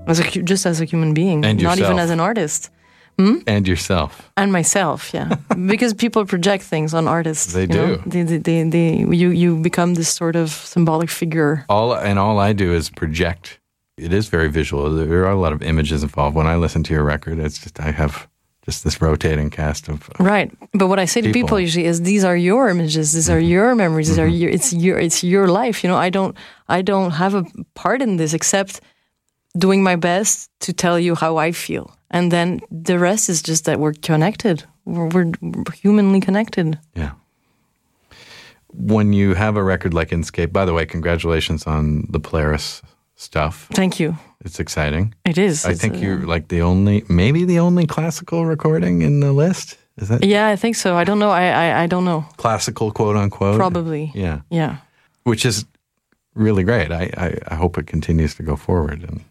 as 0.07 0.19
a 0.19 0.23
just 0.51 0.65
as 0.65 0.81
a 0.81 0.85
human 0.85 1.13
being, 1.13 1.45
And 1.45 1.61
not 1.61 1.77
even 1.79 1.99
as 1.99 2.09
an 2.09 2.19
artist 2.19 2.69
Hmm? 3.17 3.37
And 3.47 3.67
yourself. 3.67 4.31
and 4.35 4.51
myself. 4.51 5.13
Yeah, 5.13 5.37
because 5.67 5.93
people 5.93 6.25
project 6.25 6.63
things 6.63 6.93
on 6.93 7.07
artists. 7.07 7.53
They 7.53 7.65
know? 7.65 7.95
do. 7.95 8.03
They, 8.05 8.23
they, 8.23 8.37
they, 8.37 8.69
they, 8.69 8.97
you 9.15 9.29
you 9.29 9.55
become 9.61 9.93
this 9.93 10.13
sort 10.13 10.35
of 10.35 10.49
symbolic 10.49 11.09
figure. 11.09 11.65
All 11.69 11.93
and 11.93 12.19
all 12.19 12.39
I 12.39 12.53
do 12.53 12.73
is 12.73 12.89
project. 12.89 13.59
It 13.97 14.11
is 14.11 14.27
very 14.27 14.49
visual. 14.49 14.93
There 14.93 15.23
are 15.23 15.31
a 15.31 15.39
lot 15.39 15.53
of 15.53 15.61
images 15.61 16.03
involved. 16.03 16.35
When 16.35 16.47
I 16.47 16.57
listen 16.57 16.83
to 16.83 16.93
your 16.93 17.03
record, 17.03 17.39
it's 17.39 17.57
just 17.57 17.79
I 17.79 17.91
have 17.91 18.27
just 18.65 18.83
this 18.83 19.01
rotating 19.01 19.49
cast 19.49 19.87
of 19.87 20.09
Right, 20.19 20.51
but 20.73 20.87
what 20.87 20.99
I 20.99 21.05
say 21.05 21.21
to 21.21 21.27
people, 21.27 21.41
People. 21.41 21.59
usually 21.59 21.85
is 21.85 22.01
these 22.01 22.23
are 22.23 22.35
your 22.35 22.67
images, 22.69 23.13
these 23.13 23.29
are 23.29 23.37
mm-hmm. 23.37 23.49
your 23.49 23.75
memories, 23.75 24.09
these 24.09 24.19
are 24.19 24.27
mm-hmm. 24.27 24.35
your 24.35 24.49
it's 24.49 24.73
your 24.73 24.97
it's 24.99 25.23
your 25.23 25.47
life. 25.47 25.83
You 25.83 25.89
know, 25.89 25.97
I 25.97 26.09
don't 26.09 26.35
I 26.67 26.81
don't 26.81 27.11
have 27.11 27.35
a 27.35 27.45
part 27.75 28.01
in 28.01 28.17
this 28.17 28.33
except 28.33 28.81
doing 29.57 29.83
my 29.83 29.95
best 29.95 30.49
to 30.59 30.73
tell 30.73 30.99
you 30.99 31.15
how 31.15 31.37
I 31.37 31.51
feel, 31.51 31.95
and 32.09 32.31
then 32.31 32.59
the 32.71 32.97
rest 32.99 33.29
is 33.29 33.41
just 33.41 33.65
that 33.65 33.79
we're 33.79 33.93
connected. 34.01 34.63
We're, 34.85 35.07
we're, 35.07 35.31
we're 35.41 35.63
humanly 35.81 36.19
connected. 36.21 36.77
yeah. 36.95 37.11
When 38.77 39.13
you 39.13 39.35
have 39.35 39.55
a 39.55 39.63
record 39.63 39.93
like 39.93 40.09
Inscape, 40.09 40.51
by 40.51 40.65
the 40.65 40.73
way, 40.73 40.85
congratulations 40.85 41.65
on 41.65 42.07
the 42.11 42.19
Polaris 42.19 42.81
stuff. 43.15 43.67
Thank 43.73 43.99
you. 44.01 44.17
It's 44.43 44.59
exciting. 44.59 45.13
It 45.23 45.37
is. 45.37 45.65
I 45.65 45.71
It's, 45.71 45.79
think 45.81 45.95
uh, 45.95 45.99
you're 45.99 46.25
like 46.27 46.49
the 46.49 46.61
only, 46.61 47.03
maybe 47.07 47.45
the 47.45 47.59
only 47.59 47.85
classical 47.87 48.45
recording 48.45 49.01
in 49.01 49.21
the 49.21 49.31
list. 49.31 49.77
Is 49.97 50.09
that 50.09 50.25
Yeah, 50.25 50.49
I 50.49 50.57
think 50.57 50.75
so. 50.75 50.97
I 50.97 51.05
don't 51.05 51.19
know. 51.19 51.29
I 51.31 51.45
I, 51.69 51.83
I 51.83 51.87
don't 51.87 52.03
know. 52.03 52.25
classical, 52.35 52.91
quote 52.91 53.15
unquote? 53.15 53.55
Probably. 53.55 54.11
Yeah. 54.13 54.41
Yeah. 54.49 54.77
Which 55.23 55.45
is 55.45 55.65
really 56.33 56.63
great. 56.65 56.91
I, 56.91 57.09
I, 57.17 57.37
I 57.47 57.55
hope 57.55 57.77
it 57.77 57.87
continues 57.87 58.35
to 58.35 58.43
go 58.43 58.57
forward. 58.57 59.03
And 59.03 59.21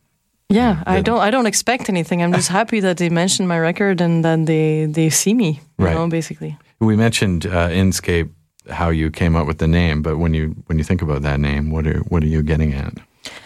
Yeah, 0.50 0.82
I 0.86 1.00
don't. 1.02 1.20
I 1.28 1.30
don't 1.30 1.46
expect 1.46 1.88
anything. 1.88 2.22
I'm 2.22 2.32
just 2.32 2.48
happy 2.48 2.80
that 2.80 2.96
they 2.96 3.08
mentioned 3.10 3.48
my 3.48 3.58
record 3.58 4.00
and 4.00 4.24
that 4.24 4.46
they 4.46 4.86
they 4.86 5.10
see 5.10 5.34
me. 5.34 5.60
You 5.78 5.86
Right. 5.86 5.94
know, 5.96 6.08
basically. 6.08 6.56
we 6.80 6.96
mentioned 6.96 7.46
uh, 7.46 7.68
Inscape, 7.70 8.28
how 8.68 8.90
you 8.92 9.10
came 9.10 9.36
up 9.40 9.46
with 9.46 9.56
the 9.58 9.66
name, 9.68 10.02
but 10.02 10.16
when 10.18 10.34
you 10.34 10.54
when 10.68 10.78
you 10.78 10.84
think 10.84 11.02
about 11.02 11.22
that 11.22 11.38
name, 11.40 11.70
what 11.70 11.86
are 11.86 12.00
what 12.10 12.22
are 12.22 12.28
you 12.30 12.42
getting 12.42 12.74
at? 12.74 12.92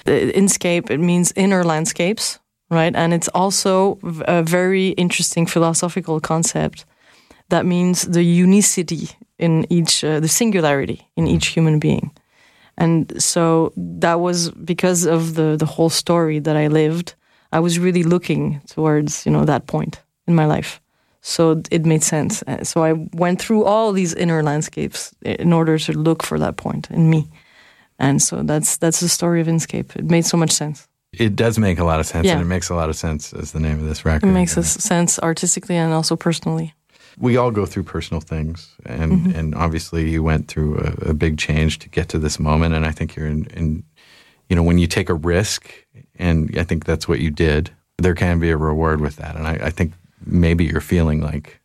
the 0.05 0.33
inscape 0.35 0.91
it 0.91 0.99
means 1.01 1.33
inner 1.37 1.63
landscapes 1.65 2.41
right 2.71 2.97
and 2.97 3.13
it's 3.15 3.29
also 3.33 3.97
a 4.27 4.43
very 4.43 4.89
interesting 4.97 5.47
philosophical 5.47 6.21
concept 6.21 6.85
that 7.49 7.65
means 7.65 8.03
the 8.03 8.23
unicity 8.43 9.09
in 9.39 9.65
each 9.71 10.03
uh, 10.05 10.19
the 10.21 10.29
singularity 10.29 10.99
in 11.17 11.27
each 11.29 11.55
human 11.57 11.79
being 11.79 12.11
And 12.81 13.13
so 13.23 13.73
that 14.01 14.21
was 14.21 14.51
because 14.65 15.05
of 15.07 15.35
the 15.35 15.57
the 15.57 15.67
whole 15.67 15.91
story 15.91 16.41
that 16.41 16.57
I 16.57 16.69
lived. 16.69 17.15
I 17.53 17.61
was 17.61 17.79
really 17.79 18.03
looking 18.05 18.61
towards 18.75 19.25
you 19.27 19.33
know 19.33 19.45
that 19.45 19.67
point 19.67 20.01
in 20.27 20.35
my 20.35 20.47
life. 20.47 20.81
So 21.21 21.63
it 21.71 21.85
made 21.85 22.03
sense. 22.03 22.45
Uh, 22.47 22.65
So 22.65 22.85
I 22.85 22.93
went 23.13 23.41
through 23.43 23.65
all 23.67 23.93
these 23.93 24.15
inner 24.17 24.43
landscapes 24.43 25.13
in 25.23 25.53
order 25.53 25.79
to 25.79 25.93
look 25.93 26.23
for 26.25 26.39
that 26.39 26.57
point 26.57 26.89
in 26.91 27.11
me. 27.11 27.23
And 27.99 28.23
so 28.23 28.43
that's 28.45 28.79
that's 28.79 29.01
the 29.01 29.09
story 29.09 29.41
of 29.41 29.49
Inscape. 29.49 29.97
It 29.97 30.05
made 30.11 30.25
so 30.25 30.37
much 30.37 30.51
sense. 30.51 30.87
It 31.13 31.35
does 31.37 31.59
make 31.59 31.81
a 31.81 31.85
lot 31.85 32.01
of 32.01 32.07
sense, 32.07 32.27
Yeah. 32.27 32.35
and 32.35 32.43
it 32.43 32.49
makes 32.49 32.71
a 32.71 32.75
lot 32.75 32.89
of 32.89 32.95
sense 32.97 33.33
as 33.33 33.51
the 33.51 33.61
name 33.61 33.81
of 33.83 33.89
this 33.89 34.05
record. 34.05 34.29
It 34.29 34.33
makes 34.33 34.53
sense 34.89 35.19
artistically 35.23 35.77
and 35.77 35.93
also 35.95 36.17
personally. 36.17 36.75
We 37.21 37.37
all 37.37 37.51
go 37.51 37.67
through 37.67 37.85
personal 37.85 38.21
things, 38.21 38.77
and 38.87 39.13
Mm-hmm. 39.13 39.39
and 39.39 39.55
obviously 39.55 40.11
you 40.11 40.23
went 40.23 40.49
through 40.49 40.79
a, 40.79 41.11
a 41.11 41.15
big 41.15 41.39
change 41.39 41.79
to 41.81 41.89
get 41.89 42.09
to 42.09 42.19
this 42.19 42.39
moment, 42.39 42.75
and 42.75 42.87
I 42.87 42.93
think 42.93 43.17
you're 43.17 43.27
in, 43.27 43.45
in, 43.47 43.83
you 44.49 44.57
know, 44.57 44.63
when 44.63 44.79
you 44.79 44.87
take 44.87 45.09
a 45.11 45.15
risk, 45.15 45.71
and 46.19 46.57
I 46.59 46.65
think 46.65 46.85
that's 46.85 47.09
what 47.09 47.19
you 47.21 47.31
did. 47.31 47.71
There 48.01 48.15
can 48.15 48.39
be 48.39 48.51
a 48.51 48.57
reward 48.57 49.01
with 49.01 49.17
that, 49.17 49.35
and 49.37 49.47
I, 49.47 49.67
I 49.67 49.71
think 49.71 49.93
maybe 50.25 50.65
you're 50.65 50.81
feeling 50.81 51.21
like 51.21 51.61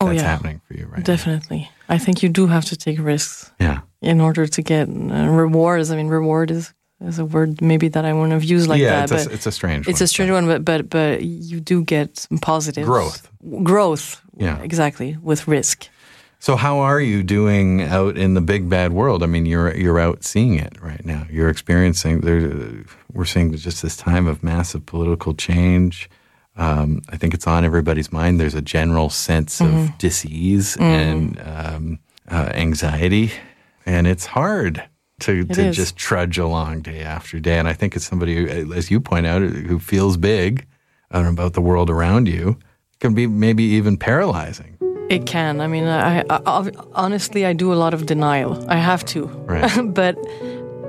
Oh, 0.00 0.06
that's 0.08 0.22
yeah. 0.22 0.28
happening 0.28 0.60
for 0.66 0.74
you 0.74 0.86
right 0.86 0.98
now. 0.98 1.04
Definitely. 1.04 1.70
I 1.88 1.98
think 1.98 2.22
you 2.22 2.28
do 2.28 2.46
have 2.46 2.64
to 2.64 2.76
take 2.76 2.98
risks 2.98 3.52
Yeah, 3.60 3.80
in 4.00 4.20
order 4.20 4.46
to 4.46 4.62
get 4.62 4.88
uh, 4.88 5.28
rewards. 5.28 5.90
I 5.90 5.96
mean, 5.96 6.08
reward 6.08 6.50
is, 6.50 6.72
is 7.00 7.18
a 7.18 7.24
word 7.24 7.60
maybe 7.60 7.88
that 7.88 8.04
I 8.04 8.12
wouldn't 8.12 8.32
have 8.32 8.44
used 8.44 8.68
like 8.68 8.80
yeah, 8.80 9.06
that, 9.06 9.12
it's, 9.12 9.24
but 9.24 9.34
it's 9.34 9.46
a 9.46 9.52
strange. 9.52 9.86
One. 9.86 9.90
It's 9.90 10.00
one, 10.00 10.04
a 10.04 10.08
strange 10.08 10.30
one. 10.30 10.46
But 10.46 10.64
but 10.64 10.90
but 10.90 11.22
you 11.24 11.60
do 11.60 11.82
get 11.84 12.16
some 12.18 12.38
positive 12.38 12.86
Growth. 12.86 13.28
Growth. 13.62 14.20
Yeah. 14.36 14.58
exactly 14.62 15.16
with 15.22 15.46
risk. 15.46 15.88
So 16.40 16.56
how 16.56 16.78
are 16.80 17.00
you 17.00 17.22
doing 17.22 17.82
out 17.82 18.18
in 18.18 18.34
the 18.34 18.40
big 18.40 18.68
bad 18.68 18.92
world? 18.92 19.22
I 19.22 19.26
mean, 19.26 19.46
you're 19.46 19.74
you're 19.74 19.98
out 19.98 20.24
seeing 20.24 20.54
it 20.56 20.80
right 20.82 21.04
now. 21.04 21.26
You're 21.30 21.48
experiencing. 21.48 22.20
There, 22.20 22.84
we're 23.12 23.24
seeing 23.24 23.54
just 23.56 23.80
this 23.82 23.96
time 23.96 24.26
of 24.26 24.42
massive 24.42 24.84
political 24.84 25.34
change. 25.34 26.10
Um, 26.56 27.00
I 27.08 27.16
think 27.16 27.32
it's 27.34 27.46
on 27.46 27.64
everybody's 27.64 28.12
mind. 28.12 28.38
There's 28.38 28.54
a 28.54 28.62
general 28.62 29.08
sense 29.10 29.60
Mm-hmm. 29.60 29.76
of 29.76 29.98
dis-ease 29.98 30.76
and 30.78 31.40
um, 31.40 31.98
uh, 32.28 32.50
anxiety, 32.54 33.32
and 33.86 34.06
it's 34.06 34.26
hard 34.26 34.84
to 35.20 35.44
to 35.44 35.66
is. 35.66 35.76
just 35.76 35.96
trudge 35.96 36.38
along 36.38 36.82
day 36.82 37.02
after 37.02 37.38
day. 37.40 37.58
And 37.58 37.68
I 37.68 37.72
think 37.72 37.96
it's 37.96 38.06
somebody, 38.06 38.34
who, 38.34 38.72
as 38.72 38.90
you 38.90 39.00
point 39.00 39.26
out, 39.26 39.42
who 39.42 39.78
feels 39.78 40.16
big 40.16 40.66
about 41.10 41.52
the 41.52 41.60
world 41.60 41.90
around 41.90 42.26
you, 42.26 42.58
can 43.00 43.14
be 43.14 43.26
maybe 43.26 43.62
even 43.62 43.96
paralyzing. 43.96 44.76
It 45.10 45.26
can. 45.26 45.60
I 45.60 45.66
mean, 45.66 45.84
I, 45.84 46.24
I, 46.30 46.70
honestly 46.94 47.44
I 47.44 47.52
do 47.52 47.72
a 47.72 47.76
lot 47.76 47.94
of 47.94 48.06
denial. 48.06 48.64
I 48.68 48.76
have 48.76 49.04
to, 49.06 49.26
Right. 49.26 49.94
but 49.94 50.16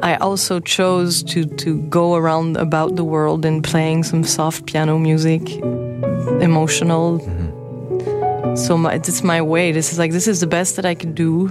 I 0.02 0.16
also 0.16 0.60
chose 0.60 1.24
to 1.24 1.46
to 1.46 1.82
go 1.90 2.16
around 2.16 2.58
about 2.58 2.96
the 2.96 3.04
world 3.04 3.46
and 3.46 3.64
playing 3.64 4.04
some 4.04 4.24
soft 4.24 4.66
piano 4.66 4.98
music, 5.00 5.42
emotional. 6.42 7.20
Mm-hmm. 7.20 8.56
So 8.56 8.78
my, 8.78 8.94
it's 8.94 9.24
my 9.24 9.42
way. 9.42 9.72
This 9.72 9.92
is 9.92 10.00
like 10.00 10.12
this 10.12 10.28
is 10.28 10.40
the 10.40 10.48
best 10.48 10.76
that 10.76 10.86
I 10.86 10.96
can 10.96 11.14
do 11.14 11.50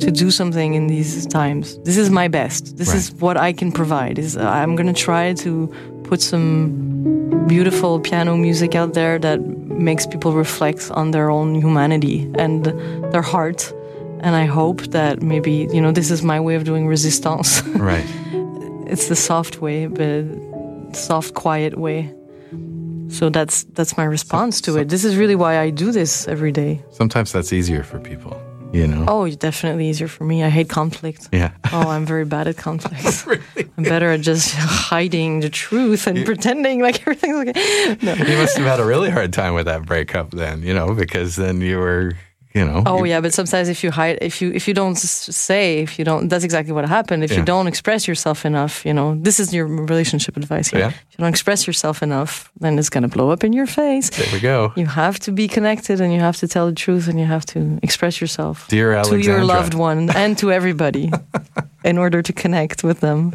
to 0.00 0.10
do 0.10 0.30
something 0.30 0.74
in 0.74 0.86
these 0.86 1.26
times. 1.26 1.78
This 1.84 1.96
is 1.96 2.10
my 2.10 2.28
best. 2.28 2.76
This 2.76 2.94
is 2.94 3.12
what 3.14 3.36
I 3.36 3.52
can 3.52 3.72
provide. 3.72 4.18
Is 4.18 4.36
uh, 4.36 4.42
I'm 4.42 4.76
gonna 4.76 4.92
try 4.92 5.34
to 5.34 5.68
put 6.04 6.20
some 6.20 7.46
beautiful 7.46 8.00
piano 8.00 8.36
music 8.36 8.74
out 8.74 8.94
there 8.94 9.18
that 9.18 9.40
makes 9.40 10.06
people 10.06 10.32
reflect 10.32 10.90
on 10.92 11.10
their 11.10 11.30
own 11.30 11.54
humanity 11.54 12.30
and 12.38 12.64
their 13.12 13.22
heart. 13.22 13.72
And 14.20 14.36
I 14.36 14.44
hope 14.44 14.82
that 14.90 15.22
maybe 15.22 15.68
you 15.72 15.80
know 15.80 15.92
this 15.92 16.10
is 16.10 16.22
my 16.22 16.40
way 16.40 16.54
of 16.56 16.64
doing 16.64 16.86
resistance. 16.86 17.62
Right. 17.76 18.06
it's 18.92 19.08
the 19.08 19.16
soft 19.16 19.60
way, 19.62 19.86
but 19.86 20.24
soft, 20.92 21.34
quiet 21.34 21.78
way. 21.78 22.12
So 23.08 23.28
that's 23.30 23.64
that's 23.74 23.96
my 23.96 24.04
response 24.04 24.60
to 24.62 24.78
it. 24.78 24.88
This 24.88 25.04
is 25.04 25.16
really 25.16 25.34
why 25.34 25.58
I 25.58 25.70
do 25.70 25.90
this 25.92 26.28
every 26.28 26.52
day. 26.52 26.82
Sometimes 26.90 27.32
that's 27.32 27.52
easier 27.52 27.82
for 27.82 27.98
people, 27.98 28.36
you 28.72 28.86
know? 28.86 29.04
Oh, 29.08 29.24
it's 29.24 29.36
definitely 29.36 29.88
easier 29.88 30.08
for 30.08 30.24
me. 30.24 30.42
I 30.44 30.48
hate 30.48 30.68
conflict. 30.68 31.28
Yeah. 31.32 31.52
Oh, 31.72 31.88
I'm 31.88 32.04
very 32.04 32.24
bad 32.24 32.48
at 32.48 32.56
conflict. 32.56 33.24
I'm 33.78 33.84
better 33.84 34.10
at 34.10 34.22
just 34.22 34.54
hiding 34.56 35.38
the 35.40 35.48
truth 35.48 36.08
and 36.08 36.26
pretending 36.26 36.80
like 36.80 37.00
everything's 37.02 37.48
okay. 37.48 37.96
No. 38.02 38.14
you 38.14 38.36
must 38.36 38.56
have 38.56 38.66
had 38.66 38.80
a 38.80 38.84
really 38.84 39.08
hard 39.08 39.32
time 39.32 39.54
with 39.54 39.66
that 39.66 39.86
breakup 39.86 40.32
then, 40.32 40.62
you 40.62 40.74
know, 40.74 40.92
because 40.94 41.36
then 41.36 41.60
you 41.60 41.78
were, 41.78 42.14
you 42.54 42.64
know. 42.64 42.82
Oh 42.86 43.04
yeah, 43.04 43.20
but 43.20 43.32
sometimes 43.32 43.68
if 43.68 43.84
you 43.84 43.90
hide, 43.90 44.18
if 44.20 44.40
you 44.42 44.50
if 44.52 44.66
you 44.68 44.74
don't 44.74 44.96
say, 44.96 45.78
if 45.82 45.98
you 45.98 46.04
don't, 46.04 46.28
that's 46.28 46.44
exactly 46.44 46.72
what 46.72 46.88
happened. 46.88 47.22
If 47.24 47.30
Yeah. 47.30 47.38
you 47.38 47.44
don't 47.44 47.66
express 47.68 48.08
yourself 48.08 48.44
enough, 48.44 48.84
you 48.84 48.92
know, 48.92 49.14
this 49.22 49.38
is 49.40 49.52
your 49.54 49.66
relationship 49.66 50.36
advice 50.36 50.68
here. 50.70 50.80
Yeah. 50.80 50.88
If 50.88 51.12
you 51.12 51.18
don't 51.18 51.28
express 51.28 51.66
yourself 51.66 52.02
enough, 52.02 52.50
then 52.60 52.78
it's 52.78 52.90
gonna 52.90 53.08
blow 53.08 53.30
up 53.30 53.44
in 53.44 53.52
your 53.52 53.66
face. 53.66 54.10
There 54.10 54.26
we 54.32 54.40
go. 54.40 54.72
You 54.76 54.86
have 54.86 55.18
to 55.20 55.32
be 55.32 55.46
connected, 55.48 56.00
and 56.00 56.12
you 56.12 56.20
have 56.20 56.36
to 56.38 56.48
tell 56.48 56.66
the 56.66 56.74
truth, 56.74 57.08
and 57.08 57.18
you 57.20 57.26
have 57.26 57.44
to 57.46 57.78
express 57.82 58.20
yourself 58.20 58.66
Dear 58.68 59.02
to 59.04 59.16
your 59.18 59.44
loved 59.44 59.74
one 59.74 60.10
and 60.16 60.36
to 60.38 60.50
everybody, 60.50 61.10
in 61.84 61.98
order 61.98 62.22
to 62.22 62.32
connect 62.32 62.82
with 62.82 63.00
them. 63.00 63.34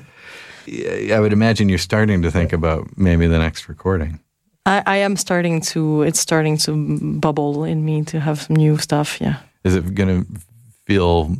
I 0.67 1.19
would 1.19 1.31
imagine 1.33 1.69
you're 1.69 1.77
starting 1.77 2.23
to 2.23 2.31
think 2.31 2.51
about 2.51 2.97
maybe 2.97 3.27
the 3.27 3.37
next 3.37 3.69
recording. 3.69 4.19
I, 4.65 4.83
I 4.85 4.97
am 4.97 5.15
starting 5.15 5.61
to. 5.61 6.03
It's 6.03 6.19
starting 6.19 6.57
to 6.59 7.19
bubble 7.19 7.63
in 7.63 7.85
me 7.85 8.03
to 8.05 8.19
have 8.19 8.41
some 8.41 8.55
new 8.55 8.77
stuff. 8.77 9.21
Yeah. 9.21 9.37
Is 9.63 9.75
it 9.75 9.95
going 9.95 10.23
to 10.23 10.41
feel 10.85 11.35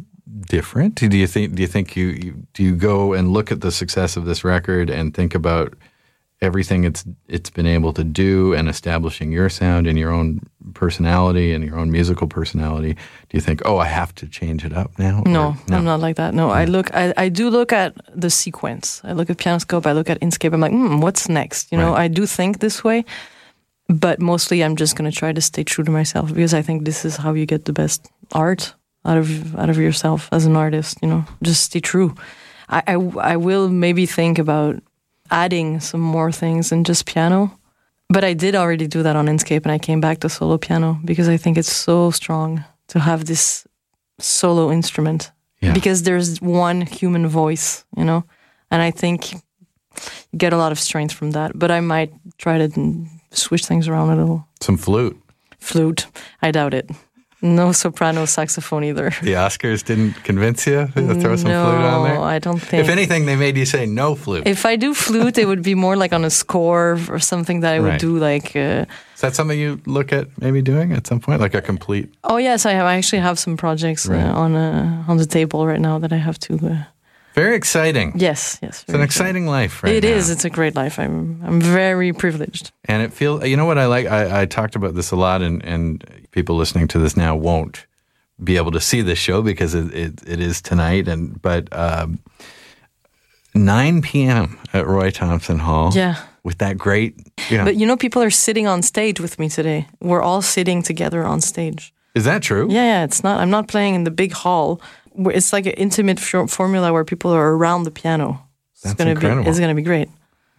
different? 0.47 0.95
Do 0.95 1.17
you 1.17 1.27
think? 1.27 1.55
Do 1.55 1.61
you 1.61 1.67
think 1.67 1.95
you, 1.95 2.07
you 2.07 2.47
do 2.53 2.63
you 2.63 2.75
go 2.75 3.13
and 3.13 3.31
look 3.31 3.51
at 3.51 3.61
the 3.61 3.71
success 3.71 4.17
of 4.17 4.25
this 4.25 4.43
record 4.43 4.89
and 4.89 5.13
think 5.13 5.33
about 5.33 5.73
everything 6.41 6.83
it's 6.83 7.05
it's 7.27 7.49
been 7.49 7.65
able 7.65 7.93
to 7.93 8.03
do 8.03 8.53
and 8.53 8.67
establishing 8.69 9.31
your 9.31 9.49
sound 9.49 9.87
and 9.87 9.97
your 9.97 10.11
own 10.11 10.39
personality 10.73 11.53
and 11.53 11.63
your 11.63 11.77
own 11.79 11.91
musical 11.91 12.27
personality? 12.27 12.93
Do 12.93 13.37
you 13.37 13.41
think, 13.41 13.61
oh, 13.65 13.77
I 13.77 13.85
have 13.85 14.13
to 14.15 14.27
change 14.27 14.65
it 14.65 14.73
up 14.73 14.91
now? 14.99 15.23
No, 15.25 15.55
Or- 15.69 15.75
I'm 15.75 15.85
not 15.85 15.99
like 16.01 16.15
that. 16.17 16.33
No, 16.33 16.49
I 16.51 16.65
look. 16.65 16.93
I, 16.93 17.13
I 17.17 17.29
do 17.29 17.49
look 17.49 17.71
at 17.73 17.93
the 18.13 18.29
sequence. 18.29 19.01
I 19.03 19.13
look 19.13 19.29
at 19.29 19.37
Pianoscope. 19.37 19.85
I 19.85 19.93
look 19.93 20.09
at 20.09 20.19
Inscape. 20.21 20.53
I'm 20.53 20.61
like, 20.61 20.71
hmm, 20.73 20.99
what's 20.99 21.29
next? 21.29 21.71
You 21.71 21.77
know, 21.77 21.91
Right. 21.93 22.05
I 22.05 22.07
do 22.09 22.25
think 22.25 22.59
this 22.59 22.83
way, 22.83 23.05
but 23.87 24.19
mostly 24.19 24.61
I'm 24.63 24.75
just 24.75 24.95
gonna 24.95 25.11
try 25.11 25.31
to 25.33 25.41
stay 25.41 25.63
true 25.63 25.83
to 25.83 25.91
myself 25.91 26.33
because 26.33 26.53
I 26.53 26.61
think 26.61 26.85
this 26.85 27.05
is 27.05 27.17
how 27.17 27.33
you 27.33 27.45
get 27.45 27.65
the 27.65 27.73
best 27.73 28.07
art 28.31 28.73
out 29.05 29.17
of 29.17 29.55
out 29.55 29.69
of 29.69 29.77
yourself 29.77 30.27
as 30.31 30.45
an 30.45 30.55
artist. 30.55 30.97
You 31.01 31.07
know, 31.09 31.25
just 31.43 31.63
stay 31.63 31.79
true. 31.79 32.13
I 32.67 32.81
I, 32.87 32.93
I 33.33 33.35
will 33.37 33.69
maybe 33.69 34.05
think 34.05 34.39
about 34.39 34.81
adding 35.31 35.79
some 35.79 36.01
more 36.01 36.31
things 36.31 36.69
than 36.69 36.83
just 36.83 37.05
piano. 37.05 37.57
But 38.09 38.23
I 38.23 38.33
did 38.33 38.55
already 38.55 38.87
do 38.87 39.03
that 39.03 39.15
on 39.15 39.25
Inscape 39.27 39.63
and 39.63 39.71
I 39.71 39.79
came 39.79 39.99
back 40.01 40.19
to 40.19 40.29
solo 40.29 40.57
piano 40.57 40.99
because 41.05 41.27
I 41.27 41.37
think 41.37 41.57
it's 41.57 41.71
so 41.71 42.11
strong 42.11 42.63
to 42.87 42.99
have 42.99 43.25
this 43.25 43.65
solo 44.19 44.71
instrument 44.71 45.31
Yeah. 45.61 45.73
because 45.73 46.03
there's 46.03 46.39
one 46.41 46.81
human 46.81 47.27
voice, 47.27 47.83
you 47.97 48.05
know, 48.05 48.23
and 48.69 48.81
I 48.81 48.91
think 48.91 49.33
you 49.33 49.39
get 50.37 50.53
a 50.53 50.57
lot 50.57 50.71
of 50.71 50.79
strength 50.79 51.13
from 51.13 51.31
that. 51.31 51.51
But 51.57 51.71
I 51.71 51.79
might 51.81 52.11
try 52.37 52.57
to 52.67 53.05
switch 53.31 53.65
things 53.65 53.87
around 53.87 54.09
a 54.09 54.15
little. 54.15 54.45
Some 54.61 54.77
flute. 54.77 55.17
Flute, 55.59 56.05
I 56.41 56.51
doubt 56.51 56.73
it. 56.73 56.89
No 57.45 57.71
soprano 57.73 58.25
saxophone 58.25 58.83
either. 58.89 59.09
The 59.21 59.35
Oscars 59.35 59.83
didn't 59.83 60.13
convince 60.23 60.65
you 60.67 60.87
to 60.95 61.13
throw 61.21 61.35
some 61.35 61.51
no, 61.51 61.63
flute 61.65 61.85
on 61.85 62.03
there? 62.09 62.19
I 62.35 62.39
don't 62.39 62.59
think. 62.59 62.83
If 62.83 62.89
anything, 62.89 63.25
they 63.27 63.35
made 63.35 63.55
you 63.57 63.65
say 63.65 63.85
no 63.85 64.15
flute. 64.15 64.47
If 64.47 64.65
I 64.65 64.75
do 64.77 64.93
flute, 64.93 65.37
it 65.37 65.45
would 65.45 65.61
be 65.61 65.75
more 65.75 65.95
like 65.95 66.11
on 66.15 66.25
a 66.25 66.29
score 66.29 66.97
or 67.09 67.19
something 67.19 67.61
that 67.61 67.73
I 67.75 67.79
would 67.79 67.89
Right. 67.91 67.99
do 68.01 68.17
like. 68.17 68.55
Uh, 68.55 68.85
Is 69.15 69.21
that 69.21 69.35
something 69.35 69.59
you 69.59 69.79
look 69.85 70.11
at 70.11 70.27
maybe 70.41 70.61
doing 70.61 70.91
at 70.93 71.05
some 71.07 71.19
point, 71.19 71.39
like 71.41 71.53
a 71.57 71.61
complete? 71.61 72.07
oh 72.23 72.37
yes, 72.37 72.65
I 72.65 72.71
have. 72.73 72.85
I 72.85 72.95
actually 72.97 73.21
have 73.21 73.37
some 73.37 73.55
projects 73.57 74.07
Right. 74.07 74.23
uh, 74.25 74.33
on 74.43 74.55
uh, 74.55 75.03
on 75.11 75.17
the 75.17 75.25
table 75.27 75.67
right 75.67 75.81
now 75.81 75.99
that 75.99 76.11
I 76.11 76.17
have 76.17 76.37
to. 76.39 76.53
Uh, 76.53 76.83
Very 77.35 77.55
exciting. 77.55 78.13
yes, 78.15 78.57
yes. 78.61 78.83
It's 78.87 78.93
an 78.95 79.01
exciting 79.01 79.45
life, 79.45 79.83
right 79.83 79.93
It 79.95 80.03
now. 80.03 80.15
is. 80.17 80.29
It's 80.29 80.45
a 80.45 80.49
great 80.49 80.73
life. 80.75 80.99
I'm. 81.03 81.41
I'm 81.47 81.61
very 81.61 82.13
privileged. 82.13 82.71
and 82.89 83.03
it 83.03 83.13
feels. 83.13 83.43
You 83.43 83.55
know 83.57 83.65
what 83.67 83.77
I 83.77 83.87
like? 83.87 84.05
I, 84.07 84.41
I 84.41 84.45
talked 84.47 84.75
about 84.75 84.93
this 84.95 85.11
a 85.11 85.15
lot, 85.15 85.41
and 85.41 85.61
and 85.65 86.03
people 86.35 86.55
listening 86.55 86.87
to 86.89 86.99
this 86.99 87.15
now 87.17 87.35
won't 87.35 87.87
be 88.43 88.57
able 88.57 88.71
to 88.71 88.81
see 88.81 89.01
this 89.01 89.17
show 89.17 89.41
because 89.41 89.73
it 89.73 89.91
it, 89.93 90.13
it 90.27 90.39
is 90.39 90.61
tonight. 90.61 91.07
And 91.07 91.41
but 91.41 91.67
um, 91.71 92.19
9 93.55 94.01
p.m. 94.01 94.59
at 94.73 94.85
Roy 94.85 95.09
Thomson 95.11 95.59
Hall. 95.59 95.91
Yeah. 95.93 96.15
With 96.43 96.57
that 96.59 96.77
great. 96.77 97.15
You 97.49 97.57
know, 97.57 97.65
But 97.65 97.75
you 97.75 97.87
know, 97.87 97.97
people 97.97 98.21
are 98.21 98.29
sitting 98.29 98.67
on 98.67 98.81
stage 98.83 99.19
with 99.19 99.39
me 99.39 99.49
today. 99.49 99.87
We're 99.99 100.21
all 100.21 100.41
sitting 100.43 100.83
together 100.83 101.23
on 101.25 101.41
stage. 101.41 101.91
is 102.13 102.23
that 102.25 102.43
true? 102.43 102.67
Yeah, 102.69 102.83
yeah. 102.85 103.03
It's 103.05 103.23
not. 103.23 103.39
I'm 103.39 103.49
not 103.49 103.67
playing 103.67 103.95
in 103.95 104.03
the 104.03 104.11
big 104.11 104.33
hall. 104.33 104.79
It's 105.17 105.53
like 105.53 105.65
an 105.65 105.73
intimate 105.77 106.19
f- 106.19 106.49
formula 106.51 106.91
where 106.91 107.05
people 107.05 107.31
are 107.31 107.55
around 107.55 107.83
the 107.85 107.91
piano. 107.91 108.41
It's 108.73 108.81
That's 108.83 108.95
gonna 108.95 109.11
incredible. 109.11 109.43
be. 109.43 109.49
It's 109.49 109.59
gonna 109.59 109.73
be 109.75 109.81
great. 109.81 110.09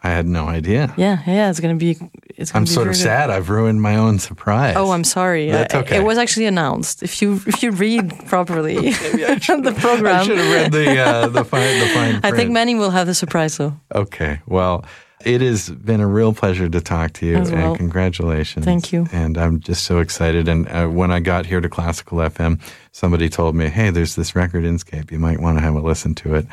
I 0.07 0.11
had 0.11 0.27
no 0.27 0.47
idea. 0.47 0.95
Yeah, 0.97 1.19
yeah, 1.27 1.51
it's 1.51 1.59
gonna 1.61 1.75
be. 1.75 1.97
It's 2.37 2.53
gonna 2.53 2.61
I'm 2.61 2.65
be 2.65 2.71
sort 2.71 2.87
of 2.87 2.93
good. 2.95 3.01
sad. 3.03 3.31
I've 3.31 3.49
ruined 3.51 3.83
my 3.83 3.97
own 3.97 4.19
surprise. 4.21 4.75
Oh, 4.77 4.93
I'm 4.93 5.05
sorry. 5.05 5.51
That's 5.51 5.75
I- 5.75 5.81
okay. 5.81 5.97
It 5.97 6.05
was 6.05 6.17
actually 6.17 6.47
announced. 6.47 7.03
If 7.03 7.21
you 7.21 7.41
if 7.47 7.63
you 7.63 7.73
read 7.73 8.13
properly 8.27 8.75
the 8.91 9.73
I 9.77 9.81
program, 9.81 10.25
should 10.25 10.39
have 10.39 10.53
read 10.53 10.73
the 10.73 10.99
uh, 11.01 11.27
the 11.29 11.45
fine 11.45 11.81
the 11.81 11.87
fine 11.89 12.21
I 12.23 12.31
think 12.31 12.51
many 12.53 12.75
will 12.77 12.91
have 12.91 13.07
the 13.07 13.15
surprise 13.15 13.57
though. 13.57 13.75
Okay. 13.95 14.41
Well, 14.47 14.85
it 15.25 15.41
has 15.41 15.71
been 15.71 16.01
a 16.01 16.07
real 16.07 16.33
pleasure 16.33 16.69
to 16.69 16.81
talk 16.81 17.15
to 17.15 17.27
you, 17.27 17.35
well. 17.41 17.49
and 17.71 17.77
congratulations. 17.77 18.65
Thank 18.65 18.93
you. 18.93 19.09
And 19.13 19.37
I'm 19.37 19.59
just 19.59 19.85
so 19.85 19.99
excited. 19.99 20.47
And 20.47 20.69
uh, 20.69 20.87
when 20.87 21.11
I 21.11 21.19
got 21.21 21.47
here 21.47 21.61
to 21.61 21.69
Classical 21.69 22.19
FM, 22.19 22.61
somebody 22.93 23.29
told 23.29 23.57
me, 23.57 23.69
"Hey, 23.69 23.91
there's 23.91 24.15
this 24.15 24.37
record 24.37 24.63
Inscape. 24.63 25.11
You 25.11 25.19
might 25.19 25.41
want 25.41 25.59
to 25.59 25.63
have 25.65 25.75
a 25.75 25.81
listen 25.81 26.15
to 26.17 26.35
it." 26.37 26.47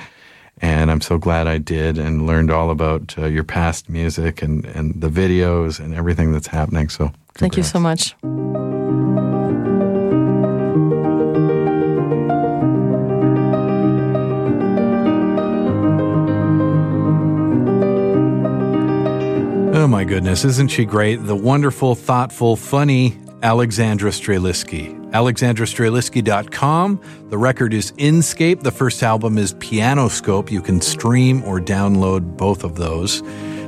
And 0.62 0.90
I'm 0.90 1.02
so 1.02 1.18
glad 1.18 1.48
I 1.48 1.58
did, 1.58 1.98
and 1.98 2.26
learned 2.26 2.52
all 2.52 2.70
about 2.70 3.18
uh, 3.18 3.26
your 3.26 3.44
past 3.44 3.90
music 3.90 4.42
and 4.42 4.66
and 4.66 5.02
the 5.02 5.10
videos 5.10 5.80
and 5.80 5.94
everything 5.94 6.32
that's 6.32 6.48
happening. 6.48 6.90
So 6.90 7.12
Thank 7.36 7.58
you 7.58 7.64
so 7.64 7.80
much. 7.80 8.16
Oh 19.76 19.88
my 19.88 20.06
goodness, 20.06 20.46
isn't 20.46 20.70
she 20.70 20.86
great? 20.86 21.18
The 21.18 21.36
wonderful, 21.36 21.96
thoughtful, 21.96 22.56
funny 22.56 23.18
Alexandra 23.42 24.12
Streliski. 24.12 25.03
AlexandraStreliski.com. 25.14 27.02
The 27.30 27.38
record 27.38 27.74
is 27.74 27.92
Inscape. 27.94 28.62
The 28.64 28.72
first 28.72 29.02
album 29.04 29.38
is 29.38 29.54
Pianoscope. 29.56 30.52
You 30.52 30.62
can 30.62 30.82
stream 30.82 31.44
or 31.44 31.60
download 31.60 32.38
both 32.38 32.64
of 32.64 32.76
those. 32.76 33.22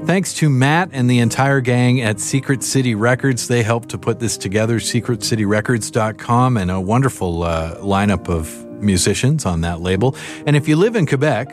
Thanks 0.06 0.36
to 0.36 0.50
Matt 0.50 0.89
and 0.91 1.10
the 1.10 1.20
entire 1.20 1.62
gang 1.62 2.02
at 2.02 2.20
Secret 2.20 2.62
City 2.62 2.93
Records. 2.93 3.48
They 3.48 3.64
helped 3.64 3.89
to 3.89 3.98
put 3.98 4.20
this 4.20 4.38
together, 4.38 4.80
secretcityrecords.com, 4.80 6.58
and 6.58 6.70
a 6.70 6.80
wonderful 6.80 7.41
uh, 7.41 7.78
lineup 7.78 8.30
of 8.30 8.66
musicians 8.82 9.48
on 9.48 9.62
that 9.62 9.82
label. 9.82 10.16
And 10.46 10.56
if 10.56 10.68
you 10.68 10.76
live 10.76 10.96
in 10.96 11.08
Quebec, 11.08 11.50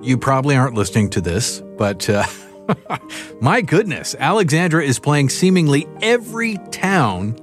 you 0.00 0.16
probably 0.16 0.56
aren't 0.56 0.74
listening 0.74 1.10
to 1.10 1.20
this, 1.20 1.60
but 1.76 2.08
uh, 2.08 2.24
my 3.40 3.60
goodness, 3.60 4.16
Alexandra 4.18 4.82
is 4.82 4.98
playing 4.98 5.28
seemingly 5.28 5.86
every 6.00 6.58
town 6.70 7.36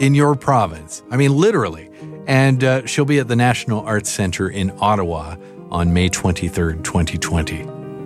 in 0.00 0.14
your 0.14 0.34
province. 0.34 1.02
I 1.10 1.16
mean, 1.16 1.36
literally. 1.36 1.90
And 2.26 2.64
uh, 2.64 2.86
she'll 2.86 3.04
be 3.04 3.18
at 3.18 3.28
the 3.28 3.36
National 3.36 3.84
Arts 3.84 4.10
Center 4.10 4.48
in 4.48 4.72
Ottawa 4.80 5.36
on 5.70 5.92
May 5.92 6.08
23rd, 6.08 6.84
2020. 6.84 7.64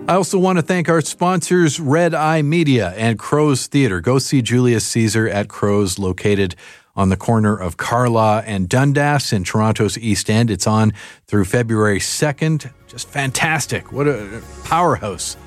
I 0.09 0.15
also 0.15 0.39
want 0.39 0.57
to 0.57 0.63
thank 0.63 0.89
our 0.89 1.01
sponsors, 1.01 1.79
Red 1.79 2.15
Eye 2.15 2.41
Media 2.41 2.93
and 2.97 3.19
Crow's 3.19 3.67
Theater. 3.67 4.01
Go 4.01 4.17
see 4.17 4.41
Julius 4.41 4.85
Caesar 4.87 5.29
at 5.29 5.49
Crow's, 5.49 5.99
located 5.99 6.55
on 6.95 7.09
the 7.09 7.15
corner 7.15 7.55
of 7.55 7.77
Carlaw 7.77 8.43
and 8.45 8.67
Dundas 8.67 9.31
in 9.31 9.43
Toronto's 9.43 9.97
East 9.97 10.29
End. 10.29 10.49
It's 10.49 10.65
on 10.67 10.93
through 11.27 11.45
February 11.45 11.99
2nd. 11.99 12.71
Just 12.87 13.07
fantastic. 13.07 13.91
What 13.91 14.07
a 14.07 14.41
powerhouse 14.63 15.37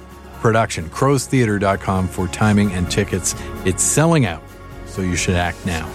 production. 0.40 0.88
Crowstheater.com 0.90 2.08
for 2.08 2.28
timing 2.28 2.70
and 2.72 2.90
tickets. 2.90 3.34
It's 3.64 3.82
selling 3.82 4.26
out, 4.26 4.42
so 4.86 5.02
you 5.02 5.16
should 5.16 5.34
act 5.34 5.66
now. 5.66 5.90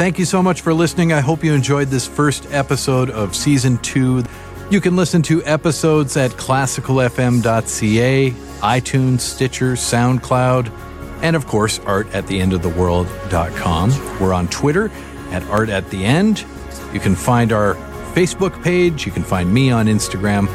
Thank 0.00 0.18
you 0.18 0.24
so 0.24 0.42
much 0.42 0.62
for 0.62 0.72
listening. 0.72 1.12
I 1.12 1.20
hope 1.20 1.44
you 1.44 1.52
enjoyed 1.52 1.88
this 1.88 2.06
first 2.06 2.50
episode 2.52 3.10
of 3.10 3.36
season 3.36 3.76
two. 3.82 4.24
You 4.70 4.80
can 4.80 4.96
listen 4.96 5.20
to 5.24 5.44
episodes 5.44 6.16
at 6.16 6.30
classicalfm.ca, 6.30 8.30
iTunes, 8.30 9.20
Stitcher, 9.20 9.72
SoundCloud, 9.72 10.72
and 11.20 11.36
of 11.36 11.46
course, 11.46 11.80
art 11.80 12.06
at 12.14 12.26
the 12.28 12.40
end 12.40 12.54
of 12.54 12.62
the 12.62 12.70
world.com. 12.70 13.90
We're 14.18 14.32
on 14.32 14.48
Twitter 14.48 14.90
at 15.32 15.42
art 15.50 15.68
at 15.68 15.90
the 15.90 16.02
end. 16.02 16.46
You 16.94 17.00
can 17.00 17.14
find 17.14 17.52
our 17.52 17.74
Facebook 18.14 18.64
page. 18.64 19.04
You 19.04 19.12
can 19.12 19.22
find 19.22 19.52
me 19.52 19.70
on 19.70 19.84
Instagram. 19.84 20.48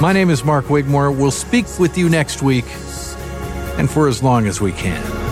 My 0.00 0.12
name 0.12 0.30
is 0.30 0.44
Mark 0.44 0.66
Wigmore. 0.66 1.10
We'll 1.10 1.32
speak 1.32 1.66
with 1.80 1.98
you 1.98 2.08
next 2.08 2.40
week 2.40 2.66
and 3.78 3.90
for 3.90 4.06
as 4.06 4.22
long 4.22 4.46
as 4.46 4.60
we 4.60 4.70
can. 4.70 5.31